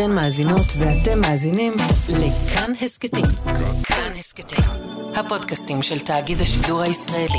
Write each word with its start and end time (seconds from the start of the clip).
אתן 0.00 0.12
מאזינות 0.12 0.66
ואתם 0.78 1.20
מאזינים 1.20 1.72
לכאן 2.08 2.72
הסכתים. 2.82 3.24
כאן 3.84 4.12
הסכתים, 4.18 4.64
הפודקאסטים 5.16 5.82
של 5.82 5.98
תאגיד 5.98 6.40
השידור 6.40 6.80
הישראלי. 6.80 7.38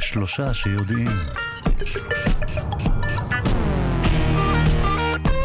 שלושה 0.00 0.54
שיודעים. 0.54 1.10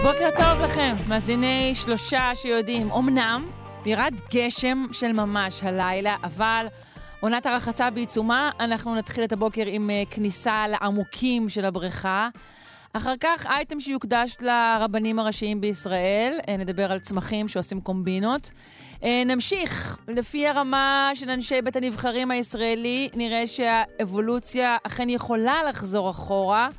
בוקר 0.04 0.30
טוב 0.38 0.62
לכם, 0.62 0.96
מאזיני 1.08 1.72
שלושה 1.76 2.32
שיודעים. 2.36 2.92
אמנם 2.92 3.63
ירד 3.86 4.14
גשם 4.34 4.86
של 4.92 5.12
ממש 5.12 5.64
הלילה, 5.64 6.16
אבל 6.24 6.68
עונת 7.20 7.46
הרחצה 7.46 7.90
בעיצומה. 7.90 8.52
אנחנו 8.60 8.96
נתחיל 8.96 9.24
את 9.24 9.32
הבוקר 9.32 9.64
עם 9.68 9.90
אה, 9.90 10.04
כניסה 10.10 10.66
לעמוקים 10.68 11.50
של 11.50 11.66
הבריכה. 11.66 12.30
אחר 12.94 13.14
כך 13.20 13.48
אייטם 13.48 13.80
שיוקדש 13.80 14.38
לרבנים 14.42 15.20
הראשיים 15.20 15.62
בישראל, 15.62 16.40
אה, 16.48 16.58
נדבר 16.58 16.92
על 16.92 17.00
צמחים 17.00 17.48
שעושים 17.48 17.82
קומבינות. 17.82 18.52
אה, 19.04 19.24
נמשיך, 19.26 19.98
לפי 20.08 20.48
הרמה 20.48 21.12
של 21.16 21.30
אנשי 21.30 21.62
בית 21.62 21.76
הנבחרים 21.76 22.32
הישראלי, 22.32 23.10
נראה 23.16 23.48
שהאבולוציה 23.48 24.78
אכן 24.84 25.10
יכולה 25.10 25.64
לחזור 25.70 26.10
אחורה, 26.10 26.70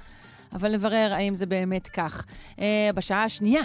אבל 0.53 0.73
נברר 0.73 1.13
האם 1.15 1.35
זה 1.35 1.47
באמת 1.47 1.89
כך. 1.89 2.25
בשעה 2.95 3.25
השנייה 3.25 3.63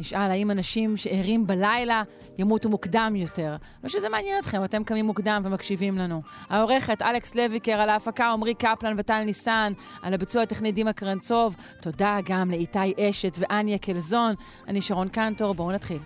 נשאל 0.00 0.30
האם 0.30 0.50
אנשים 0.50 0.96
שערים 0.96 1.46
בלילה 1.46 2.02
ימותו 2.38 2.68
מוקדם 2.68 3.12
יותר. 3.16 3.56
לא 3.84 3.88
שזה 3.88 4.08
מעניין 4.08 4.38
אתכם, 4.38 4.64
אתם 4.64 4.84
קמים 4.84 5.06
מוקדם 5.06 5.42
ומקשיבים 5.44 5.98
לנו. 5.98 6.22
העורכת 6.48 7.02
אלכס 7.02 7.34
לויקר, 7.34 7.72
על 7.72 7.88
ההפקה 7.88 8.26
עמרי 8.26 8.54
קפלן 8.54 8.94
וטל 8.98 9.22
ניסן, 9.22 9.72
על 10.02 10.14
הביצוע 10.14 10.42
הטכני 10.42 10.72
דימה 10.72 10.92
קרנצוב. 10.92 11.56
תודה 11.80 12.18
גם 12.24 12.50
לאיתי 12.50 12.94
אשת 13.00 13.36
ואניה 13.38 13.78
קלזון. 13.78 14.34
אני 14.68 14.82
שרון 14.82 15.08
קנטור, 15.08 15.54
בואו 15.54 15.72
נתחיל. 15.72 15.98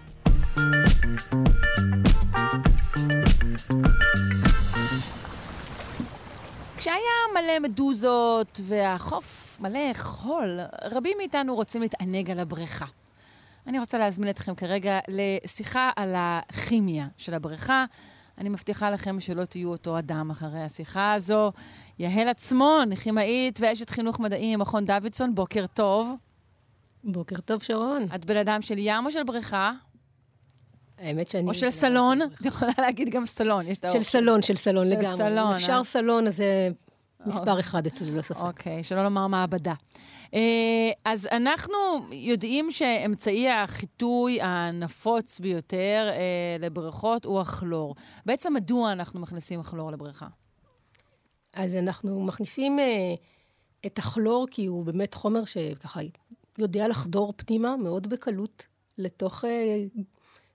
כשהיה 6.77 6.97
מלא 7.35 7.61
מדוזות 7.63 8.61
והחוף 8.63 9.59
מלא 9.61 9.95
חול, 9.95 10.61
רבים 10.85 11.17
מאיתנו 11.19 11.55
רוצים 11.55 11.83
להתענג 11.83 12.31
על 12.31 12.39
הבריכה. 12.39 12.87
אני 13.67 13.79
רוצה 13.79 13.99
להזמין 13.99 14.31
אתכם 14.31 14.55
כרגע 14.55 14.99
לשיחה 15.09 15.91
על 15.97 16.15
הכימיה 16.17 17.07
של 17.17 17.35
הבריכה. 17.35 17.85
אני 18.39 18.49
מבטיחה 18.49 18.91
לכם 18.91 19.21
שלא 19.21 19.45
תהיו 19.45 19.71
אותו 19.71 19.99
אדם 19.99 20.31
אחרי 20.31 20.63
השיחה 20.63 21.13
הזו. 21.13 21.53
יהל 21.99 22.29
עצמון, 22.29 22.95
כימאית 22.95 23.59
ואשת 23.63 23.91
חינוך 23.91 24.21
מדעי 24.21 24.57
ממכון 24.57 24.85
דוידסון, 24.85 25.35
בוקר 25.35 25.67
טוב. 25.67 26.11
בוקר 27.05 27.37
טוב, 27.41 27.63
שרון. 27.63 28.07
את 28.15 28.25
בן 28.25 28.37
אדם 28.37 28.63
של 28.63 28.75
ים 28.79 29.07
או 29.07 29.13
של 29.13 29.23
בריכה? 29.23 29.73
האמת 30.99 31.31
שאני... 31.31 31.49
או 31.49 31.55
של 31.55 31.71
סלון? 31.71 32.23
את 32.23 32.47
יכולה 32.47 32.73
להגיד 32.79 33.11
גם 33.11 33.27
סלון, 33.27 33.67
יש 33.67 33.79
את 33.79 33.85
האור. 33.85 33.97
של 33.97 34.03
סלון, 34.03 34.43
של 34.43 34.57
סלון 34.57 34.89
לגמרי. 34.89 35.07
של 35.07 35.17
סלון. 35.17 35.47
אם 35.47 35.55
אפשר 35.55 35.73
אה? 35.73 35.85
סלון, 35.85 36.27
אז 36.27 36.37
זה 36.37 36.69
מספר 37.27 37.61
אחד 37.61 37.87
אצלי, 37.87 38.11
לא 38.11 38.23
ספק. 38.23 38.41
אוקיי, 38.41 38.85
שלא 38.85 39.05
לומר 39.05 39.27
מעבדה. 39.27 39.75
אה, 40.35 40.91
אז 41.05 41.29
אנחנו 41.33 41.75
יודעים 42.11 42.73
שאמצעי 42.73 43.51
החיטוי 43.51 44.43
הנפוץ 44.43 45.41
ביותר 45.41 46.11
אה, 46.13 46.57
לבריכות 46.61 47.25
הוא 47.25 47.41
הכלור. 47.41 47.95
בעצם 48.27 48.55
מדוע 48.55 48.93
אנחנו 48.93 49.21
מכניסים 49.21 49.63
כלור 49.63 49.91
לבריכה? 49.91 50.27
אז 51.53 51.75
אנחנו 51.75 52.23
מכניסים 52.23 52.79
אה, 52.79 52.85
את 53.87 53.99
הכלור 53.99 54.47
כי 54.51 54.67
הוא 54.67 54.85
באמת 54.85 55.15
חומר 55.15 55.45
שככה 55.45 56.01
יודע 56.59 56.89
לחדור 56.89 57.33
פנימה 57.37 57.77
מאוד 57.77 58.07
בקלות 58.07 58.67
לתוך 58.99 59.45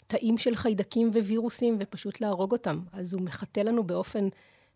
תאים 0.07 0.37
של 0.37 0.55
חיידקים 0.55 1.09
ווירוסים 1.09 1.77
ופשוט 1.79 2.21
להרוג 2.21 2.51
אותם. 2.51 2.79
אז 2.91 3.13
הוא 3.13 3.21
מחטא 3.21 3.59
לנו 3.59 3.83
באופן 3.83 4.27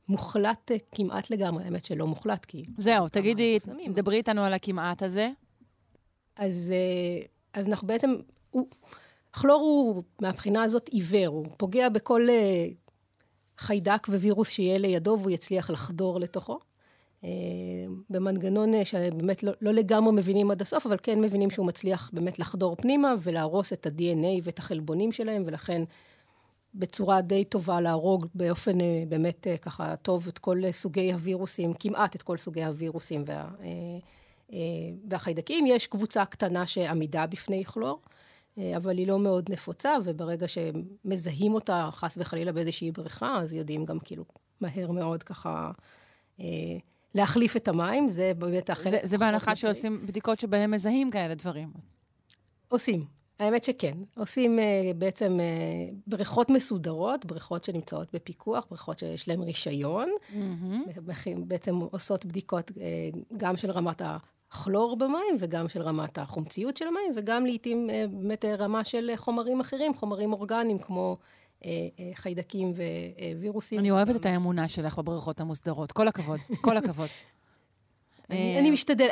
מוחלט 0.10 0.72
אה, 0.72 0.78
כמעט 0.92 1.30
לגמרי, 1.30 1.64
האמת 1.64 1.86
שלא 1.86 2.08
מוחלט, 2.08 2.46
כי... 2.46 2.64
זהו, 2.78 3.10
תגידי, 3.10 3.60
דברי 3.94 4.16
איתנו 4.16 4.44
על 4.44 4.54
הכמעט 4.54 5.04
הזה. 5.04 5.30
אז, 6.36 6.74
אה, 6.76 7.26
אז 7.54 7.68
אנחנו 7.68 7.88
בעצם, 7.88 8.16
הוא, 8.50 8.68
כלור 9.32 9.62
הוא 9.62 10.04
מהבחינה 10.22 10.64
הזאת 10.64 10.88
עיוור, 10.88 11.28
הוא 11.28 11.46
פוגע 11.58 11.90
בכל 11.90 12.28
אה, 12.30 12.66
חיידק 13.58 14.08
ווירוס 14.10 14.50
שיהיה 14.50 14.78
לידו 14.78 15.18
והוא 15.20 15.32
יצליח 15.32 15.70
לחדור 15.70 16.20
לתוכו. 16.20 16.60
במנגנון 18.10 18.84
שבאמת 18.84 19.44
לא, 19.44 19.52
לא 19.62 19.74
לגמרי 19.74 20.12
מבינים 20.14 20.52
עד 20.52 20.62
הסוף, 20.62 20.86
אבל 20.86 20.98
כן 21.04 21.22
מבינים 21.22 21.52
שהוא 21.52 21.66
מצליח 21.66 22.10
באמת 22.14 22.40
לחדור 22.40 22.76
פנימה 22.76 23.14
ולהרוס 23.22 23.74
את 23.74 23.86
ה-DNA 23.86 24.42
ואת 24.44 24.60
החלבונים 24.60 25.12
שלהם, 25.12 25.44
ולכן 25.46 25.84
בצורה 26.76 27.22
די 27.22 27.44
טובה 27.44 27.82
להרוג 27.82 28.26
באופן 28.36 28.82
אה, 28.82 29.04
באמת 29.08 29.48
אה, 29.48 29.58
ככה 29.58 29.96
טוב 29.96 30.28
את 30.28 30.40
כל 30.40 30.62
סוגי 30.72 31.14
הווירוסים, 31.14 31.74
כמעט 31.74 32.16
את 32.16 32.22
כל 32.22 32.38
סוגי 32.38 32.64
הווירוסים 32.64 33.24
וה, 33.26 33.50
אה, 34.54 34.58
והחיידקים. 35.10 35.66
יש 35.68 35.88
קבוצה 35.88 36.26
קטנה 36.26 36.68
שעמידה 36.68 37.28
בפני 37.28 37.66
כלור, 37.66 38.02
אבל 38.78 38.98
היא 38.98 39.08
לא 39.08 39.20
מאוד 39.20 39.52
נפוצה, 39.52 39.96
וברגע 40.04 40.46
שמזהים 40.48 41.54
אותה 41.54 41.90
חס 41.92 42.18
וחלילה 42.18 42.52
באיזושהי 42.52 42.92
בריכה, 42.92 43.38
אז 43.38 43.54
יודעים 43.54 43.86
גם 43.86 44.00
כאילו 44.00 44.26
מהר 44.62 44.92
מאוד 44.92 45.24
ככה... 45.24 45.72
להחליף 47.16 47.56
את 47.56 47.68
המים, 47.68 48.10
זה 48.10 48.32
באמת 48.38 48.70
החלק... 48.70 48.88
זה, 48.88 49.00
זה 49.04 49.18
בהנחה 49.18 49.56
שעושים 49.56 50.06
בדיקות 50.06 50.40
שבהן 50.40 50.72
מזהים 50.72 51.12
כאלה 51.12 51.36
דברים. 51.36 51.72
עושים, 52.68 53.06
האמת 53.40 53.64
שכן. 53.64 53.98
עושים 54.18 54.60
uh, 54.60 54.62
בעצם 54.98 55.38
uh, 55.40 55.96
בריכות 56.08 56.50
מסודרות, 56.50 57.26
בריכות 57.26 57.64
שנמצאות 57.64 58.08
בפיקוח, 58.14 58.66
בריכות 58.70 59.00
שיש 59.00 59.28
להן 59.28 59.42
רישיון. 59.42 60.10
Mm-hmm. 60.30 61.30
בעצם 61.38 61.76
עושות 61.76 62.26
בדיקות 62.26 62.70
uh, 62.72 62.74
גם 63.38 63.58
של 63.58 63.72
רמת 63.72 64.02
הכלור 64.06 64.98
במים 64.98 65.38
וגם 65.40 65.70
של 65.70 65.82
רמת 65.82 66.18
החומציות 66.18 66.78
של 66.78 66.88
המים, 66.88 67.12
וגם 67.16 67.46
לעיתים 67.46 67.90
uh, 67.90 68.08
באמת 68.08 68.46
רמה 68.46 68.84
של 68.84 69.12
חומרים 69.16 69.60
אחרים, 69.60 69.94
חומרים 69.94 70.34
אורגניים 70.34 70.80
כמו... 70.80 71.18
חיידקים 72.16 72.74
ווירוסים. 73.40 73.80
אני 73.80 73.92
אוהבת 73.92 74.16
את 74.16 74.26
האמונה 74.26 74.68
שלך 74.68 75.00
בבריכות 75.00 75.40
המוסדרות. 75.40 75.92
כל 75.92 76.08
הכבוד, 76.08 76.40
כל 76.62 76.78
הכבוד. 76.78 77.08
אני 78.30 78.72
משתדל, 78.72 79.08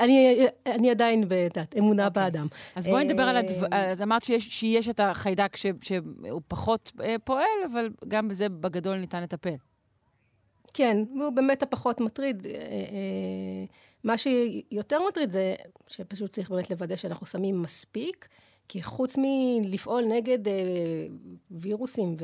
אני 0.65 0.91
עדיין 0.91 1.25
בדת, 1.27 1.77
אמונה 1.77 2.07
אוקיי. 2.07 2.23
באדם. 2.23 2.47
אז 2.75 2.87
בואי 2.87 3.03
נדבר 3.03 3.23
על 3.23 3.37
הדבר... 3.37 3.67
אה, 3.73 3.91
אז 3.91 4.01
אמרת 4.01 4.23
שיש 4.37 4.89
את 4.89 4.99
החיידק 4.99 5.55
שהוא 5.55 6.41
פחות 6.47 6.91
אה, 7.03 7.15
פועל, 7.23 7.45
אבל 7.71 7.89
גם 8.07 8.27
בזה 8.27 8.49
בגדול 8.49 8.97
ניתן 8.97 9.23
לטפל. 9.23 9.55
כן, 10.73 10.97
הוא 11.09 11.29
באמת 11.29 11.63
הפחות 11.63 11.99
מטריד. 11.99 12.45
אה, 12.45 12.51
מה 14.03 14.17
שיותר 14.17 14.99
מטריד 15.07 15.31
זה 15.31 15.55
שפשוט 15.87 16.31
צריך 16.31 16.49
באמת 16.49 16.69
לוודא 16.69 16.95
שאנחנו 16.95 17.25
שמים 17.25 17.61
מספיק, 17.61 18.27
כי 18.67 18.83
חוץ 18.83 19.17
מלפעול 19.17 20.03
נגד 20.05 20.39
וירוסים 21.51 22.15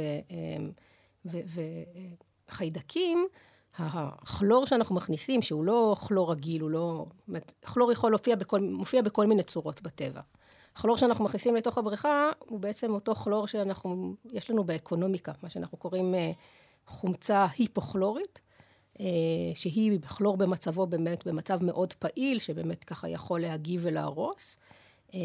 וחיידקים, 2.50 3.28
הכלור 3.80 4.66
שאנחנו 4.66 4.96
מכניסים, 4.96 5.42
שהוא 5.42 5.64
לא 5.64 5.96
כלור 6.00 6.32
רגיל, 6.32 6.62
הוא 6.62 6.70
לא... 6.70 7.06
כלור 7.66 7.92
יכול 7.92 8.12
להופיע 8.12 8.36
בכל, 8.36 8.60
מופיע 8.60 9.02
בכל 9.02 9.26
מיני 9.26 9.44
צורות 9.44 9.82
בטבע. 9.82 10.22
הכלור 10.76 10.98
שאנחנו 10.98 11.26
מכניסים 11.26 11.56
לתוך 11.56 11.78
הבריכה, 11.78 12.30
הוא 12.40 12.60
בעצם 12.60 12.94
אותו 12.94 13.16
כלור 13.16 13.48
שאנחנו, 13.48 14.16
יש 14.32 14.50
לנו 14.50 14.64
באקונומיקה, 14.64 15.32
מה 15.44 15.50
שאנחנו 15.50 15.78
קוראים 15.78 16.16
אה, 16.16 16.32
חומצה 16.88 17.46
היפוכלורית, 17.58 18.42
אה, 19.00 19.06
שהיא 19.54 20.00
כלור 20.18 20.38
במצבו 20.38 20.88
באמת, 20.88 21.28
במצב 21.28 21.64
מאוד 21.64 21.94
פעיל, 21.94 22.40
שבאמת 22.40 22.84
ככה 22.84 23.10
יכול 23.10 23.42
להגיב 23.42 23.82
ולהרוס. 23.84 24.58
אה, 25.14 25.20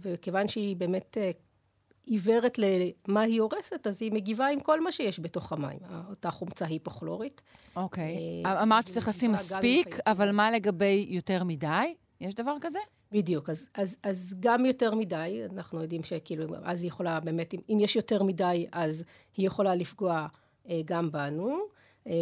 וכיוון 0.00 0.48
שהיא 0.48 0.76
באמת 0.76 1.16
עיוורת 2.08 2.58
למה 2.58 3.20
היא 3.20 3.40
הורסת, 3.40 3.86
אז 3.86 4.02
היא 4.02 4.12
מגיבה 4.12 4.46
עם 4.46 4.60
כל 4.60 4.80
מה 4.80 4.92
שיש 4.92 5.20
בתוך 5.20 5.52
המים, 5.52 5.78
אותה 6.08 6.30
חומצה 6.30 6.66
היפוכלורית. 6.66 7.42
אוקיי. 7.76 8.42
אה, 8.46 8.62
אמרת 8.62 8.88
שצריך 8.88 9.08
לשים 9.08 9.32
מספיק, 9.32 9.98
אבל 10.06 10.32
מה 10.32 10.50
לגבי 10.50 11.06
יותר 11.08 11.44
מדי? 11.44 11.94
יש 12.20 12.34
דבר 12.34 12.54
כזה? 12.60 12.78
בדיוק, 13.12 13.50
אז, 13.50 13.68
אז, 13.74 13.96
אז 14.02 14.34
גם 14.40 14.66
יותר 14.66 14.94
מדי, 14.94 15.42
אנחנו 15.52 15.82
יודעים 15.82 16.02
שכאילו, 16.02 16.44
אז 16.62 16.82
היא 16.82 16.88
יכולה 16.88 17.20
באמת, 17.20 17.54
אם, 17.54 17.60
אם 17.68 17.78
יש 17.80 17.96
יותר 17.96 18.22
מדי, 18.22 18.66
אז 18.72 19.04
היא 19.36 19.46
יכולה 19.46 19.74
לפגוע 19.74 20.26
אה, 20.70 20.80
גם 20.84 21.12
בנו. 21.12 21.58
אה, 22.06 22.12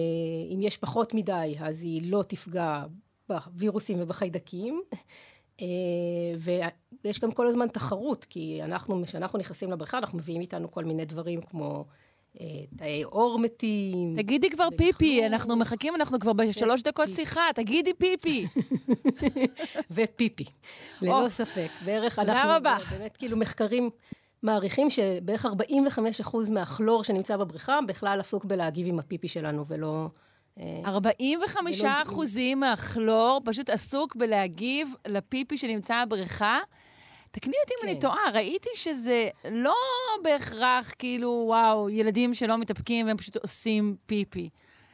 אם 0.54 0.58
יש 0.62 0.76
פחות 0.76 1.14
מדי, 1.14 1.56
אז 1.60 1.82
היא 1.82 2.10
לא 2.12 2.24
תפגע 2.28 2.84
בווירוסים 3.28 3.98
ובחיידקים. 4.00 4.82
אה, 5.62 5.66
ויש 7.04 7.20
גם 7.20 7.32
כל 7.32 7.46
הזמן 7.46 7.68
תחרות, 7.68 8.24
כי 8.24 8.60
אנחנו, 8.62 9.02
כשאנחנו 9.04 9.38
נכנסים 9.38 9.72
לבריכה, 9.72 9.98
אנחנו 9.98 10.18
מביאים 10.18 10.40
איתנו 10.40 10.70
כל 10.70 10.84
מיני 10.84 11.04
דברים 11.04 11.40
כמו 11.40 11.84
אה, 12.40 12.46
תאי 12.78 13.02
עור 13.02 13.38
מתים. 13.38 14.14
תגידי 14.16 14.50
כבר 14.50 14.68
פיפי, 14.76 15.26
אנחנו 15.26 15.56
מחכים, 15.56 15.94
אנחנו 15.94 16.20
כבר 16.20 16.32
בשלוש 16.32 16.82
דקות 16.82 17.08
שיחה, 17.08 17.42
תגידי 17.54 17.94
פיפי. 17.94 18.46
ופיפי, 19.90 20.44
ללא 21.02 21.28
ספק. 21.28 21.68
בערך 21.84 22.18
אנחנו... 22.18 22.32
תודה 22.32 22.56
רבה. 22.56 22.76
באמת, 22.98 23.16
כאילו, 23.16 23.36
מחקרים 23.36 23.90
מעריכים 24.42 24.90
שבערך 24.90 25.46
45% 26.24 26.50
מהכלור 26.50 27.04
שנמצא 27.04 27.36
בבריכה 27.36 27.78
בכלל 27.86 28.20
עסוק 28.20 28.44
בלהגיב 28.44 28.86
עם 28.86 28.98
הפיפי 28.98 29.28
שלנו, 29.28 29.66
ולא... 29.66 30.08
45 30.84 31.84
אחוזים 31.84 32.60
מהכלור 32.60 33.40
פשוט 33.44 33.70
עסוק 33.70 34.16
בלהגיב 34.16 34.94
לפיפי 35.06 35.58
שנמצא 35.58 36.04
בבריכה. 36.04 36.58
תקני 37.30 37.54
אותי 37.62 37.74
אם 37.80 37.88
אני 37.88 37.94
כן. 37.94 38.00
טועה, 38.00 38.30
ראיתי 38.34 38.68
שזה 38.74 39.28
לא 39.50 39.74
בהכרח 40.22 40.92
כאילו, 40.98 41.44
וואו, 41.46 41.90
ילדים 41.90 42.34
שלא 42.34 42.58
מתאפקים 42.58 43.06
והם 43.06 43.16
פשוט 43.16 43.36
עושים 43.36 43.96
פיפי. 44.06 44.48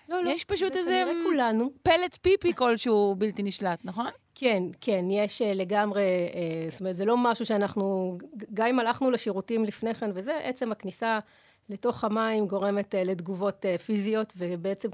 לא, 0.08 0.24
לא. 0.24 0.30
יש 0.30 0.44
פשוט 0.44 0.72
זה 0.72 0.78
איזה 0.78 1.12
כולנו. 1.26 1.70
פלט 1.82 2.18
פיפי 2.22 2.52
כלשהו 2.54 3.14
בלתי 3.18 3.42
נשלט, 3.42 3.78
נכון? 3.84 4.06
כן, 4.34 4.62
כן, 4.80 5.04
יש 5.10 5.42
אה, 5.42 5.54
לגמרי, 5.54 6.02
אה, 6.02 6.70
זאת 6.70 6.80
אומרת, 6.80 6.96
זה 6.96 7.04
לא 7.04 7.16
משהו 7.16 7.46
שאנחנו, 7.46 8.18
גם 8.54 8.66
אם 8.66 8.78
הלכנו 8.78 9.10
לשירותים 9.10 9.64
לפני 9.64 9.94
כן 9.94 10.10
וזה, 10.14 10.38
עצם 10.42 10.72
הכניסה 10.72 11.18
לתוך 11.68 12.04
המים 12.04 12.46
גורמת 12.46 12.94
אה, 12.94 13.04
לתגובות 13.04 13.66
אה, 13.66 13.78
פיזיות, 13.78 14.32
ובעצם 14.36 14.88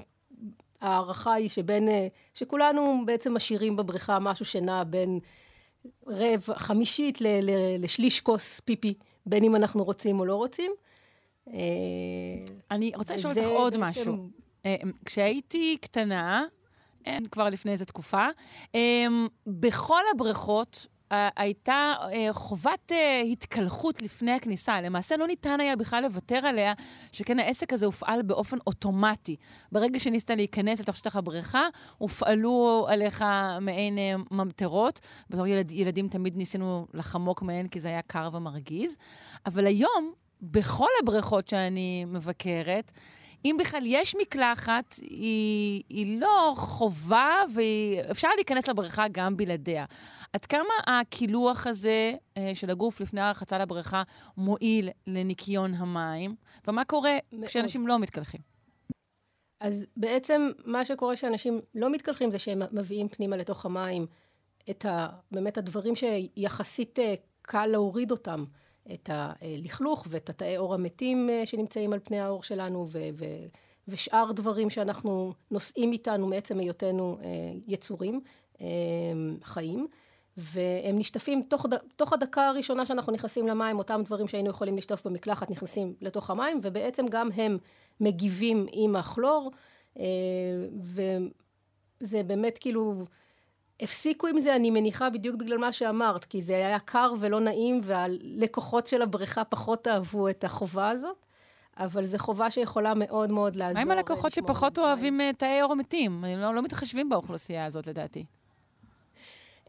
ההערכה 0.81 1.33
היא 1.33 1.49
שבין, 1.49 1.89
אה, 1.89 2.07
שכולנו 2.35 3.03
בעצם 3.07 3.35
משאירים 3.35 3.77
בבריכה 3.77 4.19
משהו 4.19 4.45
שנע 4.45 4.85
בין 4.85 5.19
רבע, 6.07 6.55
חמישית 6.59 7.21
ל, 7.21 7.27
ל, 7.27 7.51
לשליש 7.85 8.21
כוס 8.21 8.61
פיפי, 8.61 8.95
בין 9.27 9.45
אם 9.45 9.57
אנחנו 9.57 9.85
רוצים 9.85 10.21
או 10.21 10.25
לא 10.25 10.35
רוצים. 10.37 10.73
אה, 11.49 11.55
אני 12.71 12.93
רוצה 12.97 13.15
לשאול 13.15 13.33
אותך 13.39 13.47
עוד 13.49 13.73
בעצם- 13.73 13.85
משהו. 13.85 14.29
אה, 14.67 14.77
כשהייתי 15.05 15.77
קטנה, 15.81 16.45
כבר 17.31 17.45
לפני 17.49 17.73
איזו 17.73 17.85
תקופה, 17.85 18.27
אה, 18.75 19.07
בכל 19.47 20.01
הבריכות 20.15 20.87
הייתה 21.11 21.95
אה, 22.13 22.29
חובת 22.33 22.93
אה, 22.93 23.21
התקלחות 23.21 24.03
לפני 24.03 24.33
הכניסה. 24.33 24.81
למעשה 24.81 25.17
לא 25.17 25.27
ניתן 25.27 25.61
היה 25.61 25.77
בכלל 25.77 26.03
לוותר 26.03 26.47
עליה, 26.47 26.73
שכן 27.13 27.39
העסק 27.39 27.73
הזה 27.73 27.87
הופעל 27.87 28.23
באופן 28.23 28.57
אוטומטי. 28.67 29.37
ברגע 29.73 30.01
שניסית 30.01 30.31
להיכנס 30.31 30.81
לתוך 30.81 30.97
שטח 30.97 31.17
הבריכה, 31.17 31.69
הופעלו 31.99 32.87
עליך 32.89 33.25
מעין 33.61 33.99
אה, 33.99 34.15
ממטרות. 34.31 35.01
בתור 35.31 35.47
ילד, 35.47 35.71
ילדים 35.71 36.09
תמיד 36.09 36.37
ניסינו 36.37 36.87
לחמוק 36.95 37.43
מהן, 37.43 37.69
כי 37.69 37.81
זה 37.81 37.89
היה 37.89 38.03
קר 38.03 38.31
ומרגיז. 38.33 38.97
אבל 39.47 39.67
היום, 39.67 40.13
בכל 40.43 40.89
הבריכות 41.03 41.49
שאני 41.49 42.05
מבקרת, 42.05 42.93
אם 43.45 43.57
בכלל 43.61 43.83
יש 43.85 44.17
מקלחת, 44.17 44.95
היא, 45.01 45.83
היא 45.89 46.21
לא 46.21 46.55
חובה, 46.57 47.35
ואפשר 47.55 48.29
להיכנס 48.37 48.69
לבריכה 48.69 49.05
גם 49.13 49.37
בלעדיה. 49.37 49.85
עד 50.33 50.47
כמה 50.47 50.75
הקילוח 50.87 51.67
הזה 51.67 52.13
אה, 52.37 52.51
של 52.55 52.71
הגוף 52.71 53.01
לפני 53.01 53.21
הרחצה 53.21 53.59
לבריכה 53.59 54.03
מועיל 54.37 54.89
לניקיון 55.07 55.75
המים, 55.75 56.35
ומה 56.67 56.85
קורה 56.85 57.17
מאוד. 57.33 57.45
כשאנשים 57.45 57.87
לא 57.87 57.99
מתקלחים? 57.99 58.41
אז 59.61 59.87
בעצם 59.97 60.51
מה 60.65 60.85
שקורה 60.85 61.17
שאנשים 61.17 61.61
לא 61.75 61.91
מתקלחים 61.91 62.31
זה 62.31 62.39
שהם 62.39 62.63
מביאים 62.73 63.09
פנימה 63.09 63.37
לתוך 63.37 63.67
המים 63.67 64.07
את 64.71 64.85
ה... 64.85 65.09
באמת 65.31 65.59
הדברים 65.59 65.95
שיחסית 65.97 66.99
אה, 66.99 67.15
קל 67.43 67.67
להוריד 67.67 68.11
אותם, 68.11 68.45
את 68.95 69.11
הלכלוך 69.13 70.07
ואת 70.11 70.31
התאי 70.31 70.57
עור 70.57 70.75
המתים 70.75 71.31
אה, 71.31 71.47
שנמצאים 71.47 71.93
על 71.93 71.99
פני 72.05 72.21
העור 72.21 72.43
שלנו 72.43 72.87
ו... 72.89 72.99
ו... 73.15 73.25
ושאר 73.89 74.33
דברים 74.33 74.71
שאנחנו 74.71 75.33
נושאים 75.51 75.93
איתנו 75.93 76.27
מעצם 76.27 76.59
היותנו 76.59 77.19
אה, 77.23 77.27
יצורים 77.67 78.21
אה, 78.61 78.67
חיים. 79.43 79.87
והם 80.37 80.99
נשטפים 80.99 81.43
תוך, 81.43 81.67
ד... 81.67 81.75
תוך 81.97 82.13
הדקה 82.13 82.49
הראשונה 82.49 82.87
שאנחנו 82.87 83.13
נכנסים 83.13 83.49
למים, 83.49 83.79
אותם 83.79 84.03
דברים 84.05 84.29
שהיינו 84.29 84.51
יכולים 84.51 84.77
לשטוף 84.77 85.07
במקלחת 85.07 85.51
נכנסים 85.51 85.95
לתוך 86.01 86.31
המים, 86.31 86.61
ובעצם 86.63 87.07
גם 87.09 87.29
הם 87.37 87.59
מגיבים 88.01 88.67
עם 88.73 88.97
הכלור, 88.97 89.51
וזה 92.01 92.23
באמת 92.23 92.59
כאילו, 92.59 93.05
הפסיקו 93.81 94.27
עם 94.27 94.41
זה, 94.41 94.57
אני 94.57 94.71
מניחה, 94.71 95.11
בדיוק 95.11 95.37
בגלל 95.37 95.59
מה 95.59 95.73
שאמרת, 95.73 96.25
כי 96.25 96.43
זה 96.43 96.55
היה 96.55 96.79
קר 96.79 97.13
ולא 97.21 97.41
נעים, 97.41 97.81
והלקוחות 97.85 98.87
של 98.87 99.03
הבריכה 99.03 99.45
פחות 99.45 99.89
אהבו 99.89 100.29
את 100.29 100.45
החובה 100.45 100.89
הזאת, 100.89 101.17
אבל 101.77 102.05
זו 102.05 102.19
חובה 102.19 102.51
שיכולה 102.51 102.93
מאוד 102.97 103.31
מאוד 103.31 103.57
לעזור. 103.57 103.75
מה 103.75 103.81
עם 103.81 103.91
הלקוחות 103.91 104.35
שפחות. 104.35 104.79
אוהבים 104.79 105.21
אה, 105.21 105.31
תאי 105.39 105.61
עור 105.61 105.75
מתים? 105.75 106.25
לא, 106.39 106.55
לא 106.55 106.63
מתחשבים 106.63 107.09
באוכלוסייה 107.09 107.65
הזאת, 107.65 107.87
לדעתי. 107.87 108.25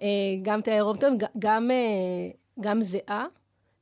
אה, 0.01 0.07
גם 0.41 0.61
תאי 0.61 0.73
אירופטום, 0.73 1.17
גם, 1.39 1.71
אה, 1.71 2.31
גם 2.59 2.81
זיעה. 2.81 3.25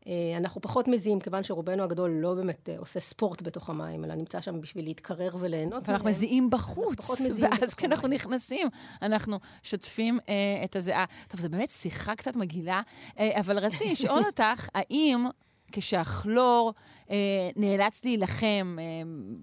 אה, 0.07 0.38
אנחנו 0.38 0.62
פחות 0.62 0.88
מזיעים, 0.88 1.19
כיוון 1.19 1.44
שרובנו 1.44 1.83
הגדול 1.83 2.12
לא 2.12 2.33
באמת 2.33 2.69
אה, 2.69 2.77
עושה 2.77 3.00
ספורט 3.00 3.42
בתוך 3.42 3.69
המים, 3.69 4.06
אלא 4.06 4.15
נמצא 4.15 4.42
שם 4.42 4.62
בשביל 4.62 4.86
להתקרר 4.86 5.30
וליהנות 5.39 5.88
ואנחנו 5.88 6.06
מהם. 6.06 6.13
מזיעים 6.13 6.50
בחוץ, 6.50 7.21
ואז 7.39 7.74
כשאנחנו. 7.74 8.07
נכנסים, 8.07 8.68
אנחנו 9.01 9.39
שוטפים 9.63 10.19
אה, 10.30 10.33
את 10.63 10.75
הזיעה. 10.75 11.06
טוב, 11.27 11.42
זו 11.42 11.50
באמת 11.50 11.69
שיחה 11.69 12.15
קצת 12.15 12.36
מגעילה, 12.36 12.81
אה, 13.19 13.39
אבל 13.39 13.59
רציתי 13.59 13.92
לשאול 13.92 14.24
אותך, 14.25 14.69
האם 14.75 15.25
כשהכלור 15.71 16.74
אה, 17.10 17.50
נאלץ 17.56 18.06
להילחם 18.06 18.77
אה, 18.80 18.86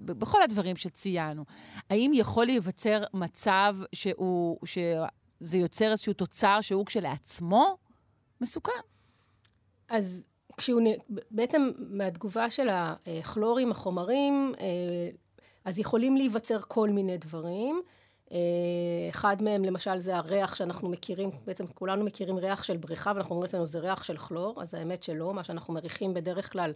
בכל 0.05 0.43
הדברים 0.43 0.77
שציינו, 0.77 1.45
האם 1.91 2.13
יכול 2.15 2.47
להיווצר 2.47 3.05
מצב 3.15 3.77
שהוא, 3.93 4.59
שזה 4.65 5.59
יוצר 5.59 5.91
איזשהו 5.91 6.13
תוצר 6.13 6.61
שהוא 6.61 6.87
כשלעצמו 6.87 7.77
מסוכן? 8.41 8.73
אז 9.89 10.29
כשהוא, 10.57 10.81
נ- 10.81 11.15
בעצם 11.31 11.71
מהתגובה 11.79 12.51
של 12.51 12.69
הכלורים, 12.71 13.71
החומרים, 13.71 14.53
אה, 14.61 14.65
אז 15.65 15.79
יכולים 15.79 16.17
להיווצר 16.17 16.61
כל 16.69 16.89
מיני 16.89 17.19
דברים. 17.19 17.81
אה, 18.33 18.39
אחד 19.11 19.43
מהם 19.43 19.65
למשל 19.65 19.99
זה 19.99 20.17
הריח 20.17 20.55
שאנחנו 20.55 20.89
מכירים, 20.89 21.31
בעצם 21.47 21.67
כולנו 21.67 22.05
מכירים 22.05 22.37
ריח 22.37 22.63
של 22.63 22.77
בריכה 22.77 23.13
ואנחנו 23.15 23.31
אומרים 23.35 23.45
לעצמנו 23.47 23.67
זה 23.67 23.79
ריח 23.79 24.05
של 24.05 24.17
כלור, 24.17 24.63
אז 24.63 24.75
האמת 24.75 25.03
שלא, 25.03 25.35
מה 25.35 25.45
שאנחנו 25.45 25.75
מריחים 25.75 26.15
בדרך 26.15 26.53
כלל 26.53 26.73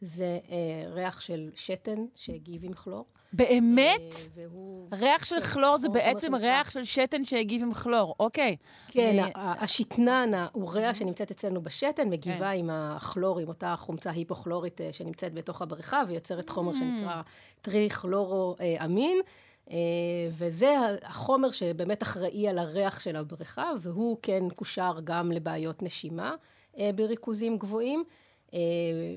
זה 0.00 0.38
אה, 0.50 0.56
ריח 0.92 1.20
של 1.20 1.50
שתן 1.54 2.04
שהגיב 2.14 2.64
עם 2.64 2.72
כלור. 2.72 3.04
באמת? 3.32 4.00
אה, 4.00 4.18
והוא... 4.34 4.88
ריח 4.92 5.24
של 5.24 5.40
כן, 5.40 5.46
כלור 5.46 5.76
זה 5.76 5.88
בעצם 5.88 6.34
ריח 6.34 6.70
של 6.70 6.84
שתן 6.84 7.24
שהגיב 7.24 7.62
עם 7.62 7.74
כלור, 7.74 8.14
אוקיי. 8.20 8.56
כן, 8.88 9.16
ה- 9.34 9.64
השתנן, 9.64 10.30
האוריה 10.34 10.94
שנמצאת 10.94 11.30
אצלנו 11.30 11.62
בשתן, 11.62 12.08
מגיבה 12.10 12.38
כן. 12.38 12.58
עם 12.58 12.70
הכלור, 12.72 13.38
עם 13.38 13.48
אותה 13.48 13.74
חומצה 13.78 14.10
היפוכלורית 14.10 14.80
אה, 14.80 14.92
שנמצאת 14.92 15.34
בתוך 15.34 15.62
הבריכה, 15.62 16.02
ויוצרת 16.08 16.48
חומר 16.48 16.72
Mm. 16.72 16.76
שנקרא 16.76 17.22
טריכלורו-אמין, 17.62 19.20
אה, 19.70 19.76
וזה 20.30 20.74
החומר 21.02 21.50
שבאמת 21.50 22.02
אחראי 22.02 22.48
על 22.48 22.58
הריח 22.58 23.00
של 23.00 23.16
הבריכה, 23.16 23.70
והוא 23.80 24.16
כן 24.22 24.44
קושר 24.56 24.92
גם 25.04 25.32
לבעיות 25.32 25.82
נשימה 25.82 26.34
אה, 26.78 26.90
בריכוזים 26.94 27.58
גבוהים. 27.58 28.04
אה, 28.54 28.60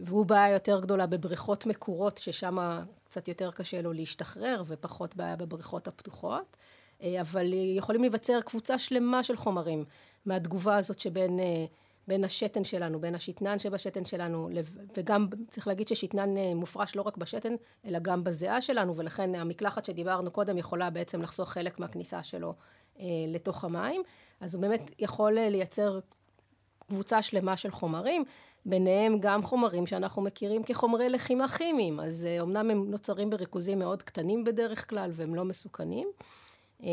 והוא 0.05 0.25
בעיה 0.25 0.53
יותר 0.53 0.79
גדולה 0.79 1.05
בבריכות 1.07 1.65
מקורות, 1.65 2.17
ששם 2.17 2.57
קצת 3.05 3.27
יותר 3.27 3.51
קשה 3.51 3.81
לו 3.81 3.93
להשתחרר, 3.93 4.63
ופחות 4.67 5.15
בעיה 5.15 5.35
בבריכות 5.35 5.87
הפתוחות. 5.87 6.57
אה, 7.01 7.21
אבל 7.21 7.53
יכולים 7.53 8.01
להיווצר 8.01 8.41
קבוצה 8.41 8.79
שלמה 8.79 9.23
של 9.23 9.37
חומרים 9.37 9.85
מהתגובה 10.25 10.75
הזאת 10.77 10.99
שבין 10.99 11.39
אה, 11.39 11.65
בין 12.07 12.23
השתן 12.23 12.63
שלנו, 12.63 12.99
בין 12.99 13.15
השתנן 13.15 13.59
שבשתן 13.59 14.05
שלנו, 14.05 14.49
וגם 14.97 15.27
צריך 15.49 15.67
להגיד 15.67 15.87
ששתנן 15.87 16.29
מופרש 16.55 16.95
לא 16.95 17.01
רק 17.01 17.17
בשתן, 17.17 17.53
אלא 17.85 17.99
גם 17.99 18.23
בזיעה 18.23 18.61
שלנו, 18.61 18.95
ולכן 18.95 19.35
המקלחת 19.35 19.85
שדיברנו 19.85 20.31
קודם 20.31 20.57
יכולה 20.57 20.89
בעצם 20.89 21.21
לחסוך 21.21 21.51
חלק 21.51 21.79
מהכניסה 21.79 22.23
שלו 22.23 22.53
לתוך 23.27 23.63
המים. 23.63 24.01
אז 24.39 24.55
הוא 24.55 24.61
באמת 24.61 24.91
יכול 24.99 25.33
לייצר 25.33 25.99
קבוצה 26.87 27.21
שלמה 27.21 27.57
של 27.57 27.71
חומרים, 27.71 28.23
ביניהם 28.67 29.17
גם 29.19 29.43
חומרים 29.43 29.85
שאנחנו 29.85 30.21
מכירים 30.21 30.63
כחומרי 30.63 31.09
לחימה 31.09 31.47
כימיים, 31.47 31.99
אז 31.99 32.25
אה, 32.25 32.41
אומנם 32.41 32.69
הם 32.71 32.91
נוצרים 32.91 33.29
בריכוזים 33.29 33.79
מאוד 33.79 34.03
קטנים 34.03 34.43
בדרך 34.43 34.89
כלל 34.89 35.11
והם 35.13 35.35
לא 35.35 35.45
מסוכנים. 35.45 36.07
אה, 36.83 36.87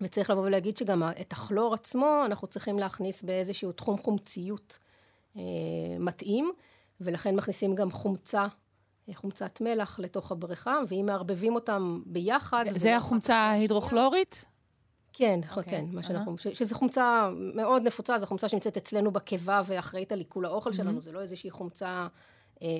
וצריך 0.00 0.30
לבוא 0.30 0.42
ולהגיד 0.42 0.76
שגם 0.76 1.02
את 1.20 1.32
הכלור 1.32 1.74
עצמו 1.74 2.22
אנחנו 2.26 2.48
צריכים 2.48 2.78
להכניס 2.78 3.22
באיזשהו 3.22 3.72
תחום 3.72 3.98
חומציות 3.98 4.78
אה, 5.36 5.42
מתאים, 6.00 6.52
ולכן 7.00 7.36
מכניסים 7.36 7.74
גם 7.74 7.90
חומצה, 7.90 8.46
אה, 9.08 9.14
חומצת 9.14 9.60
מלח 9.60 9.98
לתוך 9.98 10.32
הבריכה, 10.32 10.78
ואם 10.88 11.06
מערבבים 11.06 11.54
אותם 11.54 12.02
ביחד... 12.06 12.64
זה- 12.72 12.78
זה 12.78 12.96
אחת 12.96 13.04
החומצה 13.06 13.34
ההידרוכלורית? 13.36 14.44
כן, 15.18 15.40
אוקיי, 15.50 15.64
כן, 15.64 15.84
מה. 15.92 16.02
שאנחנו, 16.02 16.38
ש- 16.38 16.48
שזו 16.48 16.74
חומצה 16.74 17.30
מאוד 17.54 17.82
נפוצה, 17.82 18.18
זו 18.18 18.26
חומצה 18.26 18.48
שנמצאת 18.48 18.76
אצלנו 18.76 19.10
בקיבה 19.10 19.62
ואחראית 19.66 20.12
על 20.12 20.18
עיכול 20.18 20.46
האוכל 20.46 20.72
שלנו, 20.72 21.00
זה 21.00 21.12
לא 21.12 21.20
איזושהי 21.20 21.50
חומצה 21.50 22.06
אה, 22.62 22.78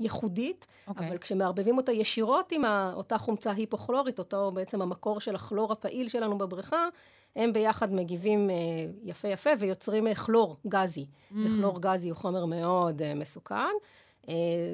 ייחודית, 0.00 0.66
okay. 0.66 0.88
אוקיי. 0.90 1.08
אבל 1.08 1.18
כשמערבבים 1.18 1.76
אותה 1.76 1.92
ישירות 1.92 2.52
עם 2.52 2.62
אותה 2.94 3.18
חומצה 3.18 3.50
היפוכלורית, 3.50 4.18
אותו 4.18 4.50
בעצם 4.54 4.82
המקור 4.82 5.20
של 5.20 5.34
הכלור 5.34 5.72
הפעיל 5.72 6.08
שלנו 6.08 6.38
בבריכה, 6.38 6.88
הם 7.36 7.52
ביחד 7.52 7.92
מגיבים 7.92 8.50
אה, 8.50 8.54
יפה 9.02 9.28
יפה 9.28 9.50
ויוצרים 9.58 10.06
אה, 10.06 10.14
כלור 10.14 10.56
גזי. 10.66 11.06
Mm. 11.06 11.34
וכלור 11.34 11.80
גזי 11.80 12.08
הוא 12.08 12.16
חומר 12.16 12.46
מאוד 12.46 13.02
אה, 13.02 13.14
מסוכן. 13.14 13.72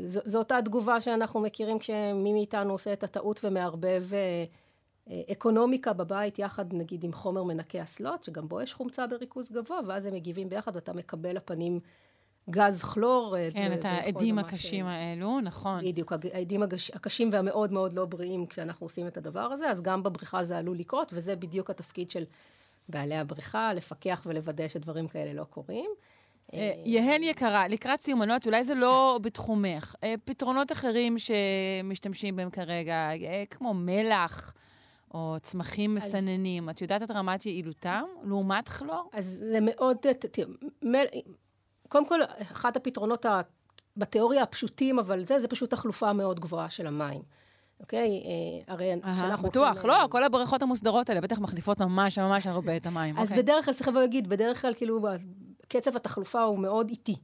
זו, 0.06 0.20
זו 0.24 0.38
אותה 0.38 0.58
תגובה 0.64 1.00
שאנחנו 1.00 1.40
מכירים 1.40 1.78
כשמי 1.78 2.32
מאיתנו 2.32 2.72
עושה 2.72 2.92
את 2.92 3.02
הטעות 3.04 3.40
ומערבב 3.44 4.04
אקונומיקה 5.32 5.92
בבית 5.92 6.38
יחד 6.38 6.74
נגיד 6.74 7.04
עם 7.04 7.12
חומר 7.12 7.42
מנקה 7.42 7.82
אסלות, 7.82 8.24
שגם 8.24 8.48
בו 8.48 8.60
יש 8.60 8.74
חומצה 8.74 9.06
בריכוז 9.06 9.52
גבוה, 9.52 9.80
ואז 9.86 10.04
הם 10.04 10.14
מגיבים 10.14 10.48
ביחד 10.48 10.76
ואתה 10.76 10.92
מקבל 10.92 11.36
לפנים 11.36 11.80
גז 12.50 12.82
כלור. 12.82 13.36
כן, 13.52 13.72
את 13.72 13.84
העדים 13.84 14.38
הקשים 14.38 14.86
האלו, 14.86 15.40
נכון. 15.40 15.84
בדיוק, 15.84 16.12
העדים 16.32 16.62
הקשים 16.94 17.30
והמאוד 17.32 17.72
מאוד 17.72 17.92
לא 17.92 18.04
בריאים 18.04 18.46
כשאנחנו 18.46 18.86
עושים 18.86 19.06
את 19.06 19.16
הדבר 19.16 19.40
הזה, 19.40 19.70
אז 19.70 19.80
גם 19.80 20.02
בבריכה 20.02 20.44
זה 20.44 20.58
עלול 20.58 20.78
לקרות, 20.78 21.12
וזה 21.12 21.36
בדיוק 21.36 21.70
התפקיד 21.70 22.10
של 22.10 22.24
בעלי 22.88 23.16
הבריכה, 23.16 23.72
לפקח 23.74 24.22
ולוודא 24.26 24.68
שדברים 24.68 25.08
כאלה 25.08 25.32
לא 25.32 25.44
קורים. 25.44 25.90
אה, 26.54 26.72
יהן 26.84 27.22
יקרה, 27.22 27.68
לקראת 27.68 28.00
סיומנות, 28.00 28.46
אולי 28.46 28.64
זה 28.64 28.74
לא 28.74 29.18
בתחומך, 29.22 29.94
אה, 30.04 30.14
פתרונות 30.24 30.72
אחרים 30.72 31.16
שמשתמשים 31.18 32.36
בהם 32.36 32.50
כרגע, 32.50 33.10
אה, 33.10 33.44
כמו 33.50 33.74
מלח, 33.74 34.54
או 35.14 35.36
צמחים 35.42 35.94
מסננים, 35.94 36.70
את 36.70 36.82
יודעת 36.82 37.02
את 37.02 37.10
רמת 37.10 37.46
יעילותם 37.46 38.04
לעומת 38.22 38.68
כלור? 38.68 39.10
אז 39.12 39.24
זה 39.24 39.58
מאוד, 39.60 39.96
תראה, 39.96 40.44
קודם 41.88 42.08
כל, 42.08 42.20
אחד 42.52 42.76
הפתרונות 42.76 43.26
ה... 43.26 43.40
בתיאוריה 43.96 44.42
הפשוטים, 44.42 44.98
אבל 44.98 45.24
זה, 45.24 45.40
זה 45.40 45.48
פשוט 45.48 45.70
תחלופה 45.70 46.12
מאוד 46.12 46.40
גבוהה 46.40 46.70
של 46.70 46.86
המים. 46.86 47.22
אוקיי? 47.80 48.08
אה, 48.08 48.72
הרי 48.74 48.92
כשאנחנו... 49.02 49.48
בטוח, 49.48 49.84
לא, 49.84 50.06
כל 50.10 50.24
הבריכות 50.24 50.62
המוסדרות 50.62 51.08
האלה 51.08 51.20
בטח 51.20 51.38
מחליפות 51.38 51.80
ממש 51.80 52.18
ממש 52.18 52.46
הרבה 52.46 52.76
את 52.76 52.86
המים. 52.86 53.18
אז 53.18 53.28
אוקיי. 53.28 53.42
בדרך 53.42 53.64
כלל, 53.64 53.74
צריך 53.74 53.88
להגיד, 53.88 54.28
בדרך 54.28 54.62
כלל, 54.62 54.74
כאילו, 54.74 55.06
קצב 55.68 55.96
התחלופה 55.96 56.42
הוא 56.42 56.58
מאוד 56.58 56.90
איטי. 56.90 57.16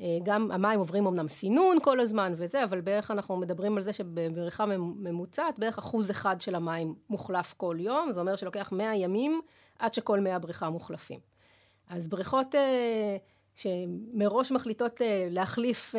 אה, 0.00 0.18
גם 0.22 0.50
המים 0.50 0.78
עוברים 0.78 1.06
אמנם 1.06 1.28
סינון 1.28 1.76
כל 1.82 2.00
הזמן 2.00 2.34
וזה, 2.36 2.64
אבל 2.64 2.80
בערך 2.80 3.10
אנחנו 3.10 3.36
מדברים 3.36 3.76
על 3.76 3.82
זה 3.82 3.92
שבבריכה 3.92 4.66
ממוצעת, 4.76 5.58
בערך 5.58 5.78
אחוז 5.78 6.10
אחד 6.10 6.40
של 6.40 6.54
המים 6.54 6.94
מוחלף 7.10 7.54
כל 7.56 7.76
יום, 7.80 8.12
זה 8.12 8.20
אומר 8.20 8.36
שלוקח 8.36 8.72
100 8.72 8.96
ימים 8.96 9.40
עד 9.78 9.94
שכל 9.94 10.20
100 10.20 10.38
בריכה 10.38 10.70
מוחלפים. 10.70 11.20
אז 11.88 12.08
בריכות... 12.08 12.54
אה, 12.54 13.16
שמראש 13.54 14.52
מחליטות 14.52 15.02
אה, 15.02 15.28
להחליף 15.30 15.94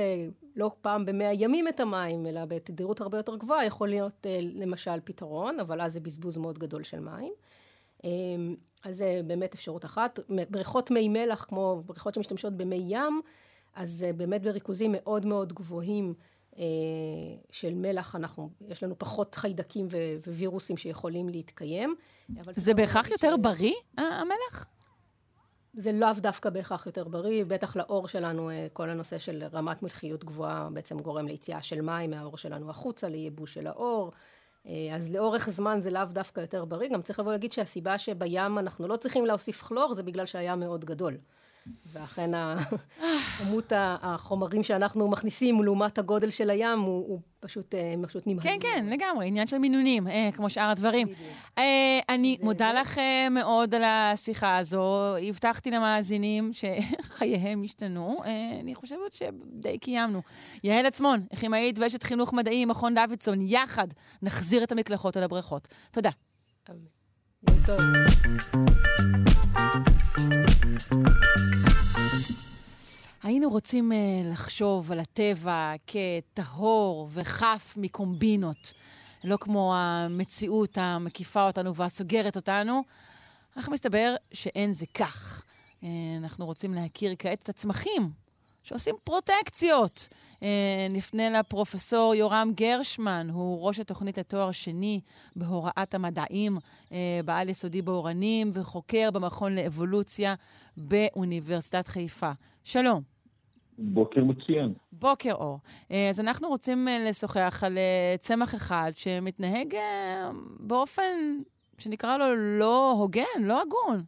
לא 0.56 0.72
פעם 0.82 1.06
במאה 1.06 1.34
ימים 1.34 1.68
את 1.68 1.80
המים, 1.80 2.28
אלא 2.28 2.46
בתדירות 2.46 3.02
הרבה 3.02 3.18
יותר 3.18 3.36
גבוהה, 3.36 3.66
יכול 3.66 3.90
להיות 3.90 4.26
למשל 4.54 5.00
פתרון, 5.04 5.60
אבל 5.60 5.82
אז 5.82 5.94
זה 5.94 6.00
בזבוז 6.00 6.38
מאוד 6.38 6.60
גדול 6.60 6.84
של 6.84 7.00
מים. 7.00 7.34
אז 8.84 8.98
זה 8.98 9.22
באמת 9.26 9.54
אפשרות 9.54 9.86
אחת. 9.86 10.20
בריכות 10.50 10.92
מי 10.92 11.10
מלח, 11.10 11.44
כמו 11.44 11.84
בריכות 11.86 12.14
שמשתמשות 12.14 12.54
במי 12.54 12.84
ים, 12.88 13.22
אז 13.76 14.06
באמת 14.18 14.42
בריכוזים 14.42 14.92
מאוד 14.98 15.26
מאוד 15.26 15.54
גבוהים 15.54 16.14
של 17.52 17.74
מלח, 17.74 18.16
אנחנו, 18.16 18.50
יש 18.68 18.84
לנו 18.84 18.96
פחות 18.98 19.36
חיידקים 19.36 19.88
ווירוסים 20.28 20.78
שיכולים 20.78 21.30
להתקיים. 21.30 21.96
זה 22.56 22.74
בהכרח 22.74 23.12
יותר 23.12 23.36
ש... 23.36 23.40
בריא, 23.40 23.74
המלח? 23.98 24.68
זה 25.74 25.92
לאו 25.92 26.14
דווקא 26.18 26.50
בהכרח 26.50 26.86
יותר 26.86 27.08
בריא, 27.08 27.46
בטח 27.46 27.76
לאור 27.76 28.08
שלנו, 28.08 28.50
אה, 28.50 28.68
כל 28.74 28.90
הנושא 28.90 29.20
של 29.20 29.44
רמת 29.54 29.84
מלחיות 29.84 30.24
גבוהה 30.24 30.70
בעצם 30.74 31.00
גורם 31.00 31.28
ליציאה 31.28 31.62
של 31.62 31.82
מים 31.82 32.10
מהאור 32.10 32.38
שלנו 32.38 32.70
החוצה, 32.70 33.08
לייבוש 33.08 33.54
של 33.54 33.68
האור. 33.68 34.12
אה, 34.68 34.96
אז 34.96 35.12
לאורך 35.12 35.50
זמן 35.50 35.82
זה 35.82 35.92
לאו 35.92 36.06
דווקא 36.06 36.42
יותר 36.42 36.66
בריא. 36.66 36.90
גם 36.90 37.02
צריך 37.02 37.20
לבוא 37.20 37.32
להגיד 37.32 37.52
שהסיבה 37.54 37.98
שבים 37.98 38.60
אנחנו 38.60 38.88
לא 38.88 38.96
צריכים 38.96 39.26
להוסיף 39.26 39.62
כלור, 39.62 39.94
זה 39.94 40.04
בגלל 40.04 40.26
שהים 40.26 40.60
מאוד 40.60 40.86
גדול. 40.86 41.18
ואכן 41.94 42.32
כמות 43.38 43.72
החומרים 43.76 44.64
שאנחנו 44.64 45.10
מכניסים 45.10 45.64
לעומת 45.64 45.98
הגודל 45.98 46.30
של 46.30 46.50
הים 46.50 46.80
הוא, 46.80 47.08
הוא 47.08 47.20
פשוט, 47.40 47.76
אה, 47.76 47.94
פשוט 48.08 48.24
נמהל. 48.28 48.44
כן, 48.44 48.58
כן, 48.62 48.86
לגמרי, 48.90 49.28
עניין 49.28 49.48
של 49.48 49.58
מינונים, 49.58 50.08
אה, 50.08 50.30
כמו 50.34 50.50
שאר 50.50 50.70
הדברים. 50.70 51.08
אה, 51.58 52.00
אני 52.10 52.38
זה, 52.40 52.46
מודה 52.46 52.72
זה... 52.74 52.80
לך 52.80 52.98
אה, 52.98 53.28
מאוד 53.30 53.76
על 53.76 53.84
השיחה 53.84 54.58
הזו. 54.58 55.16
הבטחתי 55.30 55.72
למאזינים 55.72 56.52
שחייהם 56.54 57.64
השתנו. 57.64 58.18
אה, 58.26 58.60
אני 58.60 58.76
חושבת 58.76 59.14
שדי 59.14 59.78
קיימנו. 59.78 60.22
יעל 60.64 60.86
עצמון, 60.86 61.26
כימאית 61.40 61.80
ואשת 61.80 62.04
חינוך 62.04 62.34
מדעי, 62.34 62.66
מכון 62.66 62.96
דוידסון, 62.96 63.42
יחד 63.42 63.88
נחזיר 64.22 64.64
את 64.64 64.72
המקלחות 64.72 65.18
על 65.18 65.24
הבריכות. 65.24 65.68
תודה. 65.92 66.10
יום 67.50 67.58
טוב. 67.66 67.80
היינו 73.24 73.50
רוצים 73.50 73.92
uh, 73.92 73.96
לחשוב 74.32 74.92
על 74.92 75.00
הטבע 75.00 75.74
כטהור 75.88 77.10
וחף 77.14 77.74
מקומבינות, 77.78 78.74
לא 79.24 79.38
כמו 79.42 79.74
המציאות 79.76 80.78
המקיפה 80.78 81.44
אותנו 81.48 81.76
והסוגרת 81.76 82.36
אותנו, 82.36 82.84
אך 83.56 83.70
מסתבר 83.70 84.16
שאין 84.34 84.74
זה 84.74 84.86
כך. 84.94 85.44
Uh, 85.82 85.86
אנחנו 86.18 86.46
רוצים 86.46 86.74
להכיר 86.74 87.16
כעת 87.20 87.42
את 87.44 87.50
הצמחים 87.50 88.21
שעושים 88.64 88.96
פרוטקציות. 89.04 90.10
אה, 90.44 90.88
נפנה 90.90 91.30
לפרופסור 91.30 92.16
יורם 92.16 92.52
גרשמן, 92.56 93.28
הוא 93.34 93.68
ראש 93.68 93.80
התוכנית 93.80 94.18
לתואר 94.18 94.52
שני 94.52 95.02
בהוראת 95.36 95.94
המדעים 95.94 96.58
אה, 96.92 97.20
בעל 97.26 97.50
יסודי 97.50 97.82
באורנים 97.82 98.50
וחוקר 98.54 99.12
במכון 99.12 99.56
לאבולוציה 99.56 100.36
באוניברסיטת 100.78 101.88
חיפה. 101.88 102.32
שלום. 102.64 103.02
בוקר 103.78 104.24
מצוין. 104.24 104.74
בוקר 105.00 105.34
אור. 105.34 105.60
אה, 105.92 106.10
אז 106.10 106.20
אנחנו 106.20 106.48
רוצים 106.48 106.88
לשוחח 107.10 107.64
על 107.66 107.78
צמח 108.20 108.56
אחד 108.56 108.92
שמתנהג 108.96 109.76
באופן 110.60 111.38
שנקרא 111.78 112.18
לו 112.18 112.36
לא 112.36 112.92
הוגן, 112.92 113.24
לא 113.40 113.62
הגון. 113.62 114.04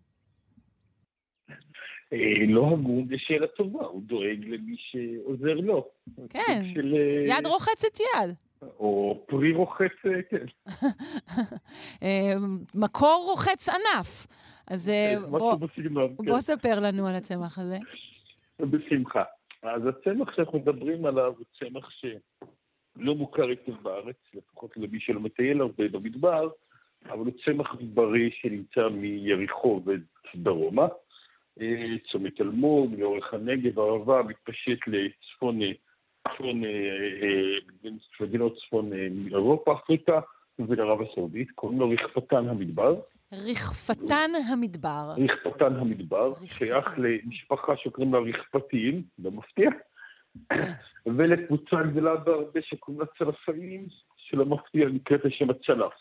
אה, 2.13 2.45
לא 2.47 2.67
הגון 2.73 3.07
זה 3.07 3.15
שאלה 3.17 3.47
טובה, 3.47 3.85
הוא 3.85 4.01
דואג 4.05 4.45
למי 4.45 4.75
שעוזר 4.77 5.53
לו. 5.53 5.87
כן, 6.29 6.63
של... 6.73 6.95
אה, 6.95 7.37
יד 7.37 7.45
רוחצת 7.45 7.99
יד. 7.99 8.35
או 8.61 9.23
פרי 9.27 9.53
רוחץ, 9.53 9.91
אה, 10.05 10.21
כן. 10.29 10.45
מקור 12.83 13.25
רוחץ 13.29 13.69
ענף. 13.69 14.27
אז 14.67 14.91
בוא, 15.29 15.55
בוא 15.55 16.25
כן. 16.25 16.41
ספר 16.41 16.79
לנו 16.79 17.07
על 17.07 17.15
הצמח 17.15 17.59
הזה. 17.59 17.77
בשמחה. 18.59 19.23
אז 19.63 19.81
הצמח 19.87 20.35
שאנחנו 20.35 20.59
מדברים 20.59 21.05
עליו 21.05 21.33
הוא 21.37 21.45
צמח 21.59 21.89
שלא 21.89 23.15
מוכר 23.15 23.47
היטב 23.47 23.81
בארץ, 23.81 24.15
לפחות 24.33 24.77
למי 24.77 24.99
שלא 24.99 25.19
מטייל 25.19 25.61
הרבה 25.61 25.87
במדבר, 25.87 26.49
אבל 27.05 27.19
הוא 27.19 27.31
צמח 27.45 27.75
בריא 27.81 28.29
שנמצא 28.41 28.89
מיריחו 28.89 29.81
ודרומה. 29.85 30.87
צומת 32.11 32.41
אלמוג, 32.41 32.95
לאורך 32.99 33.33
הנגב, 33.33 33.79
הערבה, 33.79 34.21
מתפשט 34.23 34.79
לצפון, 34.87 35.59
צפון, 36.27 36.63
אה, 36.63 36.69
אה, 37.23 37.89
מדינות 38.19 38.57
צפון 38.57 38.93
אה, 38.93 39.07
אירופה, 39.27 39.73
אפריקה 39.73 40.19
ולערב 40.59 41.01
הסעודית, 41.01 41.51
קוראים 41.51 41.79
לו 41.79 41.89
רכפתן 41.89 42.49
המדבר. 42.49 42.99
רכפתן 43.33 44.31
המדבר. 44.51 45.13
רכפתן 45.17 45.75
המדבר, 45.75 46.33
שייך 46.45 46.87
למשפחה 46.97 47.77
שקוראים 47.77 48.13
לה 48.13 48.19
רכפתים, 48.19 49.03
לא 49.19 49.31
מפתיע, 49.31 49.69
כן. 50.49 50.71
ולקבוצה 51.05 51.75
גדולה 51.91 52.15
בהרבה 52.15 52.59
שקוראים 52.61 53.01
לה 53.01 53.07
צלפאים, 53.17 53.87
שלא 54.17 54.45
מפתיע 54.45 54.87
נקראת 54.89 55.25
לשם 55.25 55.49
הצלף. 55.49 55.93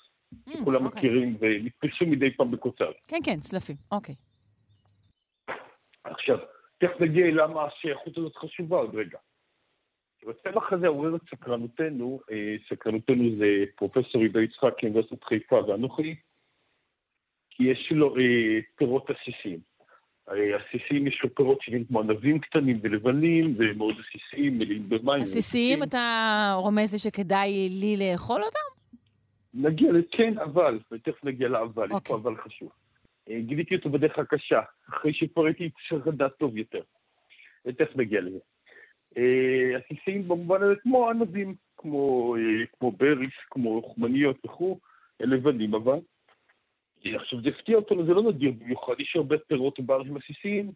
Mm, 0.49 0.65
כולם 0.65 0.85
אוקיי. 0.87 0.99
מכירים 0.99 1.37
ונתפסו 1.41 2.07
מדי 2.07 2.37
פעם 2.37 2.51
בקוצר. 2.51 2.91
כן, 3.09 3.17
כן, 3.25 3.41
צלפים, 3.41 3.77
אוקיי. 3.93 4.15
עכשיו, 6.05 6.39
תכף 6.79 7.01
נגיע 7.01 7.27
למה 7.31 7.65
השייכות 7.65 8.19
הזאת 8.19 8.37
חשובה 8.37 8.77
עוד 8.77 8.95
רגע. 8.95 9.19
הצמח 10.29 10.73
הזה 10.73 10.87
עורר 10.87 11.17
את 11.17 11.21
סקרנותנו, 11.31 12.21
אה, 12.31 12.55
סקרנותנו 12.69 13.37
זה 13.39 13.65
פרופסור 13.77 14.23
עידו 14.23 14.41
יצחק 14.41 14.75
מאוניברסיטת 14.83 15.25
חיפה 15.25 15.57
ואנוכי, 15.69 16.15
כי 17.51 17.65
יש 17.65 17.93
לו 17.93 18.17
אה, 18.17 18.59
פירות 18.77 19.11
עסיסיים. 19.11 19.73
עסיסיים 20.27 21.07
יש 21.07 21.21
לו 21.25 21.35
פירות 21.35 21.59
שנראים 21.63 21.85
כמו 21.85 22.01
ענבים 22.01 22.39
קטנים 22.39 22.79
ולבנים, 22.83 23.55
ומאוד 23.59 23.95
עסיסיים, 24.01 24.59
מלאים 24.59 24.83
במים. 24.89 25.23
עסיסיים 25.23 25.83
אתה 25.83 26.55
רומז 26.57 26.93
לי 26.93 26.99
שכדאי 26.99 27.69
לי 27.71 27.97
לאכול 27.97 28.43
אותם? 28.45 28.59
נגיע, 29.55 29.93
כן, 30.11 30.39
אבל, 30.39 30.79
ותכף 30.93 31.25
נגיע 31.25 31.49
לאבל, 31.49 31.87
יש 31.87 32.09
פה 32.09 32.15
אבל 32.15 32.37
חשוב. 32.37 32.71
אה, 33.33 33.41
גיליתי 33.41 33.77
אותו 33.77 33.91
בדרך 33.91 34.19
הקשה, 34.19 34.61
אחרי 34.89 35.13
שכבר 35.15 35.47
הייתי 35.47 35.71
חרדה 35.89 36.29
טוב 36.29 36.57
יותר. 36.57 36.83
ותכף 37.67 37.97
נגיע 37.97 38.21
לזה. 38.21 38.39
עסיסיים 39.77 40.29
במובן 40.29 40.63
הזה 40.63 40.75
כמו 40.83 41.11
ענבים, 41.11 41.55
כמו, 41.77 42.37
כמו 42.79 42.93
בריס, 42.93 43.33
כמו 43.51 43.95
חמניות 43.95 44.37
וכו', 44.45 44.79
לבנים 45.21 45.75
אבל. 45.75 45.99
עכשיו 47.05 47.43
זה 47.43 47.49
הפתיע 47.49 47.77
אותנו, 47.77 48.07
זה 48.07 48.15
לא 48.15 48.23
נדיר 48.23 48.53
במיוחד, 48.59 48.93
יש 48.99 49.17
הרבה 49.17 49.39
פירות 49.39 49.81
בארצים 49.81 50.17
עסיסיים, 50.17 50.73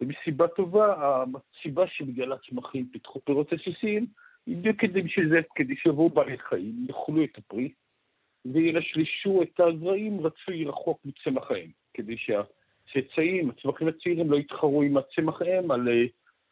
ומסיבה 0.00 0.48
טובה, 0.48 0.94
הסיבה 1.24 1.86
שבגלל 1.86 2.32
הצמחים 2.32 2.88
פיתחו 2.92 3.20
פירות 3.20 3.52
עסיסיים, 3.52 4.06
היא 4.46 4.56
בדיוק 4.56 4.80
כדי 4.80 5.02
בשביל 5.02 5.42
כדי 5.54 5.76
שיבואו 5.76 6.08
בעלי 6.08 6.38
חיים, 6.38 6.86
יאכלו 6.88 7.24
את 7.24 7.38
הפרי, 7.38 7.72
וילשלשו 8.44 9.42
את 9.42 9.60
הזרעים 9.60 10.20
רצוי 10.20 10.64
רחוק 10.64 11.00
מצמח 11.04 11.50
האם, 11.50 11.70
כדי 11.94 12.16
שהצאצאים, 12.16 13.50
הצמחים 13.50 13.88
הצעירים 13.88 14.30
לא 14.30 14.36
יתחרו 14.36 14.82
עם 14.82 14.96
הצמח 14.96 15.42
האם 15.42 15.70
על 15.70 15.88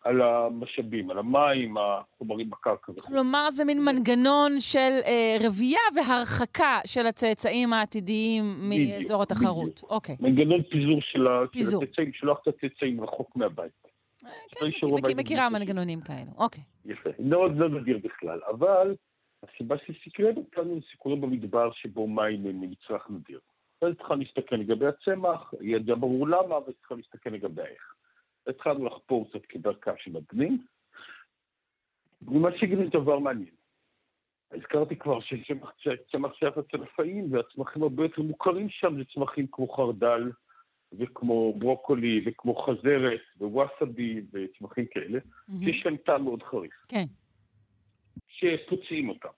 על 0.06 0.22
המשאבים, 0.22 1.10
על 1.10 1.18
המים, 1.18 1.74
החומרים 1.76 2.50
בקרקע. 2.50 2.92
כלומר, 3.00 3.50
זה 3.50 3.64
מין 3.64 3.84
מנגנון 3.84 4.60
של 4.60 4.92
אה, 5.06 5.36
רבייה 5.46 5.80
והרחקה 5.96 6.78
של 6.86 7.06
הצאצאים 7.06 7.72
העתידיים 7.72 8.44
מאזור 8.68 9.22
התחרות. 9.22 9.82
אוקיי. 9.90 10.16
מנגנון 10.20 10.62
פיזור 10.62 11.00
של, 11.00 11.26
פיזור. 11.52 11.80
של 11.80 11.86
הצאצאים, 11.88 12.12
שלוח 12.12 12.38
את 12.42 12.48
הצאצאים 12.48 13.00
רחוק 13.00 13.36
מהבית. 13.36 13.72
אה, 14.24 14.30
כן, 14.50 14.66
מכיר, 14.66 15.16
מכירה 15.16 15.48
מנגנונים 15.48 16.00
כאלו, 16.00 16.30
אוקיי. 16.38 16.62
יפה, 16.84 17.10
מאוד 17.18 17.56
לא 17.56 17.68
נדיר 17.68 17.98
בכלל, 18.04 18.40
אבל 18.50 18.94
הסיבה 19.54 19.76
שסקרן 19.78 20.36
אותנו 20.36 20.74
זה 20.74 20.86
סיכורים 20.90 21.20
במדבר 21.20 21.72
שבו 21.72 22.06
מים 22.06 22.46
הם 22.46 22.60
מצרך 22.60 23.10
נדיר. 23.10 23.40
אז 23.82 23.92
צריכה 23.98 24.14
להסתכל 24.14 24.56
לגבי 24.56 24.86
הצמח, 24.86 25.54
ידע 25.60 25.94
ברור 25.94 26.28
למה, 26.28 26.58
וצריכה 26.58 26.94
להסתכל 26.94 27.30
לגבי 27.30 27.62
האיך. 27.62 27.94
התחלנו 28.46 28.86
לחפור 28.86 29.28
קצת 29.30 29.46
כדרכה 29.46 29.92
של 29.98 30.10
מדנים, 30.10 30.64
ומה 32.22 32.48
שגילינו 32.58 32.90
דבר 32.90 33.18
מעניין. 33.18 33.54
הזכרתי 34.52 34.96
כבר 34.96 35.18
שצמח 35.20 36.34
שייך 36.38 36.56
לצלפאים, 36.58 37.32
והצמחים 37.32 37.82
הרבה 37.82 38.02
יותר 38.02 38.22
מוכרים 38.22 38.68
שם 38.70 38.94
זה 38.98 39.02
צמחים 39.14 39.46
כמו 39.52 39.68
חרדל, 39.68 40.30
וכמו 40.92 41.54
ברוקולי, 41.58 42.24
וכמו 42.26 42.54
חזרת, 42.54 43.20
ווואסבי, 43.40 44.22
וצמחים 44.32 44.86
כאלה, 44.90 45.18
שיש 45.64 45.86
להם 45.86 45.96
טעם 45.96 46.24
מאוד 46.24 46.42
חריף. 46.42 46.72
כן. 46.88 47.04
שפוצעים 48.36 49.08
אותם. 49.08 49.28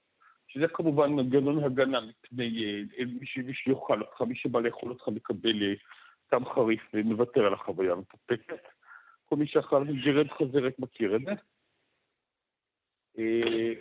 שזה 0.49 0.69
כמובן 0.69 1.12
מנגנון 1.12 1.64
הגנה 1.64 2.00
מפני 2.00 2.64
אה, 2.99 3.05
מי 3.45 3.55
שיאכל 3.55 4.00
אותך, 4.00 4.21
מי 4.21 4.35
שבא 4.35 4.61
לאכול 4.61 4.88
אותך 4.90 5.09
מקבל 5.09 5.62
אה, 5.62 5.75
טעם 6.28 6.45
חריף 6.45 6.83
ומוותר 6.95 7.47
על 7.47 7.55
החוויה 7.55 7.93
המפופקת. 7.93 8.62
כל 9.25 9.37
מי 9.37 9.47
שאכל 9.47 9.85
ג'רד 10.05 10.28
חזרת 10.28 10.78
מכיר 10.78 11.17
את 11.17 11.21
זה. 11.21 11.33
אה, 13.19 13.73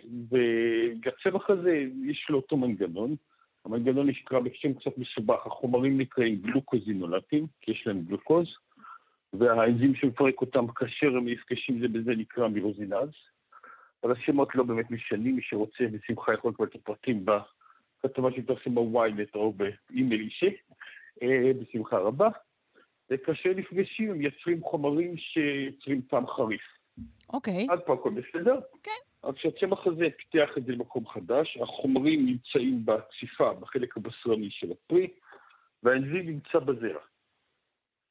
והצמח 1.02 1.50
הזה, 1.50 1.84
יש 2.06 2.26
לו 2.30 2.38
אותו 2.38 2.58
מנגנון. 2.58 3.16
המנגנון 3.66 4.08
נקרא 4.08 4.40
בשם 4.40 4.74
קצת 4.74 4.98
מסובך, 4.98 5.46
החומרים 5.46 5.98
נקראים 5.98 6.36
גלוקוזינולטים, 6.36 7.48
כי 7.62 7.72
יש 7.72 7.88
להם 7.88 8.02
גלוקוז, 8.02 8.48
והאנזים 9.34 9.96
שמפרק 9.96 10.42
אותם 10.42 10.68
כאשר 10.68 11.08
הם 11.08 11.28
נפגשים 11.28 11.80
זה 11.80 11.88
בזה 11.88 12.12
נקרא 12.12 12.48
מירוזינז. 12.48 13.10
אבל 14.08 14.16
השמות 14.16 14.56
לא 14.56 14.64
באמת 14.64 14.92
משנים, 14.92 15.36
מי 15.36 15.42
שרוצה 15.42 15.84
בשמחה 15.92 16.34
יכול 16.34 16.52
לקבל 16.52 16.68
את 16.68 16.76
הפרטים 16.76 17.26
בכתבה 17.26 18.30
שתעשו 18.32 18.70
בוויינט 18.70 19.36
או 19.36 19.54
באימייל 19.54 20.22
אישי, 20.22 20.56
אה, 21.22 21.52
בשמחה 21.62 21.98
רבה. 21.98 22.30
וכאשר 23.10 23.50
נפגשים 23.56 24.12
הם 24.12 24.18
מייצרים 24.18 24.64
חומרים 24.64 25.18
שיוצרים 25.18 26.02
טעם 26.02 26.28
חריף. 26.28 26.62
אוקיי. 27.30 27.68
עד 27.70 27.80
פה 27.80 27.94
הכל 27.94 28.10
בסדר? 28.10 28.60
כן. 28.84 28.92
אז 29.24 29.36
כשהצמח 29.36 29.88
הזה 29.88 30.08
פיתח 30.18 30.50
את 30.58 30.66
זה 30.66 30.72
למקום 30.72 31.08
חדש, 31.08 31.58
החומרים 31.58 32.26
נמצאים 32.26 32.86
בציפה, 32.86 33.54
בחלק 33.54 33.98
הבשרני 33.98 34.52
של 34.52 34.72
הפרי, 34.72 35.08
והאנזים 35.84 36.26
נמצא 36.26 36.60
בזרע. 36.60 37.02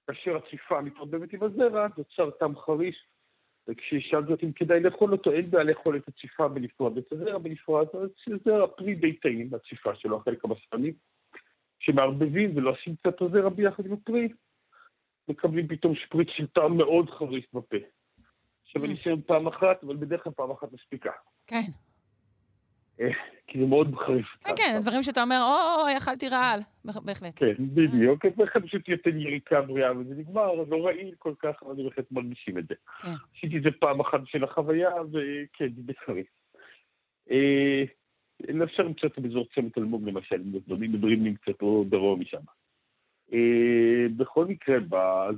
כאשר 0.06 0.36
הציפה 0.36 0.80
מתרבבת 0.80 1.32
עם 1.32 1.42
הזרע, 1.42 1.86
נוצר 1.98 2.30
טעם 2.30 2.56
חריף, 2.56 2.96
וכששאל 3.68 4.26
זאת 4.26 4.44
אם 4.44 4.52
כדאי 4.52 4.80
לאכול 4.80 5.12
אותו, 5.12 5.32
אין 5.32 5.50
בעיה 5.50 5.64
לאכול 5.64 5.96
את 5.96 6.08
הציפה 6.08 6.46
את 6.98 7.12
הזרע 7.12 7.38
בנפרד, 7.38 7.86
זרע 8.44 8.66
פרי 8.66 8.94
די 8.94 9.12
טעים, 9.12 9.50
הציפה 9.54 9.94
שלו, 9.94 10.16
החלק 10.16 10.44
הבשרני, 10.44 10.92
שמערבבים 11.78 12.56
ולועשים 12.56 12.96
קצת 12.96 13.22
הזרע 13.22 13.48
ביחד 13.48 13.86
עם 13.86 13.92
הפרי, 13.92 14.28
מקבלים 15.28 15.68
פתאום 15.68 15.94
שפריץ 15.94 16.28
של 16.36 16.46
טעם 16.46 16.76
מאוד 16.76 17.10
חריף 17.10 17.54
בפה. 17.54 17.76
עכשיו 18.62 18.84
אני 18.84 18.94
אסיים 18.94 19.22
פעם 19.22 19.46
אחת, 19.46 19.84
אבל 19.84 19.96
בדרך 19.96 20.24
כלל 20.24 20.32
פעם 20.32 20.50
אחת 20.50 20.72
מספיקה. 20.72 21.10
כן. 21.46 21.85
אה, 23.00 23.10
כי 23.46 23.58
זה 23.58 23.66
מאוד 23.66 23.94
חריף. 23.94 24.26
כן, 24.44 24.52
כן, 24.56 24.78
דברים 24.82 25.02
שאתה 25.02 25.22
אומר, 25.22 25.40
או, 25.42 25.96
אכלתי 25.98 26.28
רעל, 26.28 26.60
בהחלט. 26.84 27.32
כן, 27.36 27.54
בדיוק, 27.58 28.24
בהחלט 28.36 28.64
פשוט 28.64 28.88
יוצא 28.88 29.08
יריקה 29.08 29.60
בריאה, 29.60 29.98
וזה 29.98 30.14
נגמר, 30.14 30.52
לא 30.68 30.86
רעיל 30.86 31.14
כל 31.18 31.34
כך, 31.38 31.62
אבל 31.62 31.72
אני 31.72 31.84
בהחלט 31.84 32.12
מרגישים 32.12 32.58
את 32.58 32.68
זה. 32.68 32.74
כן. 33.02 33.08
עשיתי 33.36 33.58
את 33.58 33.62
זה 33.62 33.68
פעם 33.80 34.00
אחת 34.00 34.20
של 34.24 34.44
החוויה, 34.44 34.90
וכן, 35.12 35.68
זה 35.76 35.82
בחריף. 35.86 36.26
אה, 37.30 37.84
אפשר 38.64 38.82
למצוא 38.82 39.08
את 39.08 39.14
זה 39.16 39.22
באזור 39.22 39.46
צומת 39.54 39.78
אלמוג 39.78 40.08
למשל, 40.08 40.36
אם 40.36 40.80
מדברים 40.80 41.34
קצת 41.34 41.62
או 41.62 41.84
דרום 41.88 42.20
משם. 42.20 42.40
אה, 43.32 44.06
בכל 44.16 44.44
מקרה, 44.44 44.76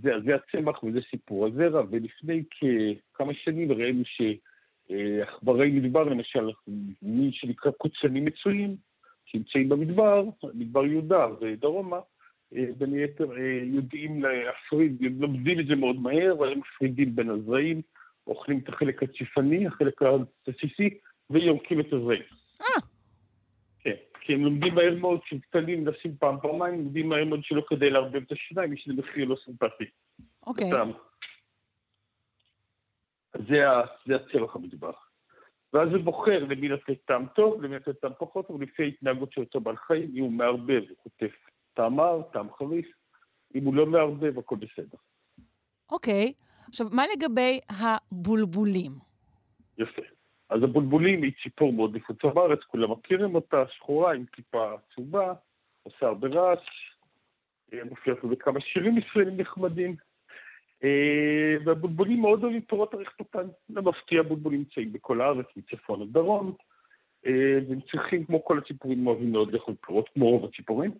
זה, 0.02 0.34
הצמח 0.34 0.84
וזה 0.84 0.98
סיפור 1.10 1.46
הזרע, 1.46 1.82
ולפני 1.90 2.42
כמה 3.14 3.34
שנים 3.34 3.72
ראינו 3.72 4.02
שעכברי 4.88 5.70
מדבר, 5.70 6.04
למשל, 6.04 6.50
מי 7.02 7.32
שנקרא 7.32 7.70
קוצנים 7.70 8.24
מצויים, 8.24 8.76
שנמצאים 9.26 9.68
במדבר, 9.68 10.24
מדבר 10.54 10.84
יהודה 10.84 11.26
ודרומה, 11.40 11.98
אה, 12.56 12.64
בין 12.78 12.92
היתר 12.92 13.32
אה, 13.32 13.60
יודעים 13.64 14.22
להפריד, 14.22 14.96
לומדים 15.20 15.60
את 15.60 15.66
זה 15.66 15.76
מאוד 15.76 15.96
מהר, 16.00 16.40
והם 16.40 16.58
מפרידים 16.58 17.16
בין 17.16 17.30
הזרעים, 17.30 17.82
אוכלים 18.26 18.58
את 18.58 18.68
החלק 18.68 19.02
הציפני, 19.02 19.66
החלק 19.66 20.02
הבסיסי, 20.02 20.98
ויורקים 21.30 21.80
את 21.80 21.92
הזרעים. 21.92 22.22
אה. 22.66 23.92
כי 24.20 24.34
הם 24.34 24.44
לומדים 24.44 24.74
מהר 24.74 24.94
מאוד, 24.94 25.20
כשהם 25.24 25.38
קטנים, 25.38 25.86
לשים 25.86 26.16
פעם, 26.18 26.36
פעמיים, 26.42 26.74
לומדים 26.74 27.08
מהר 27.08 27.24
מאוד 27.24 27.40
שלא 27.42 27.62
כדי 27.68 27.90
לערבב 27.90 28.22
את 28.26 28.32
השיניים, 28.32 28.72
יש 28.72 28.88
לזה 28.88 29.02
מחיר 29.02 29.24
לא 29.24 29.36
סימפטי. 29.44 29.84
אוקיי. 30.46 30.70
זה, 30.70 30.76
זה 34.06 34.14
הצמח 34.16 34.56
המטבח. 34.56 35.08
ואז 35.72 35.88
הוא 35.88 36.04
בוחר 36.04 36.44
למי 36.44 36.68
לתת 36.68 36.98
טעם 37.04 37.26
טוב, 37.26 37.62
למי 37.62 37.76
לתת 37.76 38.00
טעם 38.00 38.12
פחות 38.18 38.48
טוב, 38.48 38.62
לפי 38.62 38.82
ההתנהגות 38.82 39.32
של 39.32 39.40
אותו 39.40 39.60
בעל 39.60 39.76
חיים, 39.76 40.10
אם 40.14 40.22
הוא 40.22 40.32
מערבב, 40.32 40.82
הוא 40.88 40.96
חוטף 41.02 41.34
טעם 41.74 41.96
מר, 41.96 42.22
טעם 42.32 42.52
חריף, 42.52 42.86
אם 43.54 43.64
הוא 43.64 43.74
לא 43.74 43.86
מערבב, 43.86 44.38
הכל 44.38 44.56
בסדר. 44.56 44.98
אוקיי. 45.92 46.32
עכשיו, 46.68 46.86
מה 46.92 47.02
לגבי 47.16 47.60
הבולבולים? 47.68 48.92
יפה. 49.78 50.02
אז 50.50 50.62
הבולבולים 50.62 51.22
היא 51.22 51.32
ציפור 51.42 51.72
מאוד 51.72 51.96
נפוצה 51.96 52.28
בארץ, 52.28 52.58
כולם 52.66 52.92
מכירים 52.92 53.34
אותה, 53.34 53.64
שחורה 53.76 54.14
עם 54.14 54.24
כיפה 54.32 54.74
עצובה, 54.74 55.32
עושה 55.82 56.06
הרבה 56.06 56.28
רעש, 56.28 56.66
אה, 57.72 57.84
מופיעה 57.84 58.16
פה 58.16 58.28
בכמה 58.28 58.60
שירים 58.60 58.98
ישראלים 58.98 59.40
נחמדים. 59.40 59.96
אה, 60.84 61.56
והבולבולים 61.64 62.20
מאוד 62.20 62.44
אוהבים 62.44 62.60
פירות 62.60 62.94
הרכפתן. 62.94 63.46
לא 63.70 63.82
מפתיע, 63.82 64.22
בולבולים 64.22 64.58
נמצאים 64.58 64.92
בכל 64.92 65.20
הארץ, 65.20 65.46
מצפון 65.56 66.02
עד 66.02 66.08
דרום, 66.12 66.52
אה, 67.26 67.58
והם 67.68 67.80
צריכים, 67.90 68.24
כמו 68.24 68.44
כל 68.44 68.58
הציפורים, 68.58 69.06
אוהבים 69.06 69.32
מאוד 69.32 69.52
לאכול 69.52 69.74
פירות, 69.86 70.08
כמו 70.14 70.30
רוב 70.30 70.44
הציפורים. 70.44 70.90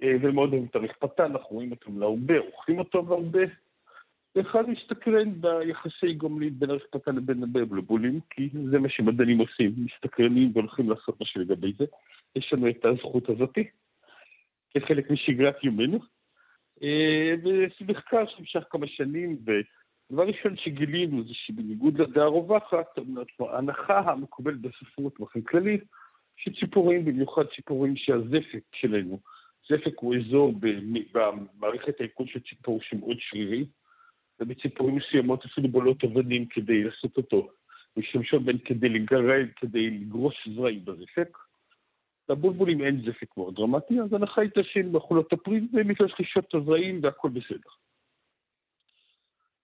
והם 0.00 0.34
מאוד 0.34 0.52
אוהבים 0.52 0.68
את 0.70 0.76
הרכפתן, 0.76 1.24
אנחנו 1.24 1.56
רואים 1.56 1.70
אותם 1.70 1.98
להרבה, 1.98 2.38
אוכלים 2.38 2.78
אותו 2.78 3.06
להרבה. 3.08 3.40
ואחד 4.34 4.68
להסתקרן 4.68 5.40
ביחסי 5.40 6.14
גומלין 6.14 6.58
בין 6.58 6.70
הרשתקה 6.70 7.10
לבין 7.10 7.42
הבלבולים, 7.42 8.20
כי 8.30 8.48
זה 8.70 8.78
מה 8.78 8.88
שמדענים 8.88 9.38
עושים, 9.38 9.74
מסתקרנים 9.76 10.50
והולכים 10.52 10.90
לעשות 10.90 11.20
משהו 11.20 11.40
לגבי 11.40 11.72
זה. 11.78 11.84
יש 12.36 12.52
לנו 12.52 12.68
את 12.68 12.84
הזכות 12.84 13.28
הזאתי, 13.28 13.64
כחלק 14.74 15.10
משגרת 15.10 15.64
יומנו. 15.64 15.98
אה, 16.82 17.34
וזה 17.38 17.92
מחקר 17.92 18.26
שנמשך 18.26 18.62
כמה 18.70 18.86
שנים, 18.86 19.38
ודבר 19.42 20.26
ראשון 20.26 20.56
שגילינו 20.56 21.24
זה 21.24 21.34
שבניגוד 21.34 22.00
לדעה 22.00 22.24
הרווחת, 22.24 22.98
ההנחה 23.40 23.98
המקובלת 23.98 24.60
בספרות 24.60 25.18
באופן 25.18 25.40
כללי, 25.40 25.78
שציפורים, 26.36 27.04
במיוחד 27.04 27.44
ציפורים 27.56 27.96
שהזפק 27.96 28.62
שלנו, 28.74 29.18
זפק 29.68 29.98
הוא 29.98 30.16
אזור 30.16 30.52
במערכת 31.12 32.00
העיכול 32.00 32.26
של 32.26 32.40
ציפור 32.40 32.80
שמאוד 32.82 33.16
שרירי, 33.20 33.66
ובציפורים 34.40 34.96
מסוימות 34.96 35.44
אפילו 35.44 35.68
בולות 35.68 36.04
אבנים 36.04 36.46
כדי 36.46 36.84
לעשות 36.84 37.16
אותו. 37.16 37.48
משתמשות 37.96 38.42
בהן 38.42 38.58
כדי 38.58 38.88
לגרד, 38.88 39.46
כדי 39.56 39.90
לגרוש 39.90 40.48
זרעים 40.54 40.84
בזפק. 40.84 41.38
לבולבולים 42.28 42.80
אין 42.80 43.00
זפק 43.06 43.36
מאוד 43.36 43.54
דרמטי, 43.54 44.00
אז 44.00 44.12
הנחה 44.12 44.40
הייתה 44.40 44.60
שהן 44.62 44.92
בחולות 44.92 45.32
הפרי 45.32 45.60
ומתלשלישות 45.72 46.44
את 46.48 46.54
הזרעים 46.54 47.00
והכל 47.02 47.28
בסדר. 47.28 47.70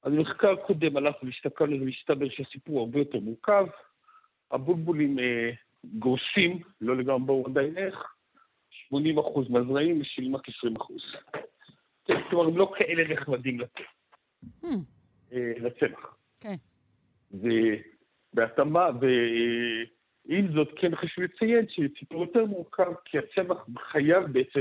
אז 0.03 0.13
במחקר 0.13 0.57
קודם 0.57 0.97
הלכנו 0.97 1.29
והסתכלנו 1.29 1.81
ומסתבר 1.81 2.29
שהסיפור 2.29 2.81
הרבה 2.81 2.99
יותר 2.99 3.19
מורכב. 3.21 3.67
הבולבולים 4.51 5.19
אה, 5.19 5.51
גורסים, 5.85 6.59
לא 6.81 6.97
לגמרי 6.97 7.27
ברור 7.27 7.47
עדיין 7.47 7.79
איך, 7.79 8.15
80% 8.95 8.97
מהזרעים 9.51 10.01
משלים 10.01 10.37
רק 10.37 10.49
20%. 10.49 10.53
כן, 12.05 12.15
כלומר, 12.31 12.49
הם 12.49 12.57
לא 12.57 12.73
כאלה 12.79 13.15
נחמדים 13.15 13.61
Hmm, 14.63 14.67
אה, 15.33 15.53
לצמח. 15.57 16.17
כן. 16.41 16.55
ובהתאמה, 17.31 18.91
ועם 20.27 20.53
זאת, 20.55 20.69
כן 20.77 20.97
חשוב 20.97 21.25
לציין 21.25 21.67
שסיפור 21.69 22.21
יותר 22.25 22.45
מורכב, 22.45 22.93
כי 23.05 23.19
הצמח 23.19 23.67
חייב 23.79 24.25
בעצם 24.33 24.61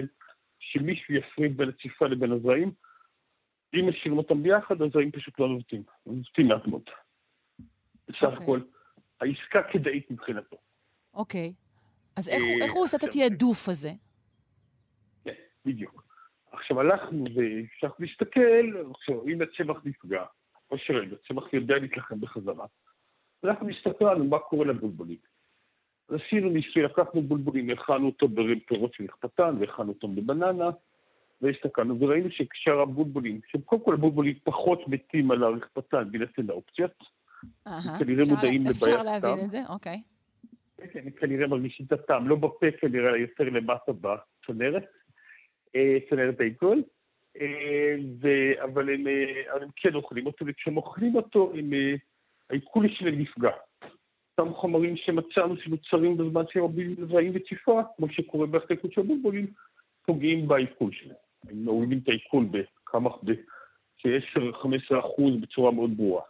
שמישהו 0.59 1.13
יפריד 1.15 1.57
בין 1.57 1.69
הציפה 1.69 2.07
לבין 2.07 2.31
הזרעים. 2.31 2.71
אם 3.73 3.89
משאירים 3.89 4.17
אותם 4.17 4.43
ביחד, 4.43 4.81
הזרעים 4.81 5.11
פשוט 5.11 5.39
לא 5.39 5.47
נובטים. 5.47 5.83
נובטים 6.05 6.47
מעט 6.47 6.67
מאוד. 6.67 6.83
בסך 8.07 8.23
אוקיי. 8.23 8.43
הכל, 8.43 8.59
העסקה 9.21 9.63
כדאית 9.71 10.11
מבחינתו. 10.11 10.57
אוקיי. 11.13 11.53
אז 12.15 12.29
איך 12.29 12.43
הוא- 12.43 12.59
אה, 12.59 12.65
איך 12.65 12.73
הוא 12.73 12.83
עושה 12.83 12.97
את 12.97 13.03
עכשיו, 13.03 13.23
התעדוף 13.23 13.69
הזה? 13.69 13.89
כן, 15.25 15.33
בדיוק. 15.65 16.03
עכשיו 16.51 16.79
הלכנו 16.79 17.25
ואפשר 17.35 17.87
להסתכל, 17.99 18.91
עכשיו 18.91 19.27
אם 19.27 19.39
הצמח 19.41 19.77
נפגע, 19.85 20.23
או 20.71 20.77
שרגע, 20.77 21.15
הצמח 21.23 21.53
יודע 21.53 21.75
להתלחם 21.77 22.21
בחזרה, 22.21 22.65
אנחנו 23.43 23.69
הסתכלנו 23.69 24.25
מה 24.25 24.39
קורה 24.39 24.65
לבולבולים. 24.65 25.17
עשינו 26.09 26.49
ניסוי, 26.49 26.83
לקחנו 26.83 27.21
בולבולים, 27.21 27.69
הכנו 27.69 28.05
אותו 28.05 28.27
בפירות 28.27 28.93
של 28.93 29.03
נחפתן, 29.03 29.55
והכנו 29.59 29.89
אותם 29.89 30.15
בבננה, 30.15 30.69
והסתכלנו 31.41 31.99
וראינו 31.99 32.31
שכשאר 32.31 32.79
הבולבולים, 32.79 33.39
שקודם 33.47 33.81
כל 33.85 33.93
הבולבולים 33.93 34.33
פחות 34.43 34.87
מתים 34.87 35.31
על 35.31 35.43
הרכפתן 35.43 36.03
בהינתן 36.11 36.49
האופציות, 36.49 37.03
כנראה 37.99 38.23
אפשר- 38.23 38.35
מודעים 38.35 38.63
אפשר 38.67 38.85
לבעיית 38.87 39.05
להבין 39.05 39.35
טעם. 39.35 39.45
את 39.45 39.51
זה, 39.51 39.59
אוקיי. 39.69 40.01
כן, 40.91 41.09
כנראה 41.19 41.47
מרגישים 41.47 41.85
את 41.85 41.91
הטעם, 41.91 42.27
לא 42.27 42.35
בפה 42.35 42.65
כנראה, 42.79 43.09
אלא 43.09 43.17
יותר 43.17 43.43
למטה 43.43 43.91
בצנרת, 44.01 44.85
אה, 45.75 45.97
צנרת 46.09 46.39
העיגול, 46.39 46.83
אה, 47.41 47.95
אבל 48.63 48.93
הם, 48.93 49.07
אה, 49.07 49.55
הם 49.61 49.69
כן 49.75 49.95
אוכלים 49.95 50.25
אותו, 50.25 50.45
וכשהם 50.47 50.77
אוכלים 50.77 51.15
אותו, 51.15 51.51
הם, 51.57 51.69
העיכול 52.49 52.89
שלהם 52.89 53.19
נפגע. 53.19 53.51
אותם 54.37 54.53
חומרים 54.53 54.97
שמצאנו 54.97 55.57
שנוצרים 55.57 56.17
בזמן 56.17 56.43
שהם 56.49 56.63
רבים 56.63 56.95
זרעים 57.09 57.31
וציפה, 57.35 57.81
כמו 57.97 58.09
שקורה 58.09 58.47
בהחלקות 58.47 58.93
של 58.93 59.01
הבולבולים, 59.01 59.47
פוגעים 60.05 60.47
בעיכול 60.47 60.91
שלהם. 60.91 61.15
הם 61.49 61.63
מורידים 61.63 61.99
את 62.03 62.09
העיכול 62.09 62.45
בכמה, 62.51 63.09
ב-10-15 63.09 64.99
אחוז 64.99 65.33
בצורה 65.41 65.71
מאוד 65.71 65.97
ברורה. 65.97 66.21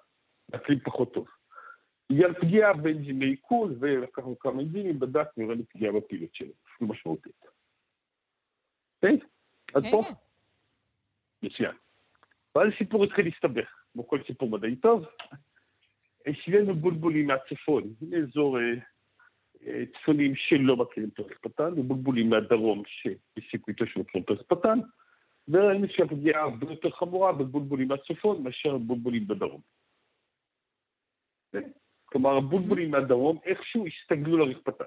אקלים 0.55 0.79
פחות 0.79 1.13
טוב. 1.13 1.27
בגלל 2.09 2.33
פגיעה 2.33 2.73
באנזימי 2.73 3.25
עיכול, 3.25 3.75
ולקחנו 3.79 4.39
כמה 4.39 4.61
אנזימים, 4.61 4.99
בדקנו, 4.99 5.47
ראינו 5.47 5.63
פגיעה 5.69 5.93
בפעילות 5.93 6.35
שלו, 6.35 6.51
אפילו 6.75 6.89
משמעותית. 6.89 7.45
כן? 9.01 9.15
עד 9.73 9.83
כן, 9.83 9.91
פה? 9.91 10.03
כן. 10.03 10.13
מצוין. 11.43 11.75
ואז 12.55 12.67
הסיפור 12.75 13.03
התחיל 13.03 13.25
להסתבך, 13.25 13.67
כמו 13.93 14.07
כל 14.07 14.19
סיפור 14.27 14.49
מדעי 14.49 14.75
טוב. 14.75 15.05
השווינו 16.27 16.75
בולבולים 16.75 17.27
מהצפון, 17.27 17.83
מאזור 18.01 18.59
אה, 18.59 18.63
אה, 19.67 19.83
צפונים 19.93 20.35
שלא 20.35 20.75
מכירים 20.75 21.09
פרק 21.09 21.37
פתן, 21.41 21.79
ובולבולים 21.79 22.29
מהדרום 22.29 22.83
שהסיקו 22.85 23.71
איתו 23.71 23.85
שמכירים 23.87 24.25
פרק 24.25 24.41
פתן, 24.47 24.79
וראינו 25.47 25.87
שהפגיעה 25.89 26.41
הרבה 26.41 26.71
יותר 26.71 26.89
חמורה 26.89 27.31
בבולבולים 27.33 27.87
מהצפון 27.87 28.43
מאשר 28.43 28.77
בולבולים 28.77 29.27
בדרום. 29.27 29.61
כן? 31.51 31.69
כלומר, 32.05 32.37
הבולבולים 32.37 32.91
מהדרום 32.91 33.39
איכשהו 33.45 33.85
הסתגלו 33.87 34.37
לרצפתן. 34.37 34.85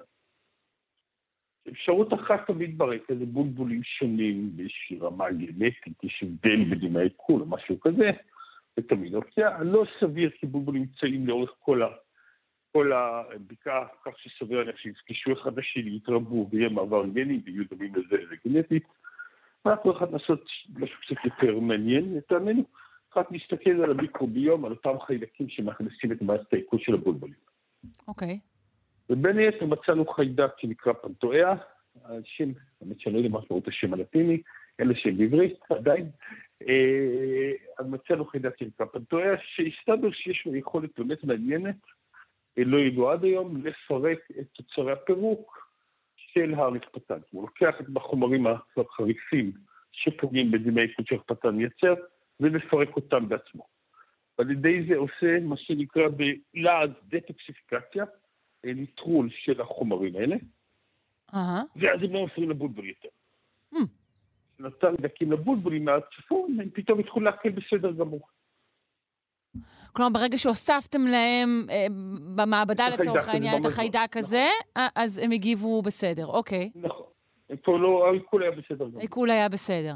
אפשרות 1.69 2.13
אחת 2.13 2.47
תמיד 2.47 2.77
ברקע 2.77 3.15
זה 3.15 3.25
בולבולים 3.25 3.83
שונים 3.83 4.55
באיזושהי 4.55 4.99
רמה 4.99 5.31
גנטית, 5.31 6.03
יש 6.03 6.23
הבדל 6.23 6.63
בדימי 6.71 6.99
העיכול 6.99 7.41
או 7.41 7.45
משהו 7.45 7.79
כזה, 7.79 8.11
זה 8.77 8.87
תמיד 8.87 9.15
אופציה. 9.15 9.63
לא 9.63 9.83
סביר 9.99 10.29
כי 10.29 10.45
בולבולים 10.45 10.81
נמצאים 10.81 11.27
לאורך 11.27 11.51
כל, 11.59 11.81
ה, 11.83 11.87
כל 12.71 12.91
הבקעה, 12.93 13.85
כך 14.05 14.11
שסביר 14.17 14.59
להניח 14.59 14.77
שיפגשו 14.77 15.33
אחד 15.33 15.59
לשני, 15.59 15.95
יתרבו 15.95 16.47
ויהיה 16.51 16.69
מעבר 16.69 17.05
גני 17.05 17.41
ויהיו 17.45 17.63
דומים 17.69 17.95
לזה 17.95 18.17
לגנטית. 18.31 18.83
אנחנו 19.65 19.91
יכולים 19.91 20.13
לעשות 20.13 20.45
משהו 20.75 20.97
קצת 21.01 21.25
יותר 21.25 21.59
מעניין 21.59 22.15
לטעמנו, 22.15 22.63
רק 23.15 23.31
להסתכל 23.31 23.83
על 23.83 23.91
המיקרוביום, 23.91 24.65
על 24.65 24.71
אותם 24.71 24.99
חיידקים 25.07 25.49
שמכניסים 25.49 26.11
את 26.11 26.21
מערכת 26.21 26.53
העיכול 26.53 26.79
של 26.79 26.93
הבולבולים. 26.93 27.35
אוקיי. 28.07 28.39
ובין 29.09 29.37
היתר 29.37 29.65
מצאנו 29.65 30.05
חיידק 30.05 30.51
שנקרא 30.57 30.93
פנטואיה, 30.93 31.53
השם, 32.05 32.51
האמת 32.81 32.99
שאני 32.99 33.13
לא 33.13 33.19
יודע 33.19 33.29
מה 33.29 33.39
משמעות 33.39 33.67
השם 33.67 33.93
הלטיני, 33.93 34.41
לו 34.79 34.95
שם 34.95 35.17
בעברית 35.17 35.59
עדיין. 35.69 36.09
אז 37.79 37.85
מצאנו 37.89 38.25
חיידק 38.25 38.57
שנקרא 38.59 38.85
פנטואיה, 38.85 39.33
שהסתבר 39.55 40.11
שיש 40.11 40.45
לו 40.45 40.55
יכולת 40.55 40.89
באמת 40.99 41.23
מעניינת, 41.23 41.75
לא 42.57 42.77
ידוע 42.77 43.13
עד 43.13 43.23
היום, 43.23 43.65
לפרק 43.65 44.19
את 44.39 44.47
תוצרי 44.53 44.91
הפירוק 44.91 45.71
של 46.15 46.53
הרצפתן. 46.53 47.19
הוא 47.31 47.41
לוקח 47.41 47.75
את 47.81 47.85
החומרים 47.95 48.45
החריפים 48.77 49.51
שפוגעים 49.91 50.51
בדימי 50.51 50.81
עיכול 50.81 51.05
שהרכפתן 51.07 51.49
מייצר, 51.49 51.93
ומפרק 52.39 52.95
אותם 52.95 53.29
בעצמו. 53.29 53.67
על 54.37 54.51
ידי 54.51 54.85
זה 54.87 54.95
עושה 54.95 55.39
מה 55.41 55.57
שנקרא 55.57 56.03
בלעז 56.07 56.89
דטוקסיפיקציה, 57.07 58.05
אה, 58.65 58.73
ניטרול 58.73 59.29
של 59.29 59.61
החומרים 59.61 60.15
האלה, 60.15 60.35
אהה. 61.33 61.61
ואז 61.75 62.03
הם 62.03 62.13
לא 62.13 62.25
מפריעים 62.25 62.49
לבולבול 62.51 62.85
יותר. 62.85 63.09
Hmm. 63.73 63.96
נתנו 64.59 64.95
חיידקים 65.01 65.31
לבולבולים 65.31 65.85
מהצפון, 65.85 66.57
הם 66.61 66.69
פתאום 66.73 66.99
התחילו 66.99 67.25
לאכול 67.25 67.49
בסדר 67.49 67.91
גמור. 67.91 68.21
כלומר, 69.93 70.19
ברגע 70.19 70.37
שהוספתם 70.37 71.01
להם 71.01 71.65
אה, 71.69 71.85
במעבדה 72.35 72.89
לצורך 72.89 73.29
העניין 73.29 73.61
את. 73.61 73.65
החיידק 73.65 74.17
הזה, 74.17 74.45
אה, 74.77 74.87
אז 74.95 75.17
הם 75.17 75.31
הגיבו 75.31 75.81
בסדר, 75.81 76.25
אוקיי. 76.25 76.71
נכון. 76.75 77.03
לא, 77.67 78.07
העיכול 78.07 78.41
היה 78.43 78.51
בסדר 78.51 78.85
גמור. 78.85 78.99
העיכול 78.99 79.29
היה 79.31 79.49
בסדר. 79.49 79.95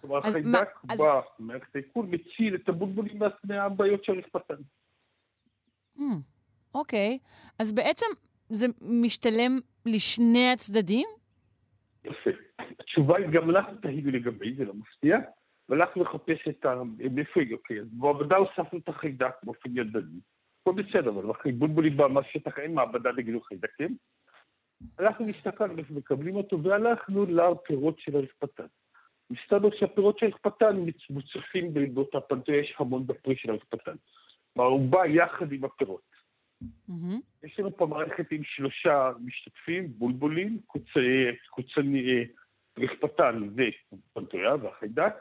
כלומר, 0.00 0.18
החיידק 0.18 0.46
אז- 0.88 1.00
בא, 1.00 1.20
מערכת 1.38 1.74
העיכול 1.76 2.06
מציל 2.06 2.54
את 2.54 2.68
הבולבולים 2.68 3.18
מה- 3.18 3.26
מהבעיות 3.44 4.04
של 4.04 4.12
הרצפתן. 4.12 4.54
Hmm, 5.98 6.02
אוקיי. 6.74 7.18
אז 7.58 7.72
בעצם 7.72 8.06
זה 8.50 8.66
משתלם 8.82 9.58
לשני 9.86 10.50
הצדדים? 10.52 11.06
יפה. 12.04 12.30
התשובה 12.80 13.16
היא 13.16 13.26
גם 13.28 13.50
לך 13.50 13.66
תהיו 13.82 14.10
לגבי, 14.10 14.54
זה 14.54 14.64
לא 14.64 14.74
מפתיע, 14.74 15.18
והלכנו 15.68 16.02
לחפש 16.02 16.48
את 16.48 16.64
ה... 16.64 16.82
מאיפה 17.10 17.40
היא, 17.40 17.54
אוקיי, 17.54 17.80
אז 17.80 17.86
במעבדה 17.92 18.36
הוספנו 18.36 18.78
את 18.78 18.88
החיידק 18.88 19.34
באופן 19.42 19.70
ידני. 19.78 20.20
הכל 20.60 20.82
בסדר, 20.82 21.10
אבל 21.10 21.30
אחרי 21.30 21.52
בולבולים 21.52 21.96
בשטח 21.96 22.58
אין 22.58 22.74
מעבדה 22.74 23.10
לגידול 23.10 23.42
חיידקים. 23.42 23.96
הלכנו 24.98 25.28
הסתכלנו 25.28 25.78
איפה 25.78 25.94
מקבלים 25.94 26.36
אותו, 26.36 26.62
והלכנו 26.62 27.26
לפירות 27.26 27.98
של 27.98 28.16
הרצפתן. 28.16 28.66
מסתבר 29.30 29.68
שהפירות 29.70 30.18
של 30.18 30.26
הרצפתן 30.26 30.76
מוצפים 31.10 31.74
באותה 31.94 32.20
פנטה, 32.20 32.52
יש 32.52 32.74
המון 32.78 33.06
בפרי 33.06 33.36
של 33.36 33.50
הרצפתן. 33.50 33.94
כלומר, 34.54 34.70
הוא 34.70 34.90
בא 34.90 35.06
יחד 35.06 35.52
עם 35.52 35.64
הפירות. 35.64 36.16
יש 37.44 37.58
לנו 37.60 37.76
פה 37.76 37.86
מערכת 37.86 38.32
עם 38.32 38.44
שלושה 38.44 39.10
משתתפים, 39.24 39.92
בולבולים, 39.98 40.58
קוצני, 40.66 41.26
קוצני, 41.50 42.24
רכפתן 42.78 43.48
ופנטויה 43.56 44.54
והחיידק. 44.54 45.14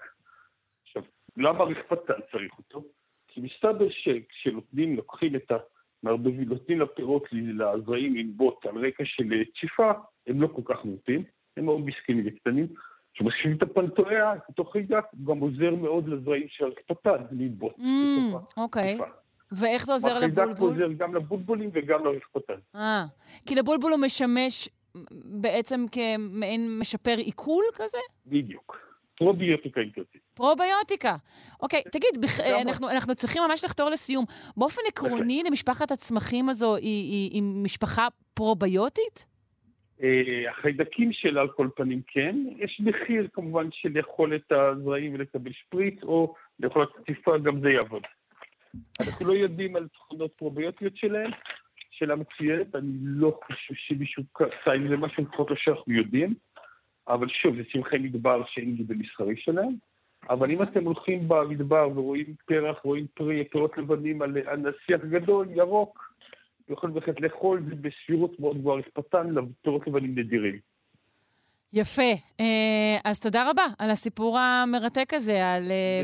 עכשיו, 0.84 1.04
למה 1.38 1.63
רכפתן 1.63 2.20
צריך 2.32 2.58
אותו? 2.58 2.84
כי 3.28 3.41
מסתבר 3.41 3.89
שכשנותנים, 3.89 4.96
לוקחים 4.96 5.36
את 5.36 5.52
ה... 5.52 5.56
מערבבים, 6.04 6.50
נותנים 6.50 6.82
לפירות, 6.82 7.24
לזרעים 7.32 8.15
לנבוט 8.15 8.65
על 8.65 8.88
רקע 8.88 9.04
של 9.06 9.44
ציפה, 9.60 9.91
הם 10.28 10.41
לא 10.41 10.48
כל 10.48 10.62
כך 10.65 10.86
נוטים, 10.86 11.24
הם 11.58 11.65
מאוד 11.65 11.82
מסכנים 11.86 12.24
וקטנים. 12.28 12.68
כשמשווים 13.13 13.58
את 13.58 13.62
הפנטויה, 13.62 14.34
אותו 14.50 14.65
חיידק, 14.65 15.04
הוא 15.12 15.36
גם 15.36 15.39
עוזר 15.39 15.76
מאוד 15.76 16.08
לזרעים 16.08 16.48
של 16.50 16.65
הרכפתן 16.65 17.24
לנבוט. 17.32 17.76
Mm, 17.78 18.58
אוקיי. 18.58 18.98
ואיך 19.52 19.86
זה 19.86 19.94
עוזר 19.94 20.18
החיידק 20.18 20.38
לבולבול? 20.38 20.70
עוזר 20.70 20.94
גם 20.98 21.15
לבולבולים 21.15 21.70
וגם 21.74 22.06
לרכפתן. 22.06 22.60
אה, 22.76 23.06
כי 23.46 23.56
לבולבול 23.56 23.91
הוא 23.91 24.00
משמש 24.02 24.70
בעצם 25.41 25.86
כמעין 25.91 26.79
משפר 26.79 27.15
עיכול 27.17 27.63
כזה? 27.75 27.97
בדיוק. 28.25 28.77
פרוביוטיקה 29.17 29.81
תרצי. 29.95 30.17
פרוביוטיקה. 30.34 31.15
אוקיי, 31.62 31.81
תגיד. 31.91 32.10
לגמרי. 32.15 32.62
אנחנו, 32.62 32.89
אנחנו 32.89 33.15
צריכים 33.15 33.41
ממש 33.49 33.63
לחתור 33.63 33.89
לסיום. 33.89 34.25
באופן 34.58 34.81
עקרוני, 34.88 35.43
למשפחת 35.47 35.91
הצמחים 35.91 36.49
הזו 36.49 36.75
היא, 36.75 36.84
היא, 36.84 37.31
היא 37.31 37.43
משפחה 37.63 38.08
פרוביוטית? 38.34 39.25
אה, 40.03 40.51
החיידקים 40.51 41.13
שלה 41.13 41.41
על 41.41 41.47
כל 41.47 41.67
פנים 41.75 42.01
כן, 42.08 42.36
יש 42.58 42.81
מחיר 42.84 43.27
כמובן 43.34 43.67
של 43.71 43.89
לאכול 43.95 44.36
את 44.36 44.51
הזרעים 44.51 45.13
ולקבל 45.13 45.51
שפריץ, 45.53 46.03
או 46.03 46.36
לאכול 46.60 46.84
את 46.84 47.43
גם 47.43 47.60
זה 47.62 47.69
יעבוד. 47.69 48.03
אנחנו 49.01 49.27
לא 49.27 49.34
יודעים 49.34 49.75
על 49.75 49.88
תכונות 49.88 50.31
פרוביוטיות 50.31 50.97
שלהם. 50.97 51.31
שאלה 51.97 52.15
מצוינת, 52.15 52.75
אני 52.75 52.91
לא 53.01 53.39
חושב 53.45 53.73
שמישהו 53.73 54.23
קצה 54.34 54.71
עם 54.75 54.88
זה 54.88 54.97
משהו 54.97 55.23
לפחות 55.23 55.49
לא 55.49 55.55
שאנחנו 55.55 55.93
יודעים, 55.93 56.34
אבל 57.08 57.27
שוב, 57.29 57.55
זה 57.55 57.62
צמחי 57.73 57.97
מדבר 57.97 58.43
שאין 58.45 58.75
גידול 58.75 58.97
מסחרי 58.97 59.36
שלהם. 59.38 59.75
אבל 60.29 60.51
אם 60.51 60.62
אתם 60.62 60.86
הולכים 60.86 61.27
במדבר 61.27 61.89
ורואים 61.95 62.36
פרח, 62.45 62.77
רואים 62.84 63.05
פרי, 63.13 63.43
פירות 63.51 63.77
לבנים 63.77 64.21
על 64.21 64.38
הנסיח 64.47 65.01
גדול, 65.10 65.47
ירוק, 65.49 66.13
יכולים 66.69 66.95
בהחלט 66.95 67.21
לאכול, 67.21 67.62
זה 67.69 67.75
בסבירות 67.75 68.39
מאוד 68.39 68.58
גבוהה 68.58 68.79
רצפתן, 68.79 69.36
פירות 69.62 69.88
לבנים 69.88 70.19
נדירים. 70.19 70.74
יפה. 71.75 72.11
אה, 72.39 72.97
אז 73.03 73.19
תודה 73.19 73.49
רבה 73.49 73.63
על 73.79 73.89
הסיפור 73.89 74.39
המרתק 74.39 75.13
הזה, 75.13 75.53
על 75.53 75.63
אה, 75.71 76.03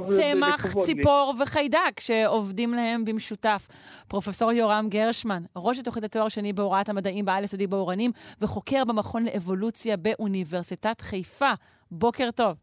צמח, 0.00 0.76
ציפור 0.78 1.34
וחיידק 1.42 2.00
שעובדים 2.00 2.74
להם 2.74 3.04
במשותף. 3.04 3.68
פרופסור 4.08 4.52
יורם 4.52 4.86
גרשמן, 4.88 5.42
ראש 5.56 5.78
התוכנית 5.78 6.04
התואר 6.04 6.28
שני 6.28 6.52
בהוראת 6.52 6.88
המדעים 6.88 7.24
בעל 7.24 7.44
יסודי 7.44 7.66
באורנים 7.66 8.10
וחוקר 8.40 8.84
במכון 8.84 9.24
לאבולוציה 9.24 9.96
באוניברסיטת 9.96 11.00
חיפה. 11.00 11.52
בוקר 11.90 12.30
טוב. 12.34 12.56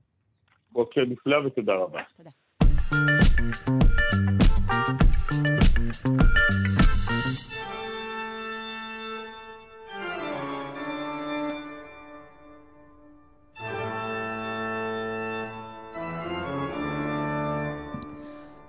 בוקר 0.71 1.01
נפלא 1.07 1.37
ותודה 1.45 1.73
רבה. 1.73 1.99
תודה. 2.17 2.29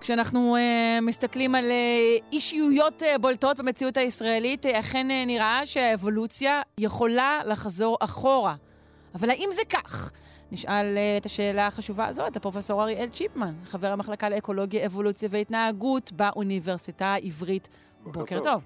כשאנחנו 0.03 0.57
uh, 0.57 1.05
מסתכלים 1.05 1.55
על 1.55 1.65
uh, 1.65 2.25
אישיויות 2.33 3.03
uh, 3.03 3.19
בולטות 3.21 3.61
במציאות 3.61 3.97
הישראלית, 3.97 4.67
uh, 4.67 4.69
אכן 4.81 5.07
uh, 5.11 5.27
נראה 5.27 5.67
שהאבולוציה 5.67 6.63
יכולה 6.79 7.41
לחזור 7.47 7.97
אחורה. 8.01 8.55
אבל 9.15 9.31
האם 9.31 9.49
זה 9.53 9.63
כך? 9.71 10.13
נשאל 10.53 10.95
uh, 10.97 11.21
את 11.21 11.27
השאלה 11.27 11.67
החשובה 11.67 12.07
הזו 12.07 12.27
את 12.27 12.37
הפרופסור 12.37 12.83
אריאל 12.83 13.09
צ'יפמן, 13.09 13.53
חבר 13.65 13.93
המחלקה 13.93 14.29
לאקולוגיה, 14.29 14.87
אבולוציה 14.87 15.29
והתנהגות 15.33 16.13
באוניברסיטה 16.13 17.07
העברית. 17.07 17.69
בוקר, 18.03 18.21
בוקר 18.21 18.41
טוב. 18.41 18.65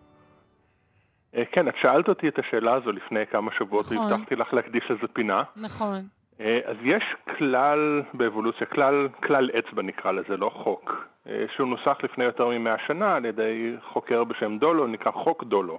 כן, 1.52 1.68
את 1.68 1.74
שאלת 1.82 2.08
אותי 2.08 2.28
את 2.28 2.38
השאלה 2.38 2.74
הזו 2.74 2.92
לפני 2.92 3.20
כמה 3.32 3.50
שבועות, 3.58 3.86
נכון. 3.86 3.98
והבטחתי 3.98 4.34
לך 4.34 4.54
להקדיש 4.54 4.84
לזה 4.90 5.06
פינה. 5.12 5.42
נכון. 5.56 6.15
אה, 6.40 6.60
אז 6.64 6.76
יש 6.82 7.04
כלל 7.38 8.02
באבולוציה, 8.14 8.66
כלל, 8.66 9.08
כלל 9.22 9.50
אצבע 9.58 9.82
נקרא 9.82 10.12
לזה, 10.12 10.36
לא 10.36 10.50
חוק, 10.54 11.06
אה, 11.28 11.44
שהוא 11.54 11.68
נוסח 11.68 11.98
לפני 12.02 12.24
יותר 12.24 12.48
ממאה 12.48 12.78
שנה 12.86 13.16
על 13.16 13.24
ידי 13.24 13.76
חוקר 13.82 14.24
בשם 14.24 14.58
דולו, 14.58 14.86
נקרא 14.86 15.12
חוק 15.12 15.44
דולו. 15.44 15.78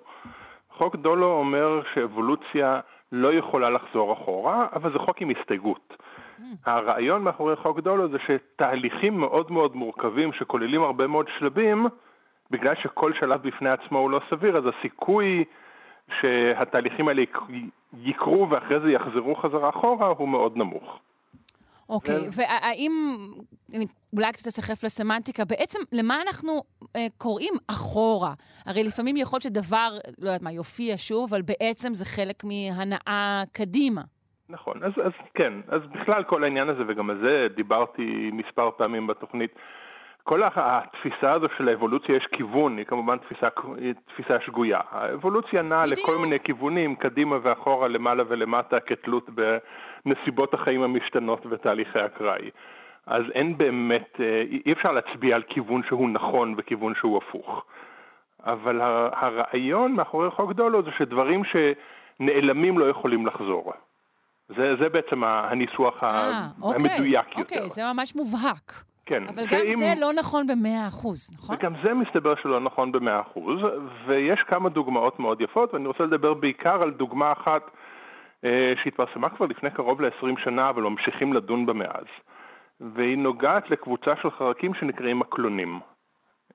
חוק 0.70 0.96
דולו 0.96 1.32
אומר 1.32 1.82
שאבולוציה 1.94 2.80
לא 3.12 3.34
יכולה 3.34 3.70
לחזור 3.70 4.14
אחורה, 4.14 4.68
אבל 4.74 4.92
זה 4.94 5.00
חוק 5.00 5.22
עם 5.22 5.30
הסתייגות. 5.30 5.94
Mm. 5.94 6.44
הרעיון 6.66 7.22
מאחורי 7.22 7.56
חוק 7.56 7.80
דולו 7.80 8.08
זה 8.10 8.18
שתהליכים 8.28 9.20
מאוד 9.20 9.52
מאוד 9.52 9.76
מורכבים 9.76 10.34
שכוללים 10.34 10.84
הרבה 10.84 11.08
מאוד 11.08 11.28
שלבים, 11.40 11.88
בגלל 12.52 12.76
שכל 12.76 13.14
שלב 13.14 13.48
בפני 13.48 13.70
עצמו 13.70 14.00
הוא 14.00 14.12
לא 14.12 14.22
סביר, 14.30 14.58
אז 14.58 14.64
הסיכוי 14.66 15.44
שהתהליכים 16.22 17.08
האלה 17.08 17.22
יקרו 17.94 18.50
ואחרי 18.50 18.80
זה 18.80 18.92
יחזרו 18.92 19.36
חזרה 19.36 19.70
אחורה 19.70 20.08
הוא 20.08 20.30
מאוד 20.30 20.58
נמוך. 20.58 21.00
אוקיי, 21.90 22.16
okay, 22.16 22.20
כן. 22.20 22.42
והאם, 22.42 22.92
אולי 24.16 24.32
קצת 24.34 24.48
תסחף 24.48 24.84
לסמנטיקה, 24.84 25.46
בעצם 25.46 25.80
למה 25.92 26.22
אנחנו 26.22 26.62
אה, 26.96 27.08
קוראים 27.18 27.54
אחורה? 27.72 28.34
הרי 28.66 28.84
לפעמים 28.84 29.18
יכול 29.18 29.38
להיות 29.38 29.44
שדבר, 29.44 29.90
לא 30.20 30.28
יודעת 30.28 30.42
מה, 30.42 30.52
יופיע 30.52 30.94
שוב, 30.98 31.34
אבל 31.34 31.42
בעצם 31.42 31.94
זה 31.94 32.06
חלק 32.06 32.44
מהנאה 32.44 33.44
קדימה. 33.54 34.02
נכון, 34.50 34.84
אז, 34.84 34.92
אז 35.06 35.12
כן, 35.34 35.54
אז 35.68 35.82
בכלל 35.92 36.24
כל 36.24 36.44
העניין 36.44 36.70
הזה, 36.70 36.84
וגם 36.88 37.10
על 37.10 37.20
זה 37.20 37.48
דיברתי 37.56 38.30
מספר 38.34 38.70
פעמים 38.78 39.08
בתוכנית, 39.08 39.52
כל 40.28 40.42
התפיסה 40.56 41.32
הזו 41.32 41.48
של 41.58 41.70
האבולוציה 41.70 42.16
יש 42.16 42.28
כיוון, 42.32 42.78
היא 42.78 42.86
כמובן 42.86 43.18
תפיסה, 43.18 43.48
תפיסה 44.08 44.40
שגויה. 44.46 44.80
האבולוציה 44.92 45.62
נעה 45.62 45.86
לכל 45.86 46.18
מיני 46.22 46.40
כיוונים, 46.40 46.96
קדימה 46.96 47.38
ואחורה, 47.42 47.88
למעלה 47.88 48.24
ולמטה, 48.28 48.80
כתלות 48.80 49.30
בנסיבות 49.30 50.54
החיים 50.54 50.82
המשתנות 50.82 51.46
ותהליכי 51.50 52.06
אקראי. 52.06 52.50
אז 53.06 53.24
אין 53.34 53.58
באמת, 53.58 54.18
אה, 54.20 54.44
אי 54.66 54.74
אפשר 54.74 54.92
להצביע 54.92 55.36
על 55.36 55.44
כיוון 55.48 55.82
שהוא 55.88 56.10
נכון 56.10 56.56
וכיוון 56.58 56.94
שהוא 56.96 57.18
הפוך. 57.18 57.66
אבל 58.44 58.82
הרעיון 59.12 59.92
מאחורי 59.92 60.32
חוק 60.32 60.52
דולו 60.52 60.84
זה 60.84 60.90
שדברים 60.98 61.42
שנעלמים 61.44 62.80
לא 62.80 62.90
יכולים 62.90 63.26
לחזור. 63.28 63.74
זה, 64.50 64.76
זה 64.80 64.90
בעצם 64.90 65.24
הניסוח 65.24 66.04
아, 66.04 66.06
אה, 66.06 66.48
אוקיי, 66.62 66.92
המדויק 66.92 67.28
אוקיי, 67.28 67.42
יותר. 67.42 67.56
אוקיי, 67.56 67.70
זה 67.70 67.82
ממש 67.94 68.16
מובהק. 68.16 68.97
כן. 69.08 69.24
אבל 69.24 69.44
גם 69.52 69.60
אם... 69.66 69.76
זה 69.78 69.94
לא 70.02 70.14
נכון 70.14 70.48
במאה 70.48 70.88
אחוז, 70.88 71.32
נכון? 71.38 71.56
וגם 71.56 71.74
זה 71.84 71.94
מסתבר 71.94 72.36
שלא 72.42 72.60
נכון 72.60 72.92
במאה 72.92 73.22
אחוז, 73.22 73.60
ויש 74.08 74.40
כמה 74.48 74.70
דוגמאות 74.70 75.20
מאוד 75.20 75.42
יפות, 75.42 75.74
ואני 75.74 75.88
רוצה 75.88 76.04
לדבר 76.04 76.34
בעיקר 76.34 76.80
על 76.84 76.92
דוגמה 76.92 77.32
אחת 77.32 77.62
אה, 78.46 78.74
שהתפרסמה 78.84 79.30
כבר 79.30 79.46
לפני 79.46 79.72
קרוב 79.72 80.02
ל-20 80.02 80.44
שנה, 80.44 80.70
אבל 80.70 80.84
ממשיכים 80.84 81.34
לדון 81.34 81.66
בה 81.66 81.74
מאז. 81.74 82.06
והיא 82.82 83.18
נוגעת 83.18 83.70
לקבוצה 83.70 84.12
של 84.22 84.32
חרקים 84.32 84.74
שנקראים 84.74 85.20
מקלונים. 85.20 85.80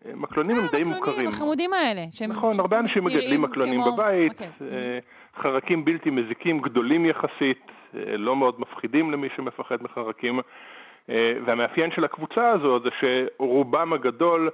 אה, 0.07 0.11
מקלונים 0.15 0.59
הם 0.59 0.67
די 0.67 0.83
מוכרים. 0.83 0.95
המקלונים 0.95 1.29
החמודים 1.29 1.73
האלה. 1.73 2.03
נכון, 2.29 2.61
הרבה 2.61 2.79
אנשים 2.79 3.05
מגדלים 3.05 3.43
מקלונים 3.43 3.81
בבית, 3.93 4.33
אוקיי. 4.33 4.49
אה, 4.73 4.99
חרקים 5.43 5.85
בלתי 5.85 6.11
מזיקים, 6.11 6.61
גדולים 6.61 7.07
יחסית, 7.07 7.67
לא 7.95 8.37
מאוד 8.37 8.61
מפחידים 8.61 9.11
למי 9.11 9.29
שמפחד 9.37 9.77
מחרקים. 9.83 10.41
אה, 11.11 11.33
והמאפיין 11.47 11.91
של 11.91 12.05
הקבוצה 12.05 12.51
הזו 12.51 12.81
זה 12.81 12.89
שרובם 13.01 13.93
הגדול 13.93 14.51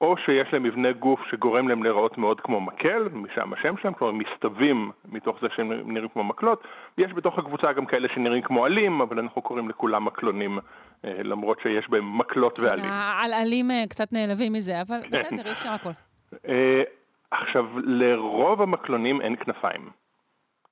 או 0.00 0.16
שיש 0.16 0.52
להם 0.52 0.62
מבנה 0.62 0.92
גוף 0.92 1.20
שגורם 1.30 1.68
להם 1.68 1.82
להיראות 1.82 2.18
מאוד 2.18 2.40
כמו 2.40 2.60
מקל, 2.60 3.08
משם 3.12 3.52
השם 3.52 3.74
שלהם, 3.76 3.94
כלומר 3.94 4.12
מסתווים 4.12 4.90
מתוך 5.04 5.36
זה 5.40 5.46
שהם 5.56 5.92
נראים 5.92 6.08
כמו 6.08 6.24
מקלות, 6.24 6.62
יש 6.98 7.12
בתוך 7.12 7.38
הקבוצה 7.38 7.72
גם 7.72 7.86
כאלה 7.86 8.08
שנראים 8.14 8.42
כמו 8.42 8.64
עלים, 8.64 9.00
אבל 9.00 9.18
אנחנו 9.18 9.42
קוראים 9.42 9.68
לכולם 9.68 10.04
מקלונים, 10.04 10.58
אה, 11.04 11.22
למרות 11.22 11.60
שיש 11.62 11.90
בהם 11.90 12.18
מקלות 12.18 12.60
ועלים. 12.60 12.84
אה, 12.84 13.22
קצת 13.88 14.12
נעלבים 14.12 14.52
מזה, 14.52 14.72
אבל. 14.80 15.00
בסדר, 15.12 15.46
אי 15.46 15.52
אפשר 15.52 15.70
הכל. 15.70 15.90
עכשיו, 17.30 17.66
לרוב 17.78 18.62
המקלונים 18.62 19.20
אין 19.20 19.36
כנפיים, 19.36 19.90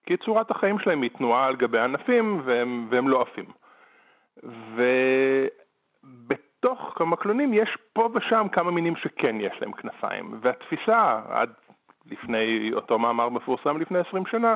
כי 0.06 0.16
צורת 0.16 0.50
החיים 0.50 0.78
שלהם 0.78 1.02
היא 1.02 1.10
תנועה 1.10 1.46
על 1.46 1.56
גבי 1.56 1.78
ענפים 1.78 2.42
והם, 2.44 2.86
והם 2.90 3.08
לא 3.08 3.22
עפים. 3.22 3.65
ובתוך 6.02 7.00
המקלונים 7.00 7.54
יש 7.54 7.76
פה 7.92 8.08
ושם 8.14 8.46
כמה 8.52 8.70
מינים 8.70 8.96
שכן 8.96 9.40
יש 9.40 9.52
להם 9.60 9.72
כנפיים, 9.72 10.38
והתפיסה 10.40 11.20
עד 11.28 11.50
לפני 12.10 12.70
אותו 12.72 12.98
מאמר 12.98 13.28
מפורסם 13.28 13.80
לפני 13.80 13.98
20 13.98 14.26
שנה 14.26 14.54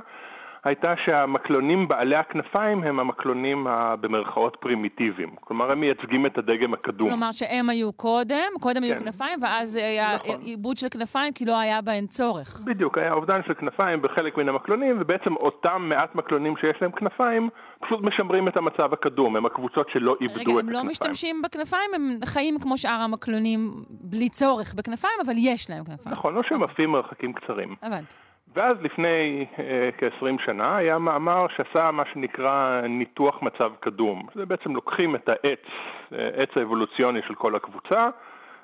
הייתה 0.64 0.94
שהמקלונים 1.05 1.88
בעלי 1.88 2.16
הכנפיים 2.16 2.83
הם 2.83 3.01
המקלונים 3.01 3.66
במרכאות 4.01 4.57
פרימיטיביים. 4.61 5.31
כלומר, 5.40 5.73
הם 5.73 5.81
מייצגים 5.81 6.27
את 6.27 6.38
הדגם 6.38 6.75
הקדום. 6.75 7.09
כלומר, 7.09 7.33
שהם 7.33 7.70
היו 7.70 7.92
קודם, 7.92 8.49
קודם 8.61 8.81
כן. 8.81 8.83
היו 8.83 8.99
כנפיים, 9.05 9.38
ואז 9.42 9.77
היה 9.77 10.14
נכון. 10.14 10.40
עיבוד 10.40 10.77
של 10.77 10.88
כנפיים 10.88 11.33
כי 11.33 11.44
לא 11.44 11.61
היה 11.61 11.83
בהן 11.83 12.07
צורך. 12.07 12.61
בדיוק, 12.66 12.99
היה 12.99 13.12
אובדן 13.12 13.40
של 13.46 13.55
כנפיים 13.55 14.03
בחלק 14.03 14.37
מן 14.37 14.49
המקלונים, 14.49 14.96
ובעצם 15.01 15.37
אותם 15.37 15.87
מעט 15.88 16.14
מקלונים 16.14 16.57
שיש 16.57 16.77
להם 16.81 16.90
כנפיים, 16.90 17.49
פשוט 17.81 18.01
משמרים 18.03 18.49
את 18.49 18.57
המצב 18.57 18.92
הקדום, 18.92 19.37
הם 19.37 19.46
הקבוצות 19.46 19.87
שלא 19.92 20.16
איבדו 20.20 20.35
רגע, 20.35 20.42
את 20.42 20.46
הכנפיים. 20.46 20.59
רגע, 20.59 20.79
הם 20.79 20.85
לא 20.85 20.90
משתמשים 20.90 21.42
בכנפיים, 21.42 21.90
הם 21.94 22.03
חיים 22.25 22.59
כמו 22.62 22.79
שאר 22.79 23.01
המקלונים 23.05 23.70
בלי 23.90 24.29
צורך 24.29 24.75
בכנפיים, 24.75 25.14
אבל 25.27 25.35
יש 25.38 25.70
להם 25.70 25.85
כנפיים. 25.85 26.14
נכון, 26.14 26.35
לא 26.35 26.42
שהם 26.49 26.62
עפים 26.62 26.90
מרחקים 26.90 27.33
קצרים. 27.33 27.75
הבנתי. 27.83 28.30
ואז 28.54 28.76
לפני 28.82 29.46
אה, 29.58 29.90
כ-20 29.98 30.44
שנה 30.44 30.76
היה 30.76 30.98
מאמר 30.98 31.46
שעשה 31.56 31.90
מה 31.90 32.02
שנקרא 32.12 32.80
ניתוח 32.88 33.42
מצב 33.42 33.72
קדום. 33.80 34.26
זה 34.34 34.46
בעצם 34.46 34.74
לוקחים 34.74 35.14
את 35.14 35.28
העץ, 35.28 35.64
אה, 36.12 36.28
עץ 36.34 36.48
האבולוציוני 36.56 37.20
של 37.22 37.34
כל 37.34 37.56
הקבוצה, 37.56 38.08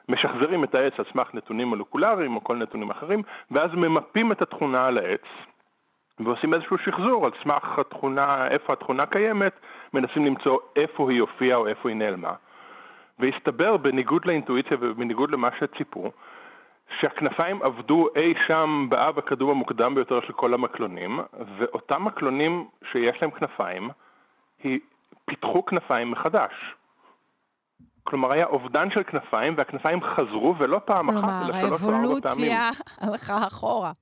משחזרים 0.09 0.64
את 0.64 0.75
העץ 0.75 0.92
על 0.99 1.05
סמך 1.12 1.35
נתונים 1.35 1.68
מולקולריים 1.68 2.37
או 2.37 2.44
כל 2.44 2.57
נתונים 2.57 2.90
אחרים, 2.90 3.22
ואז 3.51 3.70
ממפים 3.75 4.33
את 4.33 4.42
התכונה 4.42 4.87
על 4.87 4.99
העץ, 4.99 5.25
ועושים 6.20 6.55
איזשהו 6.55 6.79
שחזור 6.79 7.27
על 7.27 7.33
סמך 7.42 7.79
התכונה, 7.79 8.49
איפה 8.49 8.72
התכונה 8.72 9.07
קיימת, 9.07 9.53
מנסים 9.94 10.27
למצוא 10.27 10.59
איפה 10.77 11.11
היא 11.11 11.20
הופיעה 11.20 11.59
או 11.59 11.66
איפה 11.66 11.88
היא 11.88 11.96
נעלמה. 11.96 12.33
והסתבר, 13.18 13.77
בניגוד 13.77 14.27
לאינטואיציה 14.27 14.77
ובניגוד 14.81 15.31
למה 15.31 15.49
שציפו, 15.59 16.12
שהכנפיים 17.01 17.62
עבדו 17.62 18.09
אי 18.16 18.35
שם 18.46 18.87
באב 18.88 19.18
הקדום 19.18 19.51
המוקדם 19.51 19.94
ביותר 19.94 20.20
של 20.27 20.33
כל 20.33 20.55
המקלונים, 20.55 21.20
ואותם 21.59 22.05
מקלונים 22.05 22.68
שיש 22.92 23.16
להם 23.22 23.31
כנפיים, 23.31 23.90
פיתחו 25.25 25.64
כנפיים 25.66 26.11
מחדש. 26.11 26.53
כלומר, 28.05 28.33
היה 28.33 28.46
אובדן 28.46 28.90
של 28.90 29.03
כנפיים, 29.03 29.55
והכנפיים 29.57 30.01
חזרו, 30.03 30.55
ולא 30.59 30.81
פעם 30.85 31.11
אחת, 31.11 31.49
אלא 31.49 31.61
שלוש 31.61 31.85
או 31.85 31.90
ארבע 31.90 32.20
פעמים. 32.22 32.51
כלומר, 32.51 32.62
האבולוציה 32.62 32.70
הלכה 33.01 33.46
אחורה. 33.46 33.92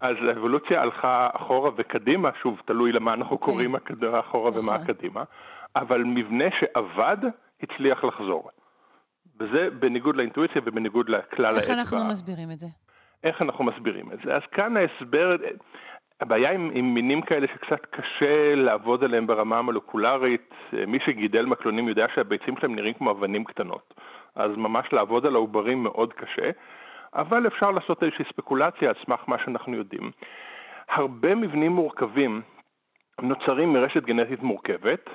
אז 0.00 0.16
האבולוציה 0.28 0.82
הלכה 0.82 1.28
אחורה 1.32 1.70
וקדימה, 1.76 2.30
שוב, 2.42 2.60
תלוי 2.64 2.92
למה 2.92 3.14
אנחנו 3.14 3.36
okay. 3.36 3.40
אוקיי. 3.40 3.52
קוראים 3.52 3.74
אחורה 4.20 4.50
ומה 4.50 4.72
נכון. 4.74 4.86
קדימה, 4.86 5.22
אבל 5.76 6.02
מבנה 6.04 6.44
שעבד, 6.60 7.16
הצליח 7.62 8.04
לחזור. 8.04 8.50
וזה 9.40 9.68
בניגוד 9.78 10.16
לאינטואיציה 10.16 10.62
ובניגוד 10.64 11.08
לכלל 11.08 11.56
האצבע. 11.56 11.60
איך 11.60 11.70
אנחנו 11.70 12.04
מסבירים 12.08 12.50
את 12.50 12.58
זה? 12.58 12.66
איך 13.24 13.42
אנחנו 13.42 13.64
מסבירים 13.64 14.12
את 14.12 14.18
זה? 14.24 14.34
אז 14.34 14.42
כאן 14.52 14.76
ההסבר, 14.76 15.36
הבעיה 16.20 16.50
עם, 16.50 16.70
עם 16.74 16.94
מינים 16.94 17.22
כאלה 17.22 17.46
שקצת 17.54 17.86
קשה 17.90 18.54
לעבוד 18.54 19.04
עליהם 19.04 19.26
ברמה 19.26 19.58
המולקולרית, 19.58 20.50
מי 20.86 20.98
שגידל 21.06 21.46
מקלונים 21.46 21.88
יודע 21.88 22.06
שהביצים 22.14 22.56
שלהם 22.56 22.74
נראים 22.74 22.94
כמו 22.94 23.10
אבנים 23.10 23.44
קטנות. 23.44 23.94
אז 24.34 24.50
ממש 24.56 24.92
לעבוד 24.92 25.26
על 25.26 25.34
העוברים 25.34 25.82
מאוד 25.82 26.12
קשה, 26.12 26.50
אבל 27.14 27.46
אפשר 27.46 27.70
לעשות 27.70 28.02
איזושהי 28.02 28.24
ספקולציה 28.32 28.88
על 28.88 28.94
סמך 29.06 29.20
מה 29.26 29.36
שאנחנו 29.44 29.76
יודעים. 29.76 30.10
הרבה 30.88 31.34
מבנים 31.34 31.72
מורכבים 31.72 32.42
נוצרים 33.22 33.72
מרשת 33.72 34.02
גנטית 34.02 34.42
מורכבת, 34.42 35.10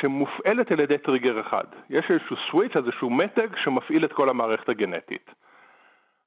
שמופעלת 0.00 0.72
על 0.72 0.80
ידי 0.80 0.98
טריגר 0.98 1.40
אחד. 1.40 1.64
יש 1.90 2.10
איזשהו 2.10 2.36
סוויץ', 2.50 2.76
איזשהו 2.76 3.10
מתג 3.10 3.48
שמפעיל 3.56 4.04
את 4.04 4.12
כל 4.12 4.28
המערכת 4.28 4.68
הגנטית. 4.68 5.30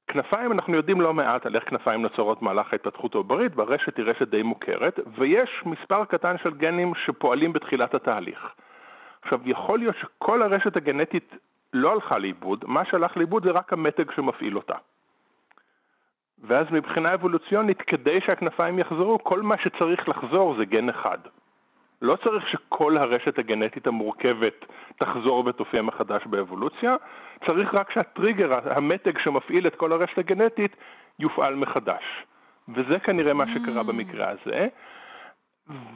כנפיים, 0.08 0.52
אנחנו 0.52 0.76
יודעים 0.76 1.00
לא 1.00 1.14
מעט 1.14 1.46
על 1.46 1.56
איך 1.56 1.68
כנפיים 1.68 2.02
נוצרות 2.02 2.42
מהלך 2.42 2.72
ההתפתחות 2.72 3.14
העוברית, 3.14 3.54
ברשת 3.54 3.96
היא 3.96 4.06
רשת 4.06 4.28
די 4.28 4.42
מוכרת, 4.42 5.00
ויש 5.16 5.62
מספר 5.66 6.04
קטן 6.04 6.38
של 6.38 6.54
גנים 6.54 6.92
שפועלים 6.94 7.52
בתחילת 7.52 7.94
התהליך. 7.94 8.54
עכשיו, 9.22 9.40
יכול 9.44 9.78
להיות 9.78 9.96
שכל 9.96 10.42
הרשת 10.42 10.76
הגנטית 10.76 11.34
לא 11.72 11.92
הלכה 11.92 12.18
לאיבוד, 12.18 12.64
מה 12.66 12.84
שהלך 12.84 13.16
לאיבוד 13.16 13.44
זה 13.44 13.50
רק 13.50 13.72
המתג 13.72 14.10
שמפעיל 14.10 14.56
אותה. 14.56 14.74
ואז 16.42 16.66
מבחינה 16.70 17.14
אבולוציונית, 17.14 17.82
כדי 17.82 18.20
שהכנפיים 18.20 18.78
יחזרו, 18.78 19.24
כל 19.24 19.42
מה 19.42 19.54
שצריך 19.58 20.08
לחזור 20.08 20.54
זה 20.58 20.64
גן 20.64 20.88
אחד. 20.88 21.18
לא 22.02 22.16
צריך 22.16 22.48
שכל 22.48 22.96
הרשת 22.96 23.38
הגנטית 23.38 23.86
המורכבת 23.86 24.64
תחזור 24.98 25.46
ותופיע 25.46 25.82
מחדש 25.82 26.26
באבולוציה, 26.26 26.96
צריך 27.46 27.74
רק 27.74 27.90
שהטריגר, 27.90 28.58
המתג 28.76 29.18
שמפעיל 29.18 29.66
את 29.66 29.74
כל 29.74 29.92
הרשת 29.92 30.18
הגנטית, 30.18 30.76
יופעל 31.18 31.54
מחדש. 31.54 32.02
וזה 32.68 32.98
כנראה 32.98 33.34
מה 33.34 33.44
שקרה. 33.46 33.82
במקרה 33.82 34.28
הזה. 34.30 34.68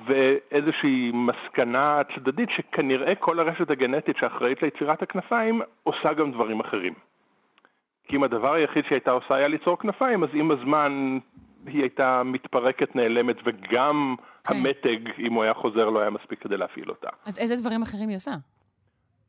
ואיזושהי 0.06 1.12
מסקנה 1.14 2.00
צדדית 2.14 2.48
שכנראה 2.50 3.14
כל 3.14 3.40
הרשת 3.40 3.70
הגנטית 3.70 4.16
שאחראית 4.16 4.62
ליצירת 4.62 5.02
הכנפיים 5.02 5.62
עושה 5.82 6.12
גם 6.12 6.32
דברים 6.32 6.60
אחרים. 6.60 6.94
כי 8.08 8.16
אם 8.16 8.24
הדבר 8.24 8.54
היחיד 8.54 8.84
שהייתה 8.88 9.10
עושה 9.10 9.34
היה 9.34 9.48
ליצור 9.48 9.78
כנפיים, 9.78 10.24
אז 10.24 10.28
עם 10.32 10.50
הזמן 10.50 11.18
היא 11.66 11.80
הייתה 11.80 12.22
מתפרקת, 12.24 12.96
נעלמת, 12.96 13.36
וגם 13.44 14.16
כן. 14.44 14.54
המתג, 14.54 14.98
אם 15.18 15.32
הוא 15.32 15.42
היה 15.42 15.54
חוזר, 15.54 15.90
לא 15.90 16.00
היה 16.00 16.10
מספיק 16.10 16.42
כדי 16.42 16.56
להפעיל 16.56 16.88
אותה. 16.88 17.08
אז 17.26 17.38
איזה 17.38 17.56
דברים 17.60 17.82
אחרים 17.82 18.08
היא 18.08 18.16
עושה? 18.16 18.32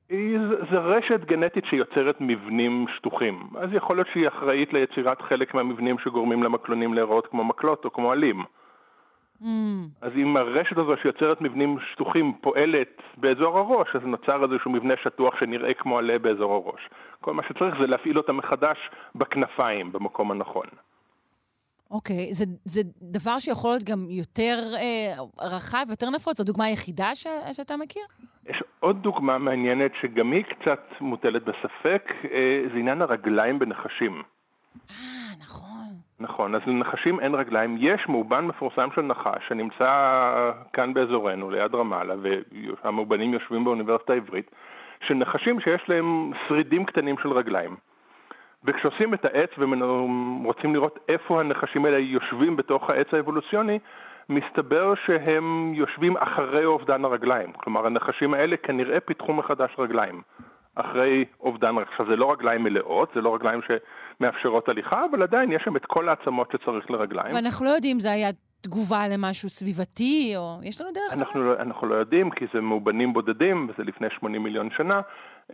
היא, 0.09 0.39
זה 0.71 0.77
רשת 0.77 1.25
גנטית 1.25 1.65
שיוצרת 1.69 2.15
מבנים 2.19 2.85
שטוחים. 2.97 3.49
אז 3.57 3.69
יכול 3.73 3.95
להיות 3.95 4.07
שהיא 4.13 4.27
אחראית 4.27 4.73
ליצירת 4.73 5.21
חלק 5.21 5.53
מהמבנים 5.53 5.99
שגורמים 5.99 6.43
למקלונים 6.43 6.93
להיראות 6.93 7.27
כמו 7.27 7.43
מקלות 7.43 7.85
או 7.85 7.93
כמו 7.93 8.11
עלים. 8.11 8.43
Mm. 9.41 9.45
אז 10.01 10.11
אם 10.15 10.37
הרשת 10.37 10.77
הזו 10.77 10.93
שיוצרת 11.01 11.41
מבנים 11.41 11.77
שטוחים 11.91 12.33
פועלת 12.41 13.01
באזור 13.17 13.57
הראש, 13.57 13.95
אז 13.95 14.01
נוצר 14.03 14.43
איזשהו 14.43 14.71
מבנה 14.71 14.93
שטוח 15.03 15.39
שנראה 15.39 15.73
כמו 15.73 15.97
עלה 15.97 16.19
באזור 16.19 16.53
הראש. 16.53 16.89
כל 17.21 17.33
מה 17.33 17.43
שצריך 17.43 17.75
זה 17.79 17.87
להפעיל 17.87 18.17
אותה 18.17 18.33
מחדש 18.33 18.77
בכנפיים, 19.15 19.91
במקום 19.91 20.31
הנכון. 20.31 20.67
אוקיי, 21.91 22.15
okay. 22.15 22.33
זה, 22.33 22.45
זה 22.65 22.81
דבר 23.01 23.39
שיכול 23.39 23.71
להיות 23.71 23.83
גם 23.83 24.05
יותר 24.09 24.57
אה, 24.75 25.23
רחב, 25.55 25.85
יותר 25.89 26.09
נפוץ? 26.09 26.37
זו 26.37 26.43
דוגמה 26.43 26.65
היחידה 26.65 27.15
ש, 27.15 27.27
שאתה 27.51 27.77
מכיר? 27.77 28.03
יש 28.49 28.63
עוד 28.79 29.03
דוגמה 29.03 29.37
מעניינת 29.37 29.91
שגם 30.01 30.31
היא 30.31 30.43
קצת 30.43 30.81
מוטלת 31.01 31.43
בספק, 31.43 32.11
אה, 32.31 32.63
זה 32.73 32.79
עניין 32.79 33.01
הרגליים 33.01 33.59
בנחשים. 33.59 34.23
אה, 34.91 34.95
נכון. 35.41 35.65
נכון, 36.19 36.55
אז 36.55 36.61
לנחשים 36.67 37.19
אין 37.19 37.35
רגליים. 37.35 37.77
יש 37.79 38.01
מאובן 38.09 38.45
מפורסם 38.45 38.89
של 38.95 39.01
נחש 39.01 39.47
שנמצא 39.47 39.91
כאן 40.73 40.93
באזורנו, 40.93 41.51
ליד 41.51 41.75
רמאללה, 41.75 42.15
והמאובנים 42.83 43.33
יושבים 43.33 43.63
באוניברסיטה 43.63 44.13
העברית, 44.13 44.51
של 45.07 45.13
נחשים 45.13 45.59
שיש 45.59 45.81
להם 45.87 46.31
שרידים 46.47 46.85
קטנים 46.85 47.15
של 47.23 47.31
רגליים. 47.31 47.75
וכשעושים 48.65 49.13
את 49.13 49.25
העץ 49.25 49.49
ורוצים 49.57 50.75
לראות 50.75 50.99
איפה 51.09 51.39
הנחשים 51.39 51.85
האלה 51.85 51.97
יושבים 51.97 52.55
בתוך 52.55 52.89
העץ 52.89 53.07
האבולוציוני, 53.13 53.79
מסתבר 54.29 54.93
שהם 55.05 55.73
יושבים 55.73 56.17
אחרי 56.17 56.65
אובדן 56.65 57.05
הרגליים. 57.05 57.51
כלומר, 57.51 57.85
הנחשים 57.85 58.33
האלה 58.33 58.57
כנראה 58.57 58.99
פיתחו 58.99 59.33
מחדש 59.33 59.69
רגליים. 59.77 60.21
אחרי 60.75 61.25
אובדן, 61.39 61.75
עכשיו 61.77 62.05
זה 62.09 62.15
לא 62.15 62.31
רגליים 62.31 62.63
מלאות, 62.63 63.11
זה 63.15 63.21
לא 63.21 63.35
רגליים 63.35 63.59
שמאפשרות 63.61 64.69
הליכה, 64.69 65.05
אבל 65.11 65.23
עדיין 65.23 65.51
יש 65.51 65.61
שם 65.65 65.75
את 65.75 65.85
כל 65.85 66.09
העצמות 66.09 66.51
שצריך 66.51 66.91
לרגליים. 66.91 67.35
ואנחנו 67.35 67.65
לא 67.65 67.69
יודעים 67.69 67.95
אם 67.95 67.99
זה 67.99 68.11
היה 68.11 68.29
תגובה 68.61 69.07
למשהו 69.07 69.49
סביבתי, 69.49 70.33
או 70.37 70.59
יש 70.63 70.81
לנו 70.81 70.89
דרך 70.93 71.17
אנחנו 71.17 71.43
לא, 71.43 71.53
אנחנו 71.59 71.87
לא 71.87 71.95
יודעים, 71.95 72.29
כי 72.31 72.45
זה 72.53 72.61
מאובנים 72.61 73.13
בודדים, 73.13 73.69
וזה 73.69 73.83
לפני 73.83 74.07
80 74.09 74.43
מיליון 74.43 74.69
שנה. 74.77 75.01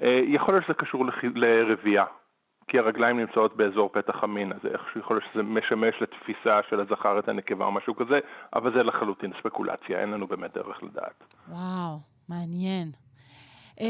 אה, 0.02 0.22
יכול 0.24 0.54
להיות 0.54 0.66
שזה 0.66 0.74
קשור 0.74 1.06
לרבייה. 1.36 2.06
כי 2.72 2.80
הרגליים 2.80 3.20
נמצאות 3.20 3.58
באזור 3.58 3.90
פתח 3.94 4.24
המין, 4.24 4.52
אז 4.54 4.60
איכשהו 4.74 5.00
יכול 5.00 5.16
להיות 5.16 5.26
שזה 5.34 5.44
משמש 5.44 5.96
לתפיסה 6.02 6.60
של 6.70 6.80
הזכר 6.80 7.20
את 7.20 7.30
הנקבה 7.30 7.66
או 7.66 7.72
משהו 7.72 7.96
כזה, 7.96 8.20
אבל 8.56 8.74
זה 8.74 8.84
לחלוטין 8.84 9.32
ספקולציה, 9.40 10.02
אין 10.02 10.10
לנו 10.10 10.28
באמת 10.28 10.54
דרך 10.54 10.84
לדעת. 10.84 11.34
וואו, 11.50 11.98
מעניין. 12.30 12.88
Uh, 13.76 13.84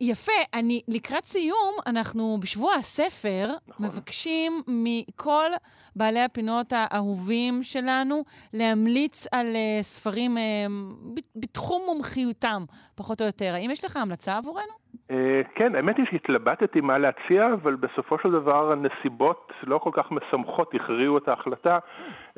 יפה, 0.00 0.32
אני 0.54 0.80
לקראת 0.88 1.24
סיום, 1.24 1.74
אנחנו 1.86 2.38
בשבוע 2.40 2.74
הספר 2.74 3.48
נכון. 3.68 3.86
מבקשים 3.86 4.62
מכל 4.68 5.50
בעלי 5.96 6.20
הפינות 6.20 6.72
האהובים 6.72 7.62
שלנו 7.62 8.24
להמליץ 8.52 9.26
על 9.32 9.46
uh, 9.46 9.82
ספרים 9.82 10.36
uh, 10.36 11.20
בתחום 11.36 11.82
מומחיותם, 11.86 12.64
פחות 12.94 13.20
או 13.20 13.26
יותר. 13.26 13.54
האם 13.54 13.70
יש 13.70 13.84
לך 13.84 13.96
המלצה 13.96 14.36
עבורנו? 14.36 14.83
אה, 15.10 15.40
כן, 15.54 15.74
האמת 15.74 15.96
היא 15.96 16.06
שהתלבטתי 16.10 16.80
מה 16.80 16.98
להציע, 16.98 17.52
אבל 17.52 17.74
בסופו 17.74 18.18
של 18.18 18.30
דבר 18.30 18.72
הנסיבות 18.72 19.52
לא 19.62 19.78
כל 19.78 19.90
כך 19.92 20.12
משמחות 20.12 20.74
הכריעו 20.74 21.18
את 21.18 21.28
ההחלטה. 21.28 21.78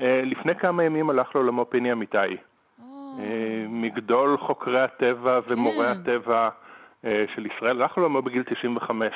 אה, 0.00 0.20
לפני 0.24 0.55
כמה 0.55 0.85
ימים 0.85 1.11
הלך 1.11 1.35
לעולמו 1.35 1.64
פיני 1.64 1.92
אמיתי. 1.92 2.18
אה, 2.18 3.66
מגדול 3.68 4.38
חוקרי 4.38 4.81
הטבע 4.81 5.40
ומורי 5.48 5.87
כן. 5.87 6.00
הטבע 6.00 6.48
של 7.35 7.46
ישראל, 7.46 7.83
הלך 7.83 7.98
לעולמו 7.98 8.22
בגיל 8.22 8.42
95, 8.42 9.14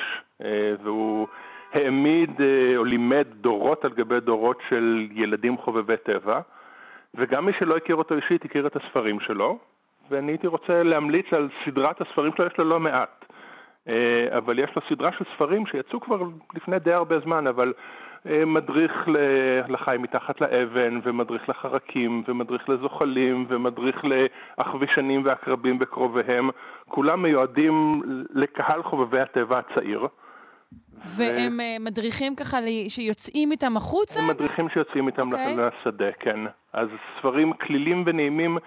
והוא 0.83 1.27
העמיד 1.73 2.41
או 2.77 2.83
לימד 2.83 3.27
דורות 3.41 3.85
על 3.85 3.91
גבי 3.91 4.19
דורות 4.19 4.57
של 4.69 5.07
ילדים 5.11 5.57
חובבי 5.57 5.97
טבע, 5.97 6.39
וגם 7.15 7.45
מי 7.45 7.51
שלא 7.59 7.77
הכיר 7.77 7.95
אותו 7.95 8.15
אישית 8.15 8.45
הכיר 8.45 8.67
את 8.67 8.75
הספרים 8.75 9.19
שלו, 9.19 9.57
ואני 10.09 10.31
הייתי 10.31 10.47
רוצה 10.47 10.83
להמליץ 10.83 11.25
על 11.33 11.49
סדרת 11.65 12.01
הספרים 12.01 12.31
שלו, 12.37 12.45
יש 12.45 12.57
לו 12.57 12.65
לא 12.65 12.79
מעט. 12.79 13.20
אה, 13.87 14.37
אבל 14.37 14.59
יש 14.59 14.69
לו 14.75 14.81
סדרה 14.89 15.11
של 15.17 15.25
ספרים 15.35 15.65
שיצאו 15.65 15.99
כבר 16.01 16.21
לפני 16.55 16.79
די 16.79 16.93
הרבה 16.93 17.19
זמן, 17.19 17.47
אבל 17.47 17.73
אה, 18.29 18.45
מדריך 18.45 18.91
לחיים 19.69 20.01
מתחת 20.01 20.41
לאבן, 20.41 20.99
ומדריך 21.03 21.49
לחרקים, 21.49 22.23
ומדריך 22.27 22.69
לזוחלים, 22.69 23.45
ומדריך 23.49 24.01
לאחבישנים 24.57 25.25
ועקרבים 25.25 25.77
וקרוביהם, 25.81 26.49
כולם 26.87 27.21
מיועדים 27.21 27.91
לקהל 28.33 28.83
חובבי 28.83 29.19
הטבע 29.19 29.59
הצעיר. 29.59 30.07
והם 31.17 31.59
ו... 31.59 31.83
מדריכים 31.85 32.35
ככה 32.35 32.57
שיוצאים 32.87 33.51
איתם 33.51 33.77
החוצה? 33.77 34.19
הם 34.19 34.27
מדריכים 34.27 34.69
שיוצאים 34.69 35.07
איתם 35.07 35.29
okay. 35.29 35.35
אוקיי. 35.35 35.55
לשדה, 35.57 36.11
כן. 36.19 36.39
אז 36.73 36.87
ספרים 37.19 37.53
כלילים 37.53 38.03
ונעימים 38.05 38.57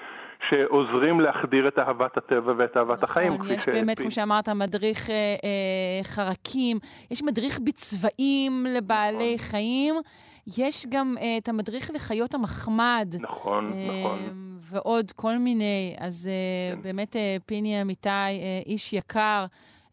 שעוזרים 0.50 1.20
להחדיר 1.20 1.68
את 1.68 1.78
אהבת 1.78 2.16
הטבע 2.16 2.52
ואת 2.58 2.76
אהבת 2.76 3.02
נכון, 3.02 3.10
החיים. 3.10 3.32
נכון, 3.32 3.50
יש. 3.50 3.68
באמת, 3.68 3.98
כמו 3.98 4.10
שאמרת, 4.10 4.48
מדריך 4.48 5.10
אה, 5.10 5.14
אה, 5.14 6.04
חרקים, 6.04 6.78
יש 7.10 7.22
מדריך 7.22 7.58
בצבעים 7.58 8.66
לבעלי 8.76 9.34
נכון. 9.34 9.48
חיים, 9.50 9.94
יש 10.58 10.86
גם 10.88 11.14
אה, 11.20 11.36
את 11.38 11.48
המדריך 11.48 11.90
לחיות 11.94 12.34
המחמד. 12.34 13.14
נכון, 13.20 13.72
אה, 13.72 14.00
נכון. 14.00 14.18
ועוד 14.60 15.12
כל 15.12 15.38
מיני. 15.38 15.96
אז 15.98 16.30
אה, 16.32 16.76
כן. 16.76 16.82
באמת, 16.82 17.16
אה, 17.16 17.36
פיני 17.46 17.82
אמיתי, 17.82 18.08
אה, 18.08 18.60
איש 18.66 18.92
יקר. 18.92 19.46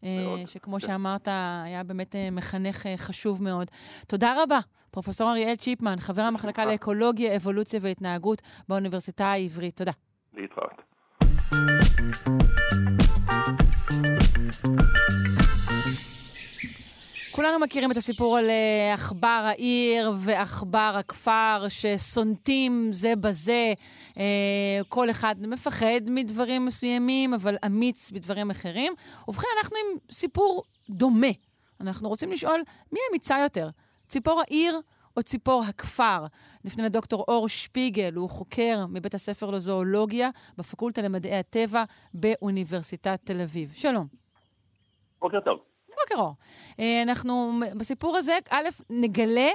אה, 0.04 0.24
מאוד. 0.24 0.46
שכמו 0.46 0.74
כן. 0.80 0.86
שאמרת, 0.86 1.28
היה 1.64 1.82
באמת 1.82 2.16
אה, 2.16 2.28
מחנך 2.32 2.86
חשוב 2.96 3.42
מאוד. 3.42 3.70
תודה 4.06 4.42
רבה. 4.42 4.58
פרופ' 4.90 5.20
אריאל 5.20 5.54
צ'יפמן, 5.54 5.96
חבר 5.98 6.22
המחלקה 6.22 6.64
לאקולוגיה, 6.64 7.36
אבולוציה 7.36 7.80
והתנהגות 7.82 8.42
באוניברסיטה 8.68 9.26
העברית. 9.26 9.76
תודה. 9.76 9.92
להתראות. 10.34 10.82
כולנו 17.30 17.58
מכירים 17.58 17.92
את 17.92 17.96
הסיפור 17.96 18.38
על 18.38 18.50
אה, 18.50 18.94
עכבר 18.94 19.42
העיר 19.44 20.12
ועכבר 20.18 20.94
הכפר 20.98 21.64
שסונטים 21.68 22.88
זה 22.92 23.16
בזה. 23.16 23.72
אה, 24.18 24.80
כל 24.88 25.10
אחד 25.10 25.34
מפחד 25.40 26.00
מדברים 26.06 26.66
מסוימים, 26.66 27.34
אבל 27.34 27.56
אמיץ 27.66 28.10
בדברים 28.10 28.50
אחרים. 28.50 28.92
ובכן, 29.28 29.48
אנחנו 29.58 29.76
עם 29.76 29.98
סיפור 30.10 30.62
דומה. 30.90 31.26
אנחנו 31.80 32.08
רוצים 32.08 32.32
לשאול, 32.32 32.62
מי 32.92 33.00
אמיצה 33.10 33.38
יותר? 33.38 33.68
ציפור 34.08 34.40
העיר 34.40 34.80
או 35.16 35.22
ציפור 35.22 35.64
הכפר? 35.68 36.26
נפנה 36.64 36.84
לדוקטור 36.84 37.24
אור 37.28 37.48
שפיגל, 37.48 38.14
הוא 38.14 38.28
חוקר 38.28 38.86
מבית 38.88 39.14
הספר 39.14 39.50
לזואולוגיה 39.50 40.30
בפקולטה 40.58 41.02
למדעי 41.02 41.38
הטבע 41.38 41.84
באוניברסיטת 42.14 43.20
תל 43.24 43.40
אביב. 43.40 43.72
שלום. 43.76 44.06
בוקר 45.20 45.40
טוב. 45.40 45.58
בוקר 45.88 46.22
אור. 46.22 46.34
אה, 46.80 47.02
אנחנו 47.02 47.60
בסיפור 47.76 48.16
הזה, 48.16 48.38
א', 48.50 48.68
נגלה 48.90 49.50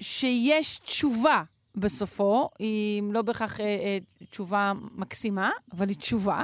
שיש 0.00 0.78
תשובה 0.78 1.42
בסופו, 1.74 2.48
היא 2.58 3.02
לא 3.12 3.22
בהכרח 3.22 3.60
אה, 3.60 3.64
אה, 3.66 3.98
תשובה 4.30 4.72
מקסימה, 4.94 5.50
אבל 5.72 5.88
היא 5.88 5.96
תשובה. 5.96 6.42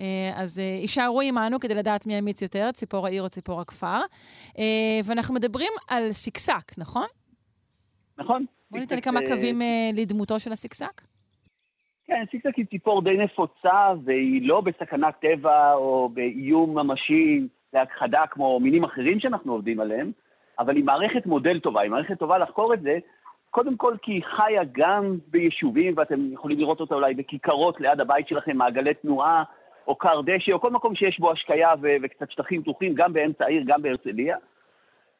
אה, 0.00 0.32
אז 0.34 0.58
אה, 0.58 0.64
יישארו 0.64 1.20
עמנו 1.20 1.60
כדי 1.60 1.74
לדעת 1.74 2.06
מי 2.06 2.18
אמיץ 2.18 2.42
יותר, 2.42 2.70
ציפור 2.72 3.06
העיר 3.06 3.22
או 3.22 3.28
ציפור 3.28 3.60
הכפר. 3.60 4.00
אה, 4.58 4.64
ואנחנו 5.04 5.34
מדברים 5.34 5.72
על 5.88 6.12
סיקסק, 6.12 6.72
נכון? 6.78 7.06
נכון. 8.18 8.44
בוא 8.70 8.80
ניתן 8.80 9.00
כמה 9.00 9.20
אה, 9.20 9.26
קווים 9.26 9.62
אה, 9.62 9.90
לדמותו 9.96 10.40
של 10.40 10.52
הסיקסק. 10.52 11.02
כן, 12.06 12.24
סיקסק 12.30 12.54
היא 12.56 12.66
ציפור 12.66 13.02
די 13.02 13.16
נפוצה, 13.16 13.92
והיא 14.04 14.48
לא 14.48 14.60
בסכנת 14.60 15.14
טבע 15.20 15.74
או 15.74 16.08
באיום 16.14 16.78
ממשי 16.78 17.46
להכחדה 17.72 18.22
כמו 18.30 18.60
מינים 18.60 18.84
אחרים 18.84 19.20
שאנחנו 19.20 19.52
עובדים 19.52 19.80
עליהם, 19.80 20.12
אבל 20.58 20.76
היא 20.76 20.84
מערכת 20.84 21.26
מודל 21.26 21.60
טובה, 21.60 21.80
היא 21.80 21.90
מערכת 21.90 22.18
טובה 22.18 22.38
לחקור 22.38 22.74
את 22.74 22.82
זה, 22.82 22.98
קודם 23.50 23.76
כל 23.76 23.96
כי 24.02 24.12
היא 24.12 24.22
חיה 24.24 24.62
גם 24.72 25.18
ביישובים, 25.28 25.94
ואתם 25.96 26.32
יכולים 26.32 26.58
לראות 26.58 26.80
אותה 26.80 26.94
אולי 26.94 27.14
בכיכרות 27.14 27.80
ליד 27.80 28.00
הבית 28.00 28.28
שלכם, 28.28 28.56
מעגלי 28.56 28.94
תנועה, 28.94 29.42
או 29.86 29.98
כר 29.98 30.20
דשא, 30.20 30.52
או 30.52 30.60
כל 30.60 30.70
מקום 30.70 30.94
שיש 30.94 31.20
בו 31.20 31.32
השקיה 31.32 31.74
ו- 31.82 31.96
וקצת 32.02 32.30
שטחים 32.30 32.62
פתוחים, 32.62 32.94
גם 32.94 33.12
באמצע 33.12 33.44
העיר, 33.44 33.62
גם 33.66 33.82
בהרצליה. 33.82 34.36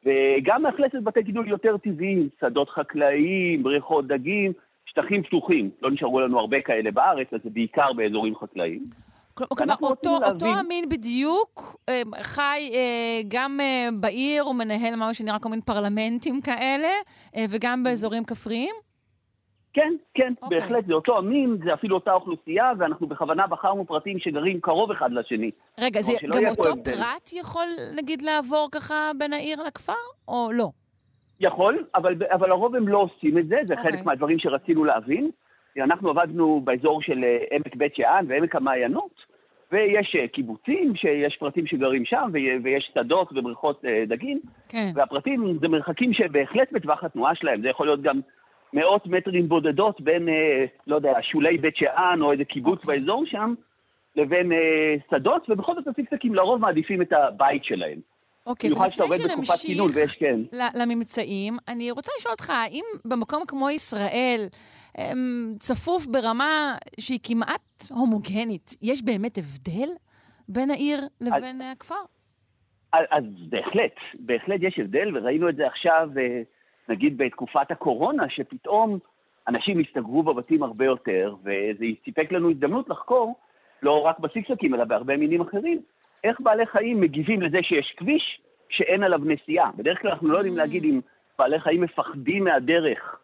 וגם 0.07 0.63
מאכלסת 0.63 1.03
בתי 1.03 1.23
גידול 1.23 1.49
יותר 1.49 1.77
טבעיים, 1.77 2.29
שדות 2.41 2.71
חקלאיים, 2.71 3.63
בריכות 3.63 4.07
דגים, 4.07 4.53
שטחים 4.87 5.23
פתוחים. 5.23 5.71
לא 5.83 5.91
נשארו 5.91 6.21
לנו 6.21 6.39
הרבה 6.41 6.61
כאלה 6.61 6.91
בארץ, 6.91 7.27
אז 7.33 7.41
זה 7.45 7.51
בעיקר 7.51 7.93
באזורים 7.93 8.37
חקלאיים. 8.37 8.85
כלומר, 9.35 9.51
ואנחנו 9.61 9.89
אותו, 9.89 10.19
אותו 10.27 10.47
המין 10.47 10.89
בדיוק 10.89 11.77
אה, 11.89 12.03
חי 12.23 12.71
אה, 12.75 13.21
גם 13.29 13.61
אה, 13.61 13.89
בעיר, 14.01 14.43
הוא 14.43 14.55
מנהל 14.55 14.97
מה 14.97 15.15
שנראה 15.15 15.39
כל 15.39 15.49
מיני 15.49 15.63
פרלמנטים 15.63 16.41
כאלה, 16.41 16.89
וגם 17.49 17.83
באזורים 17.83 18.25
כפריים? 18.25 18.75
כן, 19.77 19.95
כן, 20.15 20.33
אוקיי. 20.43 20.61
בהחלט, 20.61 20.87
זה 20.87 20.93
אותו 20.95 21.19
המין, 21.19 21.57
זה 21.65 21.75
אפילו 21.75 21.95
אותה 21.97 22.13
אוכלוסייה, 22.13 22.73
ואנחנו 22.79 23.07
בכוונה 23.07 23.47
בחרנו 23.47 23.85
פרטים 23.87 24.19
שגרים 24.19 24.61
קרוב 24.61 24.91
אחד 24.91 25.13
לשני. 25.13 25.51
רגע, 25.81 26.01
זה, 26.01 26.13
גם 26.35 26.47
אותו 26.47 26.69
הבדל. 26.69 26.93
פרט 26.95 27.31
יכול, 27.33 27.67
נגיד, 27.97 28.23
לעבור 28.23 28.69
ככה 28.73 29.11
בין 29.19 29.33
העיר 29.33 29.63
לכפר, 29.63 29.93
או 30.29 30.49
לא? 30.53 30.69
יכול, 31.41 31.85
אבל, 31.95 32.15
אבל 32.33 32.49
לרוב 32.49 32.75
הם 32.75 32.89
לא 32.89 32.99
עושים 32.99 33.39
את 33.39 33.49
זה, 33.49 33.57
זה 33.67 33.75
אוקיי. 33.75 33.93
חלק 33.93 34.07
מהדברים 34.07 34.39
שרצינו 34.39 34.85
להבין. 34.85 35.31
אנחנו 35.79 36.11
עבדנו 36.11 36.61
באזור 36.65 37.03
של 37.03 37.25
אה, 37.25 37.39
עמק 37.53 37.77
בית 37.77 37.95
שאן 37.97 38.25
ועמק 38.29 38.57
המעיינות, 38.57 39.15
ויש 39.73 40.17
אה, 40.21 40.29
קיבוצים, 40.29 40.97
שיש 40.97 41.37
פרטים 41.37 41.67
שגרים 41.67 42.05
שם, 42.05 42.31
וי- 42.33 42.59
ויש 42.65 42.91
שדות 42.95 43.29
ובריכות 43.33 43.85
אה, 43.85 44.05
דגים, 44.07 44.41
כן. 44.69 44.91
והפרטים 44.95 45.59
זה 45.61 45.69
מרחקים 45.69 46.13
שבהחלט 46.13 46.73
בטווח 46.73 47.05
התנועה 47.05 47.35
שלהם, 47.35 47.63
זה 47.63 47.69
יכול 47.69 47.87
להיות 47.87 48.03
גם 48.03 48.21
מאות 48.73 49.07
מטרים 49.07 49.49
בודדות 49.49 50.01
בין, 50.01 50.29
אה, 50.29 50.65
לא 50.87 50.97
יודע, 50.97 51.13
שולי 51.23 51.59
בית 51.59 51.77
שאן 51.77 52.19
או 52.23 52.33
איזה 52.33 52.45
קיבוץ 52.45 52.81
אוקיי. 52.83 52.99
באזור 52.99 53.27
שם, 53.27 53.55
לבין 54.17 54.53
אה, 54.53 54.95
שדות, 55.11 55.47
ובכל 55.49 55.75
זאת 55.75 55.89
הסיקסקים 55.89 56.35
לרוב 56.35 56.61
מעדיפים 56.61 57.03
את 57.03 57.13
הבית 57.13 57.65
שלהם. 57.65 58.01
אוקיי, 58.47 58.71
במיוחד 58.71 58.89
שאתה 58.89 59.05
ולפני 59.05 59.25
עובד 59.25 59.31
בתקופת 59.31 59.65
ויש, 59.65 59.77
שנמשיך 59.77 60.15
כן. 60.19 60.41
לממצאים, 60.75 61.57
אני 61.69 61.91
רוצה 61.91 62.13
לשאול 62.19 62.33
אותך, 62.33 62.51
האם 62.51 62.85
במקום 63.05 63.43
כמו 63.49 63.71
ישראל, 63.71 64.47
אמ, 64.99 65.55
צפוף 65.59 66.07
ברמה 66.07 66.75
שהיא 67.01 67.19
כמעט 67.23 67.83
הומוגנית, 67.91 68.77
יש 68.83 69.03
באמת 69.03 69.39
הבדל 69.39 69.89
בין 70.49 70.71
העיר 70.71 71.01
לבין 71.21 71.61
הכפר? 71.61 71.95
אז, 72.93 73.05
אז 73.11 73.25
בהחלט, 73.49 73.95
בהחלט 74.15 74.61
יש 74.63 74.79
הבדל, 74.79 75.17
וראינו 75.17 75.49
את 75.49 75.57
זה 75.57 75.67
עכשיו, 75.67 76.09
אה, 76.19 76.43
נגיד 76.89 77.19
בתקופת 77.19 77.71
הקורונה, 77.71 78.29
שפתאום 78.29 78.99
אנשים 79.49 79.79
הסתגרו 79.79 80.23
בבתים 80.23 80.63
הרבה 80.63 80.85
יותר, 80.85 81.35
וזה 81.41 81.85
סיפק 82.05 82.33
לנו 82.33 82.51
הזדמנות 82.51 82.89
לחקור, 82.89 83.35
לא 83.83 84.03
רק 84.03 84.19
בסיקסקים, 84.19 84.75
אלא 84.75 84.85
בהרבה 84.85 85.17
מינים 85.17 85.41
אחרים, 85.41 85.81
איך 86.25 86.41
בעלי 86.41 86.67
חיים 86.67 87.01
מגיבים 87.01 87.43
לזה 87.43 87.59
שיש 87.63 87.95
כביש 87.97 88.41
שאין 88.69 89.03
עליו 89.03 89.19
נסיעה. 89.25 89.71
בדרך 89.77 90.03
כלל 90.03 90.11
אנחנו 90.11 90.29
לא 90.29 90.37
יודעים 90.37 90.57
להגיד 90.57 90.85
אם 90.85 91.01
בעלי 91.39 91.61
חיים 91.61 91.81
מפחדים 91.81 92.45
מהדרך 92.45 93.17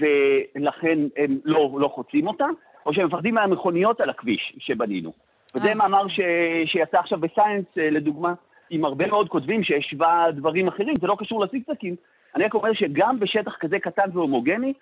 ולכן 0.00 0.98
הם 1.16 1.38
לא, 1.44 1.76
לא 1.80 1.88
חוצים 1.88 2.26
אותה, 2.26 2.46
או 2.86 2.94
שהם 2.94 3.06
מפחדים 3.06 3.34
מהמכוניות 3.34 4.00
על 4.00 4.10
הכביש 4.10 4.56
שבנינו. 4.58 5.12
וזה 5.54 5.68
אה, 5.68 5.74
מאמר 5.74 6.08
ש... 6.08 6.20
שיצא 6.66 6.98
עכשיו 6.98 7.20
בסיינס, 7.20 7.66
אה, 7.78 7.90
לדוגמה, 7.90 8.34
עם 8.70 8.84
הרבה 8.84 9.06
מאוד 9.06 9.28
כותבים 9.28 9.64
שהשווה 9.64 10.26
דברים 10.32 10.68
אחרים, 10.68 10.94
זה 11.00 11.06
לא 11.06 11.16
קשור 11.18 11.44
לסיקסקים. 11.44 11.96
אני 12.36 12.44
רק 12.44 12.54
אומר 12.54 12.72
שגם 12.72 13.20
בשטח 13.20 13.56
כזה 13.60 13.78
קטן 13.78 14.10
והומוגני, 14.12 14.72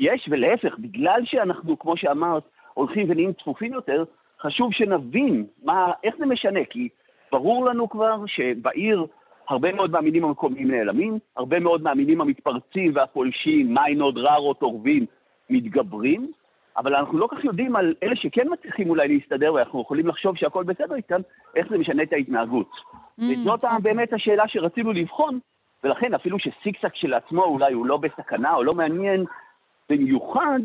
יש, 0.00 0.28
ולהפך, 0.30 0.78
בגלל 0.78 1.20
שאנחנו, 1.24 1.78
כמו 1.78 1.96
שאמרת, 1.96 2.42
הולכים 2.74 3.10
ונהיים 3.10 3.32
צפופים 3.32 3.72
יותר, 3.72 4.04
חשוב 4.40 4.72
שנבין 4.72 5.46
מה, 5.64 5.92
איך 6.04 6.14
זה 6.18 6.26
משנה, 6.26 6.60
כי 6.70 6.88
ברור 7.32 7.66
לנו 7.66 7.88
כבר 7.88 8.26
שבעיר 8.26 9.06
הרבה 9.48 9.72
מאוד 9.72 9.90
מהמינים 9.90 10.24
המקומיים 10.24 10.70
נעלמים, 10.70 11.18
הרבה 11.36 11.60
מאוד 11.60 11.82
מהמינים 11.82 12.20
המתפרצים 12.20 12.92
והפולשים, 12.94 13.74
מיינות, 13.74 14.14
ררות, 14.16 14.62
עורבים, 14.62 15.06
מתגברים, 15.50 16.32
אבל 16.76 16.94
אנחנו 16.94 17.18
לא 17.18 17.28
כך 17.30 17.44
יודעים 17.44 17.76
על 17.76 17.94
אלה 18.02 18.16
שכן 18.16 18.46
מצליחים 18.52 18.90
אולי 18.90 19.08
להסתדר, 19.08 19.54
ואנחנו 19.54 19.80
יכולים 19.80 20.06
לחשוב 20.06 20.36
שהכל 20.36 20.64
בסדר 20.64 20.94
איתם, 20.94 21.20
איך 21.56 21.68
זה 21.70 21.78
משנה 21.78 22.02
את 22.02 22.12
ההתנהגות. 22.12 22.70
וזאת 23.18 23.64
אוקיי. 23.64 23.78
באמת 23.82 24.12
השאלה 24.12 24.48
שרצינו 24.48 24.92
לבחון, 24.92 25.38
ולכן 25.84 26.14
אפילו 26.14 26.38
שסיקסק 26.38 26.92
כשלעצמו 26.92 27.44
אולי 27.44 27.72
הוא 27.72 27.86
לא 27.86 27.96
בסכנה 27.96 28.54
או 28.54 28.64
לא 28.64 28.72
מעניין 28.72 29.24
במיוחד, 29.90 30.60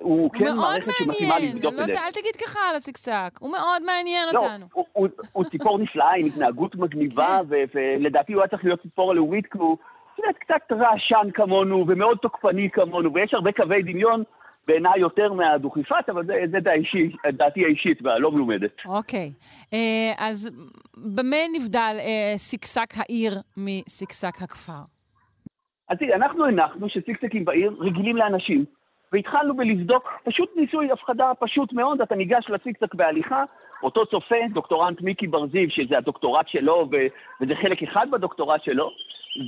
הוא 0.00 0.30
כן 0.30 0.56
מערכת 0.56 0.90
שמתאימה 0.98 1.34
לבדוק 1.38 1.74
לא, 1.74 1.84
את 1.84 1.94
זה. 1.94 2.00
אל 2.00 2.10
תגיד 2.10 2.36
ככה 2.46 2.60
על 2.70 2.76
הסיקסק, 2.76 3.38
הוא 3.40 3.52
מאוד 3.52 3.82
מעניין 3.86 4.28
לא, 4.34 4.40
אותנו. 4.40 4.66
הוא, 4.72 4.84
הוא, 4.92 5.08
הוא 5.32 5.44
ציפור 5.44 5.78
נפלאה 5.78 6.14
עם 6.14 6.26
התנהגות 6.26 6.76
מגניבה, 6.76 7.38
כן. 7.50 7.64
ולדעתי 7.74 8.32
הוא 8.32 8.42
היה 8.42 8.48
צריך 8.48 8.64
להיות 8.64 8.82
ציפור 8.82 9.10
הלאומית, 9.10 9.46
כי 9.46 9.58
הוא 9.58 9.76
קצת 10.16 10.72
רעשן 10.72 11.30
כמונו, 11.34 11.84
ומאוד 11.88 12.18
תוקפני 12.18 12.70
כמונו, 12.70 13.14
ויש 13.14 13.34
הרבה 13.34 13.52
קווי 13.52 13.82
דמיון 13.82 14.22
בעיניי 14.66 15.00
יותר 15.00 15.32
מהדוכיפת, 15.32 16.04
אבל 16.08 16.26
זה, 16.26 16.34
זה 16.50 16.60
דעתי, 16.60 17.12
דעתי 17.32 17.64
האישית 17.64 17.98
והלא 18.02 18.32
מלומדת. 18.32 18.72
אוקיי, 18.86 19.32
אה, 19.74 20.12
אז 20.18 20.50
במה 21.16 21.36
נבדל 21.56 21.96
אה, 21.98 22.32
סיקסק 22.36 22.94
העיר 22.96 23.32
מסיקסק 23.56 24.42
הכפר? 24.42 24.82
אז 25.88 25.98
תראי, 25.98 26.14
אנחנו 26.14 26.46
הנחנו 26.46 26.88
שסיקסקים 26.88 27.44
בעיר 27.44 27.76
רגילים 27.80 28.16
לאנשים, 28.16 28.64
והתחלנו 29.12 29.56
בלבדוק 29.56 30.08
פשוט 30.24 30.50
ניסוי 30.56 30.92
הפחדה 30.92 31.32
פשוט 31.40 31.72
מאוד, 31.72 32.00
אתה 32.00 32.14
ניגש 32.14 32.50
לסיקסק 32.50 32.94
בהליכה, 32.94 33.44
אותו 33.82 34.06
צופה, 34.06 34.36
דוקטורנט 34.52 35.00
מיקי 35.00 35.26
בר 35.26 35.46
זיו, 35.46 35.70
שזה 35.70 35.98
הדוקטורט 35.98 36.48
שלו, 36.48 36.88
ו- 36.92 37.06
וזה 37.40 37.54
חלק 37.62 37.82
אחד 37.82 38.06
בדוקטורט 38.10 38.64
שלו, 38.64 38.90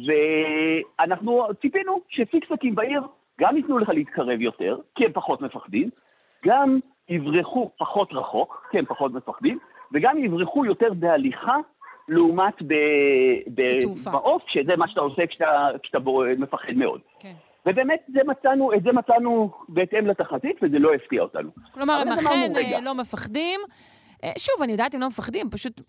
ואנחנו 0.06 1.46
ציפינו 1.60 2.00
שסיקסקים 2.08 2.74
בעיר 2.74 3.02
גם 3.40 3.56
ייתנו 3.56 3.78
לך 3.78 3.88
להתקרב 3.88 4.40
יותר, 4.40 4.78
כי 4.94 5.04
הם 5.04 5.12
פחות 5.12 5.40
מפחדים, 5.40 5.90
גם 6.46 6.78
יברחו 7.08 7.70
פחות 7.78 8.08
רחוק, 8.12 8.66
כי 8.70 8.78
הם 8.78 8.84
פחות 8.86 9.12
מפחדים, 9.12 9.58
וגם 9.92 10.18
יברחו 10.24 10.64
יותר 10.66 10.92
בהליכה 10.94 11.56
לעומת 12.08 12.62
ב- 12.62 12.74
ב- 13.54 13.76
בתעופה. 13.78 14.10
בעוף, 14.10 14.42
שזה 14.46 14.76
מה 14.76 14.88
שאתה 14.88 15.00
עושה 15.00 15.26
כשאתה, 15.26 15.68
כשאתה 15.82 15.98
בו- 15.98 16.22
מפחד 16.38 16.72
מאוד. 16.76 17.00
כן. 17.20 17.32
ובאמת, 17.66 18.00
זה 18.14 18.20
מצאנו, 18.26 18.72
את 18.74 18.82
זה 18.82 18.92
מצאנו 18.92 19.50
בהתאם 19.68 20.06
לתחזית, 20.06 20.56
וזה 20.62 20.78
לא 20.78 20.94
הפתיע 20.94 21.22
אותנו. 21.22 21.50
כלומר, 21.74 21.94
הם 21.94 22.08
אכן. 22.08 22.52
אה, 22.56 22.80
לא 22.84 22.94
מפחדים. 22.94 23.60
אה, 24.24 24.30
שוב, 24.38 24.62
אני 24.62 24.72
יודעת, 24.72 24.94
הם 24.94 25.00
לא 25.00 25.06
מפחדים, 25.06 25.50
פשוט 25.50 25.80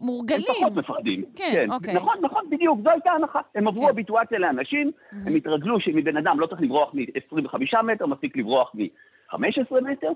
מורגלים. 0.00 0.44
הם 0.48 0.54
פחות 0.54 0.72
מפחדים. 0.76 1.24
כן, 1.36 1.50
כן, 1.52 1.72
אוקיי. 1.72 1.94
נכון, 1.94 2.14
נכון, 2.22 2.44
בדיוק, 2.50 2.78
זו 2.84 2.90
הייתה 2.90 3.10
ההנחה. 3.10 3.40
הם 3.54 3.68
עברו 3.68 3.82
כן. 3.84 3.88
הביטואציה 3.90 4.38
לאנשים, 4.38 4.90
הם 5.26 5.34
התרגלו 5.36 5.80
שמבן 5.80 6.16
אדם 6.16 6.40
לא 6.40 6.46
צריך 6.46 6.60
לברוח 6.62 6.94
מ-25 6.94 7.58
מטר, 7.82 8.06
מספיק 8.06 8.36
לברוח 8.36 8.70
מ-15 8.74 9.36
מטר, 9.92 10.10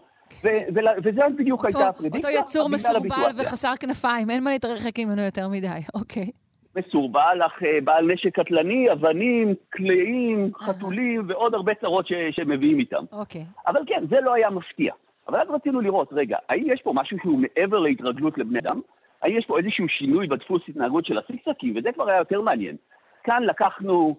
ו- 0.44 0.48
ול- 0.74 0.88
וזה 1.04 1.20
בדיוק 1.38 1.64
אותו- 1.64 1.78
הייתה 1.78 1.88
הפרדיקציה. 1.90 2.30
אותו 2.30 2.42
יצור 2.44 2.68
מסורבל. 2.68 3.16
וחסר 3.40 3.72
כנפיים, 3.80 4.30
אין 4.30 4.44
מה 4.44 4.50
להתרחק 4.50 4.98
ממנו 4.98 5.22
יותר 5.22 5.48
מדי, 5.48 5.66
אוקיי. 6.00 6.30
מסורבל, 6.76 7.38
אך 7.46 7.62
אה, 7.62 7.80
בעל 7.84 8.12
נשק 8.12 8.40
קטלני, 8.40 8.92
אבנים, 8.92 9.54
קלעים, 9.70 10.50
חתולים 10.54 11.24
ועוד 11.28 11.54
הרבה 11.54 11.72
צרות 11.74 12.06
ש- 12.06 12.12
שמביאים 12.30 12.78
איתם. 12.78 13.02
אוקיי. 13.12 13.44
אבל 13.66 13.80
כן, 13.86 14.04
זה 14.10 14.16
לא 14.22 14.34
היה 14.34 14.50
מפתיע. 14.50 14.92
אבל 15.28 15.40
אז 15.40 15.48
רצינו 15.50 15.80
לראות, 15.80 16.08
רגע, 16.12 16.36
האם 16.48 16.64
יש 16.72 16.82
פה 16.82 16.92
משהו 16.94 17.18
שהוא 17.22 17.38
מעבר 17.38 17.78
להתרגלות 17.78 18.38
לבני 18.38 18.58
אדם? 18.58 18.80
האם 19.22 19.38
יש 19.38 19.46
פה 19.46 19.58
איזשהו 19.58 19.88
שינוי 19.88 20.26
בדפוס 20.26 20.62
התנהגות 20.68 21.06
של 21.06 21.18
הסיקסקים? 21.18 21.74
וזה 21.76 21.92
כבר 21.92 22.08
היה 22.08 22.18
יותר 22.18 22.40
מעניין. 22.40 22.76
כאן 23.24 23.42
לקחנו 23.42 24.16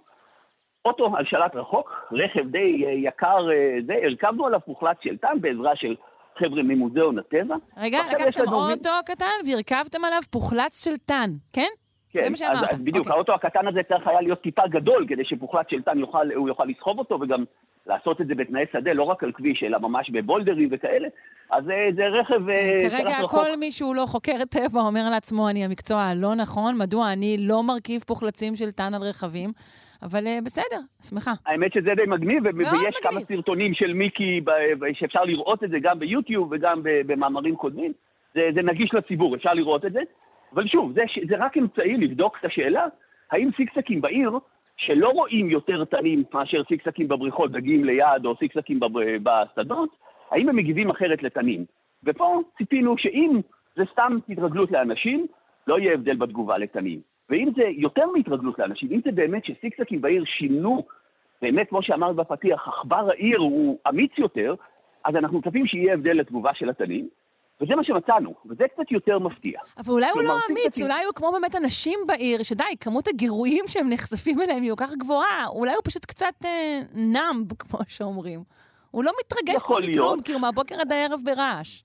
אוטו 0.85 1.17
על 1.17 1.25
שלט 1.25 1.55
רחוק, 1.55 1.91
רכב 2.11 2.47
די 2.51 2.85
אה, 2.85 2.91
יקר 2.91 3.51
אה, 3.51 3.77
זה, 3.85 3.93
הרכבנו 4.03 4.45
עליו 4.45 4.59
מוחלט 4.67 4.97
של 5.01 5.17
טעם 5.17 5.41
בעזרה 5.41 5.75
של 5.75 5.95
חבר'ה 6.39 6.63
ממוזיאון 6.63 7.19
הטבע. 7.19 7.55
רגע, 7.77 7.97
לקחתם 8.11 8.41
לנו 8.43 8.51
מין- 8.67 8.77
אוטו 8.77 8.89
קטן 9.05 9.49
והרכבתם 9.51 10.05
עליו 10.05 10.19
פוחלץ 10.31 10.83
של 10.83 10.97
טאן, 10.97 11.29
כן? 11.53 11.67
כן, 12.09 12.23
זה 12.23 12.29
מה 12.29 12.35
שאמרת, 12.35 12.69
אז, 12.69 12.75
אז 12.75 12.81
בדיוק, 12.81 12.97
אוקיי. 12.97 13.13
האוטו 13.13 13.33
הקטן 13.33 13.67
הזה 13.67 13.79
צריך 13.87 14.07
היה 14.07 14.21
להיות 14.21 14.41
טיפה 14.41 14.67
גדול, 14.67 15.05
כדי 15.09 15.25
שפוחלט 15.25 15.69
של 15.69 15.81
טן 15.81 15.99
יוכל, 15.99 16.31
הוא 16.35 16.47
יוכל 16.47 16.65
לסחוב 16.65 16.99
אותו, 16.99 17.17
וגם 17.21 17.43
לעשות 17.87 18.21
את 18.21 18.27
זה 18.27 18.35
בתנאי 18.35 18.65
שדה, 18.73 18.93
לא 18.93 19.03
רק 19.03 19.23
על 19.23 19.31
כביש, 19.31 19.63
אלא 19.63 19.79
ממש 19.79 20.09
בבולדרים 20.09 20.69
וכאלה. 20.71 21.07
אז 21.51 21.63
זה, 21.95 22.07
רכב 22.07 22.49
אה, 22.49 22.77
כרגע 22.79 22.97
שלט 22.97 23.23
רחוק. 23.23 23.31
כל 23.31 23.57
מי 23.59 23.71
שהוא 23.71 23.95
לא 23.95 24.05
חוקר 24.05 24.37
טבע 24.49 24.81
אומר 24.81 25.09
לעצמו, 25.11 25.49
אני 25.49 25.65
המקצוע 25.65 26.01
הלא 26.01 26.35
נכון, 26.35 26.77
מדוע 26.77 27.13
אני 27.13 27.37
לא 27.41 27.63
מרכיב 27.63 28.01
פוחלצים 28.01 28.55
של 28.55 28.71
טאן 28.71 28.93
על 28.93 29.01
רכבים, 29.01 29.49
אבל 30.03 30.27
אה, 30.27 30.39
בסדר, 30.45 30.81
שמחה. 31.09 31.31
האמת 31.45 31.73
שזה 31.73 31.89
די 31.95 32.01
מגניב, 32.07 32.43
ויש 32.45 32.95
כמה 33.01 33.11
מגניב. 33.11 33.27
סרטונים 33.27 33.73
של 33.73 33.93
מיקי 33.93 34.41
שאפשר 34.93 35.23
לראות 35.23 35.63
את 35.63 35.69
זה 35.69 35.77
גם 35.81 35.99
ביוטיוב 35.99 36.51
וגם 36.51 36.81
במאמרים 36.83 37.55
קודמים. 37.55 37.91
זה, 38.33 38.41
זה 38.55 38.61
נגיש 38.61 38.93
לציבור, 38.93 39.35
אפשר 39.35 39.53
לראות 39.53 39.85
את 39.85 39.93
זה. 39.93 39.99
אבל 40.53 40.67
שוב, 40.67 40.93
זה, 40.93 41.01
זה 41.29 41.35
רק 41.37 41.57
אמצעי 41.57 41.97
לבדוק 41.97 42.37
את 42.39 42.45
השאלה, 42.45 42.85
האם 43.31 43.49
סיקסקים 43.57 44.01
בעיר, 44.01 44.31
שלא 44.77 45.09
רואים 45.09 45.49
יותר 45.49 45.85
תנים 45.85 46.23
מאשר 46.33 46.63
סיקסקים 46.67 47.07
בבריכות, 47.07 47.51
דגים 47.51 47.83
ליד, 47.83 48.25
או 48.25 48.35
סיקסקים 48.35 48.79
בשדות, 49.23 49.89
האם 50.31 50.49
הם 50.49 50.55
מגיבים 50.55 50.89
אחרת 50.89 51.23
לתנים? 51.23 51.65
ופה 52.03 52.41
ציפינו 52.57 52.97
שאם 52.97 53.39
זה 53.75 53.83
סתם 53.91 54.17
התרגלות 54.29 54.71
לאנשים, 54.71 55.27
לא 55.67 55.79
יהיה 55.79 55.93
הבדל 55.93 56.15
בתגובה 56.15 56.57
לתנים. 56.57 56.99
ואם 57.29 57.49
זה 57.55 57.63
יותר 57.63 58.05
מהתרגלות 58.15 58.59
לאנשים, 58.59 58.89
אם 58.91 58.99
זה 59.05 59.11
באמת 59.11 59.45
שסיקסקים 59.45 60.01
בעיר 60.01 60.23
שינו, 60.25 60.85
באמת, 61.41 61.69
כמו 61.69 61.83
שאמרת 61.83 62.15
בפתיח, 62.15 62.67
עכבר 62.67 63.09
העיר 63.09 63.39
הוא 63.39 63.79
אמיץ 63.89 64.11
יותר, 64.17 64.55
אז 65.03 65.15
אנחנו 65.15 65.39
מצפים 65.39 65.67
שיהיה 65.67 65.93
הבדל 65.93 66.13
לתגובה 66.13 66.53
של 66.53 66.69
התנים, 66.69 67.09
וזה 67.61 67.75
מה 67.75 67.83
שמצאנו, 67.83 68.33
וזה 68.49 68.63
קצת 68.73 68.91
יותר 68.91 69.19
מפתיע. 69.19 69.59
אבל 69.77 69.93
אולי 69.93 70.09
הוא 70.13 70.23
לא 70.23 70.33
אמיץ, 70.49 70.81
אולי 70.81 71.03
הוא 71.05 71.13
כמו 71.15 71.31
באמת 71.31 71.55
אנשים 71.55 71.99
בעיר, 72.07 72.43
שדי, 72.43 72.63
כמות 72.79 73.07
הגירויים 73.07 73.63
שהם 73.67 73.85
נחשפים 73.93 74.37
אליהם 74.41 74.63
היא 74.63 74.71
כל 74.77 74.85
כך 74.85 74.93
גבוהה, 74.95 75.47
אולי 75.47 75.73
הוא 75.73 75.81
פשוט 75.83 76.05
קצת 76.05 76.45
אה, 76.45 76.79
נאמב, 77.13 77.53
כמו 77.59 77.79
שאומרים. 77.87 78.39
הוא 78.91 79.03
לא 79.03 79.11
מתרגש 79.19 79.55
יכול 79.55 79.81
מכלום, 79.87 80.17
הוא 80.33 80.41
מהבוקר 80.41 80.75
עד 80.81 80.91
הערב 80.91 81.19
ברעש. 81.25 81.83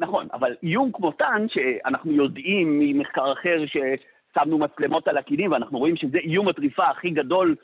נכון, 0.00 0.28
אבל 0.32 0.54
איום 0.62 0.92
כמו 0.92 1.12
טאן, 1.12 1.46
שאנחנו 1.48 2.12
יודעים 2.12 2.78
ממחקר 2.78 3.32
אחר 3.32 3.58
ששמנו 3.66 4.58
מצלמות 4.58 5.08
על 5.08 5.16
הקינים, 5.16 5.52
ואנחנו 5.52 5.78
רואים 5.78 5.96
שזה 5.96 6.18
איום 6.18 6.48
הטריפה 6.48 6.88
הכי 6.88 7.10
גדול 7.10 7.54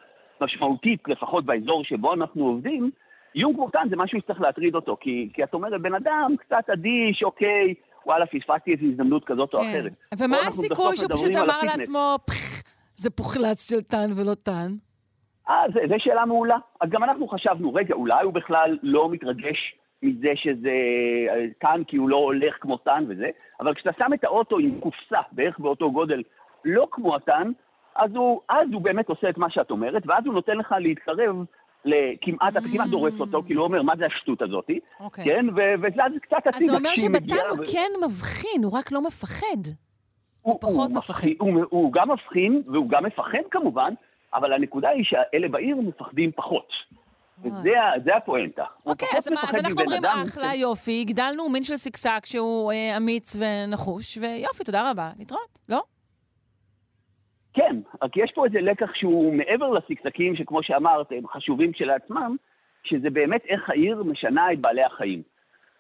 משמעותית, 0.40 1.00
לפחות 1.08 1.44
באזור 1.44 1.84
שבו 1.84 2.14
אנחנו 2.14 2.46
עובדים, 2.46 2.90
איום 3.36 3.54
כמו 3.54 3.70
טאן 3.70 3.88
זה 3.90 3.96
משהו 3.96 4.20
שצריך 4.20 4.40
להטריד 4.40 4.74
אותו, 4.74 4.96
כי, 5.00 5.28
כי 5.34 5.44
את 5.44 5.54
אומרת, 5.54 5.80
בן 5.80 5.94
אדם 5.94 6.34
קצת 6.38 6.70
אדיש, 6.72 7.22
אוקיי, 7.22 7.74
וואלה, 8.06 8.26
פספסתי 8.26 8.72
איזו 8.72 8.86
הזדמנות 8.86 9.24
כזאת 9.24 9.54
או 9.54 9.60
אחרת. 9.60 9.92
כן. 10.10 10.24
ומה 10.24 10.36
הסיכוי 10.48 10.96
שהוא 10.96 11.10
פשוט 11.12 11.36
אמר. 11.36 11.58
לעצמו, 11.62 12.16
פח, 12.26 12.62
זה 12.94 13.10
פוחלץ 13.10 13.70
של 13.70 13.80
תן 13.82 14.10
ולא 14.16 14.34
תן? 14.34 14.68
אה, 15.48 15.64
זה, 15.74 15.80
זה 15.88 15.94
שאלה 15.98 16.26
מעולה. 16.26 16.56
אז 16.80 16.90
גם 16.90 17.04
אנחנו 17.04 17.28
חשבנו, 17.28 17.74
רגע, 17.74 17.94
אולי 17.94 18.24
הוא 18.24 18.32
בכלל 18.32 18.78
לא 18.82 19.10
מתרגש 19.10 19.74
מזה 20.02 20.32
שזה 20.34 20.76
אה, 21.30 21.46
תן, 21.58 21.82
כי 21.84 21.96
הוא 21.96 22.08
לא 22.08 22.16
הולך 22.16 22.54
כמו 22.60 22.76
תן 22.76 23.04
וזה, 23.08 23.30
אבל 23.60 23.74
כשאתה 23.74 23.90
שם 23.98 24.14
את 24.14 24.24
האוטו 24.24 24.58
עם 24.58 24.80
קופסה, 24.80 25.20
בערך 25.32 25.58
באותו 25.58 25.90
גודל, 25.92 26.22
לא 26.64 26.88
כמו 26.90 27.16
התן, 27.16 27.52
אז 27.96 28.14
הוא, 28.14 28.40
אז 28.48 28.68
הוא 28.72 28.82
באמת 28.82 29.08
עושה 29.08 29.28
את 29.28 29.38
מה 29.38 29.50
שאת 29.50 29.70
אומרת, 29.70 30.02
ואז 30.06 30.26
הוא 30.26 30.34
נותן 30.34 30.56
לך 30.56 30.74
להתקרב 30.78 31.36
לכמעט, 31.84 32.56
אתה 32.56 32.60
כמעט 32.72 32.88
דורס 32.90 33.14
אותו, 33.20 33.42
כי 33.46 33.54
הוא 33.54 33.64
אומר, 33.64 33.82
מה 33.82 33.92
זה 33.96 34.06
השטות 34.06 34.42
הזאת? 34.42 34.70
אוקיי. 35.00 35.24
כן, 35.24 35.46
ואז 35.54 36.12
קצת 36.22 36.36
אז 36.46 36.54
הצידה 36.54 36.72
זה 36.72 36.78
אומר 36.78 36.90
כשהיא 36.92 37.08
שבטאן 37.08 37.24
מגיעה, 37.24 37.48
הוא 37.48 37.58
כן 37.72 37.90
מבחין, 38.06 38.64
הוא 38.64 38.72
רק 38.72 38.92
לא 38.92 39.02
מפחד. 39.02 39.62
הוא 40.42 40.58
פחות 40.60 40.90
הוא 40.90 40.96
מפחד. 40.98 41.28
הוא, 41.38 41.64
הוא 41.70 41.92
גם 41.92 42.10
מבחין 42.10 42.62
והוא 42.66 42.88
גם 42.88 43.04
מפחד 43.04 43.38
כמובן, 43.50 43.94
אבל 44.34 44.52
הנקודה 44.52 44.88
היא 44.88 45.04
שאלה 45.04 45.48
בעיר 45.48 45.76
מפחדים 45.76 46.30
פחות. 46.36 46.68
וזה 47.44 48.16
הפואנטה. 48.16 48.64
הוא 48.82 48.92
אוקיי, 48.92 49.08
אז 49.16 49.28
מה, 49.28 49.40
אז 49.48 49.56
אנחנו 49.56 49.80
אומרים, 49.80 50.04
אחלה, 50.04 50.50
כן. 50.50 50.58
יופי, 50.58 51.00
הגדלנו 51.00 51.48
מין 51.48 51.64
של 51.64 51.76
סקסק 51.76 52.26
שהוא 52.26 52.72
אה, 52.72 52.96
אמיץ 52.96 53.36
ונחוש, 53.36 54.18
ויופי, 54.18 54.64
תודה 54.64 54.90
רבה, 54.90 55.10
להתראות, 55.18 55.58
לא? 55.68 55.82
כן, 57.54 57.76
רק 58.02 58.16
יש 58.16 58.32
פה 58.34 58.44
איזה 58.44 58.60
לקח 58.60 58.94
שהוא 58.94 59.34
מעבר 59.34 59.70
לסקסקים, 59.70 60.36
שכמו 60.36 60.62
שאמרת, 60.62 61.12
הם 61.12 61.26
חשובים 61.28 61.72
כשלעצמם, 61.72 62.36
שזה 62.84 63.10
באמת 63.10 63.44
איך 63.46 63.70
העיר 63.70 64.02
משנה 64.02 64.52
את 64.52 64.58
בעלי 64.60 64.82
החיים. 64.82 65.22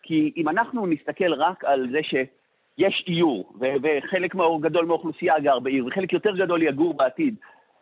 כי 0.02 0.32
אם 0.36 0.48
אנחנו 0.48 0.86
נסתכל 0.86 1.32
רק 1.34 1.64
על 1.64 1.88
זה 1.92 2.00
שיש 2.02 3.04
איור, 3.08 3.52
ו- 3.60 3.74
וחלק 3.82 4.34
גדול 4.60 4.86
מהאוכלוסייה 4.86 5.40
גר 5.40 5.58
בעיר, 5.58 5.86
וחלק 5.86 6.12
יותר 6.12 6.36
גדול 6.36 6.62
יגור 6.62 6.94
בעתיד, 6.94 7.34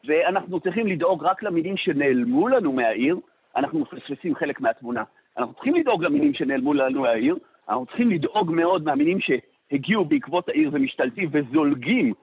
ואנחנו 0.04 0.60
צריכים 0.60 0.86
לדאוג 0.86 1.24
רק 1.24 1.42
למינים 1.42 1.76
שנעלמו 1.76 2.48
לנו 2.48 2.72
מהעיר, 2.72 3.16
אנחנו 3.56 3.78
מפספסים 3.78 4.34
חלק 4.34 4.60
מהתמונה. 4.60 5.02
אנחנו 5.38 5.54
צריכים 5.54 5.74
לדאוג 5.74 6.04
למינים 6.04 6.34
שנעלמו 6.34 6.74
לנו 6.74 7.00
מהעיר, 7.00 7.36
אנחנו 7.68 7.86
צריכים 7.86 8.10
לדאוג 8.10 8.52
מאוד 8.52 8.84
מהמינים 8.84 9.18
שהגיעו 9.20 10.04
בעקבות 10.04 10.48
העיר 10.48 10.70
ומשתלטים 10.72 11.28
וזולגים 11.32 12.14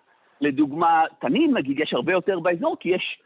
לדוגמה, 0.41 1.03
תנים, 1.19 1.57
נגיד, 1.57 1.79
יש 1.79 1.93
הרבה 1.93 2.11
יותר 2.11 2.39
באזור, 2.39 2.77
כי 2.79 2.89
יש 2.89 3.19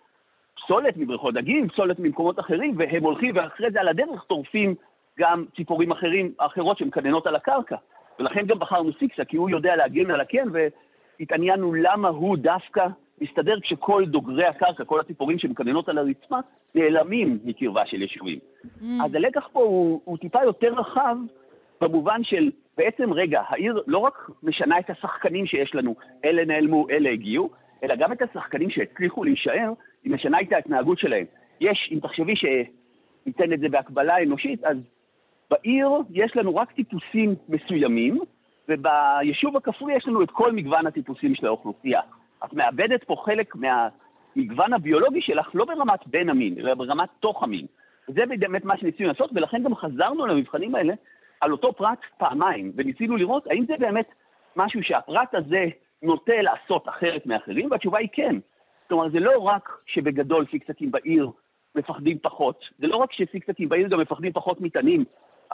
פסולת 0.56 0.98
מבריכות 0.98 1.34
דגים, 1.34 1.70
פסולת 1.70 2.00
ממקומות 2.00 2.40
אחרים, 2.40 2.76
והם 2.78 3.04
הולכים 3.04 3.36
ואחרי 3.36 3.72
זה 3.72 3.80
על 3.80 3.88
הדרך 3.88 4.24
טורפים 4.24 4.76
גם 5.20 5.46
ציפורים 5.56 5.92
אחרים, 5.92 6.34
אחרות 6.38 6.78
שמקננות 6.78 7.28
על 7.28 7.36
הקרקע. 7.36 7.76
ולכן 8.20 8.46
גם 8.46 8.60
בחרנו 8.60 8.92
סיקסה, 9.00 9.26
כי 9.26 9.38
הוא 9.38 9.50
יודע 9.50 9.76
להגן 9.76 10.12
על 10.12 10.22
הקן, 10.22 10.48
והתעניינו 11.20 11.74
למה 11.74 12.08
הוא 12.08 12.38
דווקא 12.38 12.88
מסתדר 13.22 13.60
כשכל 13.60 14.06
דוגרי 14.06 14.46
הקרקע, 14.46 14.86
כל 14.86 15.00
הציפורים 15.00 15.40
שמקננות 15.40 15.90
על 15.90 15.98
הרצפה, 15.98 16.38
נעלמים 16.76 17.40
מקרבה 17.44 17.86
של 17.86 18.02
יישובים. 18.02 18.40
אז 19.04 19.16
הלקח 19.16 19.48
פה 19.54 19.60
הוא, 19.60 20.02
הוא 20.06 20.18
טיפה 20.18 20.44
יותר 20.44 20.74
רחב, 20.74 21.18
במובן 21.82 22.24
של 22.24 22.52
בעצם, 22.78 23.14
רגע, 23.14 23.42
העיר 23.48 23.84
לא 23.88 23.98
רק 23.98 24.30
משנה 24.44 24.80
את 24.80 24.90
השחקנים 24.90 25.46
שיש 25.46 25.76
לנו, 25.76 25.96
אלה 26.26 26.46
נעלמו, 26.46 26.90
אלה 26.90 27.10
הגיעו, 27.10 27.50
אלא 27.84 27.96
גם 27.96 28.12
את 28.12 28.22
השחקנים 28.22 28.70
שהצליחו 28.70 29.24
להישאר, 29.24 29.74
היא 30.04 30.14
משנה 30.14 30.42
את 30.42 30.52
ההתנהגות 30.52 31.00
שלהם. 31.00 31.26
יש, 31.62 31.90
אם 31.92 32.00
תחשבי 32.00 32.34
שניתן 32.36 33.54
את 33.54 33.60
זה 33.60 33.70
בהקבלה 33.70 34.24
אנושית, 34.24 34.64
אז 34.64 34.78
בעיר 35.52 35.90
יש 36.10 36.36
לנו 36.36 36.56
רק 36.56 36.72
טיפוסים 36.72 37.36
מסוימים, 37.50 38.20
וביישוב 38.70 39.58
הכפרי 39.58 39.96
יש 39.96 40.08
לנו 40.08 40.24
את 40.24 40.32
כל 40.32 40.52
מגוון 40.52 40.88
הטיפוסים 40.88 41.36
של 41.36 41.48
האוכלוסייה. 41.48 42.02
את 42.46 42.54
מאבדת 42.54 43.04
פה 43.04 43.16
חלק 43.26 43.56
מהמגוון 43.56 44.74
הביולוגי 44.74 45.22
שלך 45.22 45.50
לא 45.54 45.66
ברמת 45.66 46.08
בין 46.08 46.30
המין, 46.30 46.60
אלא 46.60 46.74
ברמת 46.74 47.10
תוך 47.20 47.44
המין. 47.44 47.66
וזה 48.10 48.22
באמת 48.40 48.66
מה 48.66 48.78
שניסינו 48.78 49.10
לעשות, 49.10 49.30
ולכן 49.34 49.64
גם 49.64 49.76
חזרנו 49.76 50.26
למבחנים 50.26 50.76
האלה 50.76 50.94
על 51.42 51.52
אותו 51.52 51.74
פרט 51.74 52.00
פעמיים, 52.18 52.72
וניסינו 52.76 53.18
לראות 53.18 53.48
האם 53.48 53.66
זה 53.66 53.74
באמת 53.80 54.10
משהו 54.56 54.84
שהפרט 54.84 55.36
הזה 55.36 55.66
נוטה 56.04 56.42
לעשות 56.42 56.90
אחרת 56.90 57.26
מאחרים, 57.26 57.72
והתשובה 57.72 58.00
היא 58.00 58.10
כן. 58.14 58.36
כלומר, 58.88 59.10
זה 59.10 59.20
לא 59.20 59.40
רק 59.40 59.70
שבגדול 59.86 60.46
פיקסקים 60.46 60.92
בעיר 60.92 61.30
מפחדים 61.76 62.18
פחות, 62.20 62.66
זה 62.80 62.88
לא 62.88 62.96
רק 62.96 63.14
שפיקסקים 63.14 63.70
בעיר 63.70 63.88
גם 63.88 64.00
מפחדים 64.00 64.34
פחות 64.34 64.62
מטענים, 64.62 65.06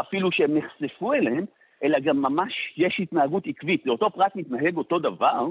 אפילו 0.01 0.31
שהם 0.31 0.57
נחשפו 0.57 1.13
אליהם, 1.13 1.45
אלא 1.83 1.99
גם 1.99 2.21
ממש 2.21 2.53
יש 2.77 2.99
התנהגות 3.03 3.47
עקבית. 3.47 3.85
לאותו 3.85 4.09
פרט 4.09 4.35
מתנהג 4.35 4.77
אותו 4.77 4.99
דבר, 4.99 5.49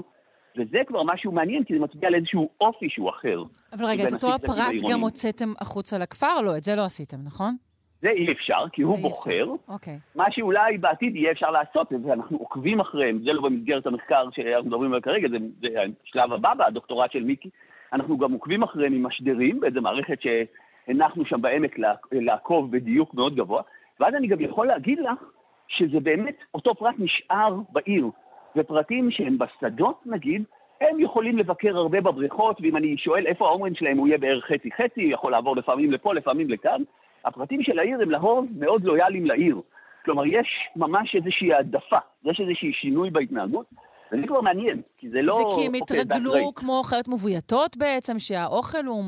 וזה 0.57 0.77
כבר 0.87 1.03
משהו 1.03 1.31
מעניין, 1.31 1.63
כי 1.63 1.73
זה 1.73 1.79
מצביע 1.79 2.09
על 2.09 2.15
איזשהו 2.15 2.49
אופי 2.61 2.89
שהוא 2.89 3.09
אחר. 3.09 3.43
אבל 3.73 3.85
רגע, 3.85 4.03
את 4.07 4.13
אותו 4.13 4.33
הפרט 4.33 4.75
גם. 4.91 4.99
הוצאתם 4.99 5.49
החוצה 5.59 5.97
לכפר? 5.97 6.41
לא, 6.41 6.57
את 6.57 6.63
זה 6.63 6.75
לא 6.75 6.85
עשיתם, 6.85 7.17
נכון? 7.25 7.55
זה 8.01 8.09
אי 8.09 8.31
אפשר, 8.31 8.63
כי 8.73 8.81
הוא. 8.81 8.97
בוחר. 8.97 9.45
אוקיי. 9.67 9.99
מה 10.15 10.31
שאולי 10.31 10.77
בעתיד 10.77 11.15
יהיה 11.15 11.31
אפשר 11.31 11.51
לעשות, 11.51 11.87
ואנחנו 12.05 12.37
עוקבים 12.37 12.79
אחריהם, 12.79 13.19
זה 13.19 13.33
לא 13.33 13.41
במסגרת 13.41 13.87
המחקר 13.87 14.29
שאנחנו 14.31 14.69
מדברים 14.69 14.91
עליו 14.91 15.01
כרגע, 15.01 15.27
זה, 15.29 15.37
זה 15.61 15.67
השלב 16.03 16.33
הבא 16.33 16.53
בדוקטורט 16.53 17.11
של 17.11 17.23
מיקי. 17.23 17.49
אנחנו 17.93 18.17
גם 18.17 18.31
עוקבים 18.31 18.63
אחריהם 18.63 18.93
עם 18.93 19.05
משדרים, 19.05 19.59
באיזו 19.59 19.81
מערכת 19.81 20.17
שהנחנו 20.21 21.25
שם 21.25 21.41
בעמק 21.41 21.79
לע- 21.79 21.93
לעקוב 22.11 22.71
בדיוק 22.71 23.13
מאוד 23.13 23.35
גבוה, 23.35 23.61
ואז 23.99 24.13
אני 24.13 24.27
גם 24.27 24.41
יכול 24.41 24.67
להגיד 24.67 24.99
לך 24.99 25.23
שזה 25.67 25.99
באמת, 25.99 26.35
אותו 26.53 26.75
פרט 26.75 26.95
נשאר 26.97 27.55
בעיר, 27.69 28.09
ופרטים 28.55 29.11
שהם 29.11 29.37
בשדות 29.37 29.99
נגיד, 30.05 30.43
הם 30.81 30.99
יכולים 30.99 31.37
לבקר 31.37 31.77
הרבה 31.77 32.01
בבריכות, 32.01 32.61
ואם 32.61 32.77
אני 32.77 32.97
שואל 32.97 33.27
איפה 33.27 33.47
ההומרן 33.47 33.75
שלהם, 33.75 33.97
הוא 33.97 34.07
יהיה 34.07 34.17
בערך 34.17 34.45
חצי-חצי, 34.45 35.01
יכול 35.01 35.31
לעבור 35.31 35.55
לפעמים 35.55 35.91
לפה, 35.91 36.13
לפעמים 36.13 36.49
לכאן. 36.49 36.81
הפרטים 37.27 37.63
של 37.63 37.79
העיר 37.79 38.01
הם 38.01 38.11
לרוב 38.11 38.45
מאוד 38.57 38.83
לויאליים 38.83 39.25
לעיר. 39.25 39.61
כלומר, 40.05 40.25
יש 40.25 40.47
ממש 40.75 41.15
איזושהי 41.15 41.53
העדפה, 41.53 41.97
יש 42.25 42.41
איזשהו 42.41 42.67
שינוי 42.73 43.09
בהתנהגות, 43.09 43.65
וזה 44.11 44.27
כבר 44.27 44.41
מעניין, 44.41 44.81
כי 44.97 45.09
זה 45.09 45.21
לא... 45.21 45.33
זה 45.33 45.43
כי 45.55 45.65
הם 45.65 45.75
אוקיי, 45.81 45.99
התרגלו. 46.01 46.53
כמו 46.55 46.81
חיות 46.83 47.07
מבויתות 47.07 47.77
בעצם, 47.77 48.19
שהאוכל 48.19 48.85
הוא 48.85 49.03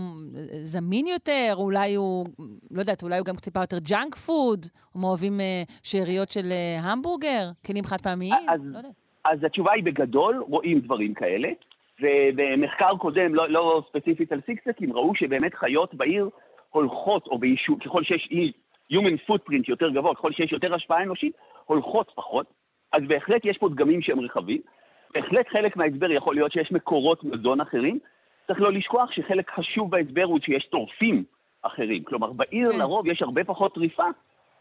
זמין 0.63 1.07
יותר, 1.07 1.53
אולי 1.53 1.95
הוא, 1.95 2.25
לא 2.71 2.79
יודעת, 2.79 3.03
אולי 3.03 3.17
הוא 3.17 3.25
גם 3.25 3.35
טיפה 3.35 3.59
יותר 3.59 3.77
junk 3.89 4.15
food, 4.15 4.65
הם 4.95 5.03
אוהבים 5.03 5.39
אה, 5.39 5.63
שאריות 5.83 6.31
של 6.31 6.51
אה, 6.51 6.91
המבורגר, 6.91 7.43
כלים 7.65 7.83
חד 7.83 8.01
פעמיים, 8.01 8.33
אז- 8.47 8.61
לא 8.63 8.77
יודעת. 8.77 8.91
אז 9.25 9.43
התשובה 9.43 9.71
היא 9.73 9.83
בגדול, 9.83 10.43
רואים 10.47 10.79
דברים 10.79 11.13
כאלה, 11.13 11.49
ובמחקר 12.01 12.97
קודם, 12.97 13.35
לא, 13.35 13.49
לא 13.49 13.83
ספציפית 13.89 14.31
על 14.31 14.41
סיקסקים, 14.45 14.93
ראו 14.93 15.15
שבאמת 15.15 15.55
חיות 15.55 15.93
בעיר 15.93 16.29
הולכות, 16.69 17.27
או 17.27 17.39
ביישוב, 17.39 17.79
ככל 17.79 18.03
שיש 18.03 18.29
human 18.93 19.29
footprint 19.29 19.63
יותר 19.67 19.89
גבוה, 19.89 20.15
ככל 20.15 20.31
שיש 20.31 20.51
יותר 20.51 20.73
השפעה 20.73 21.03
אנושית, 21.03 21.33
הולכות 21.65 22.11
פחות. 22.15 22.45
אז 22.93 23.01
בהחלט 23.07 23.41
יש 23.45 23.57
פה 23.57 23.69
דגמים 23.69 24.01
שהם 24.01 24.19
רחבים. 24.19 24.61
בהחלט 25.13 25.47
חלק 25.47 25.77
מההסבר 25.77 26.11
יכול 26.11 26.35
להיות 26.35 26.51
שיש 26.51 26.71
מקורות 26.71 27.23
מזון 27.23 27.61
אחרים. 27.61 27.99
צריך 28.47 28.61
לא 28.61 28.71
לשכוח 28.71 29.11
שחלק 29.11 29.49
חשוב 29.49 29.91
בהסבר 29.91 30.23
הוא 30.23 30.39
שיש 30.43 30.65
טורפים 30.65 31.23
אחרים. 31.61 32.03
כלומר, 32.03 32.31
בעיר 32.31 32.71
כן. 32.71 32.79
לרוב 32.79 33.07
יש 33.07 33.21
הרבה 33.21 33.43
פחות 33.43 33.75
טריפה, 33.75 34.03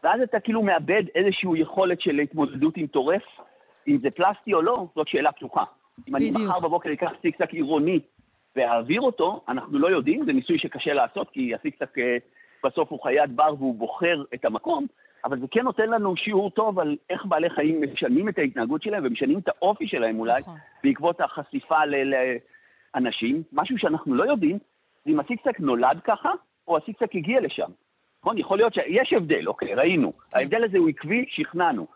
ואז 0.05 0.21
אתה 0.21 0.41
כאילו 0.41 0.63
מאבד 0.63 1.03
איזושהי 1.15 1.51
יכולת 1.55 2.01
של 2.01 2.19
התמודדות 2.19 2.77
עם 2.77 2.87
טורף. 2.87 3.23
אם 3.89 3.99
זה 4.03 4.11
פלסטי 4.11 4.55
או 4.55 4.63
לא, 4.63 4.87
זאת 4.97 5.09
שאלה 5.09 5.33
פתוחה. 5.33 5.65
אם 6.09 6.17
אני 6.17 6.31
בדיוק. 6.31 6.51
מחר 6.51 6.69
בבוקר 6.69 6.93
אקח 6.93 7.11
סיקסק 7.23 7.51
עירוני 7.51 8.01
ואעביר 8.59 9.01
אותו, 9.01 9.41
אנחנו 9.49 9.79
לא 9.79 9.89
יודעים, 9.89 10.25
זה 10.25 10.33
ניסוי 10.33 10.59
שקשה 10.59 10.95
לעשות, 10.95 11.31
כי 11.31 11.55
הסיקסק 11.55 11.99
אה, 11.99 12.17
בסוף 12.65 12.91
הוא 12.91 13.03
חיית 13.03 13.31
בר 13.31 13.55
והוא 13.59 13.75
בוחר 13.75 14.23
את 14.35 14.45
המקום, 14.45 14.87
אבל 15.25 15.41
זה 15.41 15.47
כן 15.51 15.63
נותן 15.63 15.91
לנו 15.91 16.17
שיעור 16.17 16.51
טוב 16.51 16.79
על 16.79 16.97
איך 17.11 17.27
בעלי 17.27 17.51
חיים 17.51 17.83
משנים 17.93 18.29
את 18.29 18.39
ההתנהגות 18.39 18.83
שלהם 18.83 19.03
ומשנים 19.07 19.39
את 19.39 19.49
האופי 19.49 19.87
שלהם 19.89 20.21
אולי, 20.21 20.41
נכון. 20.41 20.57
בעקבות 20.85 21.21
החשיפה 21.21 21.85
ל- 21.85 22.15
לאנשים. 22.95 23.43
משהו 23.53 23.79
שאנחנו 23.79 24.15
לא 24.15 24.25
יודעים, 24.25 24.59
זה 25.05 25.11
אם 25.11 25.21
הסיקסק 25.21 25.61
נולד 25.61 26.01
ככה, 26.05 26.31
או 26.69 26.77
הסיקסק 26.77 27.15
הגיע 27.15 27.41
לשם. 27.41 27.71
נכון? 28.23 28.39
יכול 28.39 28.59
להיות 28.59 28.75
שיש 28.75 29.13
הבדל, 29.13 29.49
אוקיי, 29.49 29.75
ראינו. 29.75 30.13
ההבדל 30.35 30.65
הזה 30.65 30.79
הוא 30.79 30.89
עקבי, 30.89 31.25
שכנענו. 31.29 31.87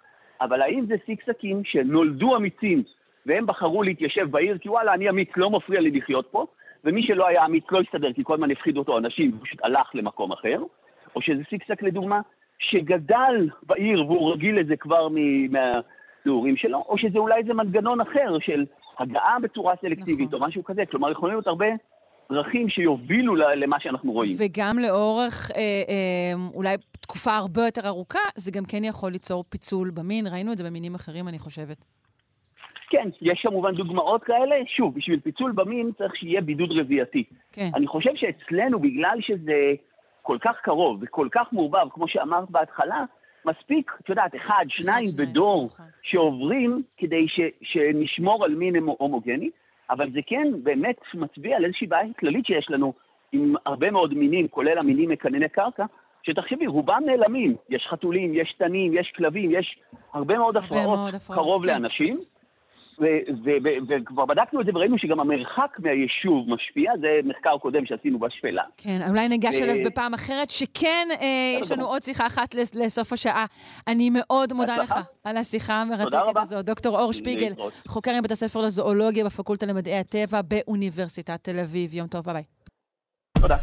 אבל 0.41 0.63
האם 0.63 0.87
זה 0.87 0.95
סיקסקים 1.07 1.65
שנולדו 1.65 2.37
אמיצים 2.37 2.83
והם 3.27 3.47
בחרו 3.47 3.83
להתיישב 3.83 4.31
בעיר 4.31 4.59
כי 4.59 4.69
וואלה, 4.69 4.95
אני 4.95 5.11
אמיץ, 5.11 5.29
לא 5.37 5.51
מפריע 5.51 5.81
לי 5.81 5.91
לחיות 5.91 6.27
פה, 6.31 6.47
ומי 6.85 7.03
שלא 7.03 7.27
היה 7.27 7.45
אמיץ 7.45 7.65
לא 7.71 7.81
הסתדר 7.81 8.13
כי 8.13 8.25
כל 8.25 8.35
הזמן 8.35 8.51
הפחידו 8.51 8.81
אותו 8.81 8.99
אנשים, 8.99 9.31
הוא 9.31 9.41
פשוט 9.47 9.59
הלך 9.65 9.91
למקום 9.95 10.33
אחר, 10.33 10.63
או 11.17 11.23
שזה 11.23 11.43
סיקסק 11.51 11.83
לדוגמה, 11.83 12.21
שגדל 12.59 13.49
בעיר 13.63 14.07
והוא 14.07 14.33
רגיל 14.33 14.61
לזה 14.61 14.77
כבר 14.77 15.09
מהנעורים 15.09 16.57
שלו, 16.57 16.85
או 16.89 16.99
שזה 16.99 17.19
אולי 17.19 17.41
איזה 17.41 17.55
מנגנון 17.55 18.01
אחר 18.01 18.37
של 18.41 18.65
הגעה 18.99 19.37
בצורה 19.43 19.75
סלקטיבית 19.81 20.29
נכון. 20.29 20.43
או 20.43 20.49
משהו 20.49 20.65
כזה. 20.65 20.83
כלומר, 20.91 21.11
יכולים 21.11 21.35
להיות 21.35 21.47
הרבה 21.47 21.67
דרכים 22.33 22.69
שיובילו 22.69 23.35
למה 23.37 23.77
שאנחנו 23.81 24.13
רואים. 24.13 24.37
וגם 24.39 24.79
לאורך 24.79 25.51
אה, 25.51 25.61
אה, 25.61 26.55
אולי 26.55 26.77
תקופה 27.01 27.37
הרבה 27.37 27.65
יותר 27.65 27.87
ארוכה, 27.87 28.19
זה 28.37 28.51
גם 28.51 28.65
כן 28.65 28.85
יכול 28.85 29.13
ליצור 29.13 29.45
פיצול 29.49 29.91
במין. 29.91 30.27
ראינו 30.27 30.53
את 30.53 30.59
זה 30.59 30.65
במינים 30.65 30.95
אחרים, 30.95 31.29
אני 31.29 31.39
חושבת. 31.39 31.85
כן, 32.93 33.09
יש 33.23 33.41
כמובן 33.43 33.75
דוגמאות 33.75 34.25
כאלה. 34.25 34.57
שוב, 34.67 34.95
בשביל 34.95 35.21
פיצול 35.21 35.53
במין 35.53 35.91
צריך 35.99 36.17
שיהיה 36.17 36.41
בידוד 36.41 36.73
רבייתי. 36.73 37.25
כן. 37.53 37.69
אני 37.75 37.87
חושב 37.87 38.11
שאצלנו, 38.15 38.79
בגלל 38.79 39.19
שזה 39.21 39.73
כל 40.23 40.39
כך 40.41 40.57
קרוב 40.63 40.99
וכל 41.03 41.29
כך 41.33 41.53
מעורבב, 41.53 41.87
כמו 41.91 42.09
שאמרת 42.09 42.51
בהתחלה, 42.51 43.05
מספיק, 43.45 43.93
את 44.01 44.09
יודעת, 44.09 44.35
אחד, 44.35 44.65
שניים 44.69 45.09
בדור 45.19 45.65
נכון. 45.65 45.87
שעוברים 46.03 46.83
כדי 46.97 47.29
ש, 47.29 47.41
שנשמור 47.63 48.45
על 48.45 48.55
מין 48.55 48.77
הומו- 48.77 48.97
הומוגני, 48.99 49.51
אבל 49.91 50.11
זה 50.13 50.21
כן 50.27 50.49
באמת 50.63 50.97
מצביע 51.15 51.57
על 51.57 51.65
איזושהי 51.65 51.87
בעיה 51.87 52.13
כללית 52.19 52.47
שיש 52.47 52.71
לנו 52.71 52.93
עם 53.33 53.55
הרבה 53.67 53.91
מאוד 53.91 54.15
מינים, 54.15 54.49
כולל 54.49 54.79
המינים 54.79 55.09
מקנני 55.11 55.49
קרקע, 55.49 55.85
שתחשבי, 56.23 56.67
רובם 56.67 57.03
נעלמים. 57.07 57.57
יש 57.69 57.87
חתולים, 57.91 58.35
יש 58.35 58.55
תנים, 58.59 58.95
יש 58.95 59.13
כלבים, 59.17 59.51
יש 59.51 59.79
הרבה 60.13 60.39
מאוד 60.39 60.57
הפרעות, 60.57 61.11
קרוב 61.35 61.65
כן. 61.67 61.69
לאנשים. 61.83 62.21
וכבר 63.89 64.25
בדקנו 64.27 64.61
את 64.61 64.67
זה 64.67 64.73
וראינו 64.75 64.99
שגם 64.99 65.21
המרחק 65.21 65.77
מהיישוב 65.79 66.49
משפיע, 66.51 66.93
זה 67.01 67.21
מחקר 67.25 67.59
קודם 67.59 67.87
שעשינו 67.87 68.19
בשפלה. 68.19 68.63
כן, 68.77 69.01
אולי 69.11 69.29
ניגש 69.29 69.55
אליו 69.63 69.87
בפעם 69.87 70.15
אחרת, 70.15 70.51
שכן, 70.51 71.09
אה, 71.21 71.27
יש 71.61 71.73
לנו. 71.73 71.85
עוד 71.87 72.03
שיחה 72.03 72.27
אחת 72.27 72.55
לס- 72.55 72.75
לסוף 72.75 73.13
השעה. 73.13 73.47
אני 73.89 74.11
מאוד 74.13 74.53
מודה 74.53 74.77
לך. 74.77 74.95
על 75.25 75.37
השיחה 75.37 75.75
המרתקת. 75.83 76.37
הזו. 76.37 76.63
דוקטור 76.63 77.01
אור 77.01 77.13
שפיגל. 77.13 77.53
חוקר 77.89 78.11
עם 78.11 78.23
בית 78.23 78.31
הספר 78.33 78.61
לזואולוגיה 78.61 79.25
בפקולטה 79.25 79.67
למדעי 79.67 79.99
הטבע 79.99 80.41
באוניברסיטת 80.43 81.39
תל 81.45 81.59
אביב. 81.61 81.95
יום 81.95 82.07
טוב, 82.07 82.25
ביי. 82.25 82.43
תודה. 83.41 83.57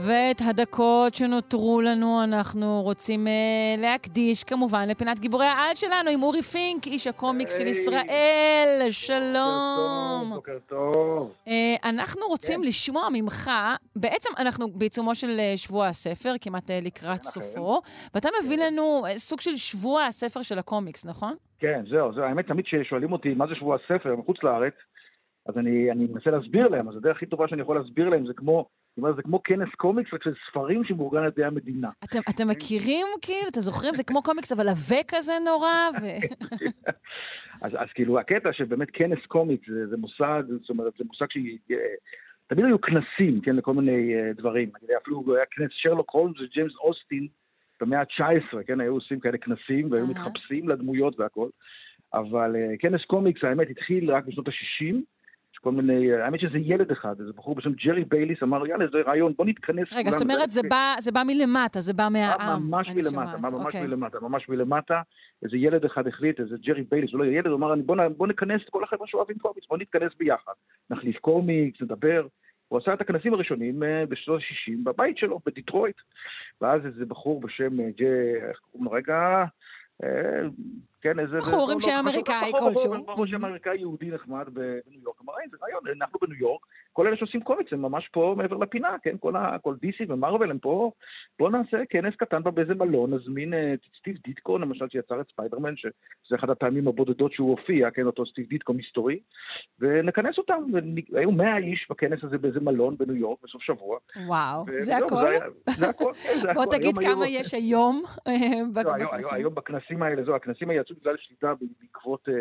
ואת 0.00 0.40
הדקות 0.48 1.14
שנותרו 1.14 1.80
לנו 1.80 2.24
אנחנו 2.24 2.80
רוצים 2.82 3.26
uh, 3.26 3.80
להקדיש 3.80 4.44
כמובן 4.44 4.88
לפינת 4.88 5.20
גיבורי 5.20 5.46
העל 5.46 5.74
שלנו 5.74 6.10
עם 6.10 6.22
אורי 6.22 6.42
פינק, 6.42 6.86
איש 6.86 7.06
הקומיקס 7.06 7.58
של 7.58 7.64
היי. 7.64 7.70
ישראל. 7.70 8.86
שלום. 8.90 10.32
בוקר 10.34 10.58
טוב. 10.66 11.34
Uh, 11.46 11.50
אנחנו 11.84 12.20
רוצים 12.28 12.62
לשמוע 12.62 13.08
ממך, 13.12 13.50
בעצם 13.96 14.30
אנחנו 14.38 14.68
בעיצומו 14.68 15.14
של 15.14 15.36
uh, 15.36 15.58
שבוע 15.58 15.86
הספר, 15.86 16.32
כמעט 16.40 16.70
uh, 16.70 16.86
לקראת 16.86 17.18
כן, 17.18 17.22
סופו, 17.22 17.80
ואתה 18.14 18.28
מביא 18.44 18.66
לנו 18.66 19.02
uh, 19.06 19.18
סוג 19.18 19.40
של 19.40 19.56
שבוע 19.56 20.04
הספר 20.04 20.42
של 20.42 20.58
הקומיקס, 20.58 21.06
נכון? 21.06 21.34
כן, 21.58 21.82
זהו, 21.90 22.14
זהו. 22.14 22.24
האמת, 22.24 22.46
תמיד 22.46 22.64
כששואלים 22.64 23.12
אותי 23.12 23.34
מה 23.34 23.46
זה 23.46 23.54
שבוע 23.54 23.76
הספר 23.76 24.16
מחוץ 24.16 24.36
לארץ, 24.42 24.74
אז 25.46 25.58
אני, 25.58 25.90
אני 25.90 26.06
מנסה 26.06 26.30
להסביר 26.30 26.68
להם, 26.68 26.88
אז 26.88 26.96
הדרך 26.96 27.16
הכי 27.16 27.26
טובה 27.26 27.48
שאני 27.48 27.62
יכול 27.62 27.78
להסביר 27.78 28.08
להם 28.08 28.26
זה 28.26 28.32
כמו, 28.36 28.68
אני 28.98 29.04
אומר, 29.04 29.16
זה 29.16 29.22
כמו 29.22 29.42
כנס 29.42 29.68
קומיקס, 29.76 30.14
רק 30.14 30.22
של 30.22 30.34
ספרים 30.50 30.84
שמאורגן 30.84 31.18
על 31.18 31.26
ידי 31.26 31.44
המדינה. 31.44 31.90
אתם, 32.04 32.18
אתם 32.30 32.48
מכירים, 32.48 33.06
כאילו, 33.22 33.48
אתם 33.48 33.60
זוכרים? 33.60 33.94
זה 33.94 34.04
כמו 34.04 34.22
קומיקס, 34.22 34.52
אבל 34.52 34.68
עבה 34.68 35.02
כזה 35.08 35.32
נורא, 35.44 35.74
ו... 36.02 36.04
אז, 37.64 37.72
אז 37.74 37.88
כאילו, 37.94 38.20
הקטע 38.20 38.52
שבאמת 38.52 38.88
כנס 38.92 39.18
קומיקס 39.28 39.68
זה, 39.68 39.86
זה 39.86 39.96
מושג, 39.96 40.42
זאת 40.60 40.70
אומרת, 40.70 40.92
זה 40.98 41.04
מושג 41.04 41.26
ש... 41.30 41.36
תמיד 42.46 42.64
היו 42.64 42.80
כנסים, 42.80 43.40
כן, 43.40 43.56
לכל 43.56 43.74
מיני 43.74 44.14
uh, 44.14 44.36
דברים. 44.36 44.70
אפילו 45.02 45.36
היה 45.36 45.44
כנס 45.50 45.70
שרלוק 45.72 46.10
הולמס 46.10 46.40
וג'יימס 46.40 46.72
אוסטין 46.76 47.28
במאה 47.80 48.00
ה-19, 48.00 48.62
כן, 48.66 48.80
היו 48.80 48.92
עושים 48.92 49.20
כאלה 49.20 49.38
כנסים 49.38 49.92
והיו. 49.92 50.06
מתחפשים 50.06 50.68
לדמויות 50.68 51.20
והכל. 51.20 51.48
אבל 52.14 52.56
uh, 52.56 52.76
כנס 52.78 53.04
קומיקס, 53.04 53.44
האמת, 53.44 53.70
התחיל 53.70 54.10
רק 54.10 54.24
בשנות 54.24 54.48
ה-60. 54.48 54.94
כל 55.64 55.72
מיני, 55.72 56.14
uh, 56.14 56.16
האמת 56.16 56.40
שזה 56.40 56.58
ילד 56.58 56.90
אחד, 56.90 57.14
איזה 57.20 57.32
בחור 57.36 57.54
בשם 57.54 57.72
ג'רי 57.72 58.04
בייליס 58.04 58.42
אמר, 58.42 58.66
יאללה, 58.66 58.86
זה 58.92 58.98
רעיון, 59.06 59.32
בוא 59.36 59.46
נתכנס 59.46 59.88
רגע, 59.92 60.10
זאת 60.10 60.18
כולנו." 60.22 60.34
אומרת, 60.34 60.50
זה 60.50 60.60
בא, 60.70 60.94
זה 60.98 61.12
בא 61.12 61.22
מלמטה, 61.26 61.80
זה 61.80 61.92
בא 61.92 62.08
מהעם. 62.12 62.62
ממש 62.70 62.88
מלמטה. 62.88 63.36
ממש 63.38 63.52
אוקיי. 63.52 63.86
מלמטה, 63.86 64.18
ממש 64.20 64.48
מלמטה. 64.48 65.02
איזה 65.42 65.56
ילד 65.56 65.84
אחד 65.84 66.06
החליט, 66.06 66.40
איזה 66.40 66.56
ג'רי 66.62 66.82
בייליס, 66.90 67.12
הוא 67.12 67.20
לא 67.20 67.24
ילד, 67.24 67.46
הוא 67.46 67.56
אמר, 67.56 67.72
"אני- 67.74 67.82
בוא 67.82 67.96
בוא 68.16 68.26
נכנס 68.26 68.60
את 68.64 68.70
כל 68.70 68.84
החבר'ה 68.84 69.06
שאוהבים 69.06 69.38
קומיקס, 69.38 69.66
בוא 69.68 69.78
נתכנס 69.78 70.12
ביחד. 70.18 70.52
נחליף 70.90 71.16
קומיקס, 71.18 71.82
נדבר. 71.82 72.26
הוא 72.68 72.78
עשה 72.78 72.94
את 72.94 73.00
הכנסים 73.00 73.34
הראשונים 73.34 73.82
אה, 73.82 74.04
בשנות 74.08 74.40
ה-60 74.40 74.78
בבית 74.84 75.18
שלו, 75.18 75.40
בדיטרויט. 75.46 75.96
ואז 76.60 76.86
איזה 76.86 77.06
בחור 77.06 77.40
בשם 77.40 77.80
אה, 77.80 77.86
איך 78.48 78.58
קוראים 78.58 78.84
לו 78.84 78.90
רגע? 78.90 79.44
אה, 80.02 80.08
כן, 81.00 81.18
איזה... 81.18 81.38
בחור 81.38 81.62
עם 81.62 81.68
לא- 81.68 81.74
לא 81.74 81.80
שם 81.80 81.86
חשוב, 81.90 81.98
אמריקאי 82.08 82.52
בחור- 82.54 82.68
כלשהו. 82.74 82.90
בחור- 82.92 83.06
בחור 83.12 83.26
שם 83.26 83.44
אמריקאי 83.44 83.76
יהודי 83.78 84.10
נחמד 84.10 84.48
בניו 84.54 84.70
יורק. 85.02 85.20
אמר, 85.24 85.32
"היי, 85.38 85.48
זה 85.50 85.56
רעיון, 85.62 85.80
אנחנו 85.96 86.18
בניו 86.22 86.36
יורק, 86.36 86.66
כל 86.94 87.06
אלה 87.06 87.16
שעושים 87.16 87.40
קומיקס 87.40 87.72
הם 87.72 87.82
ממש 87.82 88.08
פה 88.12 88.34
מעבר 88.38 88.56
לפינה, 88.56 88.96
כן? 89.02 89.16
כל, 89.20 89.36
ה, 89.36 89.58
כל 89.58 89.74
DC 89.74 90.04
ומארוול 90.08 90.50
הם 90.50 90.58
פה, 90.58 90.90
בואו 91.38 91.50
נעשה 91.50 91.76
כנס 91.90 92.14
קטן 92.16 92.42
באיזה 92.42 92.74
מלון, 92.74 93.14
נזמין 93.14 93.54
את 93.54 93.78
uh, 93.84 93.98
סטיב 93.98 94.16
דיטקו, 94.24 94.58
למשל, 94.58 94.88
שיצר 94.88 95.20
את 95.20 95.26
ספיידרמן, 95.32 95.76
שזה 95.76 96.34
אחד 96.34 96.50
הפעמים 96.50 96.88
הבודדות 96.88 97.32
שהוא 97.32 97.50
הופיע, 97.50 97.90
כן? 97.90 98.06
אותו 98.06 98.26
סטיב 98.26 98.48
דיטקו 98.48 98.72
מסתורי, 98.72 99.18
ונכנס 99.78 100.38
אותם, 100.38 100.62
והיו 101.12 101.30
מאה 101.30 101.58
איש 101.58 101.86
בכנס 101.90 102.24
הזה 102.24 102.38
באיזה 102.38 102.60
מלון 102.60 102.96
בניו 102.96 103.16
יורק 103.16 103.38
בסוף 103.42 103.62
שבוע. 103.62 103.98
וואו, 104.26 104.64
ו- 104.66 104.80
זה 104.80 104.96
הכל? 104.96 105.32
זה 105.70 105.88
הכל, 105.88 106.12
כן, 106.14 106.38
זה 106.40 106.50
הכל. 106.50 106.64
בוא 106.64 106.72
תגיד 106.78 106.98
כמה 106.98 107.28
יש 107.28 107.54
היום 107.54 108.02
אה, 108.28 108.32
בכנסים. 108.74 109.34
היום 109.34 109.54
בכנסים 109.54 110.02
האלה, 110.02 110.24
זהו, 110.24 110.34
הכנסים 110.34 110.70
האלה 110.70 110.80
יצאו 110.80 110.96
בגלל 111.00 111.16
שליטה 111.18 111.52
בעקבות, 111.80 112.28
אה, 112.28 112.34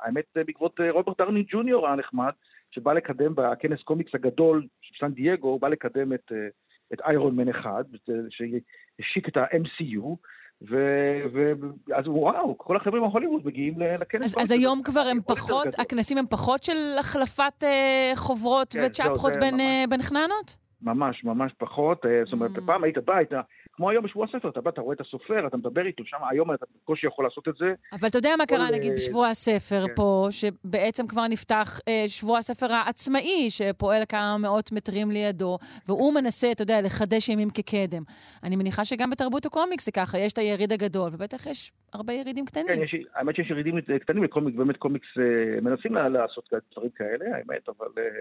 האמת, 0.00 0.24
בעקבות 0.34 0.80
רוברט 0.90 1.18
טרני 1.18 1.44
ג'וניור 1.48 1.88
הנחמד, 1.88 2.32
שבא 2.70 2.92
לקדם 2.92 3.32
בכנס 3.34 3.82
קומיקס 3.82 4.14
הגדול 4.14 4.66
של 4.80 4.94
סן 5.00 5.12
דייגו, 5.12 5.48
הוא 5.48 5.60
בא 5.60 5.68
לקדם 5.68 6.12
את, 6.12 6.32
אה, 6.32 6.48
את 6.92 7.00
איירון 7.00 7.36
מן 7.36 7.48
אחד, 7.48 7.84
שהשיק 8.30 9.28
את 9.28 9.36
ה-MCU, 9.36 10.16
ואז 10.62 12.06
וואו, 12.06 12.58
כל 12.58 12.76
החברים 12.76 13.02
מהוליווד 13.02 13.46
מגיעים 13.46 13.80
לכנס. 13.80 14.36
אז, 14.36 14.42
אז 14.42 14.50
היום 14.50 14.82
כבר 14.82 15.00
הם 15.00 15.18
פחות, 15.26 15.66
הכנסים 15.78 16.18
הם 16.18 16.26
פחות 16.30 16.64
של 16.64 16.96
החלפת 16.98 17.52
אה, 17.62 18.12
חוברות 18.14 18.72
כן, 18.72 18.86
וצ'פחות 18.86 19.32
בין, 19.40 19.60
אה, 19.60 19.84
בין 19.88 20.02
חננות? 20.02 20.56
ממש, 20.82 21.24
ממש 21.24 21.52
פחות. 21.58 22.06
אה, 22.06 22.24
זאת 22.24 22.32
אומרת, 22.32 22.50
mm. 22.56 22.66
פעם 22.66 22.84
היית 22.84 22.98
בא, 22.98 23.16
היית... 23.16 23.30
כמו 23.72 23.90
היום 23.90 24.04
בשבוע 24.04 24.24
הספר, 24.24 24.48
אתה 24.48 24.60
בא, 24.60 24.70
אתה 24.70 24.80
רואה 24.80 24.94
את 24.94 25.00
הסופר, 25.00 25.46
אתה 25.46 25.56
מדבר 25.56 25.86
איתו, 25.86 26.04
שם 26.06 26.16
היום 26.30 26.54
אתה 26.54 26.66
בקושי 26.82 27.06
יכול 27.06 27.24
לעשות 27.24 27.48
את 27.48 27.54
זה. 27.58 27.74
אבל 27.92 28.08
אתה 28.08 28.18
יודע 28.18 28.30
מה 28.38 28.46
קרה, 28.46 28.66
אה, 28.66 28.70
נגיד, 28.70 28.92
בשבוע 28.94 29.28
הספר 29.28 29.86
כן. 29.86 29.94
פה, 29.94 30.26
שבעצם 30.30 31.06
כבר 31.06 31.26
נפתח 31.26 31.78
אה, 31.88 32.04
שבוע 32.08 32.38
הספר 32.38 32.72
העצמאי, 32.72 33.50
שפועל 33.50 34.02
כמה 34.08 34.36
מאות 34.38 34.72
מטרים 34.72 35.10
לידו, 35.10 35.58
והוא 35.88 36.14
מנסה, 36.14 36.52
אתה 36.52 36.62
יודע, 36.62 36.82
לחדש 36.82 37.28
ימים 37.28 37.50
כקדם. 37.50 38.02
אני 38.44 38.56
מניחה 38.56 38.84
שגם 38.84 39.10
בתרבות 39.10 39.46
הקומיקס 39.46 39.84
זה 39.84 39.92
ככה, 39.92 40.18
יש 40.18 40.32
את 40.32 40.38
היריד 40.38 40.72
הגדול, 40.72 41.10
ובטח 41.12 41.46
יש 41.46 41.72
הרבה 41.92 42.12
ירידים 42.12 42.44
קטנים. 42.44 42.66
כן, 42.66 42.82
יש, 42.82 42.94
האמת 43.14 43.36
שיש 43.36 43.50
ירידים 43.50 43.80
קטנים 43.80 44.24
לקומיקס, 44.24 44.56
באמת 44.56 44.76
קומיקס 44.76 45.08
אה, 45.18 45.60
מנסים 45.60 45.94
לעשות 45.94 46.52
דברים 46.72 46.90
כאלה, 46.90 47.36
האמת, 47.36 47.68
אבל 47.68 47.86
אה, 47.98 48.20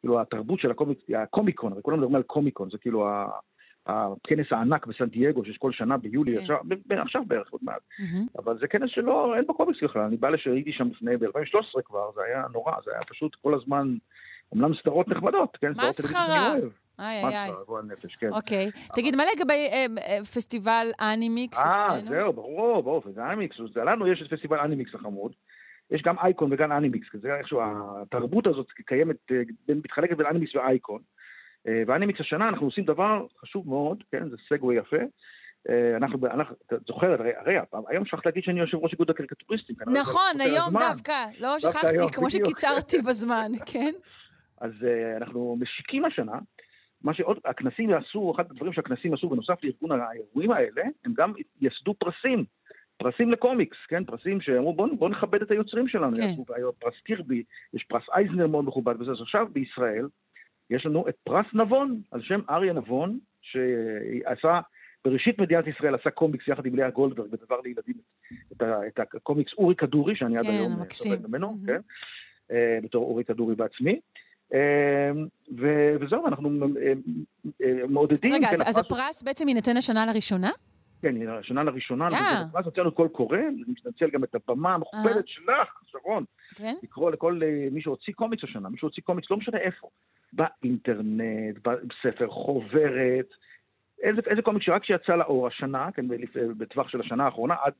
כאילו 0.00 0.20
התרבות 0.20 0.60
של 0.60 0.70
הקומיקס, 0.70 1.02
הקומיקון, 1.22 1.72
הרי 1.72 1.82
כולם 1.82 1.96
מדברים 1.98 2.16
על 2.16 2.22
קומיקון, 2.22 2.70
זה 2.70 2.78
כאילו 2.78 3.08
הכנס 3.86 4.46
הענק 4.50 4.86
בסן 4.86 5.08
דייגו 5.08 5.44
שיש 5.44 5.58
כל 5.58 5.72
שנה 5.72 5.96
ביולי, 5.96 6.32
כן. 6.32 6.38
עכשיו, 6.38 6.56
עכשיו 7.02 7.24
בערך 7.26 7.48
עוד 7.50 7.60
מעט. 7.64 7.80
Mm-hmm. 8.00 8.38
אבל 8.38 8.58
זה 8.58 8.68
כנס 8.68 8.90
שלא, 8.90 9.36
אין 9.36 9.46
בו 9.46 9.54
קומיקס 9.54 9.82
בכלל. 9.82 10.02
אני 10.02 10.16
בא 10.16 10.28
כשהייתי 10.28 10.72
שם 10.72 10.88
לפני, 10.88 11.16
ב-2013 11.16 11.82
כבר, 11.84 12.10
זה 12.14 12.20
היה 12.22 12.44
נורא, 12.52 12.72
זה 12.84 12.90
היה 12.94 13.04
פשוט 13.08 13.34
כל 13.34 13.54
הזמן, 13.54 13.96
אומנם 14.52 14.74
סדרות 14.82 15.08
נחמדות, 15.08 15.56
כן? 15.60 15.72
מסחרה. 15.88 16.54
איי, 16.98 17.24
איי, 17.24 17.36
איי. 17.36 17.50
כן. 18.18 18.32
אוקיי. 18.32 18.70
תגיד, 18.94 19.16
מה 19.16 19.22
לגבי 19.36 19.68
אה, 19.72 19.86
אה, 19.98 20.24
פסטיבל 20.24 20.86
אנימיקס 21.00 21.58
אצלנו? 21.58 21.92
אה, 21.92 22.00
זהו, 22.00 22.32
ברור, 22.32 22.82
ברור, 22.82 23.02
זה 23.14 23.26
אנימיקס. 23.26 23.56
לנו 23.76 24.12
יש 24.12 24.22
את 24.22 24.32
פסטיבל 24.32 24.58
אנימיקס 24.58 24.94
החמוד. 24.94 25.32
יש 25.90 26.02
גם 26.02 26.18
אייקון 26.18 26.52
וגם 26.52 26.72
אנימיקס, 26.72 27.06
זה 27.12 27.34
איכשהו, 27.34 27.60
התרבות 28.02 28.46
הזאת 28.46 28.66
קיימת, 28.86 29.16
אה, 29.30 29.74
מתחלקת 29.74 30.16
בין 30.16 30.26
אנימיקס 30.26 30.54
ואייקון. 30.54 31.02
אה, 31.68 31.82
ואנימיקס 31.86 32.20
השנה 32.20 32.48
אנחנו 32.48 32.66
עושים 32.66 32.84
דבר 32.84 33.26
חשוב 33.40 33.68
מאוד, 33.68 34.02
כן, 34.12 34.28
זה 34.30 34.36
סגווי 34.48 34.76
יפה. 34.76 34.96
אה, 35.68 35.96
אנחנו, 35.96 36.26
אנחנו, 36.26 36.54
את 36.72 36.86
זוכרת, 36.86 37.20
הרי, 37.20 37.30
הרי 37.36 37.54
היום 37.88 38.04
שכחת 38.04 38.26
להגיד 38.26 38.44
שאני 38.44 38.60
יושב 38.60 38.76
ראש 38.76 38.92
איגוד 38.92 39.10
הקריקטוריסטים. 39.10 39.76
נכון, 40.00 40.40
היום 40.40 40.72
דווקא, 40.78 41.24
לא 41.38 41.58
שכחתי, 41.58 42.12
כמו 42.12 42.30
שקיצרתי 42.30 43.02
בזמן, 43.02 43.50
כן? 43.66 43.92
אז 44.60 44.72
אנחנו 45.16 45.56
משיקים 45.60 46.04
השנה, 46.04 46.38
מה 47.02 47.14
שעוד, 47.14 47.38
הכנסים 47.44 47.90
יעשו, 47.90 48.32
אחד 48.36 48.50
הדברים 48.50 48.72
שהכנסים 48.72 49.14
עשו 49.14 49.28
בנוסף 49.28 49.64
לארגון 49.64 50.00
האירועים 50.00 50.50
האלה, 50.50 50.82
הם 51.04 51.12
גם 51.16 51.32
יסדו 51.60 51.94
פרסים, 51.94 52.44
פרסים 52.96 53.30
לקומיקס, 53.30 53.76
כן? 53.88 54.04
פרסים 54.04 54.40
שאמרו 54.40 54.72
בואו 54.72 54.96
בוא 54.96 55.08
נכבד 55.08 55.42
את 55.42 55.50
היוצרים 55.50 55.88
שלנו, 55.88 56.16
כן. 56.16 56.22
יעשו 56.22 56.44
פרס 56.78 56.94
קירבי, 57.04 57.42
יש 57.74 57.84
פרס 57.84 58.02
אייזנר 58.14 58.46
מאוד 58.46 58.64
מכובד 58.64 59.00
וזה, 59.00 59.10
אז 59.10 59.20
עכשיו 59.20 59.46
בישראל, 59.52 60.08
יש 60.70 60.86
לנו 60.86 61.08
את 61.08 61.14
פרס 61.24 61.46
נבון, 61.54 62.00
על 62.10 62.22
שם 62.22 62.40
אריה 62.50 62.72
נבון, 62.72 63.18
שעשה, 63.42 64.60
בראשית 65.04 65.38
מדינת 65.38 65.66
ישראל 65.66 65.94
עשה 65.94 66.10
קומיקס 66.10 66.48
יחד 66.48 66.66
עם 66.66 66.76
לאה 66.76 66.90
גולדברג 66.90 67.30
בדבר 67.30 67.60
לילדים, 67.60 67.96
את, 68.52 68.62
ה, 68.62 68.86
את 68.86 68.98
הקומיקס 68.98 69.52
אורי 69.52 69.74
כדורי, 69.74 70.16
שאני 70.16 70.38
כן, 70.38 70.38
עד 70.38 70.46
היום 70.46 70.72
סובל 70.90 71.28
ממנו, 71.28 71.50
mm-hmm. 71.50 71.66
כן, 71.66 71.80
אה, 72.50 72.78
בתור 72.82 73.04
אורי 73.04 73.24
כדורי 73.24 73.54
בעצמי. 73.54 74.00
אה, 74.54 75.10
ו- 75.58 75.96
וזהו, 76.00 76.26
אנחנו 76.26 76.50
אה, 77.62 77.86
מעודדים... 77.88 78.32
רגע, 78.32 78.48
כן, 78.48 78.54
אז, 78.54 78.62
אז 78.66 78.78
הפרס 78.78 79.22
בעצם 79.22 79.48
יינתן 79.48 79.76
השנה 79.76 80.06
לראשונה? 80.06 80.50
כן, 81.02 81.28
השנה 81.28 81.62
לראשונה, 81.62 82.08
אנחנו 82.08 82.58
הוצאנו 82.64 82.92
קול 82.92 83.08
קורא, 83.08 83.38
אני 83.38 83.62
מנצל 83.68 84.10
גם 84.10 84.24
את 84.24 84.34
הבמה 84.34 84.74
המכובדת 84.74 85.28
שלך, 85.28 85.82
שרון, 85.86 86.24
כן? 86.54 86.74
לקרוא 86.82 87.10
לכל 87.10 87.40
מי 87.70 87.80
שהוציא 87.80 88.12
קומיקס 88.12 88.44
השנה, 88.44 88.68
מי 88.68 88.78
שהוציא 88.78 89.02
קומיקס, 89.02 89.30
לא 89.30 89.36
משנה 89.36 89.58
איפה, 89.58 89.88
באינטרנט, 90.32 91.56
בספר 91.62 92.28
חוברת, 92.28 93.26
איזה, 94.02 94.20
איזה 94.26 94.42
קומיקס 94.42 94.62
רק 94.62 94.84
שיצא 94.84 95.16
לאור 95.16 95.46
השנה, 95.46 95.88
כן, 95.94 96.06
בטווח 96.58 96.88
של 96.88 97.00
השנה 97.00 97.24
האחרונה, 97.24 97.54
עד, 97.64 97.72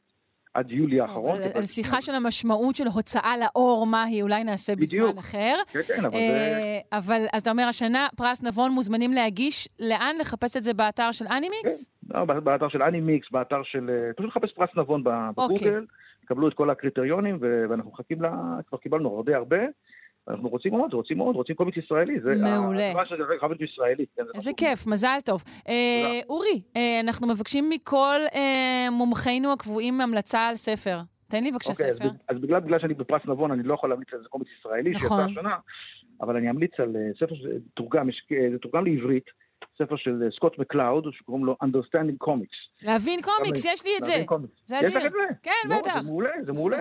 עד 0.56 0.70
יולי 0.70 1.00
האחרון. 1.00 1.38
על 1.54 1.64
שיחה 1.64 2.02
של 2.02 2.14
המשמעות 2.14 2.76
של 2.76 2.86
הוצאה 2.86 3.34
לאור, 3.36 3.86
מה 3.86 4.02
היא, 4.02 4.22
אולי 4.22 4.44
נעשה. 4.44 4.76
בזמן 4.76 5.18
אחר. 5.18 5.56
כן, 5.68 5.80
כן, 5.86 6.04
אבל 6.04 6.10
זה... 6.10 6.80
אה, 6.92 6.98
אבל, 6.98 7.22
אז 7.32 7.42
אתה 7.42 7.50
אומר, 7.50 7.62
השנה 7.62 8.08
פרס 8.16 8.42
נבון 8.42 8.72
מוזמנים 8.72 9.12
להגיש, 9.12 9.68
לאן? 9.80 10.16
לחפש 10.20 10.56
את 10.56 10.62
זה 10.62 10.74
באתר 10.74 11.12
של 11.12 11.24
אנימיקס? 11.26 11.90
כן, 12.12 12.18
לא, 12.18 12.24
באתר 12.24 12.68
של 12.68 12.82
אנימיקס, 12.82 13.26
באתר 13.30 13.62
של... 13.64 13.90
אה, 13.90 14.12
פשוט 14.16 14.30
לחפש 14.30 14.52
פרס 14.52 14.70
נבון 14.76 15.04
בגוגל. 15.04 15.54
אוקיי. 15.54 15.72
קבלו 16.24 16.48
את 16.48 16.54
כל 16.54 16.70
הקריטריונים, 16.70 17.38
ואנחנו 17.70 17.90
מחכים 17.90 18.22
לה, 18.22 18.32
כבר 18.68 18.78
קיבלנו 18.78 19.16
הרבה 19.16 19.36
הרבה. 19.36 19.58
אנחנו 20.28 20.48
רוצים 20.48 20.72
מאוד, 20.72 20.92
רוצים 20.92 21.18
מאוד, 21.18 21.36
רוצים 21.36 21.56
קומיקס 21.56 21.78
ישראלי. 21.78 22.18
מעולה. 22.42 22.78
זה 22.78 22.92
ישראלי. 23.60 24.04
כן, 24.16 24.22
איזה 24.34 24.50
כיף, 24.56 24.86
מזל 24.86 25.18
טוב. 25.24 25.42
אה, 25.68 26.20
אורי, 26.28 26.62
אה, 26.76 27.00
אנחנו 27.00 27.26
מבקשים 27.28 27.70
מכל 27.70 28.20
אה, 28.34 28.90
מומחינו 28.90 29.52
הקבועים 29.52 30.00
המלצה 30.00 30.48
על 30.48 30.54
ספר. 30.54 30.98
תן 31.28 31.44
לי 31.44 31.52
בבקשה 31.52 31.72
אוקיי, 31.72 31.94
ספר. 31.94 32.08
אז 32.28 32.36
בגלל, 32.40 32.78
שאני 32.78 32.94
בפרס 32.94 33.22
נבון, 33.24 33.50
אני 33.50 33.62
לא 33.62 33.74
יכול 33.74 33.90
להמליץ 33.90 34.08
על 34.12 34.18
איזה 34.18 34.28
קומיקס 34.28 34.50
ישראלי 34.58 34.90
נכון. 34.90 35.08
שיצא 35.08 35.30
השנה, 35.30 35.56
אבל 36.20 36.36
אני 36.36 36.50
אמליץ 36.50 36.72
על 36.78 36.96
ספר 37.20 37.34
שתורגם, 37.34 38.08
זה 38.52 38.58
תורגם 38.58 38.84
לעברית. 38.84 39.24
ספר 39.78 39.96
של 39.96 40.22
אה, 40.22 40.30
סקוט 40.30 40.58
מקלאוד, 40.58 41.06
שקוראים 41.12 41.44
לו 41.44 41.56
Understanding 41.64 42.26
Comics. 42.26 42.82
להבין 42.82 43.20
קומיקס, 43.22 43.64
יש 43.64 43.84
לי 43.84 43.90
את 43.98 44.04
זה. 44.04 44.24
זה 44.64 44.78
אדיר. 44.78 44.88
יש 44.88 44.96
לך 44.96 45.04
את 45.06 45.12
זה? 45.12 45.34
כן, 45.42 45.68
לא, 45.68 45.78
בטח. 45.78 46.00
זה 46.00 46.10
מעולה, 46.10 46.30
זה 46.46 46.52
מעולה. 46.52 46.78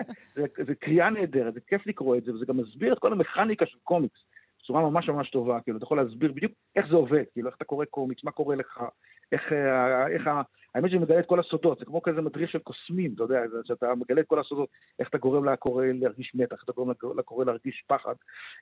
זה 0.67 0.75
קריאה 0.79 1.09
נהדרת, 1.09 1.53
זה 1.53 1.59
כיף 1.67 1.87
לקרוא 1.87 2.15
את 2.15 2.23
זה, 2.23 2.33
וזה 2.33 2.45
גם 2.45 2.57
מסביר 2.57 2.93
את 2.93 2.99
כל 2.99 3.11
המכניקה 3.11 3.65
של 3.65 3.77
קומיקס. 3.83 4.19
בצורה 4.63 4.81
ממש 4.81 5.09
ממש 5.09 5.29
טובה, 5.29 5.59
כאילו, 5.61 5.77
אתה 5.77 5.85
יכול 5.85 5.97
להסביר 5.97 6.31
בדיוק 6.31 6.51
איך 6.75 6.87
זה 6.89 6.95
עובד, 6.95 7.23
כאילו, 7.33 7.47
איך 7.47 7.55
אתה 7.55 7.65
קורא 7.65 7.85
קומיקס, 7.85 8.23
מה 8.23 8.31
קורה 8.31 8.55
לך, 8.55 8.83
איך, 9.31 9.41
אה, 9.51 10.07
איך, 10.07 10.29
האמת 10.75 10.89
שזה 10.89 10.99
מגלה 10.99 11.19
את 11.19 11.25
כל 11.25 11.39
הסודות, 11.39 11.79
זה 11.79 11.85
כמו 11.85 12.01
כזה 12.01 12.21
מדריך 12.21 12.51
של 12.51 12.59
קוסמים, 12.59 13.13
אתה 13.15 13.23
יודע, 13.23 13.39
שאתה 13.63 13.95
מגלה 13.95 14.21
את 14.21 14.27
כל 14.27 14.39
הסודות, 14.39 14.69
איך 14.99 15.09
אתה 15.09 15.17
גורם 15.17 15.45
לקורא 15.45 15.85
להרגיש 15.85 16.31
מתח, 16.35 16.53
איך 16.55 16.63
אתה 16.63 16.71
גורם 16.71 16.91
לקורא 17.17 17.45
להרגיש 17.45 17.83
פחד, 17.87 18.13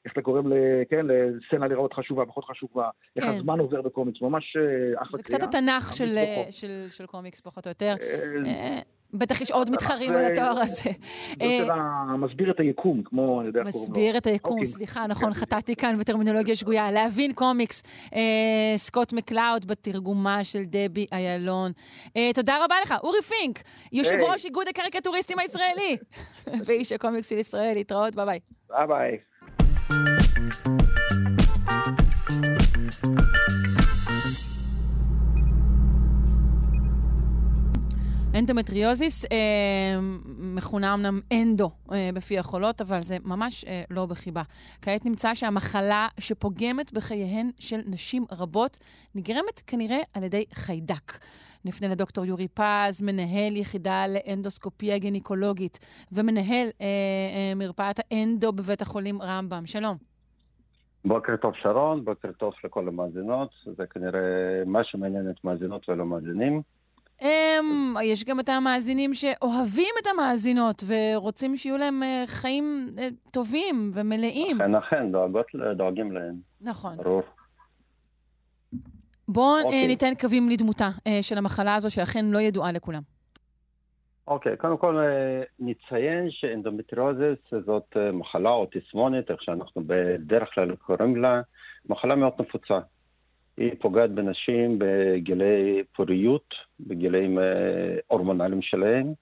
איך 0.06 0.14
אתה 0.14 0.22
גורם, 0.22 0.52
כן, 0.90 1.06
לסצנה 1.06 1.68
לראות 1.68 1.94
חשובה, 1.94 2.26
פחות 2.26 2.46
חשובה, 2.46 2.90
כן. 3.16 3.22
איך 3.22 3.36
הזמן 3.36 3.60
עובר 3.60 3.82
בקומיקס, 3.82 4.22
ממש 4.22 4.56
אה, 4.58 5.02
אחלה 5.02 5.12
קריאה. 5.12 5.18
זה 5.18 5.24
קצת 5.24 5.44
התנ"ך 5.44 5.94
של, 5.94 6.10
של, 6.50 6.86
של 6.90 7.06
קומיקס, 7.06 7.42
פחות 7.42 7.68
או 7.68 7.72
יותר. 7.72 7.94
אה, 9.14 9.20
בטח 9.20 9.42
יש 9.42 9.52
עוד 9.52 9.70
מתחרים 9.72 10.16
על 10.16 10.26
התואר 10.26 10.60
הזה. 10.60 10.92
זה 11.40 11.68
מסביר 12.18 12.52
את 12.52 12.60
היקום, 12.60 13.04
כמו, 13.04 13.40
אני 13.40 13.48
יודע 13.48 13.60
קוראים 13.60 13.76
לו. 13.76 13.82
מסביר 13.82 14.18
את 14.18 14.28
היקום, 14.28 14.54
אוקיי. 14.54 14.66
סליחה, 14.66 15.08
נכון, 15.08 15.34
כן. 15.34 15.40
חטאתי 15.40 15.76
כאן 15.76 15.98
בטרמינולוגיה 15.98 16.56
שגויה. 16.56 16.92
להבין 16.92 17.34
קומיקס, 17.34 17.84
אה, 18.16 18.22
סקוט 18.76 19.14
מקלאוד 19.14 19.66
בתרגומה 19.66 20.44
של 20.44 20.64
דבי 20.66 21.06
איילון. 21.12 21.72
אה, 22.18 22.30
תודה 22.34 22.58
רבה 22.66 22.76
לך, 22.84 22.94
אורי 23.04 23.22
פינק, 23.22 23.60
יושב 23.92 24.16
ראש 24.30 24.46
איגוד 24.46 24.68
הקריקטוריסטים 24.68 25.40
הישראלי, 25.40 25.98
ואיש 26.66 26.92
הקומיקס 26.92 27.30
של 27.30 27.38
ישראל, 27.38 27.74
להתראות, 27.74 28.16
ביי 28.16 28.26
ביי. 28.26 28.40
ביי 28.70 28.88
ביי. 28.88 29.18
אנדומטריוזיס 38.40 39.26
אה, 39.26 40.00
מכונה 40.56 40.94
אמנם 40.94 41.20
אנדו 41.34 41.70
אה, 41.92 42.10
בפי 42.14 42.40
החולות, 42.40 42.82
אבל 42.82 43.02
זה 43.02 43.18
ממש 43.26 43.66
אה, 43.66 43.84
לא 43.90 44.06
בחיבה. 44.06 44.42
כעת 44.82 45.06
נמצא 45.06 45.36
שהמחלה 45.36 46.08
שפוגמת 46.20 46.94
בחייהן 46.94 47.50
של 47.60 47.80
נשים 47.86 48.24
רבות 48.40 48.78
נגרמת 49.16 49.62
כנראה 49.68 50.02
על 50.16 50.24
ידי 50.24 50.44
חיידק. 50.54 51.12
נפנה 51.66 51.88
לדוקטור 51.88 52.26
יורי 52.26 52.48
פז, 52.48 53.02
מנהל 53.02 53.56
יחידה 53.56 54.06
לאנדוסקופיה 54.08 54.98
גינקולוגית 54.98 55.80
ומנהל 56.12 56.68
אה, 56.82 56.86
אה, 56.86 57.56
מרפאת 57.56 58.00
האנדו 58.00 58.52
בבית 58.52 58.82
החולים 58.82 59.22
רמב"ם. 59.22 59.66
שלום. 59.66 59.98
בוקר 61.06 61.36
טוב 61.36 61.54
שרון, 61.62 62.06
בוקר 62.06 62.32
טוב 62.32 62.54
לכל 62.64 62.88
המאזינות, 62.88 63.50
זה 63.78 63.86
כנראה 63.86 64.20
מה 64.66 64.84
שמעניין 64.84 65.30
את 65.30 65.44
מאזינות 65.44 65.90
ולא 65.90 66.06
מאזינים. 66.06 66.62
Um, 67.22 67.26
יש 68.04 68.24
גם 68.24 68.40
את 68.40 68.50
המאזינים 68.50 69.14
שאוהבים 69.14 69.94
את 70.02 70.08
המאזינות 70.08 70.84
ורוצים 70.88 71.58
שיהיו 71.58 71.78
להם 71.78 72.04
uh, 72.04 72.28
חיים 72.28 72.90
uh, 72.96 73.32
טובים 73.32 73.92
ומלאים. 73.94 74.62
אכן, 74.62 74.76
אכן, 74.76 75.12
דואגות, 75.12 75.46
דואגים 75.76 76.12
להם. 76.12 76.36
נכון. 76.62 76.98
ברור. 76.98 77.22
בואו 79.28 79.60
okay. 79.60 79.64
אוקיי. 79.64 79.88
ניתן 79.88 80.14
קווים 80.22 80.50
לדמותה 80.50 80.90
של 81.22 81.38
המחלה 81.38 81.76
הזו, 81.76 81.92
שאכן 81.92 82.26
לא 82.26 82.40
ידועה 82.40 82.72
לכולם. 82.72 83.02
אוקיי, 84.28 84.58
קודם 84.58 84.78
כל 84.78 84.98
אה, 84.98 85.44
נציין 85.60 86.32
שאנדומטריוזיס 86.32 87.40
זאת 87.66 87.98
אה, 87.98 88.12
מחלה 88.12 88.50
או 88.50 88.68
תסמונת, 88.72 89.32
איך 89.32 89.44
שאנחנו 89.44 89.82
בדרך 89.88 90.50
כלל 90.54 90.76
קוראים 90.76 91.16
לה, 91.16 91.42
מחלה 91.90 92.16
מאוד 92.16 92.34
נפוצה. 92.40 92.80
היא 93.58 93.72
פוגעת 93.82 94.12
בנשים 94.12 94.76
בגילי 94.80 95.84
פוריות, 95.96 96.54
בגילאים 96.80 97.40
אה, 97.40 97.44
הורמונליים 98.08 98.62
שלהם, 98.62 99.14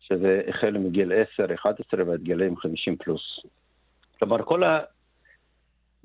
שזה 0.00 0.40
החל 0.48 0.70
מגיל 0.78 1.12
10, 1.34 1.54
11 1.54 2.02
ועד 2.06 2.20
גילאים 2.22 2.56
50 2.56 2.96
פלוס. 2.96 3.22
כלומר, 4.18 4.42
כל 4.44 4.62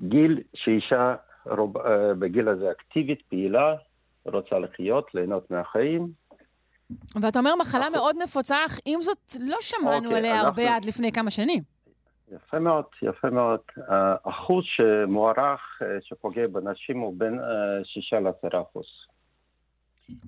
הגיל 0.00 0.40
שאישה 0.54 1.14
רוב, 1.46 1.74
בגיל 2.18 2.48
הזה 2.48 2.70
אקטיבית, 2.70 3.22
פעילה, 3.28 3.74
רוצה 4.24 4.58
לחיות, 4.58 5.14
ליהנות 5.14 5.50
מהחיים, 5.50 6.08
ואתה 7.22 7.38
אומר 7.38 7.54
מחלה 7.60 7.90
מאוד 7.90 8.16
נפוצה, 8.22 8.56
אך 8.66 8.78
עם 8.86 9.00
זאת 9.02 9.18
לא 9.40 9.56
שמענו 9.60 9.96
אוקיי, 10.04 10.18
עליה 10.18 10.32
אנחנו- 10.34 10.46
הרבה 10.48 10.76
עד 10.76 10.84
לפני 10.84 11.12
כמה 11.12 11.30
שנים. 11.30 11.62
יפה 12.32 12.58
מאוד, 12.58 12.84
יפה 13.02 13.30
מאוד. 13.30 13.60
האחוז 13.86 14.64
שמוערך 14.64 15.82
אה, 15.82 15.86
שפוגע 16.00 16.46
בנשים 16.46 16.98
הוא 16.98 17.14
בין 17.18 17.40
אה, 17.40 17.84
6 17.84 18.12
ל-10 18.12 18.62
אחוז. 18.62 18.86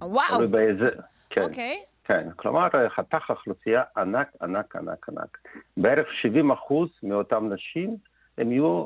וואו, 0.00 0.48
באיזה... 0.50 0.90
כן, 1.30 1.42
אוקיי. 1.42 1.76
כן. 2.04 2.28
כלומר, 2.36 2.68
אה, 2.74 2.90
חתך 2.90 3.30
האוכלוסייה 3.30 3.82
ענק, 3.96 4.28
ענק, 4.42 4.76
ענק, 4.76 5.08
ענק. 5.08 5.38
בערך 5.76 6.08
70 6.22 6.50
אחוז 6.50 6.88
מאותן 7.02 7.52
נשים 7.52 7.96
הן 8.38 8.52
יהיו 8.52 8.84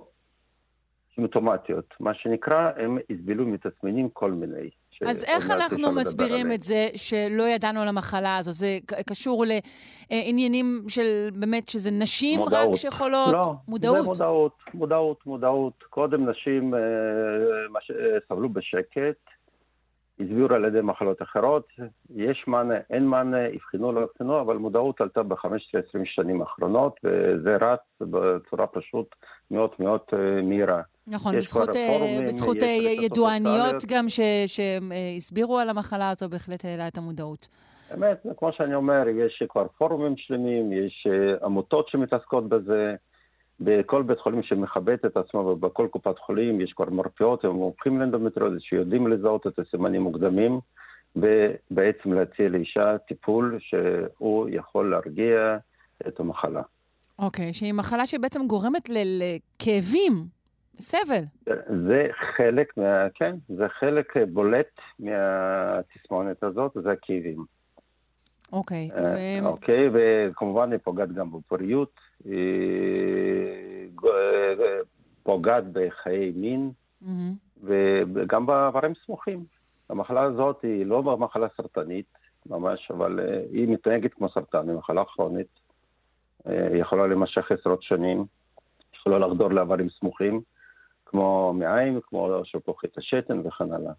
סימפטומטיות. 1.14 1.94
מה 2.00 2.14
שנקרא, 2.14 2.70
הם 2.76 2.98
יסבלו 3.10 3.46
מתסמינים 3.46 4.08
כל 4.08 4.32
מיני. 4.32 4.70
אז 5.06 5.24
איך 5.24 5.50
אנחנו 5.50 5.92
מסבירים. 5.92 6.52
את 6.52 6.62
זה 6.62 6.88
שלא 6.94 7.42
ידענו 7.42 7.80
על 7.80 7.88
המחלה 7.88 8.36
הזו? 8.36 8.52
זה 8.52 8.78
קשור 9.08 9.44
לעניינים 10.10 10.82
של 10.88 11.28
באמת 11.34 11.68
שזה 11.68 11.90
נשים 11.90 12.40
רק 12.40 12.44
מודעות. 12.44 12.76
שחולות? 12.76 13.32
לא, 13.32 13.54
מודעות. 13.68 14.02
זה 14.02 14.08
מודעות, 14.08 14.52
מודעות, 14.74 15.26
מודעות. 15.26 15.84
קודם 15.90 16.30
נשים 16.30 16.74
אה, 16.74 16.80
מש... 17.70 17.90
אה, 17.90 18.18
סבלו 18.28 18.48
בשקט, 18.48 19.33
הסבירו 20.20 20.54
על 20.54 20.64
ידי 20.64 20.80
מחלות 20.80 21.22
אחרות, 21.22 21.66
יש 22.16 22.44
מענה, 22.46 22.74
אין 22.90 23.06
מענה, 23.06 23.48
אבחנו, 23.48 23.92
לא 23.92 24.04
אבחנו, 24.04 24.40
אבל 24.40 24.56
מודעות 24.56 25.00
עלתה 25.00 25.22
ב-15-20 25.22 26.04
שנים 26.04 26.40
האחרונות, 26.40 27.00
וזה 27.04 27.56
רץ 27.56 27.80
בצורה 28.00 28.66
פשוט 28.66 29.14
מאוד 29.50 29.70
מאוד 29.78 30.00
אה, 30.12 30.42
מהירה. 30.42 30.82
נכון, 31.06 31.36
בזכות, 31.36 31.76
אה, 31.76 31.88
פורומים, 31.92 32.26
בזכות 32.26 32.56
אה, 32.62 32.66
ידועניות. 33.02 33.82
גם 33.88 34.06
שהסבירו 34.46 35.58
על 35.58 35.70
המחלה 35.70 36.10
הזו, 36.10 36.28
בהחלט 36.28 36.64
העלה 36.64 36.88
את 36.88 36.98
המודעות. 36.98 37.48
באמת, 37.90 38.26
כמו 38.36 38.52
שאני 38.52 38.74
אומר, 38.74 39.04
יש 39.08 39.42
כבר 39.48 39.66
פורומים 39.78 40.16
שלמים, 40.16 40.72
יש 40.72 41.06
עמותות 41.44 41.88
שמתעסקות 41.88 42.48
בזה. 42.48 42.94
בכל 43.60 44.02
בית 44.02 44.20
חולים 44.20 44.42
שמכבד 44.42 44.96
את 45.06 45.16
עצמו 45.16 45.40
ובכל 45.40 45.88
קופת 45.90 46.18
חולים 46.18 46.60
יש 46.60 46.72
כבר 46.72 46.90
מרפאות, 46.90 47.44
הם 47.44 47.50
מומחים 47.50 48.00
לאנדומטריוזיס 48.00 48.62
שיודעים 48.62 49.06
לזהות 49.06 49.46
את 49.46 49.58
הסימנים 49.58 50.02
מוקדמים 50.02 50.60
ובעצם 51.16 52.12
להציע 52.12 52.48
לאישה 52.48 52.98
טיפול 52.98 53.58
שהוא 53.60 54.48
יכול 54.50 54.90
להרגיע 54.90 55.56
את 56.08 56.20
המחלה. 56.20 56.62
אוקיי, 57.18 57.52
שהיא 57.52 57.72
מחלה 57.72 58.06
שבעצם 58.06 58.46
גורמת 58.46 58.88
לכאבים, 58.88 60.12
סבל. 60.80 61.22
זה 61.86 62.08
חלק 62.36 62.76
מה... 62.76 63.06
כן, 63.14 63.36
זה 63.48 63.68
חלק 63.68 64.14
בולט 64.32 64.80
מהתסמונת 64.98 66.42
הזאת, 66.42 66.72
זה 66.82 66.92
הכאבים. 66.92 67.44
אוקיי, 68.54 68.90
אה, 68.96 69.42
ו... 69.42 69.46
אוקיי, 69.46 69.88
וכמובן 69.92 70.72
היא 70.72 70.80
פוגעת 70.84 71.12
גם 71.12 71.32
בפוריות, 71.32 72.00
היא 72.24 73.88
אה, 74.04 74.78
פוגעת 75.22 75.64
בחיי 75.72 76.32
מין 76.36 76.70
מהמם. 77.02 77.34
וגם 77.62 78.46
באיברים 78.46 78.92
סמוכים. 79.06 79.44
המחלה 79.90 80.22
הזאת 80.22 80.62
היא 80.62 80.86
לא 80.86 81.02
מחלה 81.02 81.46
סרטנית 81.56 82.06
ממש, 82.46 82.90
אבל 82.90 83.20
אה, 83.20 83.40
היא 83.52 83.68
מתנהגת 83.68 84.14
כמו 84.14 84.28
סרטן, 84.28 84.68
היא 84.68 84.76
מחלה 84.76 85.04
כרונית, 85.04 85.60
היא 86.44 86.80
יכולה 86.80 87.06
להימשך 87.06 87.52
עשרות 87.52 87.82
שנים, 87.82 88.24
יכולה 88.94 89.18
לחדור 89.18 89.50
לאיברים 89.50 89.88
סמוכים, 90.00 90.40
כמו 91.06 91.52
מעיים, 91.54 92.00
כמו 92.08 92.40
שלפוחית 92.44 92.98
השתן 92.98 93.46
וכן 93.46 93.72
הלאה. 93.72 93.92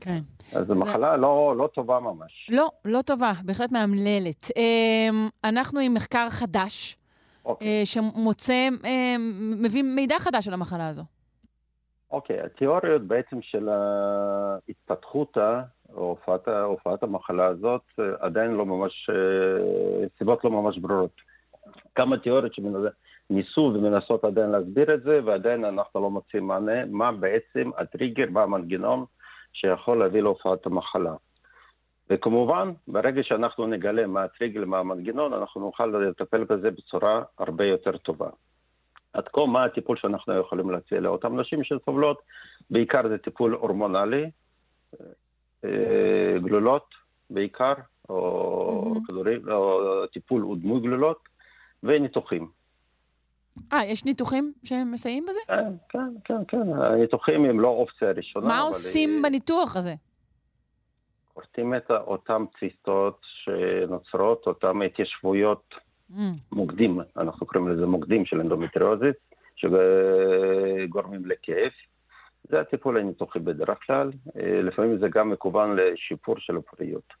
כן. 0.00 0.20
אז 0.56 0.66
זו 0.66 0.74
מחלה 0.74 1.16
לא, 1.16 1.54
לא 1.58 1.66
טובה 1.66 2.00
ממש. 2.00 2.48
לא, 2.50 2.68
לא 2.84 3.02
טובה, 3.02 3.32
בהחלט 3.44 3.72
מאמללת. 3.72 4.50
אמ, 4.56 5.28
אנחנו 5.44 5.80
עם 5.80 5.94
מחקר 5.94 6.26
חדש, 6.30 6.96
אוקיי. 7.44 7.68
אה, 7.68 7.86
שמוצא, 7.86 8.68
אמ, 8.84 9.30
מביא 9.62 9.82
מידע 9.82 10.18
חדש 10.18 10.48
על 10.48 10.54
המחלה 10.54 10.88
הזו. 10.88 11.02
אוקיי, 12.10 12.40
התיאוריות 12.40 13.02
בעצם 13.02 13.42
של 13.42 13.68
ההתפתחותה, 13.68 15.62
או 15.94 16.08
הופעת, 16.08 16.48
הופעת 16.48 17.02
המחלה 17.02 17.46
הזאת, 17.46 17.82
אה, 17.98 18.04
עדיין 18.20 18.50
לא 18.50 18.66
ממש, 18.66 19.10
אה, 19.10 20.06
סיבות 20.18 20.44
לא 20.44 20.50
ממש 20.50 20.78
ברורות. 20.78 21.16
כמה 21.94 22.18
תיאוריות 22.18 22.52
שניסו 22.54 23.72
ומנסות 23.74 24.24
עדיין 24.24 24.50
להסביר 24.50 24.94
את 24.94 25.02
זה, 25.02 25.20
ועדיין 25.24 25.64
אנחנו 25.64 26.00
לא 26.00 26.10
מוצאים 26.10 26.46
מענה, 26.46 26.84
מה 26.86 27.12
בעצם 27.12 27.70
הטריגר, 27.78 28.24
מה 28.30 28.42
המנגנון 28.42 29.04
שיכול 29.52 29.98
להביא 29.98 30.20
להופעת 30.20 30.66
המחלה. 30.66 31.14
וכמובן, 32.10 32.72
ברגע 32.88 33.22
שאנחנו 33.22 33.66
נגלה 33.66 34.06
מה 34.06 34.22
הטריגר, 34.22 34.64
מה 34.64 34.78
המנגנון, 34.78 35.32
אנחנו 35.32 35.60
נוכל 35.60 35.86
לטפל 35.86 36.44
בזה 36.44 36.70
בצורה 36.70 37.22
הרבה 37.38 37.64
יותר 37.64 37.96
טובה. 37.96 38.28
עד 39.12 39.28
כה, 39.28 39.46
מה 39.46 39.64
הטיפול 39.64 39.96
שאנחנו 39.96 40.38
יכולים 40.38 40.70
להציע 40.70 41.00
לאותן 41.00 41.40
נשים 41.40 41.64
שסובלות? 41.64 42.22
בעיקר 42.70 43.08
זה 43.08 43.18
טיפול 43.18 43.52
הורמונלי, 43.52 44.30
אה, 45.64 46.38
גלולות 46.42 46.94
בעיקר, 47.30 47.74
או 48.08 48.84
מהמם. 48.88 49.04
כדורים, 49.06 49.48
או 49.48 50.06
טיפול 50.06 50.44
ודמוי 50.44 50.80
גלולות, 50.80 51.28
וניתוחים. 51.82 52.61
אה, 53.72 53.84
יש 53.84 54.04
ניתוחים 54.04 54.52
שמסייעים 54.64 55.26
בזה? 55.28 55.40
כן, 55.46 55.72
כן, 55.88 56.12
כן, 56.24 56.44
כן. 56.48 56.72
הניתוחים 56.72 57.44
הם 57.44 57.60
לא 57.60 57.68
אופציה 57.68 58.10
ראשונה, 58.10 58.48
מה 58.48 58.60
עושים 58.60 59.10
אה, 59.16 59.28
בניתוח 59.28 59.76
הזה? 59.76 59.94
כורתים 61.34 61.74
את 61.74 61.90
אותן 61.90 62.42
ציסטות 62.58 63.20
שנוצרות, 63.22 64.46
אותן 64.46 64.82
התיישבויות 64.82 65.74
אמ, 66.10 66.32
מוקדים, 66.52 67.00
אנחנו 67.16 67.46
קוראים 67.46 67.68
לזה 67.68 67.86
מוקדים 67.86 68.26
של 68.26 68.40
אנדומטריוזיס, 68.40 69.16
שגורמים 69.56 71.26
לכאב. 71.26 71.70
זה 72.48 72.60
הטיפול 72.60 72.98
הניתוחי 72.98 73.38
בדרך 73.38 73.78
כלל, 73.86 74.10
אה, 74.36 74.62
לפעמים 74.62 74.98
זה 74.98 75.08
גם 75.08 75.30
מכוון 75.30 75.76
לשיפור 75.76 76.34
של 76.38 76.56
הפוריות. 76.56 77.12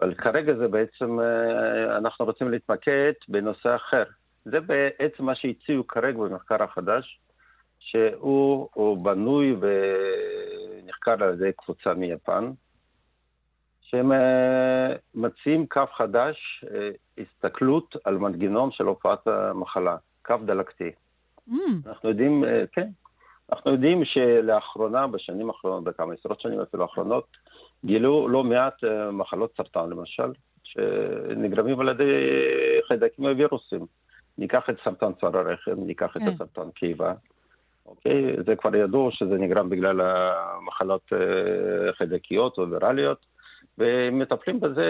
אבל 0.00 0.14
כרגע 0.14 0.54
זה 0.54 0.68
בעצם, 0.68 1.20
אה, 1.20 1.96
אנחנו 1.96 2.24
רוצים 2.24 2.50
להתמקד 2.50 3.12
בנושא 3.28 3.76
אחר. 3.76 4.04
זה 4.44 4.60
בעצם 4.60 5.24
מה 5.24 5.34
שהציעו 5.34 5.86
כרגע 5.86 6.18
במחקר 6.18 6.62
החדש, 6.62 7.20
שהוא 7.78 8.68
הוא 8.74 9.04
בנוי 9.04 9.56
ונחקר 9.60 11.24
על 11.24 11.34
ידי 11.34 11.50
קבוצה 11.56 11.94
מיפן, 11.94 12.50
שהם 13.94 14.12
אה, 14.12 14.92
מציעים 15.14 15.66
קו 15.66 15.82
חדש, 15.96 16.64
אה, 16.70 16.90
הסתכלות 17.18 17.96
על 18.04 18.18
מנגנון 18.18 18.72
של 18.72 18.84
הופעת 18.84 19.26
המחלה, 19.26 19.96
קו 20.22 20.34
דלקתי. 20.46 20.90
אמ, 21.48 21.54
אנחנו 21.86 22.08
יודעים, 22.08 22.44
אה, 22.44 22.64
כן, 22.72 22.88
אנחנו 23.52 23.70
יודעים 23.70 24.04
שלאחרונה, 24.04 25.06
בשנים 25.06 25.48
האחרונות, 25.48 25.84
בכמה 25.84 26.14
עשרות 26.14 26.40
שנים 26.40 26.60
אפילו 26.60 26.82
האחרונות, 26.82 27.26
גילו 27.84 28.28
לא 28.28 28.44
מעט 28.44 28.84
מחלות 29.12 29.52
סרטן 29.56 29.90
למשל, 29.90 30.32
שנגרמים 30.64 31.80
על 31.80 31.88
ידי 31.88 32.12
חיידקים 32.88 33.24
ווירוסים. 33.24 33.86
ניקח 34.38 34.62
את 34.70 34.76
סרטן 34.84 35.12
צוואר 35.20 35.38
הרחם, 35.38 35.74
ניקח 35.76 36.16
את 36.16 36.22
כן. 36.22 36.28
הסרטן 36.28 36.70
קיבה. 36.70 37.12
אוקיי? 37.86 38.36
זה 38.46 38.56
כבר 38.56 38.76
ידוע 38.76 39.10
שזה 39.12 39.34
נגרם 39.34 39.70
בגלל 39.70 40.00
המחלות 40.00 41.02
אה, 41.12 41.92
חיידקיות 41.92 42.58
או 42.58 42.70
ויראליות, 42.70 43.26
ומטפלים 43.78 44.60
בזה 44.60 44.86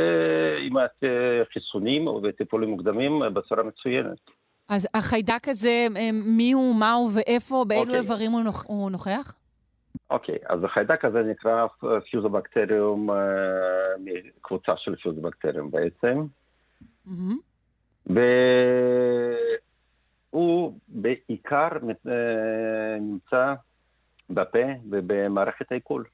עם 0.61 0.77
החיסונים 0.77 2.07
וטיפולים 2.07 2.71
מוקדמים 2.71 3.23
בצורה 3.33 3.63
מצוינת. 3.63 4.19
אז 4.69 4.89
החיידק 4.95 5.49
הזה, 5.49 5.87
מי 6.13 6.53
הוא, 6.53 6.75
מה 6.75 6.93
הוא 6.93 7.11
ואיפה, 7.15 7.65
באילו 7.69 7.83
אוקיי. 7.83 8.01
איברים 8.01 8.33
הוא, 8.33 8.43
נוכ... 8.43 8.65
הוא 8.67 8.91
נוכח? 8.91 9.39
אוקיי, 10.11 10.39
אז 10.49 10.65
החיידק 10.65 11.05
הזה 11.05 11.23
נקרא 11.23 11.67
פיוזובקטריום, 12.11 13.11
אה, 13.11 13.17
מקבוצה 13.99 14.73
של 14.77 14.97
פיוזובקטריום 14.97 15.71
בעצם, 15.71 16.25
מהמם. 17.07 17.39
והוא 20.33 20.79
בעיקר 20.89 21.69
אה, 22.09 22.99
נמצא 23.01 23.55
בפה 24.31 24.67
ובמערכת 24.91 25.73
העיכול. 25.73 26.05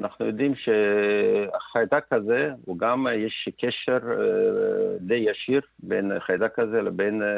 אנחנו 0.00 0.26
יודעים 0.26 0.54
שהחיידק 0.54 2.12
הזה, 2.12 2.50
הוא 2.64 2.78
גם, 2.78 3.06
יש 3.16 3.48
קשר 3.60 3.98
אה, 4.10 4.98
די 5.00 5.14
ישיר 5.14 5.60
בין 5.78 6.12
החיידק 6.12 6.58
הזה 6.58 6.82
לבין 6.82 7.22
אה, 7.22 7.28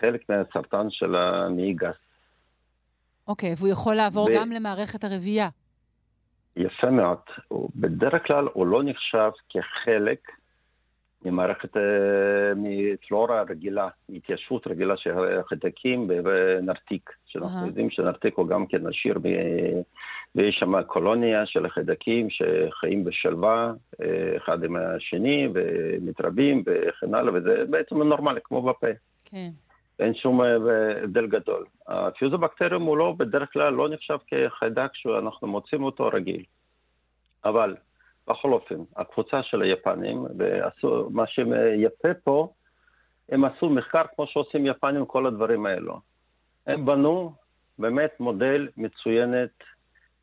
חלק 0.00 0.28
מהסרטן 0.28 0.86
של 0.90 1.16
המעי 1.16 1.72
גס. 1.72 1.94
אוקיי, 3.28 3.54
והוא 3.58 3.68
יכול 3.68 3.94
לעבור 3.94 4.24
ו- 4.24 4.34
גם 4.34 4.52
למערכת 4.52 5.04
הרבייה. 5.04 5.48
יפה 6.56 6.90
מאוד. 6.90 7.18
בדרך 7.76 8.26
כלל 8.26 8.48
הוא 8.52 8.66
לא 8.66 8.82
נחשב 8.84 9.30
כחלק 9.48 10.28
ממערכת, 11.24 11.76
אה, 11.76 11.82
מפלורה 12.56 13.42
רגילה, 13.42 13.88
מהתיישבות 14.08 14.66
רגילה 14.66 14.96
של 14.96 15.10
החיידקים 15.40 16.08
בנרתיק, 16.08 17.10
שאנחנו 17.26 17.58
אהה. 17.58 17.66
יודעים 17.66 17.90
שנרתיק 17.90 18.34
הוא 18.34 18.48
גם 18.48 18.66
כן 18.66 18.86
עשיר, 18.86 19.18
ב- 19.18 19.82
ויש 20.34 20.56
שם 20.60 20.82
קולוניה 20.82 21.46
של 21.46 21.66
החיידקים 21.66 22.28
שחיים 22.30 23.04
בשלווה 23.04 23.72
אה, 24.02 24.36
אחד 24.36 24.64
עם 24.64 24.76
השני 24.76 25.48
ומתרבים 25.54 26.62
וכן 26.66 27.14
הלאה, 27.14 27.34
וזה 27.34 27.64
בעצם 27.70 28.02
נורמלי, 28.02 28.40
כמו 28.44 28.62
בפה. 28.62 28.86
כן. 29.24 29.48
אין 29.98 30.14
שום 30.14 30.42
אה, 30.42 30.56
הבדל 31.02 31.26
גדול. 31.26 31.64
הפיוזובקטריום 31.88 32.82
הוא 32.82 32.96
לא, 32.96 33.14
בדרך 33.18 33.52
כלל 33.52 33.72
לא 33.72 33.88
נחשב 33.88 34.18
כחיידק 34.26 34.90
שאנחנו 34.94 35.48
מוצאים 35.48 35.84
אותו 35.84 36.10
רגיל. 36.12 36.44
אבל 37.44 37.74
בכל 38.28 38.52
אופן, 38.52 38.76
הקבוצה 38.96 39.42
של 39.42 39.62
היפנים, 39.62 40.26
ועשו, 40.38 41.10
מה 41.10 41.26
שיפה 41.26 42.14
פה, 42.24 42.52
הם 43.28 43.44
עשו 43.44 43.70
מחקר 43.70 44.02
כמו 44.14 44.26
שעושים 44.26 44.66
יפנים 44.66 45.06
כל 45.06 45.26
הדברים 45.26 45.66
האלו. 45.66 46.00
הם 46.66 46.86
בנו 46.86 47.32
באמת 47.78 48.20
מודל 48.20 48.68
מצוינת 48.76 49.50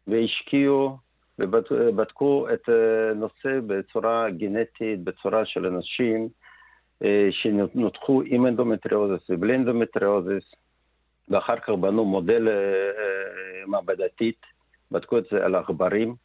והשקיעו 0.08 0.98
ובדקו 1.40 2.48
את 2.54 2.70
הנושא 2.70 3.60
בצורה 3.68 4.30
גנטית, 4.30 5.04
בצורה 5.04 5.46
של 5.46 5.66
אנשים 5.66 6.30
אה, 7.04 7.28
שנותחו 7.32 8.22
עם 8.26 8.48
אנדומטריוזיס 8.48 9.30
ובלי 9.30 9.56
אנדומטריוזיס, 9.56 10.44
ואחר 11.30 11.60
כך 11.60 11.70
בנו 11.70 12.06
מודל 12.06 12.48
אה, 12.48 12.54
אה, 12.54 13.66
מעבדתית, 13.68 14.42
בדקו 14.92 15.18
את 15.18 15.24
זה 15.32 15.46
על 15.46 15.56
עכברים, 15.56 16.16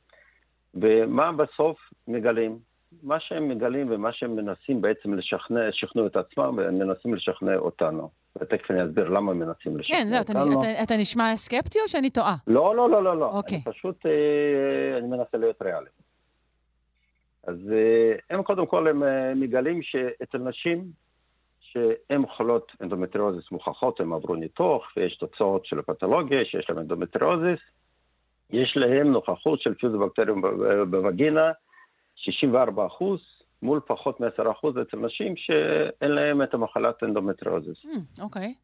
ומה 0.81 1.33
בסוף 1.33 1.79
מגלים? 2.09 2.59
מה 3.03 3.21
שהם 3.21 3.49
מגלים 3.49 3.87
ומה 3.91 4.13
שהם 4.13 4.37
מנסים 4.37 4.81
בעצם 4.81 5.15
לשכנע, 5.15 5.61
שכנעו 5.73 6.07
את 6.07 6.17
עצמם 6.17 6.59
ומנסים 6.59 7.15
לשכנע 7.15 7.57
אותנו. 7.57 8.11
ותכף 8.41 8.71
אני 8.71 8.85
אסביר 8.85 9.09
למה 9.09 9.33
הם 9.33 9.39
מנסים 9.39 9.77
לשכנע 9.77 9.97
כן, 9.97 10.07
זהו, 10.07 10.21
אתה, 10.21 10.33
אותנו. 10.39 10.61
אתה, 10.61 10.83
אתה 10.83 10.97
נשמע 10.97 11.37
סקפטי 11.37 11.79
או 11.85 11.89
שאני 11.89 12.11
טועה? 12.11 12.37
לא, 12.47 12.77
לא, 12.77 12.91
לא, 12.91 13.05
לא, 13.05 13.19
לא. 13.19 13.31
אוקיי. 13.31 13.61
אני 13.67 13.75
פשוט, 13.75 14.07
אה, 14.07 14.99
אני 14.99 15.07
מנסה 15.07 15.39
להיות 15.39 15.63
ריאלי. 15.63 15.91
אז 17.47 17.57
אה, 17.73 18.17
הם 18.31 18.43
קודם 18.43 18.67
כל, 18.67 18.89
הם 18.89 19.03
אה, 19.03 19.35
מגלים 19.35 19.83
שאצל 19.83 20.39
נשים 20.39 20.85
שהן 21.61 22.27
חולות 22.37 22.73
אנדומטריוזיס 22.83 23.51
מוכחות, 23.53 24.01
הם 24.01 24.13
עברו 24.13 24.35
ניתוח, 24.35 24.93
ויש 24.97 25.17
תוצאות 25.17 25.67
של 25.67 25.79
הפתולוגיה, 25.79 26.45
שיש 26.45 26.71
להם 26.71 26.79
אנדומטריוזיס, 26.79 27.61
יש 28.51 28.77
להם 28.77 29.13
נוכחות 29.13 29.61
של 29.61 29.75
פיוזובקטריום 29.75 30.43
בווגינה, 30.91 31.53
64 32.17 32.87
אחוז, 32.87 33.21
מול 33.63 33.81
פחות 33.87 34.21
מ-10 34.21 34.51
אחוז 34.51 34.79
אצל 34.79 34.97
נשים 34.97 35.37
שאין 35.37 36.11
להם 36.11 36.43
את 36.43 36.55
המחלת 36.55 37.03
אנדומטריוזיס. 37.03 37.85
המ, 37.85 38.23
אוקיי. 38.23 38.55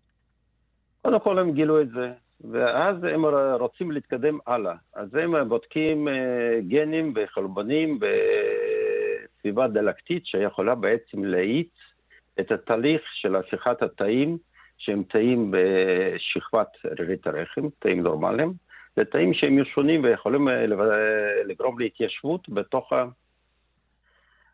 קודם 1.02 1.20
כל 1.20 1.38
הם 1.38 1.52
גילו 1.52 1.80
את 1.80 1.88
זה, 1.90 2.12
ואז 2.50 3.04
הם 3.04 3.24
רוצים 3.60 3.90
להתקדם 3.90 4.38
הלאה. 4.46 4.74
אז 4.94 5.14
הם 5.14 5.48
בודקים 5.48 6.08
אה, 6.08 6.60
גנים 6.68 7.12
וחלבונים 7.16 7.98
בסביבה 9.38 9.68
דלקתית 9.68 10.26
שיכולה 10.26 10.74
בעצם 10.74 11.24
להאיץ 11.24 11.72
את 12.40 12.52
התהליך 12.52 13.02
של 13.14 13.36
הפיכת 13.36 13.82
התאים, 13.82 14.38
שהם 14.78 15.02
תאים 15.02 15.50
בשכבת 15.50 16.68
רירית 16.98 17.26
הרחם, 17.26 17.68
תאים 17.78 18.00
נורמליים, 18.00 18.52
לתאים 18.96 19.34
שהם 19.34 19.62
משונים 19.62 20.04
ויכולים 20.04 20.48
אה, 20.48 20.66
לב- 20.66 20.80
לגרום 21.46 21.78
להתיישבות 21.78 22.48
בתוך 22.48 22.92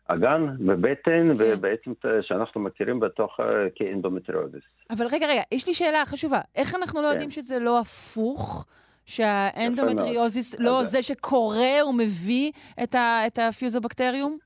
האגן, 0.09 0.55
בבטן, 0.59 1.01
כן. 1.27 1.31
ובעצם 1.39 1.91
שאנחנו 2.21 2.61
מכירים 2.61 2.99
בתוך 2.99 3.39
אה, 3.39 3.45
כאנדומטריוזיס. 3.75 4.63
אבל 4.89 5.05
רגע, 5.11 5.27
רגע, 5.27 5.41
יש 5.51 5.67
לי 5.67 5.73
שאלה 5.73 6.03
חשובה. 6.05 6.41
איך 6.55 6.75
אנחנו 6.75 7.01
לא 7.01 7.07
כן. 7.07 7.11
יודעים 7.11 7.31
שזה 7.31 7.59
לא 7.59 7.79
הפוך? 7.79 8.65
שהאנדומטריוזיס. 9.05 10.59
לא 10.59 10.79
אז- 10.81 10.87
זה 10.91 11.03
שקורא 11.03 11.83
ומביא 11.89 12.51
את, 12.83 12.95
ה, 12.95 13.21
את 13.27 13.39
הפיוזובקטריום? 13.39 14.37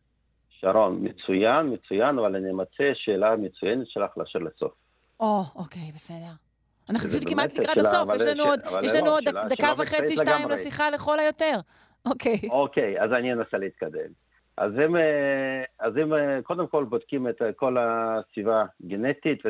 שרון, 0.50 1.00
מצוין, 1.02 1.74
מצוין, 1.74 2.20
אבל 2.20 2.36
אני 2.36 2.52
אמצא 2.52 2.84
שאלה 2.94 3.36
מצוינת 3.36 3.88
שלך 3.90 4.12
לשאול 4.18 4.48
לסוף. 4.56 4.72
או, 5.20 5.42
אוקיי, 5.56 5.82
בסדר. 5.96 6.34
אנחנו 6.90 7.10
פשוט 7.10 7.30
כמעט 7.30 7.60
לקראת 7.60 7.78
הסוף, 7.78 8.10
יש 8.16 8.22
לנו 8.22 8.44
עוד, 8.44 8.60
יש 8.84 8.92
לא, 8.94 9.00
לנו 9.00 9.10
עוד 9.10 9.24
דקה 9.50 9.74
וחצי, 9.78 10.16
שתיים. 10.16 10.50
לשיחה 10.50 10.90
לכל 10.90 11.20
היותר. 11.20 11.60
אוקיי. 12.12 12.40
אוקיי, 12.50 13.02
אז 13.02 13.12
אני 13.12 13.34
אנסה 13.34 13.58
להתקדם. 13.58 14.10
אז 14.58 14.72
הם, 14.78 14.96
אה, 14.96 15.64
אז 15.80 15.98
הם 15.98 16.14
אה, 16.14 16.40
קודם 16.44 16.68
כל 16.68 16.84
בודקים 16.84 17.28
את 17.28 17.42
אה, 17.42 17.54
כל 17.54 17.78
הסביבה 17.80 18.66
הגנטית 18.84 19.44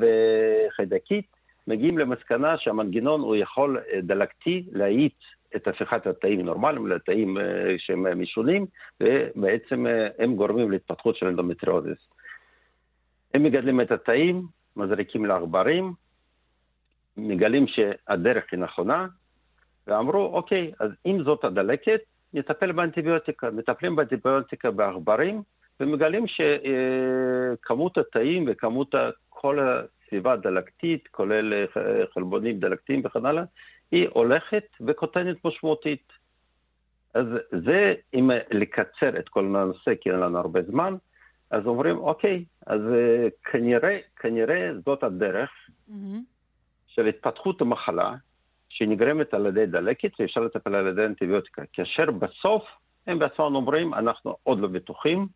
וחיידקית, 0.00 1.26
מגיעים 1.66 1.98
למסקנה 1.98 2.58
שהמנגנון 2.58 3.20
הוא 3.20 3.36
יכול 3.36 3.80
דלקתי 4.02 4.64
להאיץ 4.72 5.14
את 5.56 5.68
הפיכת 5.68 6.06
התאים 6.06 6.40
נורמליים 6.40 6.86
לתאים 6.86 7.36
שהם 7.78 8.22
משונים, 8.22 8.66
ובעצם 9.00 9.86
הם 10.18 10.36
גורמים 10.36 10.70
להתפתחות 10.70 11.16
של 11.16 11.26
אנדומטריוזיס. 11.26 11.98
הם 13.34 13.42
מגדלים 13.42 13.80
את 13.80 13.92
התאים, 13.92 14.46
מזריקים 14.76 15.24
לעכברים, 15.24 15.92
מגלים 17.16 17.66
שהדרך 17.66 18.44
היא 18.52 18.60
נכונה, 18.60 19.06
ואמרו, 19.86 20.24
אוקיי, 20.24 20.72
אז 20.80 20.90
אם 21.06 21.22
זאת 21.24 21.44
הדלקת, 21.44 22.00
נטפל 22.34 22.72
באנטיביוטיקה. 22.72 23.50
מטפלים 23.50 23.96
באנטיביוטיקה 23.96 24.70
בעכברים, 24.70 25.42
ומגלים 25.80 26.24
שכמות 26.26 27.98
התאים 27.98 28.44
וכמות 28.48 28.94
כל 29.28 29.58
הסביבה 29.60 30.32
הדלקתית, 30.32 31.08
כולל 31.10 31.52
אה, 31.54 32.06
חלבונים 32.14 32.60
דלקתיים 32.60 33.02
וכן 33.04 33.26
הלאה, 33.26 33.44
היא 33.90 34.08
הולכת 34.12 34.64
וקוטנת 34.86 35.44
משמעותית. 35.44 36.12
אז 37.14 37.26
זה, 37.64 37.94
אם 38.14 38.30
לקצר 38.50 39.18
את 39.18 39.28
כל 39.28 39.56
הנושא, 39.56 39.94
כי 40.00 40.10
אין 40.10 40.18
לנו 40.18 40.38
הרבה 40.38 40.62
זמן, 40.62 40.94
אז 41.50 41.66
אומרים, 41.66 41.98
אוקיי, 41.98 42.44
אז 42.66 42.80
אה, 42.80 43.28
כנראה, 43.44 43.98
כנראה 44.16 44.70
זאת 44.84 45.02
הדרך 45.02 45.50
מהמם. 45.88 46.31
של 46.94 47.06
התפתחות 47.06 47.60
המחלה 47.60 48.14
שנגרמת 48.68 49.34
על 49.34 49.46
ידי 49.46 49.66
דלקת 49.66 50.10
ואפשר 50.20 50.40
לטפל 50.40 50.74
על 50.74 50.86
ידי 50.86 51.04
אנטיביוטיקה. 51.06 51.62
כאשר 51.72 52.10
בסוף 52.10 52.62
הם 53.06 53.18
בעצמם 53.18 53.54
אומרים, 53.54 53.94
אנחנו 53.94 54.36
עוד 54.42 54.58
לא 54.60 54.68
בטוחים. 54.68 55.26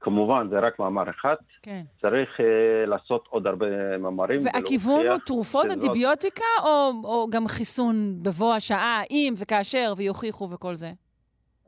כמובן, 0.00 0.48
זה 0.50 0.58
רק 0.58 0.78
מאמר 0.78 1.10
אחד, 1.10 1.34
כן. 1.62 1.82
צריך 2.00 2.40
uh, 2.40 2.42
לעשות 2.86 3.26
עוד 3.30 3.46
הרבה 3.46 3.98
מאמרים. 3.98 4.40
והכיוון 4.44 5.06
הוא 5.06 5.18
תרופות, 5.26 5.64
שזאת- 5.64 5.74
אנטיביוטיקה, 5.74 6.44
או, 6.64 6.90
או 7.04 7.26
גם 7.30 7.48
חיסון 7.48 7.94
בבוא 8.22 8.54
השעה, 8.54 9.00
אם 9.10 9.34
וכאשר, 9.42 9.92
ויוכיחו 9.96 10.48
וכל 10.50 10.74
זה? 10.74 10.90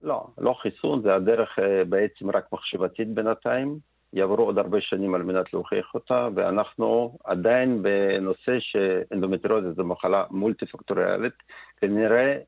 לא, 0.03 0.27
לא 0.39 0.55
חיסון, 0.63 1.03
זה 1.03 1.15
הדרך 1.15 1.59
uh, 1.59 1.63
בעצם 1.89 2.31
רק 2.31 2.45
מחשבתית 2.53 3.09
בינתיים. 3.09 3.79
יעברו 4.15 4.45
עוד 4.45 4.59
הרבה 4.59 4.81
שנים 4.81 5.15
על 5.15 5.23
מנת 5.23 5.53
להוכיח 5.53 5.95
אותה, 5.95 6.29
ואנחנו 6.35 7.19
עדיין 7.25 7.83
בנושא 7.83 8.53
שאנדומטריוזיס 8.61 9.77
זו 9.77 9.85
מחלה 9.85 10.25
מולטי-פקטוריאלית, 10.31 11.35
כנראה 11.77 12.39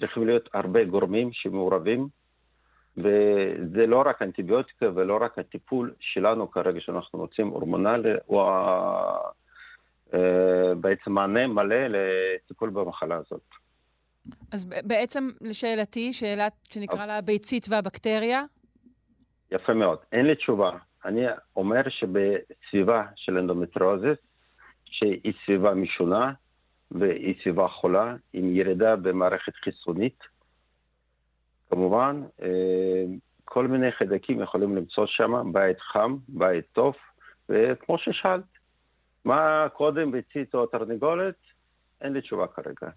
צריכים 0.00 0.26
להיות 0.26 0.48
הרבה 0.54 0.84
גורמים 0.84 1.30
שמעורבים, 1.32 2.08
וזה 2.96 3.86
לא 3.86 4.02
רק 4.06 4.22
אנטיביוטיקה 4.22 4.86
ולא 4.94 5.18
רק 5.20 5.38
הטיפול 5.38 5.94
שלנו 6.00 6.50
כרגע 6.50 6.80
שאנחנו 6.80 7.18
מוצאים 7.18 7.48
הורמונלי, 7.48 8.12
הוא 8.26 8.42
אה, 10.14 10.74
בעצם 10.80 11.12
מענה 11.12 11.46
מלא 11.46 11.86
לטיפול 11.88 12.70
במחלה 12.70 13.16
הזאת. 13.16 13.44
אז 14.52 14.64
בעצם, 14.64 15.28
לשאלתי, 15.40 16.12
שאלה 16.12 16.48
שנקרא 16.70 17.06
לה 17.06 17.18
הביצית 17.18 17.66
והבקטריה, 17.70 18.42
יפה 19.52 19.74
מאוד. 19.74 19.98
אין 20.12 20.26
לי 20.26 20.36
תשובה. 20.36 20.70
אני 21.08 21.26
אומר 21.56 21.82
שבסביבה 21.88 23.06
של 23.16 23.38
אנדומטריוזיס, 23.38 24.18
שהיא 24.84 25.32
סביבה 25.44 25.74
משונה 25.74 26.32
והיא 26.90 27.34
סביבה 27.42 27.68
חולה, 27.68 28.16
עם 28.32 28.56
ירידה 28.56 28.96
במערכת 28.96 29.56
חיסונית, 29.56 30.18
כמובן, 31.70 32.22
אה, 32.42 33.04
כל 33.44 33.66
מיני 33.66 33.92
חיידקים 33.92 34.40
יכולים 34.40 34.76
למצוא 34.76 35.06
שם, 35.06 35.52
בית 35.52 35.80
חם, 35.80 36.16
בית 36.28 36.64
טוב, 36.72 36.94
וכמו 37.48 37.98
ששאלת, 37.98 38.44
מה 39.24 39.66
קודם 39.72 40.12
ביצית 40.12 40.54
או 40.54 40.66
תרנגולת? 40.66 41.36
אין 42.00 42.12
לי 42.12 42.20
תשובה 42.20 42.46
כרגע. 42.46 42.90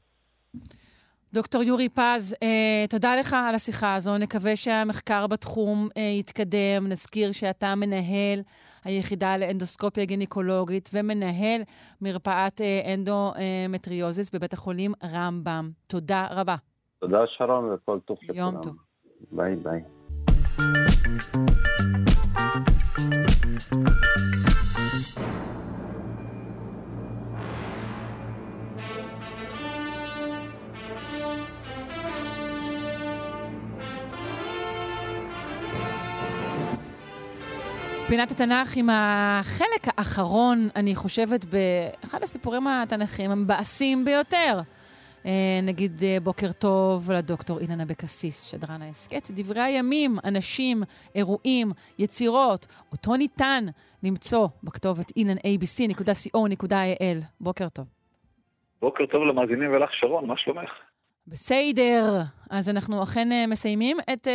דוקטור 1.34 1.64
יורי 1.64 1.90
פז, 1.90 2.36
אה, 2.44 2.86
תודה 2.90 3.16
לך 3.16 3.36
על 3.50 3.56
השיחה 3.56 3.96
הזו. 3.96 4.18
נקווה 4.18 4.56
שהמחקר 4.56 5.28
בתחום 5.28 5.88
אה, 5.98 6.02
יתקדם. 6.20 6.88
נזכיר 6.88 7.32
שאתה 7.32 7.76
מנהל 7.76 8.40
היחידה 8.86 9.38
לאנדוסקופיה 9.38 10.06
גינקולוגית 10.06 10.90
ומנהל 10.94 11.62
מרפאת 12.02 12.62
אה, 12.62 12.94
אנדומטריוזיס 12.94 14.36
בבית 14.36 14.54
החולים 14.54 14.92
רמב"ם. 15.14 15.70
תודה 15.88 16.28
רבה. 16.32 16.56
תודה, 17.00 17.18
שרון, 17.38 17.74
וכל 17.74 18.00
טוב 18.06 18.18
לכולם. 18.24 18.38
יום 18.38 18.62
טוב. 18.62 18.76
ביי 19.32 19.56
ביי. 19.56 19.82
פינת 38.12 38.32
התנ"ך 38.32 38.78
עם 38.78 38.89
החלק 38.91 39.88
האחרון, 39.88 40.57
אני 40.76 40.95
חושבת, 40.95 41.45
באחד 41.45 42.24
הסיפורים 42.24 42.68
התנ"כיים 42.68 43.32
המבאסים 43.32 44.05
ביותר. 44.05 44.59
אה, 45.26 45.32
נגיד 45.64 46.03
אה, 46.03 46.18
בוקר 46.24 46.51
טוב 46.51 47.12
לדוקטור 47.12 47.59
אילן 47.59 47.82
אבקסיס, 47.82 48.51
שדרן 48.51 48.82
ההסכת. 48.82 49.32
דברי 49.32 49.62
הימים, 49.62 50.18
אנשים, 50.24 50.84
אירועים, 51.16 51.72
יצירות, 51.99 52.68
אותו 52.91 53.16
ניתן 53.16 53.64
למצוא 54.03 54.47
בכתובת 54.64 55.12
ilanabc.co.il. 55.12 56.45
בוקר 57.41 57.70
טוב. 57.70 57.86
בוקר 58.82 59.05
טוב 59.05 59.24
למאזינים 59.24 59.72
ולך, 59.72 59.89
שרון, 59.93 60.26
מה 60.26 60.38
שלומך? 60.38 60.70
בסדר. 61.28 62.22
אז 62.49 62.70
אנחנו 62.70 63.03
אכן 63.03 63.32
אה, 63.32 63.47
מסיימים 63.47 63.97
את 64.14 64.28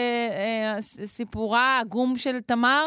סיפורה 1.04 1.76
העגום 1.78 2.16
של 2.16 2.40
תמר? 2.40 2.86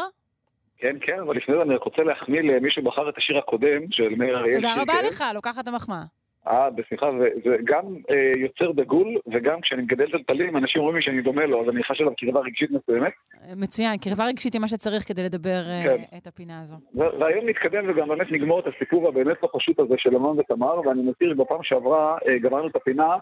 כן, 0.80 0.96
כן, 1.00 1.20
אבל 1.20 1.36
לפני 1.36 1.54
זה 1.54 1.62
אני 1.62 1.74
רק 1.74 1.82
רוצה 1.82 2.02
להחמיא 2.02 2.42
למי 2.42 2.70
שבחר 2.70 3.08
את 3.08 3.18
השיר 3.18 3.38
הקודם, 3.38 3.80
של 3.90 4.14
מאיר 4.18 4.38
אריאל. 4.38 4.56
תודה 4.56 4.74
רבה 4.82 5.02
לך, 5.08 5.24
לוקחת 5.34 5.68
המחמאה. 5.68 6.02
אה, 6.48 6.70
בשמחה, 6.70 7.06
וזה 7.06 7.56
גם 7.64 7.84
אה, 8.10 8.32
יוצר 8.36 8.72
דגול, 8.72 9.16
וגם 9.32 9.60
כשאני 9.60 9.82
מגדל 9.82 10.10
טלטלים, 10.10 10.56
אנשים 10.56 10.80
אומרים 10.80 10.96
לי 10.96 11.02
שאני 11.02 11.22
דומה 11.22 11.46
לו, 11.46 11.62
אז 11.62 11.68
אני 11.68 11.84
חש 11.84 12.00
עליו 12.00 12.12
קרבה 12.16 12.40
רגשית 12.40 12.70
מסוימת. 12.70 13.12
מצוין, 13.56 13.96
קרבה 13.96 14.26
רגשית 14.26 14.52
היא 14.52 14.60
מה 14.60 14.68
שצריך 14.68 15.08
כדי 15.08 15.24
לדבר 15.24 15.62
אה, 15.68 15.82
כן. 15.84 16.16
את 16.16 16.26
הפינה 16.26 16.60
הזו. 16.60 16.76
והיום 16.94 17.48
נתקדם 17.48 17.90
וגם 17.90 18.08
באמת 18.08 18.32
נגמור 18.32 18.60
את 18.60 18.64
הסיפור 18.66 19.08
הבאמת 19.08 19.36
לא 19.42 19.48
פשוט 19.52 19.78
הזה 19.78 19.94
של 19.98 20.16
אמנון 20.16 20.38
ותמר, 20.38 20.80
ואני 20.80 21.02
מזכיר, 21.02 21.34
בפעם 21.34 21.62
שעברה 21.62 22.18
אה, 22.28 22.38
גמרנו 22.38 22.68
את 22.68 22.76
הפינה 22.76 23.16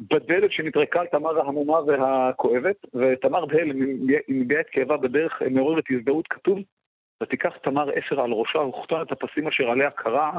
בדלת 0.00 0.52
שנטרקה 0.52 1.00
על 1.00 1.06
תמר 1.06 1.40
ההמומה 1.40 1.80
והכואבת, 1.80 2.76
ותמר 2.94 3.46
בהל 3.46 3.72
מביעה 4.28 4.60
את 4.60 4.66
כאבה 4.72 4.96
בדרך 4.96 5.42
מעוררת 5.50 5.84
הזדהות 5.90 6.28
כתוב, 6.28 6.58
ותיקח 7.22 7.56
תמר 7.56 7.98
אפר 7.98 8.20
על 8.20 8.32
ראשה 8.32 8.58
וכתון 8.58 9.02
את 9.02 9.12
הפסים 9.12 9.48
אשר 9.48 9.70
עליה 9.70 9.90
קרע, 9.90 10.30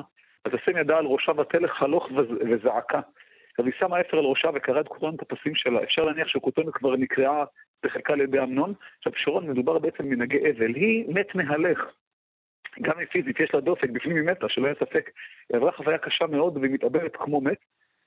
ותשם 0.48 0.78
ידה 0.78 0.98
על 0.98 1.06
ראשה 1.06 1.32
ותלך 1.38 1.82
הלוך 1.82 2.10
וזעקה. 2.52 3.00
עכשיו 3.52 3.66
היא 3.66 3.74
שמה 3.80 4.02
אפר 4.02 4.18
על 4.18 4.26
ראשה 4.26 4.50
וקראה 4.54 4.82
את 4.82 4.88
כותונת 4.88 5.22
הפסים 5.22 5.56
שלה. 5.56 5.84
אפשר 5.84 6.02
להניח 6.02 6.28
שכותונת 6.28 6.74
כבר 6.74 6.96
נקראה 6.96 7.44
בחלקה 7.84 8.14
על 8.14 8.22
ידי 8.22 8.40
אמנון. 8.40 8.74
עכשיו 8.98 9.14
שרון 9.16 9.50
מדובר 9.50 9.80
בעצם 9.80 10.06
מנהגי 10.06 10.38
אבל. 10.38 10.76
היא 10.76 11.06
מת 11.08 11.36
מהלך. 11.36 11.80
גם 12.82 13.00
היא 13.00 13.08
פיזית, 13.08 13.40
יש 13.40 13.54
לה 13.54 13.60
דופק, 13.60 13.90
בפנים 13.90 14.16
היא 14.16 14.26
מתה, 14.26 14.50
שלא 14.50 14.66
יהיה 14.66 14.76
ספק. 14.76 15.12
היא 15.50 15.58
עברה 15.58 15.72
חוויה 15.72 15.98
קשה 15.98 16.26
מאוד 16.28 16.58
והיא 16.58 16.74
מתאבדת 16.74 17.16
כמו 17.16 17.42
מת. 17.42 17.58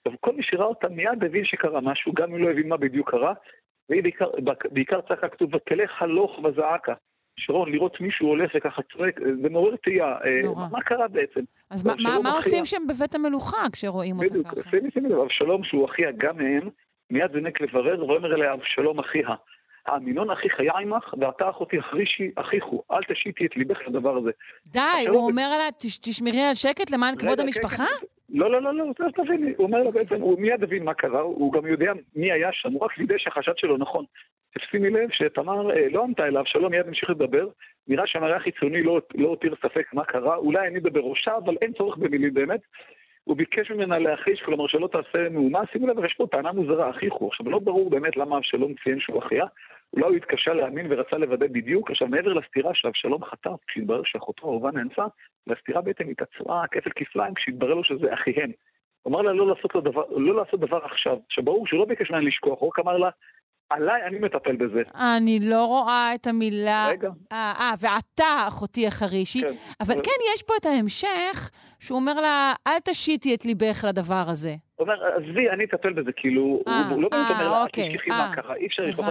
עכשיו 0.06 0.20
כל 0.20 0.32
מי 0.32 0.42
שראה 0.42 0.66
אותה 0.66 0.88
מיד 0.88 1.24
הבין 1.24 1.44
שקרה 1.44 1.80
משהו, 1.80 2.12
גם 2.12 2.34
אם 2.34 2.44
לא 2.44 2.50
הבין 2.50 2.68
מה 2.68 2.76
בדיוק 2.76 3.10
קרה. 3.10 3.34
והיא 3.88 4.02
בעיקר, 4.02 4.30
בעיקר 4.70 5.00
צעקה 5.00 5.28
כתוב, 5.28 5.54
ותלך 5.54 6.02
הלוך 6.02 6.38
וזעקה. 6.44 6.94
שרון, 7.38 7.72
לראות 7.72 8.00
מישהו 8.00 8.28
הולך 8.28 8.50
וככה 8.56 8.82
צועק, 8.82 9.20
זה 9.42 9.48
מעורר 9.48 9.76
תהייה. 9.76 10.16
אה, 10.24 10.40
נורא. 10.44 10.66
מה 10.72 10.82
קרה 10.82 11.08
בעצם? 11.08 11.40
אז 11.70 11.86
מה, 11.86 11.94
מה, 12.02 12.18
מה 12.22 12.32
עושים 12.32 12.64
שם 12.64 12.82
בבית 12.88 13.14
המלוכה 13.14 13.64
כשרואים 13.72 14.16
אותה 14.16 14.34
ככה? 14.44 14.70
בדיוק, 14.72 14.92
שימי 14.92 15.08
לב, 15.08 15.18
אבשלום 15.18 15.64
שהוא 15.64 15.86
אחיה 15.86 16.10
גם 16.16 16.36
מהם, 16.36 16.68
מיד 17.10 17.32
זינק 17.32 17.60
לברר, 17.60 18.04
ואומר 18.04 18.34
אליה 18.34 18.52
אבשלום 18.52 18.98
אחיה. 18.98 19.28
האמינון 19.86 20.30
אחיך 20.30 20.60
היה 20.60 20.72
עמך, 20.72 21.14
ואתה 21.20 21.50
אחותי 21.50 21.80
אחרישי 21.80 22.30
אחיכו, 22.36 22.82
אל 22.90 23.02
תשיתי 23.08 23.46
את 23.46 23.56
ליבך 23.56 23.78
לדבר 23.86 24.16
הזה. 24.16 24.30
די, 24.66 24.80
הוא 25.08 25.26
אומר 25.26 25.48
לה, 25.58 25.68
תשמרי 25.78 26.42
על 26.42 26.54
שקט 26.54 26.90
למען 26.90 27.16
כבוד 27.16 27.38
כן, 27.38 27.42
המשפחה? 27.42 27.84
כן. 27.84 28.06
לא, 28.28 28.50
לא, 28.50 28.62
לא, 28.62 28.74
לא, 28.74 28.84
אז 29.06 29.12
תביני, 29.14 29.52
הוא 29.56 29.66
אומר 29.66 29.82
לה 29.82 29.90
בעצם, 29.90 30.20
הוא 30.20 30.40
מיד 30.40 30.62
הבין 30.62 30.84
מה 30.84 30.94
קרה, 30.94 31.20
הוא 31.20 31.52
גם 31.52 31.66
יודע 31.66 31.92
מי 32.16 32.32
היה 32.32 32.48
שם, 32.52 32.72
הוא 32.72 32.84
רק 32.84 32.90
וידא 32.98 33.14
שהחשד 33.18 33.52
שלו 33.56 33.76
נכון. 33.76 34.04
תשימי 34.58 34.90
לב 34.90 35.10
שתמר 35.12 35.70
אה, 35.70 35.88
לא 35.90 36.04
ענתה 36.04 36.26
אליו, 36.26 36.42
שלום 36.46 36.72
מיד 36.72 36.86
המשיך 36.86 37.10
לדבר, 37.10 37.48
נראה 37.88 38.06
שהמראה 38.06 38.36
החיצוני 38.36 38.82
לא, 38.82 39.00
לא 39.14 39.28
הותיר 39.28 39.54
ספק 39.62 39.86
מה 39.92 40.04
קרה, 40.04 40.36
אולי 40.36 40.68
אני 40.68 40.78
אדבר 40.78 41.00
ראשה, 41.00 41.36
אבל 41.36 41.56
אין 41.62 41.72
צורך 41.72 41.96
במילים 41.96 42.34
באמת. 42.34 42.60
הוא 43.24 43.36
ביקש 43.36 43.70
ממנה 43.70 43.98
להחיש, 43.98 44.42
כלומר 44.42 44.66
שלא 44.66 44.88
תעשה 44.92 45.28
מהומה, 45.28 45.60
שימו 45.72 45.86
לב, 45.86 46.04
יש 46.04 46.14
פה 46.14 46.26
טענה 46.30 46.52
מוזרה, 46.52 46.90
אחיכו. 46.90 47.28
עכשיו, 47.28 47.50
לא 47.50 47.58
ברור 47.58 47.90
באמת 47.90 48.16
למה 48.16 48.36
אבשלום 48.36 48.74
ציין 48.84 49.00
שהוא 49.00 49.18
אחיה, 49.18 49.44
אולי 49.92 50.06
הוא 50.06 50.16
התקשה 50.16 50.52
להאמין 50.52 50.86
ורצה 50.90 51.16
לוודא 51.18 51.46
בדיוק. 51.46 51.90
עכשיו, 51.90 52.08
מעבר 52.08 52.32
לסתירה 52.32 52.70
שאבשלום 52.74 53.24
חטף, 53.24 53.64
כשהתברר 53.66 54.02
שאחותו 54.04 54.46
אהובה 54.46 54.70
נאנסה, 54.70 55.04
והסתירה 55.46 55.80
בעצם 55.80 56.08
התעצרה 56.08 56.66
כפל 56.70 56.90
כפליים 56.96 57.34
כשהתברר 57.34 57.74
לו 57.74 57.84
שזה 57.84 58.14
אחיהם. 58.14 58.50
אמר 59.06 59.22
לה 59.22 59.32
לא 59.32 59.46
לעשות, 59.46 59.84
דבר, 59.84 60.02
לא 60.16 60.34
לעשות 60.36 60.60
דבר 60.60 60.84
עכשיו. 60.84 61.18
עכשיו, 61.26 61.44
ברור 61.44 61.66
שהוא 61.66 61.80
לא 61.80 61.84
ביקש 61.84 62.10
ממנה 62.10 62.22
לשכוח, 62.22 62.60
הוא 62.60 62.68
רק 62.68 62.78
אמר 62.78 62.96
לה, 62.96 63.10
עליי, 63.70 64.02
אני 64.06 64.18
מטפל 64.18 64.56
בזה. 64.56 64.82
אני 64.94 65.38
לא 65.40 65.64
רואה 65.64 66.14
את 66.14 66.26
המילה... 66.26 66.88
רגע. 66.90 67.08
אה, 67.32 67.52
אה 67.58 67.74
ואתה, 67.78 68.44
אחותי 68.48 68.86
החרישי. 68.86 69.40
כן. 69.40 69.54
אבל. 69.80 69.94
כן, 69.94 70.34
יש 70.34 70.42
פה 70.42 70.54
את 70.60 70.66
ההמשך, 70.66 71.50
שהוא 71.80 71.98
אומר 71.98 72.20
לה, 72.20 72.52
אל 72.66 72.78
תשיתי 72.84 73.34
את 73.34 73.44
ליבך 73.44 73.84
לדבר 73.88 74.24
הזה. 74.26 74.54
הוא 74.76 74.84
אומר, 74.84 75.04
עזבי, 75.04 75.50
אני 75.50 75.64
אטפל 75.64 75.92
בזה, 75.92 76.12
כאילו, 76.12 76.62
아, 76.68 76.70
הוא 76.90 77.02
לא 77.02 77.08
באמת 77.08 77.30
אומר 77.30 77.50
לה, 77.50 77.62
אוקיי, 77.62 77.88
תשכחי 77.88 78.10
מה 78.10 78.32
קרה, 78.34 78.54
אי 78.54 78.66
אפשר 78.66 78.82
לשכוח, 78.82 79.06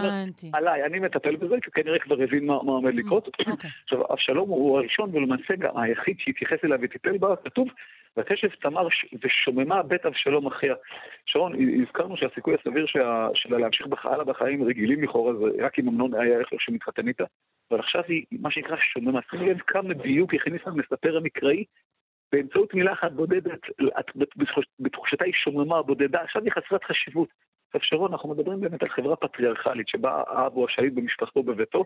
עליי, 0.53 0.85
אני 0.85 0.99
מטפל 0.99 1.35
בזה, 1.35 1.55
כי 1.61 1.71
כנראה 1.71 1.99
כבר 1.99 2.21
הבין 2.23 2.45
מה 2.45 2.53
עומד 2.53 2.95
לקרות. 2.95 3.27
אוקיי. 3.47 3.69
עכשיו, 3.83 4.13
אבשלום 4.13 4.49
הוא 4.49 4.79
הראשון, 4.79 5.09
ולמעשה 5.13 5.55
גם 5.55 5.77
היחיד 5.77 6.15
שהתייחס 6.19 6.57
אליה 6.63 6.77
וטיפל 6.81 7.17
בה, 7.17 7.35
כתוב, 7.35 7.67
ותשב 8.17 8.47
תמר 8.49 8.87
ושוממה 9.23 9.83
בית 9.83 10.05
אבשלום 10.05 10.47
אחיה. 10.47 10.75
שרון, 11.25 11.53
הזכרנו 11.81 12.17
שהסיכוי 12.17 12.55
הסביר 12.55 12.85
שלה 12.85 13.57
להמשיך 13.57 13.87
הלאה 14.03 14.25
בחיים 14.25 14.63
רגילים 14.63 15.03
לכאורה, 15.03 15.33
זה 15.33 15.65
רק 15.65 15.79
אם 15.79 15.87
אמנון 15.87 16.13
היה 16.13 16.39
איך 16.39 16.47
שהוא 16.59 16.75
מתחתן 16.75 17.07
איתה, 17.07 17.23
אבל 17.71 17.79
עכשיו 17.79 18.03
היא, 18.07 18.25
מה 18.31 18.51
שנקרא, 18.51 18.75
שוממה. 18.79 19.19
שימו 19.31 19.45
לב 19.45 19.59
כמה 19.59 19.93
דיוק 19.93 20.33
הכניס 20.33 20.61
המספר 20.65 21.17
המקראי 21.17 21.63
באמצעות 22.31 22.73
מילה 22.73 22.93
אחת 22.93 23.11
בודדת, 23.11 23.59
בתחושתה 24.79 25.25
היא 25.25 25.33
שוממה, 25.33 25.81
בודדה, 25.81 26.21
עכשיו 26.21 26.41
היא 26.43 26.51
חסרת 26.51 26.83
חשיבות. 26.83 27.29
עכשיו 27.67 27.81
שרון, 27.83 28.11
אנחנו 28.11 28.29
מדברים 28.29 28.61
באמת 28.61 28.83
על 28.83 28.89
חברה 28.89 29.15
פטריארכלית, 29.15 29.87
שבה 29.87 30.23
האב 30.27 30.53
הוא 30.53 30.65
השליט 30.69 30.93
במשפחתו 30.93 31.43
בביתו, 31.43 31.85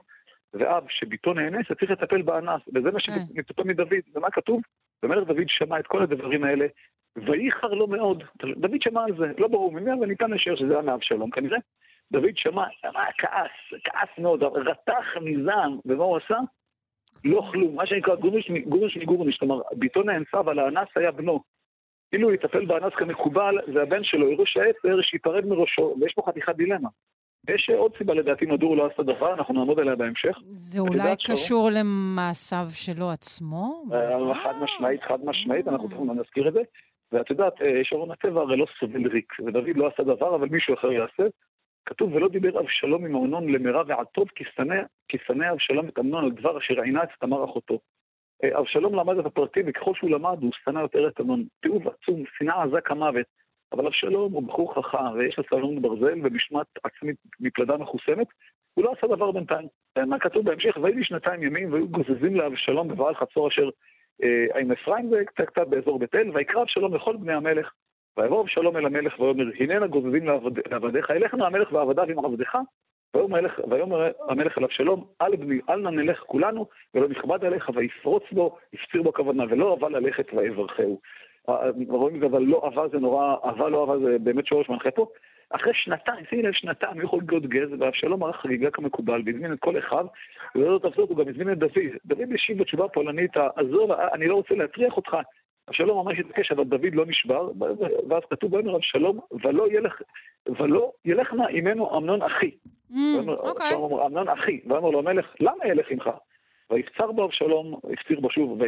ואב 0.53 0.84
שביתו 0.90 1.34
נאנסת 1.34 1.80
צריך 1.80 1.91
לטפל 1.91 2.22
באנס, 2.22 2.61
וזה 2.76 2.91
מה 2.91 2.99
כן. 2.99 3.11
שמצופה 3.34 3.64
מדוד. 3.64 3.88
ומה 4.16 4.32
כתוב? 4.32 4.61
ומלך 5.03 5.28
דוד 5.28 5.48
שמע 5.48 5.80
את 5.80 5.88
כל 5.88 6.03
הדברים 6.03 6.44
האלה, 6.44 6.68
וייחר 7.16 7.68
לו 7.68 7.88
מאוד. 7.88 8.24
דוד 8.57 8.82
שמע 8.82 9.03
על 9.03 9.18
זה, 9.18 9.32
לא 9.38 9.48
ברור 9.48 9.72
ממי, 9.72 9.94
אבל 9.94 10.06
ניתן 10.06 10.32
לשער 10.32 10.56
שזה 10.56 10.74
היה 10.74 10.82
מאבשלום 10.82 11.30
כנראה. 11.30 11.57
דוד 12.11 12.38
שמע, 12.38 12.64
שמע 12.82 13.06
כעס, 13.18 13.82
כעס 13.84 14.10
מאוד, 14.18 14.44
רתח 14.44 15.06
מזעם, 15.22 15.78
ומה 15.86 16.03
הוא 16.03 16.18
עשה? 16.18 16.38
לא 17.24 17.41
כלום, 17.52 17.76
מה 17.76 17.86
שנקרא 17.86 18.16
גורניש, 18.16 18.52
גורניש 18.68 18.98
מגורניש, 18.98 19.38
כלומר, 19.38 19.62
ביתו 19.72 20.04
נאנסה, 20.04 20.40
אבל 20.40 20.60
האנס 20.60 20.88
היה 20.96 21.12
בנו. 21.12 21.40
אילו 22.14 22.28
הוא 22.28 22.34
יטפל 22.34 22.66
באנס 22.66 22.94
כמקובל, 22.98 23.56
זה 23.74 23.82
הבן 23.82 24.04
שלו, 24.04 24.32
ירוש 24.32 24.58
העצר, 24.58 25.02
שייפרד 25.02 25.46
מראשו, 25.46 25.96
ויש 26.02 26.14
פה 26.14 26.22
חתיכת 26.28 26.56
דילמה. 26.56 26.90
יש 27.50 27.70
עוד 27.70 27.91
סיבה 27.98 28.14
לדעתי 28.14 28.46
מדוע 28.46 28.70
הוא 28.70 28.78
לא 28.78 28.90
עשה 28.94 29.04
דבר, 29.04 29.34
אנחנו 29.34 29.54
נעמוד 29.54 29.80
עליה 29.80 29.96
בהמשך. 29.96 30.38
זה 30.56 30.80
אולי 30.80 31.14
קשור 31.28 31.70
למעשיו 31.74 32.66
שלו 32.74 33.12
עצמו? 33.12 33.84
אה, 33.94 34.44
חד 34.44 34.54
משמעית, 34.62 35.02
חד 35.04 35.26
משמעית, 35.26 35.68
אנחנו 35.68 35.88
תכף 35.88 36.00
נזכיר 36.00 36.48
את 36.48 36.54
זה. 36.54 36.62
ואת 37.12 37.30
יודעת, 37.30 37.62
אה, 37.62 37.80
שרון 37.84 38.12
הטבע 38.12 38.41
הרי 38.41 38.58
לא 38.58 38.66
סובל 38.80 39.08
ריק, 39.08 39.34
ודוד 39.40 39.76
לא 39.76 39.88
עשה 39.88 40.04
דבר, 40.04 40.36
אבל 40.36 40.48
מישהו 40.50 40.74
אחר 40.74 40.91
יעשה. 40.91 41.24
כתוב, 41.90 42.16
ולא 42.16 42.30
דיבר 42.30 42.60
אבשלום 42.60 43.06
עם 43.06 43.16
אמנון 43.16 43.49
למרע 43.49 43.84
ועטוב, 43.88 44.28
כי 44.36 44.44
שנא 45.26 45.52
אבשלום 45.53 45.88
את 45.88 45.99
אמנון 45.99 46.24
על 46.24 46.32
דבר 46.32 46.57
אשר 46.57 46.82
עינה 46.82 47.03
את 47.03 47.10
תמר 47.20 47.45
אחותו. 47.45 47.80
אה, 48.44 48.60
אבשלום 48.60 48.95
למד 48.95 49.18
את 49.18 49.26
הפרטים, 49.26 49.66
וככל 49.68 49.94
שהוא 49.95 50.10
למד, 50.10 50.38
הוא 50.41 50.52
שנא 50.64 50.80
יותר 50.80 51.07
את 51.07 51.22
אמנון. 51.22 51.44
תיעוב 51.61 51.88
עצום, 51.88 52.24
שנאה 52.38 52.64
עזה 52.64 52.82
כמוות. 52.82 53.26
אבל 53.72 53.86
אבשלום 53.86 54.34
הוא 54.34 54.44
בחור 54.44 54.76
חכם, 54.76 55.11
ויש 55.18 55.38
לו 55.38 55.44
סלון 55.49 55.82
ברזל 55.82 56.20
ומשמעת 56.24 56.68
עצמית 56.84 57.16
מפלדה 57.40 57.78
מחוסמת, 57.78 58.28
הוא 58.74 58.86
לא 58.86 58.94
עשה 58.98 59.16
דבר 59.16 59.32
בינתיים. 59.32 59.68
מה 60.07 60.20
כתוב 60.20 60.45
בהמשך? 60.45 60.78
ויהי 60.82 61.03
שנתיים 61.03 61.44
ימים, 61.44 61.74
והיו 61.74 61.88
גוזזים 61.88 62.36
לאבשלום 62.36 62.88
בבעל 62.88 63.16
חצור 63.16 63.48
אשר 63.48 63.70
אה, 64.24 64.60
עם 64.60 64.72
אפרים 64.72 65.11
וקצת 65.11 65.45
קצת 65.45 65.68
באזור 65.68 65.99
בית 65.99 66.16
אל, 66.16 66.32
ויקרא 66.34 66.61
אבשלום 66.61 66.95
לכל 66.95 67.18
בני 67.18 67.34
המלך. 67.34 67.72
ויבוא 68.20 68.41
אבשלום 68.41 68.78
אל 68.78 68.86
המלך 68.86 69.20
ויאמר, 69.20 69.44
הננה 69.60 69.88
גוזזים 69.88 70.28
לעבדיך, 70.72 71.10
ילך 71.10 71.34
נא 71.34 71.44
המלך 71.44 71.72
ועבדיו 71.72 72.20
עם 72.20 72.26
עבדך. 72.26 72.58
ויאמר 73.70 74.12
המלך 74.30 74.58
אל 74.58 74.64
אבשלום, 74.64 75.06
אל 75.22 75.36
בני, 75.36 75.60
אל 75.70 75.80
נא 75.80 75.90
נלך 75.90 76.20
כולנו, 76.20 76.66
ולא 76.94 77.08
נכבד 77.08 77.46
עליך, 77.46 77.70
ויפרוץ 77.74 78.24
בו, 78.32 78.58
יפציר 78.74 79.02
בו 79.02 79.10
הכוונה, 79.10 79.44
ולא 79.50 79.74
אבה 79.74 79.90
ללכת 79.90 80.34
ויברכהו. 80.34 81.00
רואים 81.88 82.16
את 82.16 82.20
זה, 82.20 82.26
אבל 82.26 82.41
לא 82.41 82.68
אבה 82.68 82.88
זה 82.88 83.00
נורא, 83.00 83.36
אבה 83.44 83.70
לא 83.70 83.84
אבה 83.84 84.00
זה 84.00 84.20
באמת 84.20 84.46
שורש 84.46 84.70
מנחה 84.70 84.91
פה. 84.91 85.06
אחרי 85.50 85.74
שנתיים, 85.74 86.26
שימי 86.30 86.41
לב, 86.41 86.54
שנתיים, 86.54 86.94
הוא 86.94 87.04
יכול 87.04 87.20
להיות 87.30 87.46
גז, 87.46 87.70
ואבשלום 87.80 88.24
ערך 88.24 88.36
חגיגה 88.36 88.72
כמקובל, 88.72 89.22
והזמין 89.26 89.54
את 89.54 89.60
כל 89.60 89.78
אחיו, 89.78 90.06
ולא 90.56 90.80
זאת 90.84 90.98
הוא 90.98 91.18
גם 91.18 91.28
הזמין 91.28 91.52
את 91.52 91.58
דוד. 91.58 91.91
דוד 92.06 92.34
השיב 92.36 92.58
בתשובה 92.58 92.86
הפולנית, 92.86 93.32
עזוב, 93.56 93.91
אני 93.91 94.28
לא 94.28 94.36
רוצה 94.36 94.56
להטריח 94.56 94.98
אותך. 94.98 95.18
אבשלום 95.70 96.08
ממש 96.08 96.20
התעקש, 96.20 96.52
אבל 96.52 96.64
דוד 96.64 96.94
לא 96.94 97.06
נשבר, 97.06 97.50
ואז 98.10 98.24
כתוב 98.30 98.52
באמר 98.52 98.76
אבשלום, 98.76 99.20
ולא 99.44 99.72
ילך, 99.72 100.02
ולא 100.60 100.91
ילך 101.06 101.34
נא 101.34 101.44
עמנו 101.50 101.98
אמנון 101.98 102.22
אחי. 102.22 102.52
Mm, 102.91 102.96
אוקיי. 103.40 103.76
אמנון 104.06 104.30
אחי, 104.30 104.60
ואמר 104.68 104.90
לו 104.90 105.00
המלך, 105.00 105.26
למה 105.40 105.68
ילך 105.68 105.86
עמך? 105.90 106.10
ויפצר 106.72 107.12
בו 107.12 107.26
אבשלום, 107.26 107.80
הפציר 107.94 108.20
בו 108.20 108.30
שוב, 108.32 108.62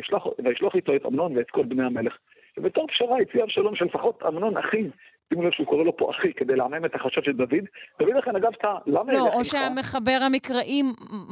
וישלח 0.44 0.76
איתו 0.76 0.96
את 0.96 1.06
אמנון 1.06 1.38
ואת 1.38 1.50
כל 1.52 1.64
בני 1.64 1.84
המלך. 1.84 2.18
ובתור 2.58 2.88
פשרה 2.88 3.18
הציע 3.22 3.44
אבשלום 3.44 3.76
שלפחות 3.76 4.24
אמנון 4.28 4.58
אחיו 4.58 4.86
שימו 5.30 5.44
לב 5.44 5.52
שהוא 5.52 5.68
קורא 5.68 5.84
לו 5.84 5.98
פה 5.98 6.12
אחי, 6.12 6.34
כדי 6.34 6.56
לעמם 6.56 6.86
את 6.86 6.96
החשש 6.96 7.26
של 7.26 7.32
דוד. 7.32 7.66
דוד 8.00 8.16
לכן, 8.16 8.36
אגב, 8.36 8.52
אתה, 8.60 8.74
למה... 8.88 9.14
לא, 9.14 9.28
או 9.34 9.46
שהמחבר 9.46 10.18
המקראי 10.26 10.82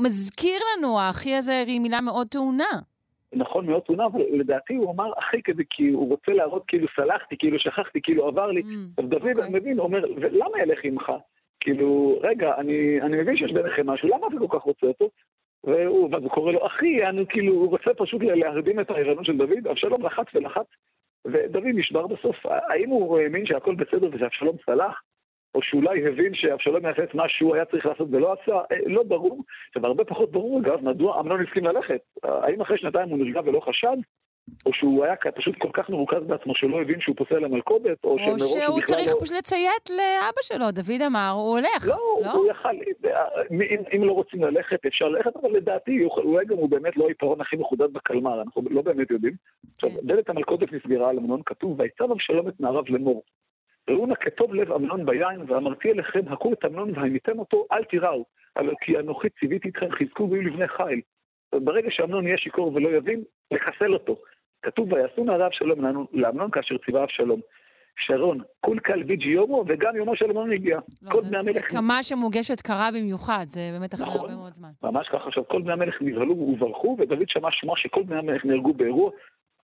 מזכיר 0.04 0.60
לנו, 0.78 1.00
האחי 1.00 1.36
הזה 1.36 1.64
היא 1.68 1.80
מילה 1.80 2.02
מאוד 2.02 2.28
טעונה. 2.28 2.74
נכון, 3.34 3.66
מאוד 3.66 3.82
טעונה, 3.82 4.06
אבל 4.06 4.22
לדעתי 4.32 4.76
הוא 4.76 4.92
אמר 4.92 5.12
אחי 5.20 5.42
כזה, 5.44 5.64
כי 5.70 5.90
הוא 5.90 6.10
רוצה 6.10 6.32
להראות 6.32 6.64
כאילו 6.68 6.88
סלחתי, 6.96 7.36
כאילו 7.38 7.60
שכחתי, 7.60 8.02
כאילו 8.02 8.28
עבר 8.28 8.52
לי. 8.52 8.62
Mm, 8.62 9.04
אז 9.04 9.10
דוד 9.10 9.38
אוקיי. 9.38 9.50
מבין, 9.54 9.78
הוא 9.78 9.86
אומר, 9.86 10.06
למה 10.32 10.58
אלך 10.64 10.80
עמך? 10.84 11.12
כאילו, 11.60 12.20
רגע, 12.24 12.56
אני, 12.58 13.02
אני 13.02 13.22
מבין 13.22 13.38
שיש 13.38 13.52
ביניכם 13.52 13.90
משהו, 13.90 14.10
למה 14.10 14.28
אתה 14.28 14.36
כל 14.48 14.58
כך 14.60 14.64
רוצה 14.64 14.88
אותו? 14.88 15.10
והוא, 15.64 16.10
ואז 16.12 16.24
הוא 16.24 16.32
קורא 16.32 16.52
לו 16.52 16.68
אחי, 16.68 17.06
אני, 17.06 17.26
כאילו, 17.30 17.54
הוא 17.54 17.70
רוצה 17.70 17.94
פשוט 17.98 18.22
להרדים 18.24 18.80
את 18.80 18.90
הערנות 18.90 19.26
של 19.26 19.38
דוד, 19.38 19.68
אבשלום 19.72 20.06
לחץ 20.06 20.26
ולחץ, 20.34 20.66
ודוד 21.26 21.64
נשבר 21.66 22.08
בסוף. 22.08 22.46
האם 22.46 22.90
הוא 22.90 23.20
האמין 23.20 23.46
שהכל 23.46 23.76
בסדר 23.76 24.10
ושאבשלום 24.12 24.56
סלח? 24.66 25.02
או 25.56 25.62
שאולי 25.62 26.08
הבין 26.08 26.36
שאבשלום 26.36 26.86
יעשה 26.86 27.04
את 27.04 27.16
מה 27.16 27.24
שהוא 27.30 27.56
היה 27.56 27.66
צריך 27.66 27.86
לעשות 27.86 28.08
ולא 28.12 28.34
עשה? 28.34 28.56
אה, 28.72 28.78
לא 28.86 29.04
ברור. 29.04 29.44
עכשיו, 29.68 29.86
הרבה 29.86 30.04
פחות 30.06 30.32
ברור, 30.32 30.60
אגב, 30.60 30.84
מדוע 30.84 31.20
אמנון 31.20 31.46
הסכים 31.46 31.64
ללכת. 31.64 32.02
האם 32.24 32.62
אחרי 32.62 32.78
שנתיים 32.78 33.10
הוא 33.10 33.18
נרגע 33.18 33.42
ולא 33.46 33.60
חשד? 33.60 33.98
או 34.66 34.74
שהוא 34.74 35.06
היה 35.06 35.16
פשוט 35.36 35.56
כל 35.58 35.70
כך 35.74 35.90
מרוכז 35.90 36.24
בעצמו 36.28 36.56
שהוא 36.56 36.72
לא 36.72 36.82
הבין 36.82 37.02
שהוא 37.02 37.16
פוסל 37.16 37.40
למלכודת, 37.40 38.04
או, 38.04 38.10
או 38.10 38.20
שמראש 38.20 38.42
שהוא 38.42 38.62
שהוא 38.62 38.82
צריך 38.82 39.10
לא... 39.16 39.22
פשוט 39.22 39.38
לציית 39.38 39.90
לאבא 39.90 40.42
שלו, 40.42 40.72
דוד 40.72 41.02
אמר, 41.08 41.32
הוא 41.36 41.58
הולך. 41.58 41.88
לא, 41.88 41.96
לא? 42.24 42.32
הוא 42.32 42.48
יכל, 42.48 42.70
אם, 43.52 43.84
אם 43.96 44.04
לא 44.04 44.12
רוצים 44.12 44.44
ללכת, 44.44 44.86
אפשר 44.86 45.08
ללכת, 45.08 45.36
אבל 45.36 45.52
לדעתי, 45.52 46.04
אולי 46.18 46.46
גם 46.46 46.58
הוא 46.58 46.70
באמת 46.70 46.98
לא 46.98 47.08
היתרון 47.08 47.42
הכי 47.42 47.56
מחודד 47.56 47.94
בקלמר, 47.94 48.42
אנחנו 48.42 48.62
לא 48.70 48.82
באמת 48.82 49.12
יודעים. 49.12 49.34
כן. 49.34 49.88
עכשיו, 49.88 50.02
דלת 50.04 50.30
המלכודת 50.30 50.74
נסגרה 50.74 51.10
על 51.10 51.18
אמנון, 51.18 51.42
כתוב, 51.46 51.80
ויצב 51.80 52.12
אבשלום 52.12 52.48
את 52.48 52.60
נעריו 52.60 52.84
לאמור. 52.90 53.24
ראו 53.90 54.06
נא 54.06 54.16
כטוב 54.16 54.54
לב 54.54 54.72
אמנון 54.72 55.06
ביין, 55.06 55.42
ואמרתי 55.48 55.92
אליכם, 55.92 56.22
הכו 56.28 56.54
את 56.54 56.66
אמנון 56.66 56.92
והמיתם 56.96 57.40
אותו, 57.40 57.66
אל 57.72 57.84
תיראו, 57.84 58.26
אבל 58.58 58.74
כי 58.82 59.00
אנוכי 59.00 59.28
ציוויתי 59.30 59.70
אתכם, 59.70 59.88
חזקו 59.92 60.30
ויהיו 60.30 60.42
לבני 60.42 60.68
חיל. 60.68 61.02
ברגע 61.56 61.88
שאמנון 61.92 62.28
יהיה 62.28 62.38
שיכור 62.38 62.74
ולא 62.74 62.90
יבין, 62.90 63.24
לחסל 63.52 63.94
אותו. 63.94 64.16
כתוב 64.62 64.94
ויעשו 64.94 65.24
נערי 65.24 65.46
אבשלום 65.46 66.08
לאמנון 66.14 66.52
כאשר 66.52 66.76
ציווה 66.86 67.04
אבשלום. 67.04 67.40
שרון, 68.08 68.42
קול 68.62 68.80
קל 68.80 69.04
ביג'י 69.04 69.30
יומו, 69.30 69.64
וגם 69.68 69.96
יומו 69.96 70.16
של 70.16 70.26
אמנון 70.26 70.52
הגיע. 70.52 70.80
לא, 71.02 71.12
כל 71.12 71.22
בני 71.30 71.38
המלך... 71.38 71.66
קמה 71.66 72.04
שמוגשת 72.04 72.62
קרה 72.62 72.90
במיוחד, 72.92 73.44
זה 73.46 73.60
באמת 73.74 73.94
אחרי 73.94 74.06
נכון, 74.06 74.20
הרבה 74.22 74.36
מאוד 74.36 74.54
זמן. 74.54 74.70
ממש 74.84 75.08
ככה. 75.08 75.28
עכשיו, 75.28 75.48
כל 75.48 75.62
בני 75.62 75.74
המלך 75.74 76.02
נבהלו 76.02 76.34
וברכו, 76.34 76.98
ודוד 77.00 77.30
שמע 77.30 77.50
שמוע 77.52 77.78
שכל 77.78 78.04
בני 78.04 78.18
המלך 78.18 78.46
נהרגו 78.46 78.74
באירוע. 78.74 79.12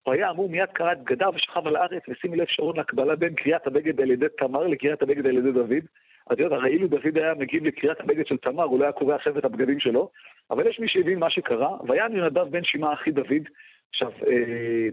הוא 0.06 0.14
היה 0.14 0.30
אמור 0.30 0.49
מיד 0.49 0.69
קרא 0.73 0.91
את 0.91 1.03
בגדיו 1.03 1.32
ושכב 1.36 1.68
על 1.68 1.76
הארץ, 1.76 2.03
ושימי 2.10 2.38
לב 2.38 2.45
שרון 2.49 2.77
להקבלה 2.77 3.15
בין 3.15 3.34
קריאת 3.34 3.68
הבגד 3.68 4.02
על 4.02 4.11
ידי 4.11 4.26
תמר 4.38 4.68
לקריאת 4.68 5.02
הבגד 5.02 5.27
על 5.27 5.38
ידי 5.38 5.52
דוד. 5.52 5.86
אז 6.30 6.40
יודעת, 6.40 6.60
הרי 6.60 6.69
אילו 6.69 6.88
דוד 6.88 7.18
היה 7.18 7.34
מגיב 7.34 7.65
לקריאת 7.65 7.99
הבגד 7.99 8.27
של 8.27 8.38
תמר, 8.38 8.64
הוא 8.64 8.80
לא 8.80 8.84
היה 8.84 8.91
קורא 8.91 9.15
אחרי 9.15 9.34
את 9.40 9.45
הבגדים 9.45 9.80
שלו. 9.80 10.10
אבל 10.52 10.68
יש 10.68 10.80
מי 10.80 10.88
שהבין 10.88 11.19
מה 11.19 11.30
שקרה, 11.30 11.77
והיה 11.88 12.06
יונדב 12.11 12.48
בן 12.49 12.64
שמעה 12.64 12.94
אחי 12.94 13.11
דוד, 13.11 13.44
עכשיו, 13.90 14.11
אה, 14.27 14.88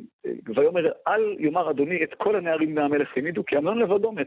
ויאמר, 0.54 0.92
אל 1.08 1.36
יאמר 1.38 1.70
אדוני 1.70 2.04
את 2.04 2.14
כל 2.14 2.36
הנערים 2.36 2.74
מהמלך 2.74 3.08
העמידו, 3.16 3.44
כי 3.44 3.56
אמנון 3.56 3.78
לבדו 3.78 4.12
מת. 4.12 4.26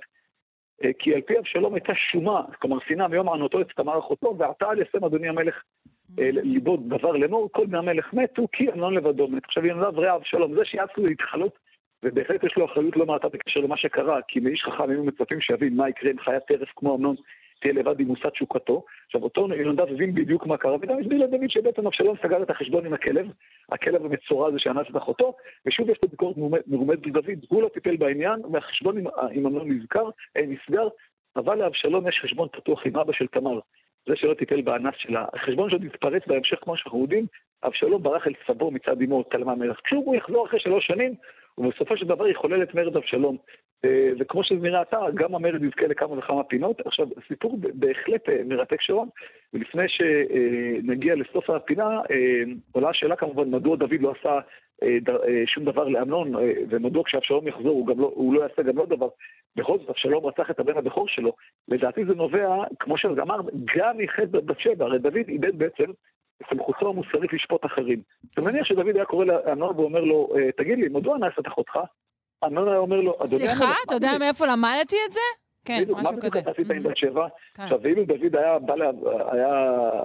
אה, 0.84 0.90
כי 1.00 1.16
על 1.16 1.22
פי 1.22 1.40
אבשלום 1.40 1.74
הייתה 1.74 1.94
שומה, 1.96 2.42
כלומר 2.62 2.78
שנאה 2.88 3.08
מיום 3.08 3.30
ענותו 3.30 3.62
את 3.62 3.68
תמר 3.76 4.00
אחותו, 4.00 4.36
ועתה 4.38 4.70
על 4.70 4.82
ישם 4.82 5.04
אדוני 5.06 5.30
המלך 5.30 5.56
אה, 5.56 5.95
ליבו 6.18 6.78
דבר 6.78 7.12
לאמור, 7.12 7.50
כל 7.52 7.66
בני 7.66 7.78
המלך 7.78 8.14
מתו, 8.14 8.48
כי 8.52 8.72
אמנון 8.72 8.94
לבדו 8.94 9.28
מת. 9.28 9.44
עכשיו, 9.46 9.66
ינדב 9.66 10.00
רע 10.00 10.16
אבשלום, 10.16 10.56
זה 10.56 10.66
שיעצו 10.66 11.02
להתחלות, 11.04 11.58
ובהחלט 12.04 12.44
יש 12.44 12.58
לו 12.58 12.66
אחריות 12.66 12.98
לא 12.98 13.06
מעטה 13.06 13.30
בקשר 13.30 13.60
למה 13.60 13.78
שקרה, 13.78 14.20
כי 14.28 14.40
מאיש 14.40 14.64
חכם 14.64 14.90
היינו 14.90 15.04
מצפים 15.04 15.42
שיבין 15.42 15.76
מה 15.76 15.90
יקרה 15.90 16.12
עם 16.12 16.20
חיית 16.20 16.44
טרף 16.44 16.70
כמו 16.76 16.96
אמנון, 16.96 17.16
תהיה 17.62 17.74
לבד 17.74 18.00
עם 18.00 18.08
מושא 18.08 18.30
תשוקתו. 18.30 18.84
עכשיו, 19.06 19.24
אותו 19.24 19.48
יונדב 19.56 19.88
הבין 19.92 20.14
בדיוק 20.14 20.46
מה 20.46 20.58
קרה, 20.58 20.76
וגם 20.82 21.00
הסביר 21.00 21.24
לדוד 21.24 21.50
שבעצם 21.50 21.88
אבשלום 21.88 22.16
סגר 22.24 22.44
את 22.44 22.50
החשבון 22.50 22.86
עם 22.86 22.94
הכלב, 22.94 23.28
הכלב 23.72 24.06
המצורע 24.06 24.48
הזה 24.48 24.60
שאנס 24.60 24.88
את 24.92 24.98
אחותו, 24.98 25.34
ושוב 25.66 25.90
יש 25.90 25.98
לו 26.04 26.10
ביקורת 26.10 26.36
מרומדת 26.68 27.08
לדוד, 27.08 27.26
הוא 27.50 27.62
לא 27.62 27.68
טיפל 27.68 27.98
בעניין, 27.98 28.42
והחשבון 28.52 28.98
עם 29.32 29.46
אמנון 29.46 29.72
נזכר, 29.72 30.10
אה, 30.38 30.42
נסגר, 30.48 30.88
אבל 31.36 31.58
לאבשלום 31.58 32.08
יש 32.08 32.20
חשבון 32.24 32.48
פתוח 32.52 32.86
עם 32.86 32.98
אבא 32.98 33.14
של 33.14 33.28
תמר. 33.28 33.60
זה 34.08 34.16
שלא 34.16 34.34
טיפל 34.34 34.62
באנס 34.62 34.94
שלה. 34.98 35.26
החשבון 35.34 35.70
שלו 35.70 35.80
מתפרץ 35.80 36.24
בהמשך, 36.28 36.58
כמו 36.62 36.78
שאנחנו 36.78 37.02
יודעים, 37.02 37.26
אבשלום 37.64 38.04
ברח 38.04 38.28
אל 38.28 38.34
סבו 38.48 38.72
מצד 38.72 39.02
אמו, 39.02 39.24
תלמה 39.24 39.56
מלך. 39.56 39.80
כשהוא 39.84 40.16
יחזור 40.16 40.48
אחרי 40.48 40.60
שלוש 40.60 40.88
שנים, 40.88 41.14
ובסופו 41.58 41.98
של 41.98 42.06
דבר 42.06 42.28
יחולל 42.28 42.64
את 42.64 42.76
מרד 42.76 42.96
אבשלום. 42.96 43.38
אה, 43.86 44.10
וכמו 44.20 44.44
שזה 44.44 44.60
נראה 44.62 44.82
אתה, 44.82 45.00
גם 45.14 45.36
המרד 45.36 45.64
יזכה 45.64 45.88
לכמה 45.88 46.18
וכמה 46.18 46.44
פינות. 46.44 46.82
עכשיו, 46.86 47.08
סיפור 47.28 47.58
בהחלט 47.62 48.30
אה, 48.30 48.42
מרתק 48.46 48.82
שרון, 48.82 49.10
ולפני 49.54 49.84
שנגיע 49.88 51.16
לסוף 51.16 51.50
הפינה, 51.50 51.90
אה, 52.12 52.44
עולה 52.72 52.90
השאלה 52.90 53.16
כמובן, 53.16 53.52
מדוע 53.52 53.76
דוד 53.76 54.02
לא 54.02 54.14
עשה 54.20 54.40
שום 55.46 55.66
דבר 55.66 55.88
לאמנון, 55.88 56.34
ומדוע 56.70 57.04
כשאבשלום 57.04 57.48
יחזור 57.48 57.70
הוא, 57.70 57.88
גם 57.88 58.00
לא, 58.00 58.12
הוא 58.16 58.34
לא 58.34 58.42
יעשה 58.42 58.62
גם 58.62 58.78
לא 58.78 58.86
דבר. 58.86 59.08
בכל 59.56 59.78
זאת, 59.80 59.90
אבשלום 59.90 60.26
רצח 60.26 60.52
את 60.52 60.60
הבן 60.60 60.78
הבכור 60.78 61.08
שלו. 61.08 61.34
לדעתי 61.68 62.06
זה 62.06 62.14
נובע, 62.14 62.64
כמו 62.80 62.98
שאמר, 62.98 63.40
גם 63.76 63.98
מחטא 63.98 64.40
בת 64.40 64.60
שבע, 64.60 64.86
הרי 64.86 65.00
דוד 65.00 65.28
איבד 65.28 65.58
בעצם 65.58 65.86
סמכותו 66.50 66.90
המוסרית 66.90 67.34
לשפוט 67.34 67.66
אחרים. 67.66 68.02
אני 68.38 68.46
מניח 68.46 68.66
שדוד 68.66 68.96
היה 68.96 69.06
קורא 69.06 69.26
לאמנון 69.26 69.80
ואומר 69.80 70.02
לו, 70.02 70.30
תגיד 70.58 70.80
לי, 70.80 70.90
מדוע 70.90 71.18
נעשית 71.18 71.48
אחותך? 71.48 71.80
אמנון 72.46 72.68
היה 72.68 72.78
אומר 72.78 73.02
לו, 73.02 73.16
אדוני... 73.16 73.50
סליחה, 73.50 73.74
אתה 73.86 73.94
יודע 73.94 74.12
מאיפה 74.20 74.46
למדתי 74.46 74.96
את 75.08 75.12
זה? 75.12 75.20
כן, 75.66 75.84
משהו 75.90 76.16
כזה. 76.22 76.38
מה 76.38 76.42
אתה 76.42 76.52
עשית 76.52 76.72
עם 76.72 76.84
בת 76.84 76.98
שבע? 76.98 77.28
כן. 77.54 77.64
עכשיו, 77.64 77.80
ואילו 77.82 78.06
דוד 78.06 78.36
היה 78.36 78.60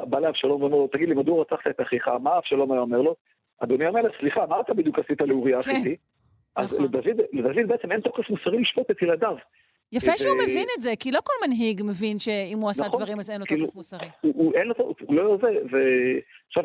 בא 0.05 0.19
לאבשלום 0.21 0.63
ואומר 0.63 0.77
לו, 0.77 0.89
תגיד 0.93 1.09
לי, 1.09 1.15
מדוע 1.15 1.41
רצחת 1.41 1.67
את 1.67 1.81
אחיך? 1.81 2.09
מה 2.09 2.39
אבשלום 2.39 2.73
היה 2.73 2.81
אומר 2.81 3.01
לו? 3.01 3.15
אדוני 3.61 3.87
המלך, 3.87 4.13
סליחה, 4.21 4.47
מה 4.47 4.61
אתה 4.61 4.75
בדיוק 4.75 4.99
עשית 4.99 5.21
לאוריה 5.21 5.59
החיתי? 5.59 5.97
כן, 5.97 6.63
אז 6.63 6.75
נכון. 6.75 6.85
לדוד 6.85 7.69
בעצם 7.69 7.93
אין 7.93 8.01
תוקף 8.01 8.31
מוסרי 8.31 8.61
לשפוט 8.61 8.91
את 8.91 9.03
ילדיו. 9.03 9.37
יפה 9.93 10.17
שהוא 10.17 10.37
מבין 10.37 10.67
את 10.77 10.83
זה, 10.83 10.91
כי 10.99 11.13
לא 11.13 11.19
כל 11.25 11.33
מנהיג 11.47 11.83
מבין 11.85 12.19
שאם 12.19 12.59
הוא 12.61 12.71
עשה 12.71 12.85
נכון, 12.87 13.01
דברים 13.01 13.19
אז 13.19 13.31
אין 13.31 13.41
לו 13.41 13.47
כאילו, 13.47 13.65
תוקף 13.65 13.77
מוסרי. 13.77 14.09
הוא 14.21 14.55
אין 14.55 14.67
לו, 14.67 14.75
הוא 14.79 15.15
לא 15.15 15.39
זה, 15.41 15.49
ועכשיו, 15.71 16.65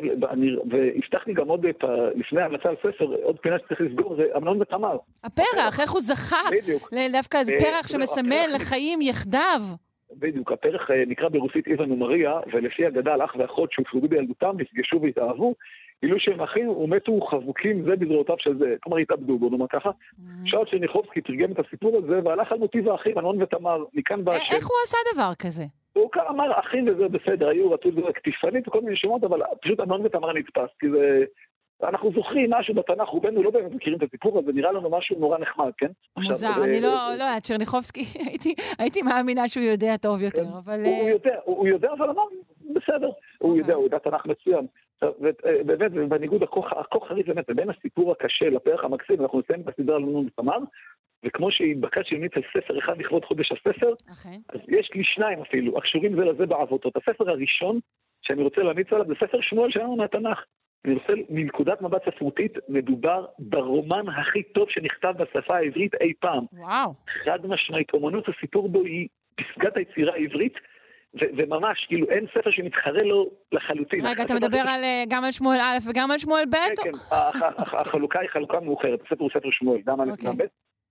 והבטחתי 0.70 1.32
גם 1.32 1.48
עוד, 1.48 1.66
לפני 2.14 2.42
על 2.42 2.56
ספר, 2.78 3.04
עוד 3.22 3.38
פינה 3.38 3.58
שצריך 3.58 3.80
לסגור, 3.80 4.16
זה 4.16 4.22
אמנון 4.36 4.62
ותמר. 4.62 4.96
הפרח, 5.24 5.80
איך 5.80 5.90
הוא 5.90 6.00
זכה 6.00 6.42
דווקא 7.12 7.38
איזה 7.38 7.52
פרח 7.58 7.88
שמסמל 7.88 8.46
לחיים 8.54 9.02
יחדיו. 9.02 9.60
בדיוק, 10.18 10.52
הפרח 10.52 10.90
אה, 10.90 11.04
נקרא 11.06 11.28
ברוסית 11.28 11.66
איוון 11.66 11.92
ומריה, 11.92 12.40
ולפי 12.52 12.86
אגדה 12.86 13.24
אח 13.24 13.34
ואחות 13.38 13.72
שהופרדו 13.72 14.08
בילדותם, 14.08 14.54
נפגשו 14.58 15.00
והתאהבו, 15.02 15.54
כאילו 16.00 16.20
שהם 16.20 16.40
אחים 16.40 16.68
ומתו 16.68 17.20
חבוקים 17.20 17.82
זה 17.82 17.96
בזרועותיו 17.96 18.36
של 18.38 18.58
זה, 18.58 18.74
כלומר 18.80 18.98
התאבדו, 18.98 19.38
בוא 19.38 19.50
נאמר 19.50 19.66
ככה. 19.66 19.90
Mm-hmm. 19.90 20.22
שאול 20.44 20.66
צ'רניחובסקי 20.70 21.20
תרגם 21.20 21.52
את 21.52 21.58
הסיפור 21.58 21.98
הזה 21.98 22.20
והלך 22.24 22.52
על 22.52 22.58
מוטיב 22.58 22.88
האחים, 22.88 23.18
אלון 23.18 23.42
ותמר, 23.42 23.84
מכאן 23.94 24.24
בא 24.24 24.32
השם. 24.32 24.54
איך 24.54 24.66
הוא 24.66 24.76
עשה 24.84 24.98
דבר 25.14 25.32
כזה? 25.38 25.64
הוא 25.92 26.10
אמר 26.28 26.60
אחים 26.60 26.88
וזה 26.88 27.08
בסדר, 27.08 27.48
היו 27.48 27.70
רצו 27.70 27.90
לזה 27.90 28.12
קטיפנית 28.14 28.68
וכל 28.68 28.80
מיני 28.80 28.96
שמות, 28.96 29.24
אבל 29.24 29.40
פשוט 29.62 29.80
אנון 29.80 30.06
ותמר 30.06 30.32
נתפס, 30.32 30.70
כי 30.78 30.86
זה... 30.90 31.24
אנחנו 31.82 32.12
זוכרים 32.14 32.50
משהו 32.50 32.74
בתנ"ך, 32.74 33.08
רובנו 33.08 33.42
לא 33.42 33.50
באמת 33.50 33.72
מכירים 33.72 33.98
את 33.98 34.02
הסיפור 34.02 34.38
הזה, 34.38 34.52
נראה 34.52 34.72
לנו 34.72 34.90
משהו 34.90 35.18
נורא 35.18 35.38
נחמד, 35.38 35.70
כן? 35.78 35.86
מוזר, 36.18 36.64
אני 36.64 36.80
לא, 36.80 37.10
לא 37.18 37.24
צ'רניחובסקי, 37.42 38.04
הייתי 38.78 39.02
מאמינה 39.02 39.48
שהוא 39.48 39.64
יודע 39.64 39.96
טוב 39.96 40.22
יותר, 40.22 40.44
כן. 40.44 40.52
אבל... 40.64 40.80
הוא 40.84 41.08
יודע, 41.08 41.36
הוא 41.44 41.68
יודע, 41.68 41.88
אבל 41.92 42.10
אמר, 42.10 42.22
בסדר, 42.74 43.10
הוא 43.38 43.50
אוקיי. 43.50 43.60
יודע, 43.60 43.74
הוא 43.74 43.84
יודע 43.84 43.98
תנ"ך 43.98 44.26
מצוין. 44.26 44.66
באמת, 45.40 45.92
בניגוד 45.92 46.42
הכה 46.42 46.60
חריף 47.08 47.26
באמת, 47.26 47.50
בין 47.50 47.70
הסיפור 47.70 48.12
הקשה 48.12 48.50
לפרח 48.50 48.84
המקסים, 48.84 49.20
אנחנו 49.20 49.38
נסיים 49.38 49.60
את 49.60 49.68
הסדרה 49.68 49.98
לנון 49.98 50.26
ותמר, 50.26 50.58
וכמו 51.24 51.50
שהתבקש 51.50 52.12
להמליץ 52.12 52.32
על 52.36 52.42
ספר 52.56 52.78
אחד 52.78 52.98
לכבוד 52.98 53.24
חודש 53.24 53.52
הספר, 53.52 53.92
okay. 54.10 54.38
אז 54.48 54.60
יש 54.68 54.90
לי 54.94 55.04
שניים 55.04 55.40
אפילו, 55.40 55.78
הקשורים 55.78 56.16
זה 56.16 56.24
לזה 56.24 56.46
בעבותות. 56.46 56.96
הספר 56.96 57.30
הראשון 57.30 57.78
שאני 58.22 58.42
רוצה 58.42 58.62
להמליץ 58.62 58.92
עליו 58.92 59.06
זה 59.06 59.14
ספר 59.14 59.40
שמואל 59.40 59.70
שלנו 59.70 59.96
מהתנ"ך. 59.96 60.44
אני 60.84 60.94
רוצה, 60.94 61.12
מנקודת 61.28 61.82
מבט 61.82 62.04
ספרותית, 62.04 62.52
מדובר 62.68 63.26
ברומן 63.38 64.08
הכי 64.08 64.42
טוב 64.42 64.70
שנכתב 64.70 65.14
בשפה 65.18 65.56
העברית 65.56 65.94
אי 65.94 66.12
פעם. 66.20 66.44
וואו. 66.52 66.92
חד 67.24 67.46
משמעית, 67.46 67.94
אומנות 67.94 68.28
הסיפור 68.28 68.68
בו 68.68 68.82
היא 68.82 69.08
פסגת 69.34 69.76
היצירה 69.76 70.14
העברית, 70.14 70.54
וממש, 71.36 71.86
כאילו, 71.88 72.10
אין 72.10 72.26
ספר 72.34 72.50
שמתחרה 72.50 73.02
לו 73.04 73.30
לחלוטין. 73.52 74.06
רגע, 74.06 74.22
אתה 74.22 74.34
מדבר 74.34 74.58
על, 74.68 74.84
אה, 74.84 75.04
גם 75.08 75.24
על 75.24 75.32
שמואל 75.32 75.58
א' 75.60 75.90
וגם 75.90 76.10
על 76.10 76.18
שמואל 76.18 76.44
ב'? 76.44 76.54
כן, 76.54 76.92
כן, 77.10 77.46
החלוקה 77.56 78.20
היא 78.20 78.28
חלוקה 78.28 78.60
מאוחרת, 78.60 79.00
הספר 79.00 79.22
הוא 79.24 79.30
ספר 79.30 79.50
שמואל, 79.50 79.80
גם 79.86 80.00
א' 80.00 80.04
וגם 80.04 80.36
ב'. 80.38 80.44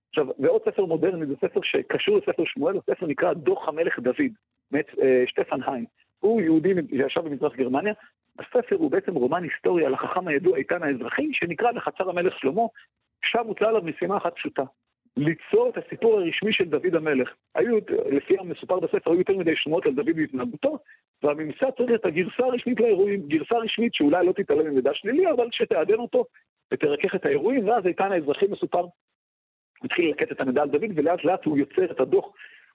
עכשיו, 0.08 0.26
ועוד 0.38 0.62
ספר 0.64 0.84
מודרני, 0.84 1.26
זה 1.26 1.34
ספר 1.36 1.60
שקשור 1.62 2.16
לספר 2.16 2.42
שמואל, 2.46 2.76
הספר 2.76 3.06
נקרא 3.06 3.32
דוח 3.32 3.68
המלך 3.68 3.98
דוד, 3.98 4.32
מאת 4.72 4.86
אה, 5.02 5.24
שטפן 5.26 5.60
היין. 5.66 5.84
הוא 6.18 6.40
יהודי 6.40 6.74
שישב 6.90 7.20
במזרח 7.20 7.56
גרמניה, 7.56 7.92
הספר 8.38 8.76
הוא 8.76 8.90
בעצם 8.90 9.14
רומן 9.14 9.42
היסטורי 9.42 9.86
על 9.86 9.94
החכם 9.94 10.28
הידוע 10.28 10.56
איתן 10.56 10.82
האזרחי, 10.82 11.28
שנקרא 11.32 11.70
לחצר 11.70 12.10
המלך 12.10 12.38
שלמה, 12.38 12.62
שם 13.24 13.46
הוטלה 13.46 13.68
עליו 13.68 13.82
משימה 13.82 14.16
אחת 14.16 14.34
פשוטה, 14.34 14.62
ליצור 15.16 15.68
את 15.68 15.78
הסיפור 15.78 16.18
הרשמי 16.18 16.52
של 16.52 16.64
דוד 16.64 16.94
המלך. 16.94 17.34
היו, 17.54 17.78
לפי 18.10 18.38
המסופר 18.38 18.80
בספר, 18.80 19.10
היו 19.10 19.18
יותר 19.18 19.36
מדי 19.36 19.56
שמועות 19.56 19.86
על 19.86 19.94
דוד 19.94 20.16
והתנהגותו, 20.16 20.78
והממצא 21.22 21.70
צריך 21.70 21.90
את 21.94 22.04
הגרסה 22.04 22.44
הרשמית 22.44 22.80
לאירועים, 22.80 23.28
גרסה 23.28 23.58
רשמית 23.58 23.94
שאולי 23.94 24.26
לא 24.26 24.32
תתעלם 24.32 24.66
ממידע 24.66 24.90
שלילי, 24.94 25.30
אבל 25.30 25.48
שתעדן 25.52 25.98
אותו 25.98 26.24
ותרכך 26.72 27.14
את 27.14 27.26
האירועים, 27.26 27.68
ואז 27.68 27.86
איתן 27.86 28.12
האזרחי 28.12 28.46
מסופר 28.46 28.86
התחיל 29.82 30.10
לקט 30.10 30.32
את 30.32 30.40
המידע 30.40 30.62
על 30.62 30.68
דוד, 30.68 30.90
ולאט 30.94 31.24
לאט 31.24 31.44
הוא 31.44 31.58
יוצר 31.58 31.90
את 31.90 32.00
הדוח, 32.00 32.24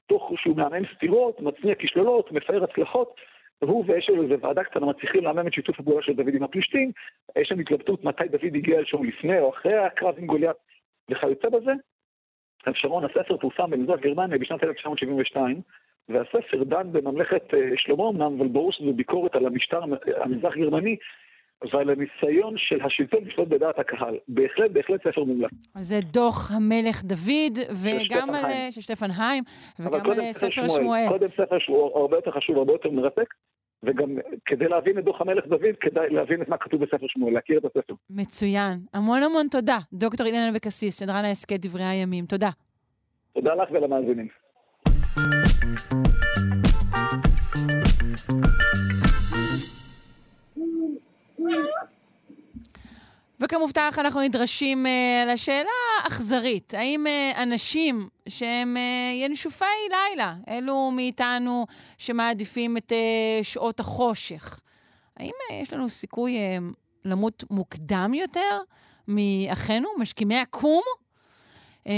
תוך 0.08 0.32
שהוא 0.38 0.58
מאמן 0.58 0.84
סתירות, 0.96 1.42
מצניע 1.42 1.76
כישלונות, 1.76 2.32
מפאר 2.32 2.64
הצלחות, 2.64 3.16
והוא 3.62 3.86
ויש 3.88 4.10
לו 4.10 4.24
איזה 4.24 4.36
ועדה 4.42 4.64
קטנה 4.64 4.86
מצליחים 4.86 5.24
לאמן 5.24 5.48
את 5.48 5.54
שיתוף 5.54 5.80
הפעולה 5.80 6.02
של 6.02 6.14
דוד 6.14 6.36
עם 6.36 6.44
הפלישתים, 6.44 6.92
יש 7.38 7.48
שם 7.48 7.60
התלבטות 7.60 8.04
מתי 8.04 8.28
דוד 8.28 8.56
הגיע 8.56 8.82
לשם 8.82 9.04
לפני 9.04 9.40
או 9.40 9.50
אחרי 9.50 9.78
הקרב 9.78 10.16
עם 10.18 10.26
גוליית 10.26 10.56
וכיוצא 11.10 11.50
בזה. 11.50 11.72
רב 12.68 12.74
שרון, 12.76 13.04
הספר 13.06 13.38
פורסם 13.38 13.70
במזרח 13.70 14.00
גרמניה 14.00 14.38
בשנת 14.38 14.64
1972, 14.64 15.62
והספר 16.10 16.64
דן 16.64 16.92
בממלכת 16.92 17.54
אה, 17.54 17.60
שלמה 17.76 18.10
אמנם, 18.10 18.36
אבל 18.38 18.48
ברור 18.48 18.72
שזו 18.72 18.94
ביקורת 18.94 19.36
על 19.36 19.46
המשטר 19.46 19.82
המזרח 20.24 20.56
גרמני, 20.56 20.96
ועל 21.74 21.90
הניסיון 21.90 22.54
של 22.58 22.82
השלטון 22.86 23.20
לשלוט 23.26 23.48
בדעת 23.48 23.80
הקהל. 23.80 24.18
בהחלט, 24.28 24.72
בהחלט 24.72 25.04
ספר 25.08 25.24
מומלץ. 25.24 25.52
אז 25.76 25.86
זה 25.86 26.00
דוח 26.14 26.52
המלך 26.52 27.04
דוד, 27.04 27.58
וגם 27.84 28.30
על... 28.30 28.72
של 28.72 28.82
שטפן 28.82 29.12
היים, 29.18 29.44
וגם 29.80 30.12
על 30.12 30.32
ספר 30.32 30.50
שמואל. 30.50 30.70
שמואל. 30.70 31.06
קודם 31.08 31.28
ספר 31.28 31.60
שהוא 31.60 32.00
הרבה 32.00 32.18
יותר 32.18 32.32
חשוב, 32.32 32.58
הרבה 32.58 32.74
יותר 32.74 32.92
מרתק. 32.92 33.34
וגם 33.84 34.18
כדי 34.46 34.68
להבין 34.68 35.00
את 35.00 35.04
דוח 35.04 35.22
המלך 35.22 35.48
דוד, 35.48 35.76
כדאי 35.82 36.10
להבין 36.10 36.42
את 36.42 36.50
מה 36.50 36.58
כתוב 36.58 36.84
בספר 36.84 37.06
שמואל, 37.08 37.34
להכיר 37.34 37.58
את 37.58 37.66
הספר. 37.66 37.94
מצוין. 38.10 38.80
המון 38.94 39.24
המון 39.24 39.48
תודה. 39.52 39.78
דוקטור 39.94 40.28
אילן 40.28 40.50
אבקסיס, 40.54 41.00
שדרן 41.00 41.26
ההסכת 41.26 41.60
דברי 41.60 41.84
הימים. 41.84 42.26
תודה. 42.26 42.50
תודה 43.34 43.56
לך 43.56 43.72
ולמאזינים. 43.72 44.28
וכמובטח 53.42 54.00
אנחנו 54.00 54.22
נדרשים 54.22 54.86
uh, 54.86 55.30
לשאלה 55.34 55.70
האכזרית, 56.04 56.74
האם 56.74 57.06
uh, 57.08 57.44
אנשים 57.44 58.10
שהם 58.30 58.78
uh, 58.78 59.16
ינשופי 59.26 59.66
לילה, 59.90 60.34
אלו 60.50 60.92
מאיתנו 60.92 61.66
שמעדיפים 61.98 62.78
את 62.78 62.92
uh, 62.92 63.44
שעות 63.44 63.80
החושך, 63.80 64.62
האם 65.18 65.32
uh, 65.50 65.54
יש 65.54 65.74
לנו 65.74 65.90
סיכוי 65.90 66.38
uh, 66.38 66.62
למות 67.06 67.44
מוקדם 67.52 68.12
יותר 68.14 68.60
מאחינו, 69.08 69.90
משכימי 70.00 70.38
הקום? 70.38 70.84
אה, 71.84 71.90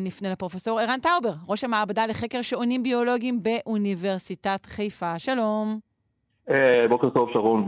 נפנה 0.00 0.30
לפרופסור 0.32 0.80
ערן 0.80 1.00
טאובר, 1.00 1.32
ראש 1.48 1.64
המעבדה 1.64 2.06
לחקר 2.06 2.42
שעונים 2.42 2.82
ביולוגיים 2.82 3.42
באוניברסיטת 3.42 4.66
חיפה. 4.66 5.18
שלום. 5.18 5.78
אה, 6.48 6.52
בוקר 6.88 7.10
טוב, 7.10 7.28
שרון, 7.32 7.66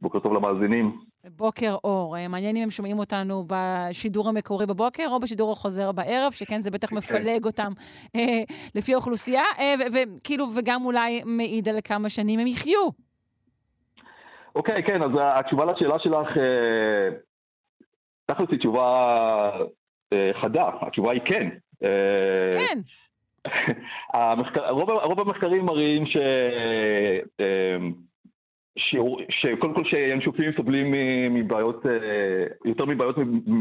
ובוקר 0.00 0.18
טוב 0.18 0.32
למאזינים. 0.32 1.05
בוקר 1.30 1.76
אור. 1.84 2.16
אה, 2.16 2.28
מעניין 2.28 2.56
אם 2.56 2.62
הם 2.62 2.70
שומעים 2.70 2.98
אותנו 2.98 3.44
בשידור 3.46 4.28
המקורי 4.28 4.66
בבוקר 4.66 5.06
או 5.10 5.20
בשידור 5.20 5.52
החוזר 5.52 5.92
בערב, 5.92 6.32
שכן 6.32 6.60
זה 6.60 6.70
בטח 6.70 6.88
כן. 6.88 6.96
מפלג 6.96 7.44
אותם 7.44 7.72
אה, 8.16 8.42
לפי 8.74 8.92
האוכלוסייה, 8.94 9.42
אה, 9.58 9.74
וכאילו, 9.92 10.46
וגם 10.56 10.84
אולי 10.84 11.22
מעיד 11.24 11.68
על 11.68 11.76
כמה 11.84 12.08
שנים 12.08 12.40
הם 12.40 12.46
יחיו. 12.46 12.88
אוקיי, 14.54 14.82
כן, 14.86 15.02
אז 15.02 15.10
התשובה 15.20 15.64
לשאלה 15.64 15.98
שלך, 15.98 16.36
אה, 16.36 17.08
תכלס 18.26 18.48
היא 18.50 18.58
תשובה 18.58 19.50
אה, 20.12 20.30
חדה, 20.40 20.70
התשובה 20.80 21.12
היא 21.12 21.20
כן. 21.24 21.48
אה, 21.84 22.50
כן. 22.52 22.78
המחקר, 24.18 24.70
רוב, 24.70 24.90
רוב 24.90 25.20
המחקרים 25.20 25.64
מראים 25.64 26.06
ש... 26.06 26.16
אה, 27.40 27.76
שקודם 29.30 29.74
כל 29.74 29.84
שינשופים 29.84 30.52
סובלים 30.56 30.94
מבעיות, 31.34 31.86
אה, 31.86 32.46
יותר 32.64 32.84
מבעיות, 32.84 33.16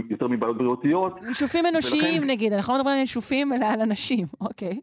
יותר 0.10 0.28
מבעיות 0.28 0.58
בריאותיות. 0.58 1.20
ינשופים 1.28 1.66
אנושיים 1.66 2.22
ולכן... 2.22 2.34
נגיד, 2.34 2.54
אנחנו 2.54 2.74
לא 2.74 2.80
מדברים 2.80 2.94
על 2.94 3.00
ינשופים 3.00 3.54
אלא 3.54 3.66
על 3.74 3.82
אנשים, 3.82 4.26
אוקיי. 4.42 4.80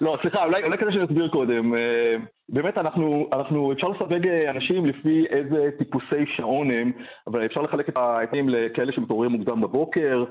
לא, 0.00 0.18
סליחה, 0.22 0.44
אולי, 0.44 0.62
אולי 0.62 0.78
כדי 0.78 0.92
שנסביר 0.92 1.28
קודם. 1.28 1.74
אה, 1.74 2.16
באמת, 2.48 2.78
אנחנו, 2.78 3.28
אנחנו, 3.32 3.72
אפשר 3.72 3.88
לסווג 3.88 4.26
אה, 4.26 4.50
אנשים 4.50 4.86
לפי 4.86 5.26
איזה 5.30 5.70
טיפוסי 5.78 6.24
שעון 6.36 6.70
הם, 6.70 6.92
אבל 7.26 7.46
אפשר 7.46 7.62
לחלק 7.62 7.88
את 7.88 7.98
העתים 7.98 8.48
לכאלה 8.48 8.92
שמתעוררים 8.92 9.32
מוקדם 9.32 9.60
בבוקר, 9.60 10.24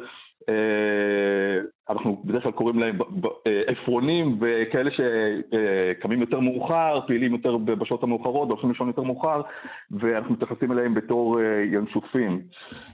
אה, 0.49 1.59
אנחנו 1.89 2.21
בדרך 2.25 2.43
כלל 2.43 2.51
קוראים 2.51 2.79
להם 2.79 2.99
אה, 3.47 3.61
עפרונים 3.67 4.39
וכאלה 4.41 4.89
שקמים 4.91 6.21
יותר 6.21 6.39
מאוחר, 6.39 6.99
פעילים 7.07 7.33
יותר 7.33 7.57
בשעות 7.57 8.03
המאוחרות, 8.03 8.49
הולכים 8.49 8.69
לישון 8.69 8.87
יותר 8.87 9.01
מאוחר, 9.01 9.41
ואנחנו 9.91 10.33
מתייחסים 10.33 10.71
אליהם 10.71 10.93
בתור 10.93 11.39
אה, 11.39 11.43
ינשופים. 11.73 12.41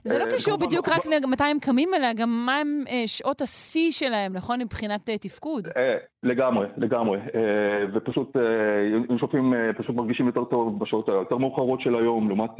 זה 0.04 0.18
לא 0.18 0.24
קשור 0.34 0.56
בדיוק 0.56 0.88
רק 0.88 1.00
מתי 1.30 1.44
הם 1.44 1.58
קמים, 1.60 1.88
אלא 1.96 2.12
גם 2.16 2.28
מה 2.46 2.56
הם 2.56 2.84
שעות 3.06 3.40
השיא 3.40 3.90
שלהם, 3.90 4.32
נכון? 4.32 4.60
מבחינת 4.60 5.10
תפקוד. 5.10 5.68
לגמרי, 6.22 6.66
לגמרי. 6.76 7.18
ופשוט 7.94 8.36
ינשופים 9.10 9.54
פשוט 9.78 9.96
מרגישים 9.96 10.26
יותר 10.26 10.44
טוב 10.44 10.78
בשעות 10.78 11.08
היותר 11.08 11.36
מאוחרות 11.36 11.80
של 11.80 11.96
היום, 11.96 12.28
לעומת 12.28 12.50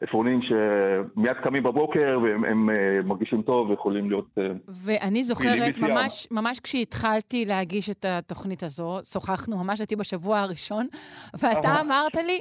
עפרונים 0.00 0.40
שמיד 0.42 1.36
קמים 1.42 1.62
בבוקר 1.62 2.18
והם 2.22 2.68
מרגישים 3.04 3.42
טוב 3.42 3.70
ויכולים 3.70 4.10
להיות... 4.10 4.38
ואני 4.84 5.22
זוכרת, 5.22 5.41
ממש, 5.80 6.28
ממש 6.30 6.60
כשהתחלתי 6.60 7.44
להגיש 7.44 7.90
את 7.90 8.04
התוכנית 8.08 8.62
הזו, 8.62 8.98
שוחחנו, 9.12 9.64
ממש 9.64 9.80
הייתי 9.80 9.96
בשבוע 9.96 10.40
הראשון, 10.40 10.86
ואתה 11.40 11.80
אמרת 11.80 12.14
לי, 12.14 12.40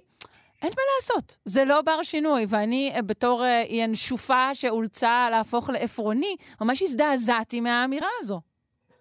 אין 0.62 0.72
מה 0.78 0.84
לעשות, 0.96 1.38
זה 1.46 1.62
לא 1.66 1.82
בר 1.82 2.04
שינוי. 2.04 2.46
ואני, 2.50 2.92
אה, 2.96 3.02
בתור 3.02 3.44
אה, 3.44 3.64
ינשופה 3.70 4.56
שאולצה 4.56 5.28
להפוך 5.32 5.70
לעפרוני, 5.70 6.36
ממש 6.62 6.82
הזדעזעתי 6.82 7.62
מהאמירה 7.62 8.08
הזו. 8.20 8.40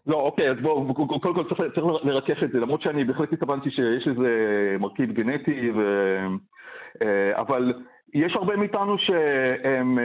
לא, 0.06 0.16
אוקיי, 0.16 0.50
אז 0.50 0.56
בואו, 0.62 0.94
קודם 0.94 1.34
כל 1.34 1.44
צריך, 1.48 1.60
צריך 1.74 1.86
לרכך 2.04 2.42
את 2.44 2.52
זה, 2.52 2.58
למרות 2.58 2.82
שאני 2.82 3.04
בהחלט 3.04 3.32
התכוונתי 3.32 3.70
שיש 3.70 4.08
איזה 4.08 4.28
מרכיב 4.80 5.12
גנטי, 5.12 5.70
ו... 5.70 5.80
אה, 7.02 7.40
אבל 7.40 7.72
יש 8.14 8.32
הרבה 8.34 8.56
מאיתנו 8.56 8.96
שהם 8.98 9.98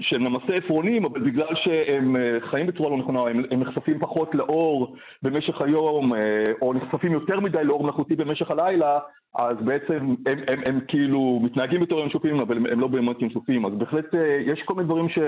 שהם 0.00 0.24
למעשה 0.24 0.54
עפרונים, 0.54 1.04
אבל 1.04 1.20
בגלל 1.20 1.54
שהם 1.54 2.16
אה, 2.16 2.38
חיים 2.50 2.66
בצורה 2.66 2.90
לא 2.90 2.96
נכונה, 2.96 3.20
הם, 3.20 3.44
הם 3.50 3.60
נחשפים 3.60 3.98
פחות 3.98 4.34
לאור 4.34 4.96
במשך 5.22 5.60
היום, 5.60 6.14
אה, 6.14 6.44
או 6.62 6.72
נחשפים 6.72 7.12
יותר 7.12 7.40
מדי 7.40 7.64
לאור 7.64 7.82
מלאכותי 7.82 8.16
במשך 8.16 8.50
הלילה, 8.50 8.98
אז 9.34 9.56
בעצם 9.64 9.94
הם, 9.94 10.16
הם, 10.26 10.38
הם, 10.48 10.60
הם 10.66 10.80
כאילו 10.88 11.40
מתנהגים 11.42 11.80
בתור 11.80 12.00
ינשופים, 12.00 12.40
אבל 12.40 12.56
הם, 12.56 12.66
הם 12.66 12.80
לא 12.80 12.86
באמת 12.86 13.22
ינשופים. 13.22 13.66
אז 13.66 13.72
בהחלט 13.72 14.14
אה, 14.14 14.42
יש 14.46 14.62
כל 14.64 14.74
מיני 14.74 14.86
דברים 14.86 15.08
ש... 15.08 15.18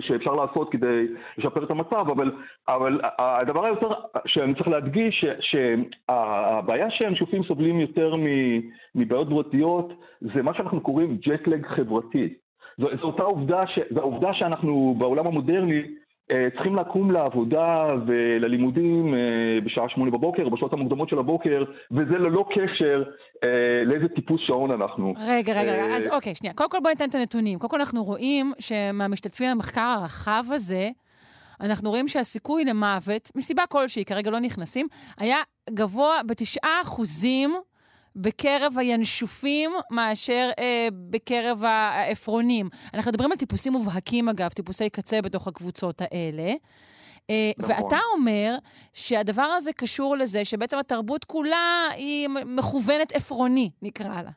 שאפשר 0.00 0.34
לעשות 0.34 0.72
כדי 0.72 1.06
לשפר 1.38 1.64
את 1.64 1.70
המצב, 1.70 2.06
אבל, 2.10 2.32
אבל 2.68 3.00
הדבר 3.18 3.64
היותר 3.64 3.88
שאני 4.26 4.54
צריך 4.54 4.68
להדגיש, 4.68 5.24
שהבעיה 5.40 6.90
שהנשופים 6.90 7.44
סובלים 7.44 7.80
יותר 7.80 8.14
מבעיות 8.94 9.28
בריאותיות, 9.28 9.92
זה 10.20 10.42
מה 10.42 10.54
שאנחנו 10.54 10.80
קוראים 10.80 11.16
ג'טלג 11.16 11.66
חברתי. 11.66 12.34
זו, 12.78 12.88
זו 13.00 13.06
אותה 13.06 13.22
עובדה, 13.22 13.66
ש, 13.66 13.78
זו 13.94 14.00
העובדה 14.00 14.28
שאנחנו 14.34 14.94
בעולם 14.98 15.26
המודרני 15.26 15.82
אה, 16.30 16.48
צריכים 16.54 16.76
לקום 16.76 17.10
לעבודה 17.10 17.94
וללימודים 18.06 19.14
אה, 19.14 19.20
בשעה 19.64 19.88
שמונה 19.88 20.10
בבוקר, 20.10 20.48
בשעות 20.48 20.72
המוקדמות 20.72 21.08
של 21.08 21.18
הבוקר, 21.18 21.64
וזה 21.90 22.18
ללא 22.18 22.44
קשר 22.50 23.02
אה, 23.44 23.84
לאיזה 23.84 24.08
טיפוס 24.08 24.40
שעון 24.46 24.70
אנחנו. 24.70 25.14
רגע, 25.28 25.52
רגע, 25.52 25.72
רגע, 25.72 25.96
אז 25.96 26.06
אוקיי, 26.06 26.34
שנייה. 26.34 26.54
קודם 26.54 26.70
כל 26.70 26.78
בואי 26.82 26.92
ניתן 26.92 27.08
את 27.08 27.14
הנתונים. 27.14 27.58
קודם 27.58 27.70
כל 27.70 27.78
אנחנו 27.78 28.04
רואים 28.04 28.52
שמהמשתתפים 28.58 29.50
במחקר 29.54 29.94
הרחב 29.98 30.44
הזה, 30.50 30.88
אנחנו 31.60 31.90
רואים 31.90 32.08
שהסיכוי 32.08 32.64
למוות, 32.64 33.30
מסיבה 33.36 33.62
כלשהי, 33.68 34.04
כרגע 34.04 34.30
לא 34.30 34.40
נכנסים, 34.40 34.86
היה 35.18 35.36
גבוה 35.70 36.20
בתשעה 36.26 36.80
אחוזים 36.82 37.54
בקרב 38.16 38.72
הינשופים 38.78 39.70
מאשר 39.90 40.50
אה, 40.58 40.88
בקרב 41.10 41.64
העפרונים. 41.64 42.68
אנחנו 42.94 43.10
מדברים 43.10 43.32
על 43.32 43.38
טיפוסים 43.38 43.72
מובהקים, 43.72 44.28
אגב, 44.28 44.48
טיפוסי 44.48 44.90
קצה 44.90 45.22
בתוך 45.22 45.48
הקבוצות 45.48 46.00
האלה. 46.00 46.52
אה, 47.30 47.50
נכון. 47.58 47.74
ואתה 47.74 47.96
אומר 48.16 48.50
שהדבר 48.92 49.48
הזה 49.56 49.72
קשור 49.72 50.16
לזה 50.16 50.44
שבעצם 50.44 50.78
התרבות 50.78 51.24
כולה 51.24 51.88
היא 51.96 52.28
מכוונת 52.56 53.12
עפרוני, 53.16 53.70
נקרא 53.82 54.22
לה. 54.22 54.30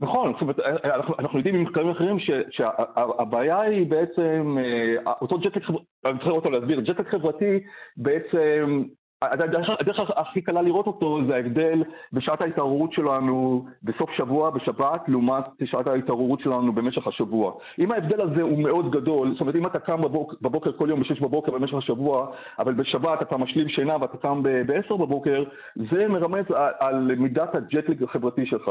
נכון, 0.00 0.32
זאת 0.32 0.40
אומרת, 0.42 0.60
אה, 0.60 0.94
אנחנו, 0.96 1.14
אנחנו 1.18 1.38
יודעים 1.38 1.54
ממחקרים 1.54 1.90
אחרים 1.90 2.16
שהבעיה 2.50 3.60
היא 3.60 3.86
בעצם, 3.86 4.56
אה, 4.58 5.12
אותו 5.20 5.38
ג'ט 5.38 5.49
לג, 5.49 5.60
אני 6.04 6.18
צריך 6.18 6.30
אותו 6.30 6.50
להסביר, 6.50 6.80
ג'ט 6.80 6.97
לג 6.97 7.08
חברתי 7.08 7.60
בעצם 7.96 8.82
הדרך, 9.22 9.70
הדרך 9.80 10.10
הכי 10.16 10.40
קלה 10.40 10.62
לראות 10.62 10.86
אותו 10.86 11.18
זה 11.28 11.34
ההבדל 11.34 11.82
בשעת 12.12 12.40
ההתעוררות 12.40 12.92
שלנו 12.92 13.64
בסוף 13.82 14.10
שבוע, 14.16 14.50
בשבת, 14.50 15.08
לעומת 15.08 15.44
שעת 15.64 15.86
ההתעוררות 15.86 16.40
שלנו 16.40 16.72
במשך 16.72 17.06
השבוע. 17.06 17.52
אם 17.78 17.92
ההבדל 17.92 18.20
הזה 18.20 18.42
הוא 18.42 18.58
מאוד 18.58 18.90
גדול, 18.90 19.32
זאת 19.32 19.40
אומרת 19.40 19.56
אם 19.56 19.66
אתה 19.66 19.78
קם 19.78 20.02
בבוק, 20.02 20.34
בבוקר 20.42 20.72
כל 20.72 20.90
יום 20.90 21.00
ב-6 21.00 21.22
בבוקר 21.22 21.52
במשך 21.52 21.74
השבוע, 21.74 22.26
אבל 22.58 22.74
בשבת 22.74 23.22
אתה 23.22 23.36
משלים 23.36 23.68
שינה 23.68 23.96
ואתה 24.00 24.16
קם 24.16 24.42
ב-10 24.42 24.96
בבוקר, 24.96 25.44
זה 25.90 26.08
מרמז 26.08 26.44
על, 26.54 26.72
על 26.78 27.14
מידת 27.16 27.54
הג'טליג 27.54 28.02
החברתי 28.02 28.46
שלך. 28.46 28.70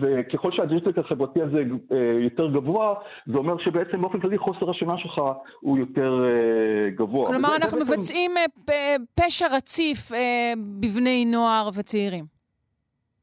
וככל 0.00 0.52
שהג'טליג 0.52 0.98
החברתי 0.98 1.42
הזה 1.42 1.62
אה, 1.92 1.96
יותר 2.20 2.46
גבוה, 2.50 2.94
זה 3.26 3.38
אומר 3.38 3.58
שבעצם 3.58 4.00
באופן 4.00 4.20
כללי 4.20 4.38
חוסר 4.38 4.70
השינה 4.70 4.98
שלך 4.98 5.20
הוא 5.60 5.78
יותר 5.78 6.24
אה, 6.24 6.90
גבוה. 6.90 7.26
כלומר, 7.26 7.56
אנחנו 7.56 7.78
מבצעים 7.78 8.30
אה, 8.70 8.96
פשע 9.14 9.46
רציף 9.56 10.12
אה, 10.12 10.52
בבני 10.80 11.24
נוער 11.24 11.70
וצעירים? 11.78 12.36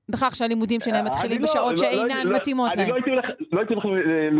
בכך 0.09 0.35
שהלימודים 0.35 0.79
שלהם 0.79 1.05
מתחילים 1.05 1.41
לא, 1.41 1.47
בשעות 1.47 1.71
לא, 1.71 1.77
שאינן 1.77 2.27
לא, 2.27 2.35
מתאימות 2.35 2.75
להם. 2.75 2.79
אני 2.79 2.89
לא 2.89 2.95
הייתי 2.95 3.09
הולך 3.09 3.25
לא 3.51 3.59
הייתי 3.59 3.73
הולך 3.73 3.85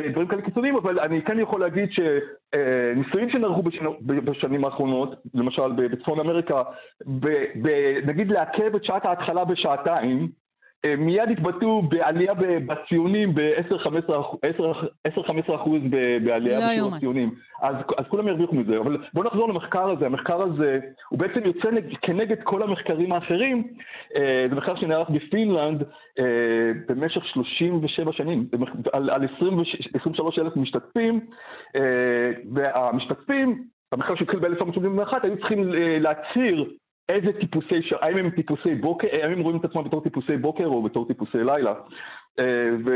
לדברים 0.06 0.28
כאלה 0.28 0.42
קיצוניים, 0.42 0.76
אבל 0.76 1.00
אני 1.00 1.22
כן 1.22 1.40
יכול 1.40 1.62
להגיד 1.62 1.90
שניסויים 1.92 3.30
שנערכו 3.30 3.64
בשנים 4.02 4.66
האחרונות, 4.66 5.16
למשל 5.34 5.72
בצפון 5.72 6.20
אמריקה, 6.20 6.64
נגיד 8.06 8.28
לעכב 8.28 8.76
את 8.76 8.84
שעת 8.84 9.06
ההתחלה 9.06 9.46
בשעתיים, 9.46 10.20
אה, 10.20 10.26
מיד 10.98 11.30
התבטאו 11.32 11.82
בעלייה 11.82 12.34
בציונים 12.66 13.36
ב-10-15% 13.36 15.70
בעלייה 16.24 16.60
לא 16.60 16.68
בשיעור 16.68 16.96
הציונים. 16.96 17.36
אז, 17.62 17.76
אז 17.98 18.08
כולם 18.08 18.28
ירוויחו 18.28 18.56
מזה. 18.56 18.78
אבל 18.78 18.98
בואו 19.14 19.26
נחזור 19.26 19.50
למחקר 19.50 19.90
הזה. 19.90 20.06
המחקר 20.06 20.42
הזה, 20.42 20.80
הוא 21.10 21.20
בעצם 21.20 21.40
יוצא 21.46 21.70
כנגד 22.02 22.44
כל 22.44 22.64
המחקרים 22.64 23.12
האחרים. 23.12 23.68
אה, 24.16 24.46
זה 24.50 24.56
מחקר 24.56 24.76
שנערך 24.76 25.10
בפינלנד 25.10 25.84
אה, 26.20 26.72
במשך 26.90 27.26
37 27.26 28.14
שנים, 28.14 28.48
על, 28.94 29.10
על 29.10 29.28
23 29.94 30.40
אלף 30.40 30.56
משתתפים, 30.56 31.20
והמשתתפים, 32.54 33.64
המחקר 33.92 34.16
שהתחיל 34.16 34.40
ב-1981, 34.40 35.14
היו 35.24 35.38
צריכים 35.38 35.64
להצהיר 36.00 36.70
איזה 37.10 37.40
טיפוסי, 37.40 37.80
האם 38.02 38.18
הם 38.18 38.30
טיפוסי 38.30 38.76
בוקר, 38.76 39.08
האם 39.22 39.32
הם 39.32 39.40
רואים 39.40 39.60
את 39.60 39.66
עצמם 39.66 39.84
בתור 39.84 40.04
טיפוסי 40.04 40.38
בוקר 40.38 40.66
או 40.66 40.84
בתור 40.84 41.08
טיפוסי 41.08 41.38
לילה. 41.38 41.74
אה, 42.40 42.70
ו... 42.86 42.92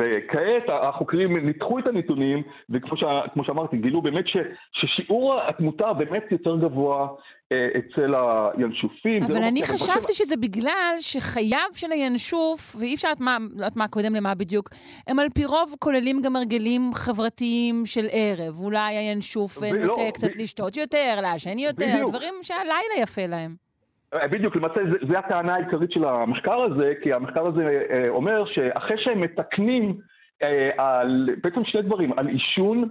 וכעת 0.00 0.62
החוקרים 0.68 1.46
ניתחו 1.46 1.78
את 1.78 1.86
הנתונים, 1.86 2.42
וכמו 2.70 3.44
שאמרתי, 3.44 3.76
גילו 3.76 4.02
באמת 4.02 4.28
ש, 4.28 4.36
ששיעור 4.72 5.40
התמותה 5.48 5.92
באמת 5.92 6.24
יותר 6.30 6.56
גבוה 6.56 7.08
אה, 7.52 7.68
אצל 7.78 8.14
הינשופים. 8.58 9.22
אבל 9.22 9.40
לא 9.40 9.48
אני 9.48 9.62
חשבתי. 9.62 10.12
שזה 10.12 10.36
בגלל 10.36 10.96
שחייו 11.00 11.68
של 11.72 11.92
הינשוף, 11.92 12.76
ואי 12.80 12.94
אפשר 12.94 13.08
לדעת 13.54 13.76
מה, 13.76 13.88
קודם 13.88 14.14
למה 14.14 14.34
בדיוק, 14.34 14.68
הם 15.06 15.18
על 15.18 15.28
פי 15.34 15.44
רוב 15.44 15.74
כוללים 15.78 16.20
גם 16.20 16.36
הרגלים 16.36 16.94
חברתיים 16.94 17.82
של 17.86 18.06
ערב. 18.10 18.60
אולי 18.60 18.94
הינשוף 18.94 19.62
נוטה 19.62 20.00
קצת. 20.14 20.36
לשתות 20.36 20.76
יותר, 20.76 21.18
לעשן 21.22 21.58
יותר. 21.58 22.04
דברים 22.08 22.34
שהלילה 22.42 23.02
יפה 23.02 23.26
להם. 23.26 23.71
אה, 24.14 24.28
בדיוק, 24.28 24.56
למעשה 24.56 24.80
זו 25.08 25.16
הטענה 25.16 25.54
העיקרית 25.54 25.92
של 25.92 26.04
המחקר 26.04 26.62
הזה, 26.62 26.92
כי 27.02 27.12
המחקר 27.12 27.46
הזה 27.46 27.84
אה, 27.90 28.08
אומר 28.08 28.44
שאחרי 28.44 28.96
שהם 28.98 29.20
מתקנים 29.20 29.96
אה, 30.42 30.70
על 30.78 31.28
בעצם 31.42 31.64
שני 31.64 31.82
דברים, 31.82 32.12
על 32.18 32.26
עישון 32.26 32.88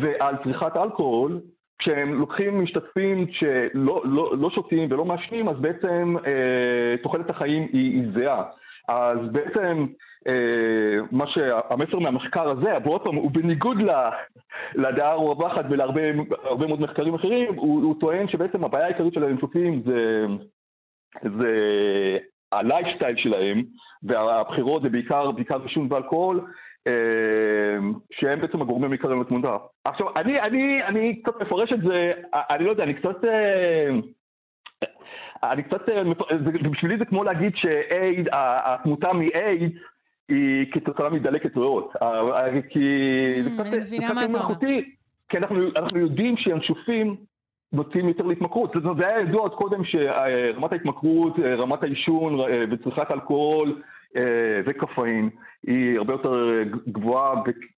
ועל 0.00 0.34
צריכת 0.44 0.76
אלכוהול, 0.76 1.40
כשהם 1.78 2.14
לוקחים 2.14 2.62
משתתפים 2.62 3.26
שלא 3.32 4.02
לא, 4.04 4.36
לא 4.38 4.50
שותים 4.50 4.92
ולא 4.92 5.04
מעשנים, 5.04 5.48
אז 5.48 5.56
בעצם 5.60 6.16
אה, 6.26 6.96
תוחלת 7.02 7.30
החיים 7.30 7.68
היא, 7.72 7.92
היא 7.92 8.12
זהה. 8.14 8.44
אז 8.88 9.18
בעצם 9.32 9.86
מה 11.12 11.26
שהמסר 11.26 11.98
מהמחקר 11.98 12.50
הזה, 12.50 12.72
ועוד 12.84 13.02
פעם, 13.04 13.14
הוא 13.14 13.30
בניגוד 13.30 13.76
לדעה 14.74 15.12
הרווחת 15.12 15.64
ולהרבה 15.70 16.12
מאוד 16.68 16.80
מחקרים 16.80 17.14
אחרים, 17.14 17.54
הוא, 17.54 17.82
הוא 17.82 18.00
טוען 18.00 18.28
שבעצם 18.28 18.64
הבעיה 18.64 18.84
העיקרית 18.84 19.14
של 19.14 19.24
האינפופים 19.24 19.82
זה, 19.86 20.26
זה 21.38 21.52
הלייפסטייל 22.52 23.16
שלהם, 23.16 23.62
והבחירות 24.02 24.82
זה 24.82 24.88
בעיקר, 24.88 25.30
בעיקר 25.30 25.62
עישון 25.62 25.88
ואלכוהול, 25.90 26.40
אה, 26.86 27.78
שהם 28.12 28.40
בעצם 28.40 28.62
הגורמים 28.62 28.90
העיקריים 28.90 29.20
לתמונה. 29.20 29.56
עכשיו, 29.84 30.06
אני, 30.16 30.40
אני, 30.40 30.84
אני 30.84 31.22
קצת 31.22 31.42
מפרש 31.42 31.72
את 31.72 31.80
זה, 31.80 32.12
אני 32.50 32.64
לא 32.64 32.70
יודע, 32.70 32.84
אני 32.84 32.94
קצת... 32.94 33.24
אה, 33.24 33.90
אני 35.42 35.62
קצת, 35.62 35.82
בשבילי 36.70 36.98
זה 36.98 37.04
כמו 37.04 37.24
להגיד 37.24 37.52
שהתמותה 37.56 39.12
מאייד 39.12 39.72
היא 40.28 40.66
כתוצאה 40.72 41.10
מדלקת 41.10 41.56
ריאות. 41.56 41.92
כי 42.68 42.78
זה 43.42 43.50
קצת 43.50 44.14
מלאכותי, 44.34 44.94
כי 45.28 45.36
אנחנו 45.38 45.98
יודעים 45.98 46.36
שינשופים 46.36 47.16
מוצאים 47.72 48.08
יותר 48.08 48.26
להתמכרות. 48.26 48.72
זה 48.98 49.08
היה 49.08 49.20
ידוע 49.20 49.40
עוד 49.40 49.54
קודם 49.54 49.84
שרמת 49.84 50.72
ההתמכרות, 50.72 51.38
רמת 51.38 51.82
העישון 51.82 52.38
וצריכת 52.70 53.10
אלכוהול 53.10 53.82
וקפאין 54.66 55.30
היא 55.66 55.98
הרבה 55.98 56.12
יותר 56.12 56.62
גבוהה 56.88 57.34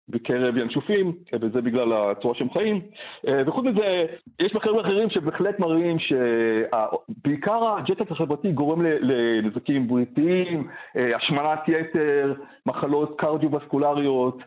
בקרב 0.09 0.57
ינשופים, 0.57 1.13
וזה 1.41 1.61
בגלל 1.61 1.93
הצורה 1.93 2.35
שהם 2.35 2.51
חיים. 2.51 2.81
וחוץ 3.47 3.65
מזה, 3.65 4.07
יש 4.43 4.55
מחקרים 4.55 4.79
אחרים 4.79 5.11
שבהחלט 5.11 5.59
מראים 5.59 5.97
שבעיקר 5.99 7.77
הג'טק 7.77 8.11
החברתי 8.11 8.53
גורם 8.53 8.83
לנזקים 8.83 9.89
בריאותיים, 9.89 10.69
השמנת 10.95 11.61
יתר, 11.69 12.35
מחלות 12.67 13.15
קרדיו-וסקולריות. 13.19 14.39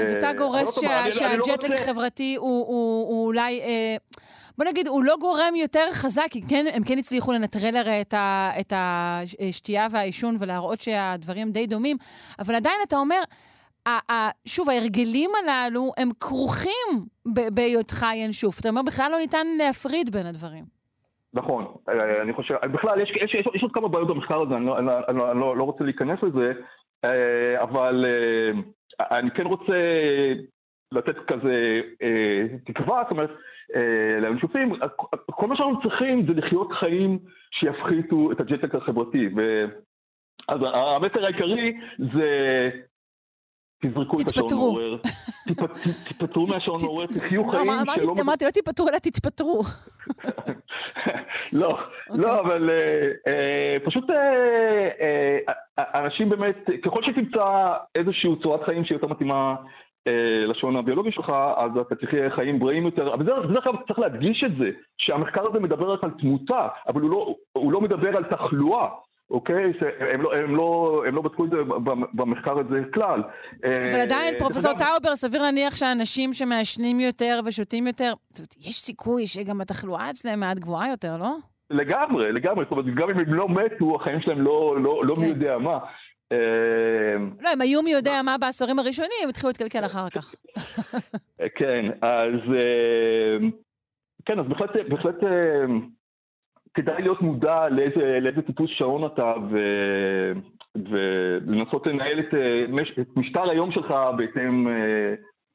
אז 0.00 0.16
אתה 0.16 0.28
גורס 0.38 0.80
שהג'טק 1.10 1.70
החברתי 1.74 2.36
הוא 2.38 3.26
אולי... 3.26 3.60
בוא 4.58 4.66
נגיד, 4.66 4.88
הוא 4.88 5.04
לא 5.04 5.14
גורם 5.20 5.54
יותר 5.56 5.86
חזק, 5.92 6.26
כי 6.30 6.40
כן, 6.50 6.64
הם 6.74 6.82
כן 6.84 6.98
הצליחו 6.98 7.32
לנטרל 7.32 7.76
הרי 7.76 8.00
את, 8.00 8.14
את 8.60 8.72
השתייה 9.48 9.86
והעישון 9.90 10.36
ולהראות 10.40 10.80
שהדברים 10.80 11.50
די 11.50 11.66
דומים, 11.66 11.96
אבל 12.38 12.54
עדיין 12.54 12.76
אתה 12.88 12.96
אומר, 12.96 13.20
ה, 13.86 14.12
ה, 14.12 14.30
שוב, 14.46 14.70
ההרגלים 14.70 15.30
הללו 15.34 15.92
הם 15.96 16.08
כרוכים 16.20 17.06
בהיותך 17.26 18.06
ינשוף. 18.14 18.60
אתה 18.60 18.68
אומר, 18.68 18.82
בכלל 18.82 19.12
לא 19.12 19.18
ניתן 19.18 19.46
להפריד 19.58 20.10
בין 20.10 20.26
הדברים. 20.26 20.64
נכון, 21.34 21.64
אה, 21.88 22.22
אני 22.22 22.32
חושב, 22.32 22.54
בכלל, 22.72 23.00
יש, 23.00 23.10
יש, 23.10 23.34
יש, 23.34 23.46
יש 23.54 23.62
עוד 23.62 23.72
כמה 23.72 23.88
בעיות 23.88 24.08
במחקר 24.08 24.40
הזה, 24.40 24.54
אני 24.56 24.66
לא, 24.66 24.78
אני, 24.78 24.90
אני, 25.08 25.30
אני 25.30 25.40
לא, 25.40 25.56
לא 25.56 25.64
רוצה 25.64 25.84
להיכנס 25.84 26.18
לזה, 26.22 26.52
אה, 27.04 27.62
אבל 27.62 28.04
אה, 28.08 29.18
אני 29.18 29.30
כן 29.30 29.46
רוצה 29.46 29.72
לתת 30.92 31.16
כזה 31.26 31.80
תקווה, 32.64 33.02
זאת 33.02 33.10
אומרת, 33.10 33.30
לינשופים, 34.20 34.72
כל 35.30 35.46
מה 35.46 35.56
שאנחנו 35.56 35.82
צריכים 35.82 36.26
זה 36.26 36.32
לחיות 36.32 36.72
חיים 36.72 37.18
שיפחיתו 37.50 38.32
את 38.32 38.40
הג'טק 38.40 38.74
החברתי. 38.74 39.28
ו... 39.36 39.64
אז 40.48 40.60
המסר 40.74 41.24
העיקרי 41.24 41.78
זה 41.98 42.70
תזרקו 43.84 44.16
את 44.20 44.26
השעון 44.26 44.48
מעורר. 44.54 44.96
תתפטרו 46.08 46.46
מהשעון 46.46 46.78
מעורר, 46.82 47.06
תחיו 47.06 47.44
חיים 47.44 47.66
שלא... 47.94 48.14
אמרתי, 48.20 48.44
לא 48.44 48.50
תתפטרו, 48.50 48.88
אלא 48.88 48.98
תתפטרו. 48.98 49.62
לא, 51.52 51.78
אוקיי. 52.10 52.24
לא, 52.24 52.40
אבל 52.40 52.70
פשוט 53.84 54.04
אנשים 55.78 56.28
באמת, 56.28 56.56
ככל 56.84 57.02
שתמצא 57.02 57.72
איזושהי 57.94 58.30
צורת 58.42 58.64
חיים 58.64 58.84
שהיא 58.84 58.96
יותר 58.96 59.06
מתאימה 59.06 59.54
לשעון 60.48 60.76
הביולוגי 60.76 61.12
שלך, 61.12 61.32
אז 61.56 61.70
אתה 61.80 61.94
תחיה 61.94 62.30
חיים 62.30 62.58
בריאים 62.58 62.84
יותר. 62.84 63.14
אבל 63.14 63.24
בדרך 63.24 63.64
כלל 63.64 63.72
צריך 63.86 63.98
להדגיש 63.98 64.44
את 64.46 64.56
זה, 64.58 64.70
שהמחקר 64.98 65.46
הזה 65.50 65.60
מדבר 65.60 65.92
רק 65.92 66.04
על 66.04 66.10
תמותה, 66.10 66.68
אבל 66.88 67.00
הוא 67.00 67.10
לא, 67.10 67.34
הוא 67.52 67.72
לא 67.72 67.80
מדבר 67.80 68.16
על 68.16 68.24
תחלואה. 68.24 68.88
אוקיי? 69.30 69.72
הם 70.12 70.22
לא, 70.22 70.34
הם, 70.36 70.56
לא, 70.56 71.02
הם 71.06 71.14
לא 71.14 71.22
בדקו 71.22 71.44
את 71.44 71.50
זה 71.50 71.56
במחקר 72.12 72.58
הזה 72.58 72.80
כלל. 72.94 73.22
אבל 73.64 74.00
עדיין, 74.02 74.34
פרופסור 74.38 74.72
טאובר, 74.72 75.16
סביר 75.16 75.42
להניח 75.42 75.76
שאנשים 75.76 76.32
שמעשנים 76.32 77.00
יותר 77.00 77.40
ושותים 77.44 77.86
יותר, 77.86 78.12
יש 78.60 78.76
סיכוי 78.76 79.26
שגם 79.26 79.60
התחלואה 79.60 80.10
אצלם 80.10 80.40
מעט 80.40 80.58
גבוהה 80.58 80.90
יותר, 80.90 81.16
לא? 81.16 81.30
לגמרי, 81.70 82.32
לגמרי. 82.32 82.64
זאת 82.64 82.72
אומרת, 82.72 82.94
גם 82.94 83.10
אם 83.10 83.18
הם 83.18 83.34
לא 83.34 83.48
מתו, 83.48 83.96
החיים 83.96 84.20
שלהם 84.20 84.40
לא, 84.40 84.76
לא, 84.80 85.04
לא 85.04 85.14
כן. 85.14 85.20
מי 85.20 85.26
יודע 85.26 85.58
מה. 85.58 85.78
לא, 87.40 87.48
הם 87.52 87.60
היו 87.60 87.82
מי 87.82 87.90
יודע 87.90 88.20
מה 88.24 88.38
בעשורים 88.38 88.78
הראשונים, 88.78 89.18
הם 89.22 89.28
התחילו 89.28 89.48
להתקלקל 89.48 89.84
אחר 89.84 90.08
כך. 90.08 90.34
כן, 91.54 91.86
אז... 92.02 92.40
כן, 94.24 94.38
אז 94.38 94.46
בהחלט, 94.46 94.70
בהחלט 94.88 95.16
כדאי 96.74 97.02
להיות 97.02 97.20
מודע 97.20 97.68
לאיזה, 97.68 98.18
לאיזה 98.20 98.42
טיפוס 98.42 98.70
שעון 98.70 99.06
אתה 99.06 99.34
ו, 99.50 99.58
ולנסות 100.90 101.86
לנהל 101.86 102.20
את, 102.20 102.34
את 103.00 103.16
משטר 103.16 103.50
היום 103.50 103.72
שלך 103.72 103.94
בהתאם, 104.16 104.66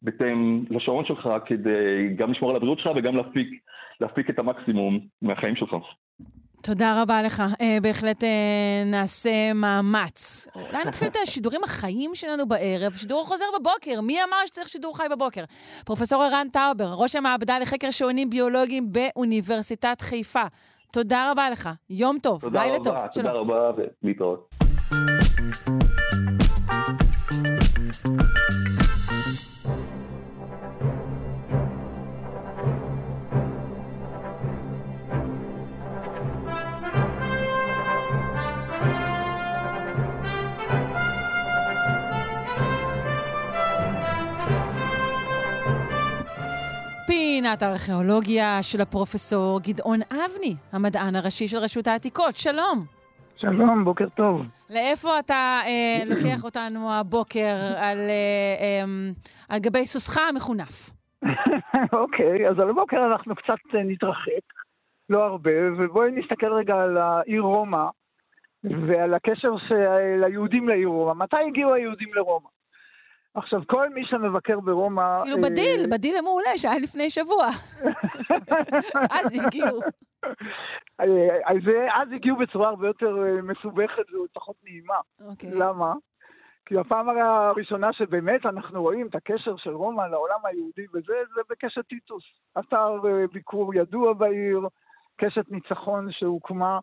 בהתאם 0.02 0.64
לשעון 0.70 1.06
שלך 1.06 1.30
כדי 1.46 2.10
גם 2.16 2.32
לשמור 2.32 2.50
על 2.50 2.56
הבריאות 2.56 2.80
שלך 2.80 2.92
וגם 2.96 3.16
להפיק, 3.16 3.48
להפיק 4.02 4.30
את 4.30 4.40
המקסימום 4.40 5.00
מהחיים 5.22 5.56
שלך. 5.56 5.76
תודה 6.68 7.02
רבה 7.02 7.22
לך. 7.22 7.44
Uh, 7.54 7.62
בהחלט 7.82 8.24
uh, 8.24 8.28
נעשה 8.86 9.54
מאמץ. 9.54 10.48
אולי 10.56 10.86
נתחיל 10.86 11.08
את 11.08 11.16
השידורים 11.24 11.64
החיים 11.64 12.16
שלנו 12.16 12.48
בערב, 12.48 12.94
שידור 12.94 13.26
חוזר 13.26 13.46
בבוקר. 13.60 14.02
מי 14.02 14.24
אמר 14.24 14.38
שצריך 14.48 14.70
שידור 14.70 14.98
חי 14.98 15.04
בבוקר? 15.12 15.44
פרופסור 15.86 16.24
ערן 16.24 16.48
טאובר, 16.54 16.94
ראש 16.94 17.16
המעבדה 17.16 17.60
לחקר 17.60 17.92
שעונים 17.92 18.30
ביולוגיים 18.30 18.92
באוניברסיטת 18.92 20.02
חיפה. 20.02 20.44
תודה 20.92 21.32
רבה 21.32 21.50
לך. 21.50 21.70
יום 21.90 22.18
טוב, 22.24 22.56
לילה 22.56 22.78
טוב. 22.84 22.96
תודה 23.14 23.32
רבה, 23.32 23.72
ולהתראות. 24.04 24.50
פינת 47.60 47.70
הארכיאולוגיה 47.70 48.64
של 48.64 48.82
הפרופסור 48.82 49.60
גדעון 49.62 50.00
אבני, 50.12 50.56
המדען 50.72 51.16
הראשי 51.16 51.48
של 51.48 51.58
רשות 51.58 51.88
העתיקות. 51.88 52.36
שלום. 52.36 52.86
שלום, 53.36 53.84
בוקר 53.84 54.10
טוב. 54.10 54.42
לאיפה 54.70 55.20
אתה 55.20 55.60
אה, 55.66 56.06
לוקח 56.06 56.44
אותנו 56.44 56.94
הבוקר 56.94 57.56
על, 57.78 57.98
אה, 57.98 58.56
אה, 58.62 58.86
על 59.50 59.60
גבי 59.60 59.86
סוסך 59.86 60.18
המחונף? 60.30 60.90
אוקיי, 62.02 62.50
אז 62.50 62.60
על 62.60 62.70
הבוקר 62.70 63.06
אנחנו 63.12 63.36
קצת 63.36 63.76
אה, 63.76 63.84
נתרחק, 63.84 64.46
לא 65.10 65.24
הרבה, 65.24 65.52
ובואי 65.78 66.12
נסתכל 66.12 66.54
רגע 66.54 66.76
על 66.76 66.98
העיר 66.98 67.42
רומא 67.42 67.86
ועל 68.64 69.14
הקשר 69.14 69.58
של 69.68 70.24
היהודים 70.24 70.70
לעיר 70.70 70.88
רומא. 70.88 71.24
מתי 71.24 71.38
הגיעו 71.48 71.74
היהודים 71.74 72.10
לרומא? 72.14 72.50
עכשיו, 73.38 73.62
כל 73.68 73.90
מי 73.90 74.06
שמבקר 74.06 74.60
ברומא... 74.60 75.18
כאילו 75.24 75.38
בדיל, 75.38 75.82
אה, 75.82 75.98
בדיל 75.98 76.18
המעולה 76.18 76.58
שהיה 76.58 76.80
לפני 76.84 77.10
שבוע. 77.10 77.48
אז 79.20 79.40
הגיעו. 79.40 79.80
אה, 81.00 81.54
אז 81.94 82.08
הגיעו 82.16 82.38
בצורה 82.38 82.70
הרבה 82.70 82.88
יותר 82.88 83.24
אה, 83.26 83.42
מסובכת 83.42 84.14
ופחות 84.14 84.56
נעימה. 84.64 84.96
אוקיי. 85.30 85.50
למה? 85.54 85.94
כי 86.66 86.78
הפעם 86.78 87.10
הראשונה 87.10 87.94
שבאמת 87.94 88.46
אנחנו 88.46 88.82
רואים 88.82 89.08
את 89.08 89.16
הקשר 89.16 89.58
של 89.58 89.70
רומא 89.70 90.02
לעולם 90.02 90.40
היהודי 90.44 90.86
וזה, 90.94 91.14
זה 91.36 91.42
בקשת 91.50 91.88
טיטוס. 91.88 92.24
אתר 92.60 93.00
ביקור 93.34 93.76
ידוע 93.76 94.14
בעיר, 94.14 94.62
קשת 95.18 95.46
ניצחון 95.50 96.08
שהוקמה 96.12 96.74
אה, 96.74 96.80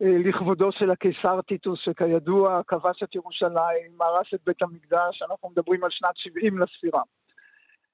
לכבודו 0.00 0.72
של 0.72 0.90
הקיסר 0.90 1.40
טיטוס, 1.42 1.80
שכידוע 1.80 2.60
כבש 2.66 3.02
את 3.02 3.14
ירושלים, 3.14 4.00
הרס 4.00 4.26
את 4.34 4.40
בית 4.46 4.62
המקדש, 4.62 5.22
אנחנו 5.30 5.48
מדברים 5.50 5.84
על 5.84 5.90
שנת 5.90 6.16
70 6.16 6.58
לספירה. 6.58 7.02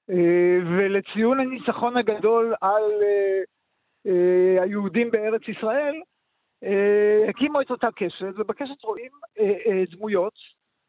אה, 0.09 0.57
ולציון 0.77 1.39
הניצחון 1.39 1.97
הגדול 1.97 2.53
על 2.61 2.83
אה, 4.05 4.63
היהודים 4.63 5.11
בארץ 5.11 5.41
ישראל, 5.47 5.95
הקימו 7.29 7.61
את 7.61 7.71
אותה 7.71 7.87
קשת, 7.95 8.33
ובקשת 8.35 8.83
רואים 8.83 9.11
דמויות, 9.91 10.33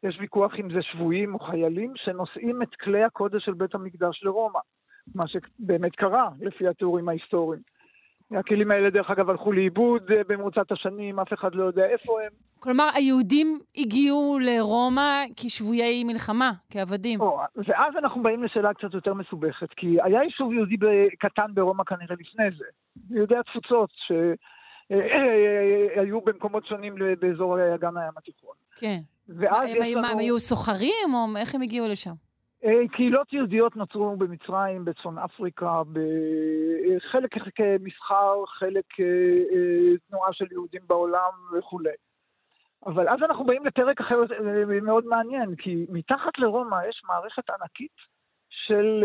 יש 0.03 0.17
ויכוח 0.19 0.59
אם 0.59 0.73
זה 0.73 0.81
שבויים 0.81 1.33
או 1.33 1.39
חיילים, 1.39 1.93
שנושאים 1.95 2.61
את 2.61 2.75
כלי 2.75 3.03
הקודש 3.03 3.45
של 3.45 3.53
בית 3.53 3.75
המקדש 3.75 4.23
לרומא, 4.23 4.59
מה 5.15 5.23
שבאמת 5.27 5.95
קרה 5.95 6.29
לפי 6.39 6.67
התיאורים 6.67 7.09
ההיסטוריים. 7.09 7.61
הכלים 8.31 8.71
האלה, 8.71 8.89
דרך 8.89 9.09
אגב, 9.09 9.29
הלכו 9.29 9.51
לאיבוד 9.51 10.11
אה, 10.11 10.21
במרוצת 10.27 10.71
השנים, 10.71 11.19
אף 11.19 11.33
אחד 11.33 11.55
לא 11.55 11.63
יודע 11.63 11.85
איפה 11.85 12.21
הם. 12.21 12.29
כלומר, 12.59 12.89
היהודים 12.95 13.59
הגיעו 13.77 14.39
לרומא 14.41 15.23
כשבויי 15.37 16.03
מלחמה, 16.03 16.51
כעבדים. 16.69 17.21
או, 17.21 17.39
ואז 17.55 17.93
אנחנו 17.97 18.23
באים 18.23 18.43
לשאלה 18.43 18.73
קצת 18.73 18.93
יותר 18.93 19.13
מסובכת, 19.13 19.69
כי 19.69 19.97
היה 20.03 20.23
יישוב 20.23 20.53
יהודי 20.53 20.77
קטן 21.19 21.53
ברומא 21.53 21.83
כנראה 21.83 22.15
לפני 22.19 22.45
זה. 22.57 22.65
יהודי 23.09 23.35
התפוצות, 23.37 23.89
שהיו 24.87 26.21
במקומות 26.21 26.65
שונים 26.65 26.95
באזור 27.19 27.57
אגן 27.75 27.97
הים 27.97 28.13
התיכון. 28.17 28.55
כן. 28.75 28.99
ואז 29.29 29.69
הם, 29.69 29.77
יש 29.81 29.95
לנו... 29.95 30.07
הם 30.07 30.17
היו 30.17 30.39
סוחרים, 30.39 31.13
או 31.13 31.37
איך 31.37 31.55
הם 31.55 31.61
הגיעו 31.61 31.87
לשם? 31.87 32.26
אה, 32.65 32.87
קהילות 32.91 33.33
יהודיות 33.33 33.75
נוצרו 33.75 34.15
במצרים, 34.15 34.85
בצפון 34.85 35.17
אפריקה, 35.17 35.81
חלק 37.11 37.29
כמסחר, 37.55 38.45
חלק 38.45 38.99
אה, 38.99 39.97
תנועה 40.09 40.33
של 40.33 40.45
יהודים 40.51 40.81
בעולם 40.87 41.31
וכולי. 41.57 41.89
אבל 42.85 43.09
אז 43.09 43.19
אנחנו 43.23 43.45
באים 43.45 43.65
לפרק 43.65 44.01
אחר 44.01 44.15
אה, 44.21 44.81
מאוד 44.81 45.05
מעניין, 45.05 45.55
כי 45.55 45.85
מתחת 45.89 46.37
לרומא 46.37 46.75
יש 46.89 47.01
מערכת 47.07 47.49
ענקית 47.49 48.17
של 48.49 49.03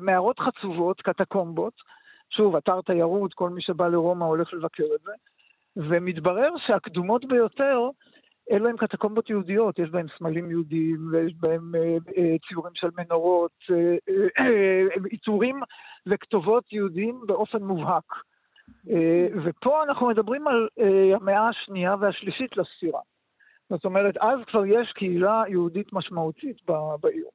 מערות 0.00 0.38
חצובות, 0.38 1.00
קטקומבות, 1.00 1.74
שוב, 2.30 2.56
אתר 2.56 2.80
תיירות, 2.80 3.34
כל 3.34 3.50
מי 3.50 3.62
שבא 3.62 3.88
לרומא 3.88 4.24
הולך 4.24 4.52
לבקר 4.52 4.84
את 4.94 5.00
זה, 5.00 5.12
ומתברר 5.76 6.50
שהקדומות 6.66 7.24
ביותר 7.24 7.88
אלו 8.50 8.68
הם 8.68 8.76
קטקומבות 8.76 9.30
יהודיות, 9.30 9.78
יש 9.78 9.90
בהם 9.90 10.06
סמלים 10.18 10.50
יהודיים, 10.50 11.08
ויש 11.12 11.34
בהם 11.40 11.74
אה, 11.74 11.96
אה, 12.16 12.36
ציורים 12.48 12.72
של 12.74 12.88
מנורות, 12.98 13.52
אה, 13.70 13.96
אה, 14.40 14.82
עיטורים 15.10 15.60
וכתובות 16.06 16.72
יהודיים 16.72 17.20
באופן 17.26 17.62
מובהק. 17.62 18.12
אה, 18.90 19.26
ופה 19.44 19.82
אנחנו 19.82 20.08
מדברים 20.08 20.48
על 20.48 20.68
אה, 20.78 21.16
המאה 21.16 21.48
השנייה 21.48 21.94
והשלישית 22.00 22.56
לספירה. 22.56 23.00
זאת 23.70 23.84
אומרת, 23.84 24.16
אז 24.16 24.38
כבר 24.46 24.66
יש 24.66 24.92
קהילה 24.92 25.42
יהודית 25.48 25.92
משמעותית 25.92 26.56
בעיר. 27.00 27.26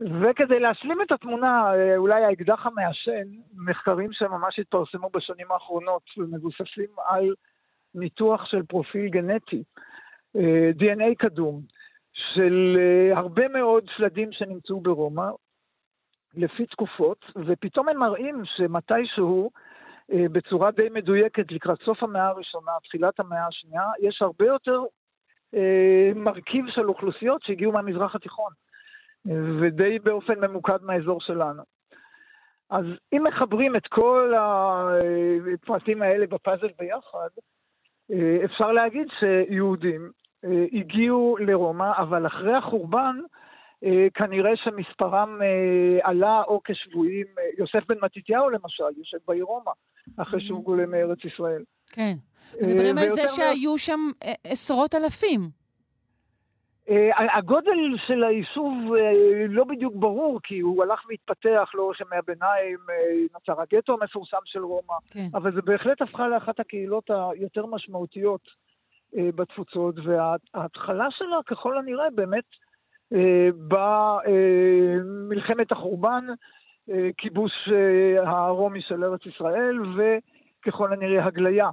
וכדי 0.00 0.60
להשלים 0.60 1.02
את 1.02 1.12
התמונה, 1.12 1.74
אה, 1.74 1.96
אולי 1.96 2.24
האקדח 2.24 2.66
המעשן, 2.66 3.28
מחקרים 3.54 4.12
שממש 4.12 4.58
התפרסמו 4.58 5.10
בשנים 5.10 5.52
האחרונות 5.52 6.02
ומבוססים 6.18 6.90
על 7.06 7.34
ניתוח 7.94 8.44
של 8.44 8.62
פרופיל 8.62 9.08
גנטי 9.08 9.62
DNA 10.78 11.14
קדום 11.18 11.60
של 12.16 12.76
אה, 12.78 13.18
הרבה 13.18 13.48
מאוד 13.48 13.84
שלדים 13.96 14.32
שנמצאו 14.32 14.80
ברומא, 14.80 15.30
לפי 16.34 16.66
תקופות, 16.66 17.24
ופתאום 17.46 17.88
הם 17.88 17.98
מראים 17.98 18.42
שמתישהו, 18.44 19.50
אה, 20.12 20.28
בצורה 20.32 20.70
די 20.70 20.88
מדויקת 20.88 21.52
לקראת 21.52 21.78
סוף 21.84 22.02
המאה 22.02 22.26
הראשונה, 22.28 22.72
תחילת 22.84 23.20
המאה 23.20 23.46
השנייה, 23.46 23.84
יש 24.00 24.22
הרבה 24.22 24.46
יותר 24.46 24.82
אה, 25.54 26.12
מרכיב 26.14 26.64
של 26.68 26.88
אוכלוסיות 26.88 27.42
שהגיעו 27.42 27.72
מהמזרח 27.72 28.14
התיכון, 28.14 28.52
ודי 29.60 29.98
באופן 29.98 30.40
ממוקד 30.40 30.82
מהאזור 30.82 31.20
שלנו. 31.20 31.62
אז 32.70 32.84
אם 33.12 33.24
מחברים 33.24 33.76
את 33.76 33.86
כל 33.86 34.32
הפרטים 34.38 36.02
האלה 36.02 36.26
בפאזל 36.26 36.68
ביחד, 36.78 37.28
אפשר 38.44 38.72
להגיד 38.72 39.06
שיהודים 39.18 40.02
אה, 40.02 40.25
הגיעו 40.72 41.36
לרומא, 41.40 41.92
אבל 41.98 42.26
אחרי 42.26 42.56
החורבן 42.56 43.16
אה, 43.84 44.06
כנראה 44.14 44.50
שמספרם 44.56 45.42
אה, 45.42 46.08
עלה 46.08 46.42
או 46.46 46.60
כשבויים, 46.64 47.26
אה, 47.38 47.44
יוסף 47.58 47.86
בן 47.88 47.96
מתתיהו 48.02 48.50
למשל, 48.50 48.84
יושב 48.98 49.18
בעיר 49.28 49.44
רומא, 49.44 49.70
אחרי 50.16 50.40
שהוא 50.40 50.64
גולה 50.64 50.86
מארץ 50.86 51.18
ישראל. 51.24 51.62
כן. 51.92 52.12
מדברים 52.62 52.98
על 52.98 53.08
זה 53.08 53.22
שהיו 53.28 53.78
שם 53.78 54.00
עשרות 54.44 54.94
אלפים. 54.94 55.40
הגודל 57.34 57.96
של 58.06 58.24
היישוב 58.24 58.72
לא 59.48 59.64
בדיוק 59.64 59.94
ברור, 59.96 60.40
כי 60.42 60.60
הוא 60.60 60.82
הלך 60.82 61.00
והתפתח 61.08 61.70
לאורך 61.74 62.00
ימי 62.00 62.16
הביניים, 62.16 62.78
נוצר 63.34 63.60
הגטו 63.60 63.96
המפורסם 64.00 64.36
של 64.44 64.64
רומא, 64.64 64.94
כן. 65.10 65.28
אבל 65.34 65.54
זה 65.54 65.62
בהחלט 65.62 66.02
הפכה 66.02 66.28
לאחת 66.28 66.60
הקהילות 66.60 67.10
היותר 67.10 67.66
משמעותיות 67.66 68.40
בתפוצות, 69.16 69.94
וההתחלה 70.04 71.06
שלה, 71.10 71.36
ככל 71.46 71.78
הנראה, 71.78 72.10
באמת 72.14 72.44
אה, 73.12 73.48
במלחמת 75.28 75.72
החורבן, 75.72 76.26
אה, 76.90 77.08
כיבוש 77.16 77.52
אה, 77.72 78.30
הרומי 78.30 78.80
של 78.82 79.04
ארץ 79.04 79.20
ישראל, 79.26 79.78
וככל 79.96 80.92
הנראה 80.92 81.24
הגליה 81.24 81.70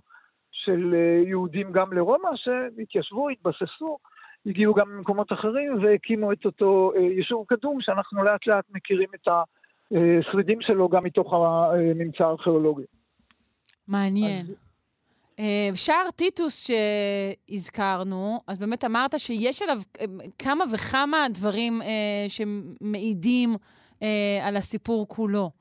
של 0.51 0.95
יהודים 1.27 1.71
גם 1.71 1.93
לרומא, 1.93 2.29
שהתיישבו, 2.35 3.29
התבססו, 3.29 3.97
הגיעו 4.45 4.73
גם 4.73 4.89
ממקומות 4.89 5.33
אחרים 5.33 5.83
והקימו 5.83 6.31
את 6.31 6.45
אותו 6.45 6.93
יישוב 6.95 7.45
קדום, 7.47 7.81
שאנחנו 7.81 8.23
לאט 8.23 8.47
לאט 8.47 8.65
מכירים 8.69 9.09
את 9.15 9.27
השרידים 9.27 10.61
שלו 10.61 10.89
גם 10.89 11.03
מתוך 11.03 11.33
הממצא 11.33 12.23
הארכיאולוגי. 12.23 12.83
מעניין. 13.87 14.45
אז... 14.49 14.72
אה, 15.39 15.69
שער 15.75 16.11
טיטוס 16.15 16.67
שהזכרנו, 16.67 18.39
אז 18.47 18.59
באמת 18.59 18.83
אמרת 18.85 19.19
שיש 19.19 19.61
עליו 19.61 19.77
אה, 19.99 20.05
כמה 20.39 20.63
וכמה 20.73 21.17
דברים 21.33 21.81
אה, 21.81 22.25
שמעידים 22.27 23.55
על 24.41 24.55
הסיפור 24.55 25.07
כולו. 25.07 25.51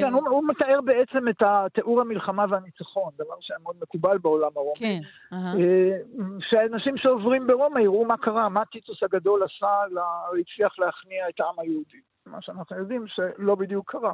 כן, 0.00 0.12
הוא, 0.12 0.28
הוא 0.28 0.48
מתאר 0.48 0.80
בעצם 0.84 1.28
את 1.28 1.42
תיאור 1.74 2.00
המלחמה 2.00 2.44
והניצחון, 2.50 3.12
דבר 3.18 3.34
שהיה 3.40 3.58
מאוד 3.62 3.76
מקובל 3.82 4.18
בעולם 4.18 4.50
הרומי. 4.56 4.78
כן. 4.78 5.00
אה, 5.32 5.98
שאנשים 6.40 6.96
שעוברים 6.96 7.46
ברומא 7.46 7.78
יראו 7.78 8.04
מה 8.04 8.16
קרה, 8.16 8.48
מה 8.48 8.64
טיטוס 8.64 9.02
הגדול 9.02 9.42
עשה, 9.42 9.86
לה, 9.90 10.02
הצליח 10.40 10.78
להכניע 10.78 11.28
את 11.28 11.40
העם 11.40 11.54
היהודי. 11.58 12.00
מה 12.26 12.42
שאנחנו 12.42 12.76
יודעים 12.76 13.04
שלא 13.06 13.54
בדיוק 13.54 13.90
קרה 13.90 14.12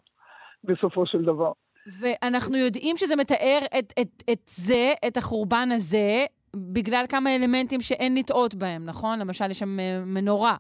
בסופו 0.65 1.07
של 1.07 1.23
דבר. 1.23 1.53
ואנחנו 1.87 2.57
יודעים 2.57 2.97
שזה 2.97 3.17
מתאר 3.17 3.59
את, 3.79 3.93
את, 4.01 4.23
את 4.33 4.39
זה, 4.47 4.93
את 5.07 5.17
החורבן 5.17 5.69
הזה, 5.73 6.25
בגלל 6.57 7.05
כמה 7.09 7.37
אלמנטים 7.37 7.81
שאין 7.81 8.15
לטעות 8.17 8.55
בהם, 8.55 8.87
נכון? 8.87 9.19
למשל, 9.19 9.51
יש 9.51 9.59
שם 9.59 9.81
אה, 9.81 10.01
מנורה. 10.07 10.57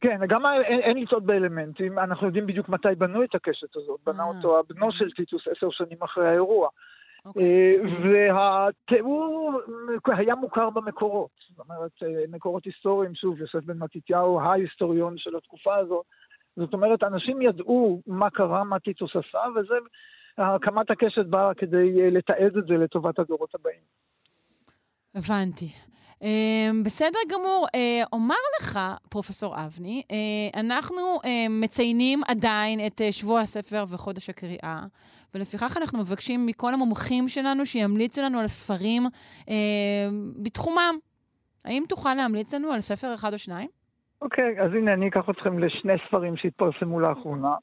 כן, 0.00 0.20
גם 0.28 0.42
אין, 0.46 0.80
אין 0.80 1.02
לטעות 1.02 1.24
באלמנטים. 1.24 1.98
אנחנו 1.98 2.26
יודעים 2.26 2.46
בדיוק 2.46 2.68
מתי 2.68 2.88
בנו 2.98 3.24
את 3.24 3.34
הקשת 3.34 3.76
הזאת. 3.76 4.00
בנה 4.06 4.22
אה. 4.22 4.28
אותו 4.28 4.58
הבנו 4.58 4.92
של 4.92 5.10
טיטוס 5.10 5.42
עשר 5.56 5.70
שנים 5.70 5.98
אחרי 6.02 6.28
האירוע. 6.28 6.68
Okay. 6.68 7.28
אוקיי. 7.28 7.42
אה, 7.44 8.34
והתיאור 8.34 9.60
היה 10.06 10.34
מוכר 10.34 10.70
במקורות. 10.70 11.30
זאת 11.48 11.58
אומרת, 11.58 11.92
מקורות 12.28 12.64
היסטוריים, 12.64 13.14
שוב, 13.14 13.40
יוסף 13.40 13.64
בן 13.64 13.78
מתתיהו, 13.78 14.40
ההיסטוריון 14.40 15.18
של 15.18 15.36
התקופה 15.36 15.76
הזאת. 15.76 16.04
זאת 16.56 16.74
אומרת, 16.74 17.02
אנשים 17.02 17.42
ידעו 17.42 18.00
מה 18.06 18.30
קרה, 18.30 18.64
מה 18.64 18.78
טיטוס 18.78 19.10
עשה, 19.16 19.38
וזה 19.56 19.74
הקמת 20.38 20.90
הקשת 20.90 21.26
באה 21.26 21.54
כדי 21.54 22.02
אה, 22.02 22.10
לתעד 22.10 22.56
את 22.56 22.66
זה 22.66 22.74
לטובת 22.74 23.18
הדורות 23.18 23.54
הבאים. 23.54 23.80
הבנתי. 25.14 25.66
Uh, 26.14 26.26
בסדר 26.84 27.18
גמור. 27.32 27.66
Uh, 27.66 28.08
אומר 28.12 28.34
לך, 28.60 28.78
פרופסור 29.10 29.54
אבני, 29.56 30.02
אנחנו 30.56 31.00
מציינים 31.50 32.20
עדיין 32.28 32.78
את 32.86 33.00
שבוע 33.10 33.40
הספר 33.40 33.84
וחודש 33.88 34.30
הקריאה, 34.30 34.80
ולפיכך 35.34 35.76
אנחנו 35.76 35.98
מבקשים 35.98 36.46
מכל 36.46 36.74
המומחים 36.74 37.28
שלנו 37.28 37.66
שימליצו 37.66 38.22
לנו 38.22 38.38
על 38.38 38.46
ספרים 38.46 39.02
בתחומם. 40.42 40.94
האם 41.64 41.82
תוכל 41.88 42.14
להמליץ 42.14 42.54
לנו 42.54 42.72
על 42.72 42.80
ספר 42.80 43.14
אחד 43.14 43.32
או 43.32 43.38
שניים? 43.38 43.68
אוקיי, 44.22 44.58
okay, 44.58 44.62
אז 44.62 44.70
הנה, 44.72 44.92
אני 44.92 45.08
אקח 45.08 45.30
אתכם 45.30 45.58
לשני 45.58 45.92
ספרים 46.08 46.36
שהתפרסמו 46.36 47.00
לאחרונה. 47.00 47.54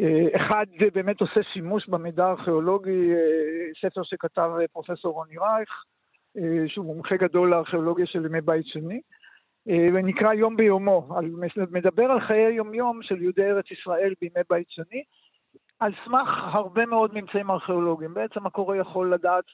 אה, 0.00 0.36
אחד 0.36 0.66
זה 0.80 0.86
באמת 0.94 1.20
עושה 1.20 1.40
שימוש 1.52 1.88
במידע 1.88 2.26
הארכיאולוגי, 2.26 3.12
אה, 3.12 3.70
ספר 3.80 4.02
שכתב 4.02 4.50
אה, 4.60 4.68
פרופסור 4.68 5.14
רוני 5.14 5.38
רייך, 5.38 5.84
שהוא 6.66 6.86
מומחה 6.86 7.16
גדול 7.16 7.50
לארכיאולוגיה 7.50 8.06
של 8.06 8.26
ימי 8.26 8.40
בית 8.40 8.66
שני, 8.66 9.00
ונקרא 9.66 10.32
יום 10.32 10.56
ביומו, 10.56 11.08
מדבר 11.70 12.04
על 12.04 12.20
חיי 12.20 12.44
היום-יום 12.44 13.02
של 13.02 13.22
יהודי 13.22 13.42
ארץ 13.42 13.70
ישראל 13.70 14.14
בימי 14.20 14.40
בית 14.50 14.70
שני, 14.70 15.02
על 15.80 15.92
סמך 16.04 16.28
הרבה 16.52 16.86
מאוד 16.86 17.14
ממצאים 17.14 17.50
ארכיאולוגיים. 17.50 18.14
בעצם 18.14 18.46
הקורא 18.46 18.76
יכול 18.76 19.14
לדעת 19.14 19.44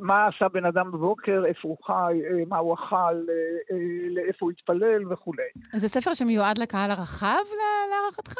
מה 0.00 0.26
עשה 0.26 0.48
בן 0.48 0.64
אדם 0.64 0.90
בבוקר, 0.92 1.42
איפה 1.46 1.68
הוא 1.68 1.76
חי, 1.86 1.92
אה, 2.24 2.44
מה 2.48 2.58
הוא 2.58 2.74
אכל, 2.74 2.96
אה, 2.96 3.76
לאיפה 4.10 4.46
הוא 4.46 4.50
התפלל 4.50 5.12
וכולי. 5.12 5.42
זה 5.72 5.88
ספר 5.88 6.14
שמיועד 6.14 6.58
לקהל 6.58 6.90
הרחב 6.90 7.44
להערכתך? 7.90 8.34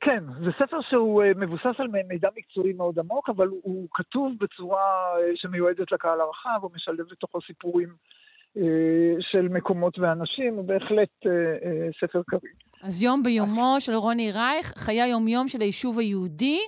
כן, 0.00 0.24
זה 0.44 0.50
ספר 0.58 0.80
שהוא 0.90 1.22
מבוסס 1.36 1.78
על 1.78 1.88
מידע 2.08 2.28
מקצועי 2.36 2.72
מאוד 2.72 2.98
עמוק, 2.98 3.28
אבל 3.28 3.48
הוא 3.48 3.88
כתוב 3.92 4.32
בצורה 4.40 5.14
שמיועדת 5.34 5.92
לקהל 5.92 6.20
הרחב, 6.20 6.58
הוא 6.62 6.70
משלב 6.74 7.06
לתוכו 7.10 7.38
סיפורים 7.46 7.88
של 9.20 9.48
מקומות 9.50 9.98
ואנשים, 9.98 10.54
הוא 10.54 10.64
בהחלט 10.64 11.26
ספר 12.00 12.22
קריא. 12.26 12.52
אז 12.82 13.02
יום 13.02 13.22
ביומו 13.22 13.76
של 13.78 13.94
רוני 13.94 14.32
רייך, 14.32 14.66
חיי 14.76 15.06
יום-יום 15.10 15.48
של 15.48 15.60
היישוב 15.60 15.98
היהודי 15.98 16.60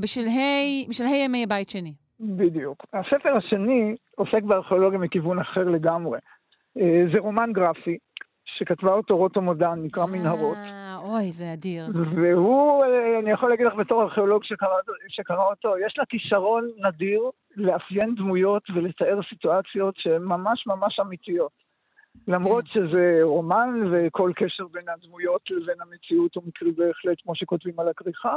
בשלהי 0.00 1.24
ימי 1.24 1.46
בית 1.46 1.70
שני. 1.70 2.07
בדיוק. 2.20 2.84
הספר 2.92 3.36
השני 3.36 3.96
עוסק 4.16 4.42
בארכיאולוגיה 4.42 4.98
מכיוון 4.98 5.38
אחר 5.38 5.64
לגמרי. 5.64 6.18
אה, 6.78 7.04
זה 7.12 7.18
רומן 7.18 7.52
גרפי, 7.52 7.98
שכתבה 8.44 8.92
אותו 8.92 9.16
רוטו 9.16 9.40
מודן, 9.40 9.72
נקרא 9.76 10.06
מנהרות. 10.06 10.56
אה, 10.56 10.96
אוי, 11.02 11.32
זה 11.32 11.52
אדיר. 11.52 11.84
והוא, 12.16 12.84
אה, 12.84 13.18
אני 13.18 13.30
יכול 13.30 13.50
להגיד 13.50 13.66
לך 13.66 13.74
בתור 13.74 14.02
ארכיאולוג 14.02 14.44
שקרא, 14.44 14.76
שקרא 15.08 15.44
אותו, 15.44 15.78
יש 15.86 15.98
לה 15.98 16.04
כישרון 16.08 16.68
נדיר 16.78 17.22
לאפיין 17.56 18.14
דמויות 18.14 18.62
ולתאר 18.74 19.20
סיטואציות 19.28 19.94
שהן 19.98 20.22
ממש 20.22 20.66
ממש 20.66 21.00
אמיתיות. 21.00 21.68
למרות 22.28 22.64
כן. 22.64 22.70
שזה 22.70 23.18
רומן 23.22 23.68
וכל 23.92 24.32
קשר 24.36 24.66
בין 24.66 24.88
הדמויות 24.88 25.42
לבין 25.50 25.76
המציאות 25.80 26.34
הוא 26.34 26.44
מקרי 26.46 26.72
בהחלט, 26.72 27.18
כמו 27.22 27.34
שכותבים 27.34 27.80
על 27.80 27.88
הכריכה, 27.88 28.36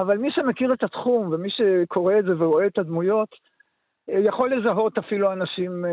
אבל 0.00 0.18
מי 0.18 0.28
שמכיר 0.30 0.72
את 0.72 0.82
התחום 0.82 1.32
ומי 1.32 1.48
שקורא 1.50 2.18
את 2.18 2.24
זה 2.24 2.30
ורואה 2.38 2.66
את 2.66 2.78
הדמויות, 2.78 3.28
אה, 4.10 4.18
יכול 4.18 4.54
לזהות 4.54 4.98
אפילו 4.98 5.32
אנשים 5.32 5.84
אה, 5.84 5.90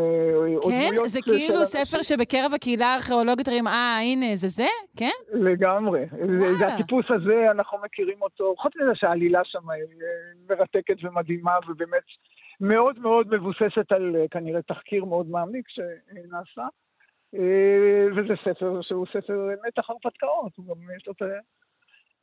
או 0.56 0.62
כן? 0.62 0.86
דמויות... 0.86 1.02
כן? 1.02 1.08
זה 1.08 1.20
כאילו 1.22 1.64
ספר 1.64 1.96
אנשים. 1.98 2.16
שבקרב 2.18 2.54
הקהילה 2.54 2.86
הארכיאולוגית 2.86 3.48
אומרים, 3.48 3.66
אה, 3.66 3.98
הנה, 4.02 4.26
זה 4.36 4.48
זה? 4.48 4.66
כן? 4.96 5.16
לגמרי. 5.32 6.04
וואלה. 6.12 6.58
זה 6.58 6.66
הטיפוס 6.66 7.06
הזה, 7.08 7.50
אנחנו 7.50 7.78
מכירים 7.84 8.22
אותו. 8.22 8.54
חוץ 8.58 8.72
מזה 8.76 8.94
שהעלילה 8.94 9.40
שם 9.44 9.70
היא 9.70 9.82
אה, 9.82 10.56
מרתקת 10.56 10.96
ומדהימה, 11.02 11.58
ובאמת 11.68 12.04
מאוד 12.60 12.98
מאוד 12.98 13.34
מבוססת 13.34 13.92
על 13.92 14.16
כנראה 14.30 14.62
תחקיר 14.62 15.04
מאוד 15.04 15.30
מעמיק 15.30 15.68
שנעשה. 15.68 16.66
וזה 18.16 18.34
ספר 18.44 18.82
שהוא 18.82 19.06
ספר 19.06 19.48
מתח 19.66 19.90
הרפתקאות, 19.90 20.52
הוא 20.56 20.66
גם 20.66 20.74
יש 20.96 21.06
לו 21.06 21.12
את 21.12 21.22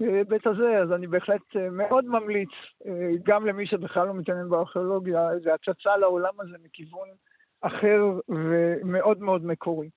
ההיבט 0.04 0.48
הזה, 0.48 0.78
אז 0.84 0.92
אני 0.92 1.08
בהחלט 1.08 1.42
אה, 1.56 1.70
מאוד 1.70 2.06
ממליץ, 2.06 2.50
אה, 2.86 2.92
גם 3.24 3.46
למי 3.46 3.68
שבכלל 3.68 4.08
לא 4.08 4.14
מתעניין 4.14 4.50
בארכיאולוגיה, 4.50 5.32
איזו 5.32 5.50
הצצה 5.50 5.98
לעולם 5.98 6.34
הזה 6.40 6.56
מכיוון 6.64 7.08
אחר 7.62 8.20
ומאוד 8.30 9.20
מאוד 9.20 9.46
מקורי. 9.46 9.90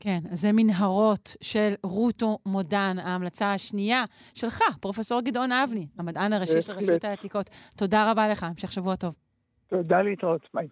כן, 0.00 0.18
אז 0.32 0.40
זה 0.40 0.48
מנהרות 0.52 1.36
של 1.40 1.72
רוטו 1.82 2.38
מודן, 2.46 2.96
ההמלצה 2.98 3.52
השנייה 3.52 4.04
שלך, 4.34 4.62
פרופ' 4.80 4.98
גדעון 5.24 5.52
אבני, 5.52 5.86
המדען 5.98 6.32
הראשי 6.32 6.60
של 6.60 6.72
רשות 6.72 7.04
העתיקות. 7.04 7.50
תודה 7.76 8.10
רבה 8.10 8.28
לך, 8.28 8.44
המשך 8.44 8.72
שבוע 8.72 8.96
טוב. 8.96 9.14
תודה 9.68 10.02
להתראות, 10.02 10.48
ביי. 10.54 10.68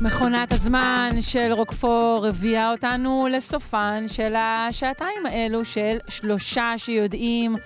מכונת 0.00 0.52
הזמן 0.52 1.10
של 1.20 1.52
רוקפור 1.52 2.26
הביאה 2.28 2.70
אותנו 2.70 3.28
לסופן 3.30 4.04
של 4.08 4.34
השעתיים 4.36 5.26
האלו 5.26 5.64
של 5.64 5.96
שלושה 6.08 6.72
שיודעים 6.76 7.56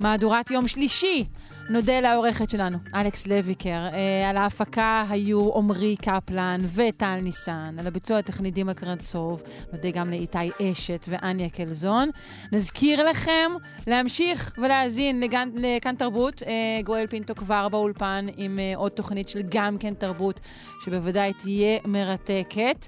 מהדורת 0.00 0.50
יום 0.50 0.68
שלישי. 0.68 1.24
נודה 1.70 2.00
לעורכת 2.00 2.50
שלנו, 2.50 2.78
אלכס 2.94 3.26
לויקר. 3.26 3.88
אה, 3.92 4.30
על 4.30 4.36
ההפקה 4.36 5.04
היו 5.08 5.54
עמרי 5.54 5.96
קפלן 5.96 6.60
וטל 6.74 7.18
ניסן. 7.22 7.76
על 7.78 7.86
הביצוע 7.86 8.18
הטכני 8.18 8.50
דימה 8.50 8.74
קרנצוב. 8.74 9.42
נודה 9.72 9.90
גם 9.90 10.10
לאיתי 10.10 10.38
אשת 10.62 11.06
ואניה 11.08 11.48
קלזון. 11.50 12.10
נזכיר 12.52 13.08
לכם 13.10 13.52
להמשיך 13.86 14.54
ולהאזין 14.58 15.20
לגן, 15.20 15.48
לכאן 15.54 15.94
תרבות. 15.94 16.42
אה, 16.42 16.82
גואל 16.84 17.06
פינטו 17.06 17.34
כבר 17.34 17.68
באולפן 17.68 18.26
עם 18.36 18.58
אה, 18.58 18.72
עוד 18.76 18.92
תוכנית 18.92 19.28
של 19.28 19.40
גם 19.48 19.78
כן 19.78 19.94
תרבות, 19.94 20.40
שבוודאי 20.84 21.32
תהיה 21.32 21.78
מרתקת. 21.84 22.86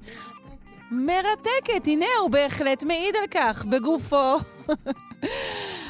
מרתקת. 0.91 1.87
הנה, 1.87 2.07
הוא 2.21 2.31
בהחלט 2.31 2.85
מעיד 2.85 3.17
על 3.17 3.27
כך 3.31 3.65
בגופו. 3.65 4.37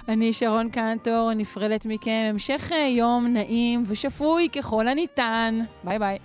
אני 0.09 0.33
שרון 0.33 0.69
קנטור, 0.71 1.33
נפרדת 1.35 1.87
מכם. 1.87 2.31
המשך 2.31 2.71
יום 2.89 3.27
נעים 3.27 3.83
ושפוי 3.87 4.49
ככל 4.49 4.89
הניתן. 4.89 5.59
ביי 5.85 5.99
ביי. 5.99 6.19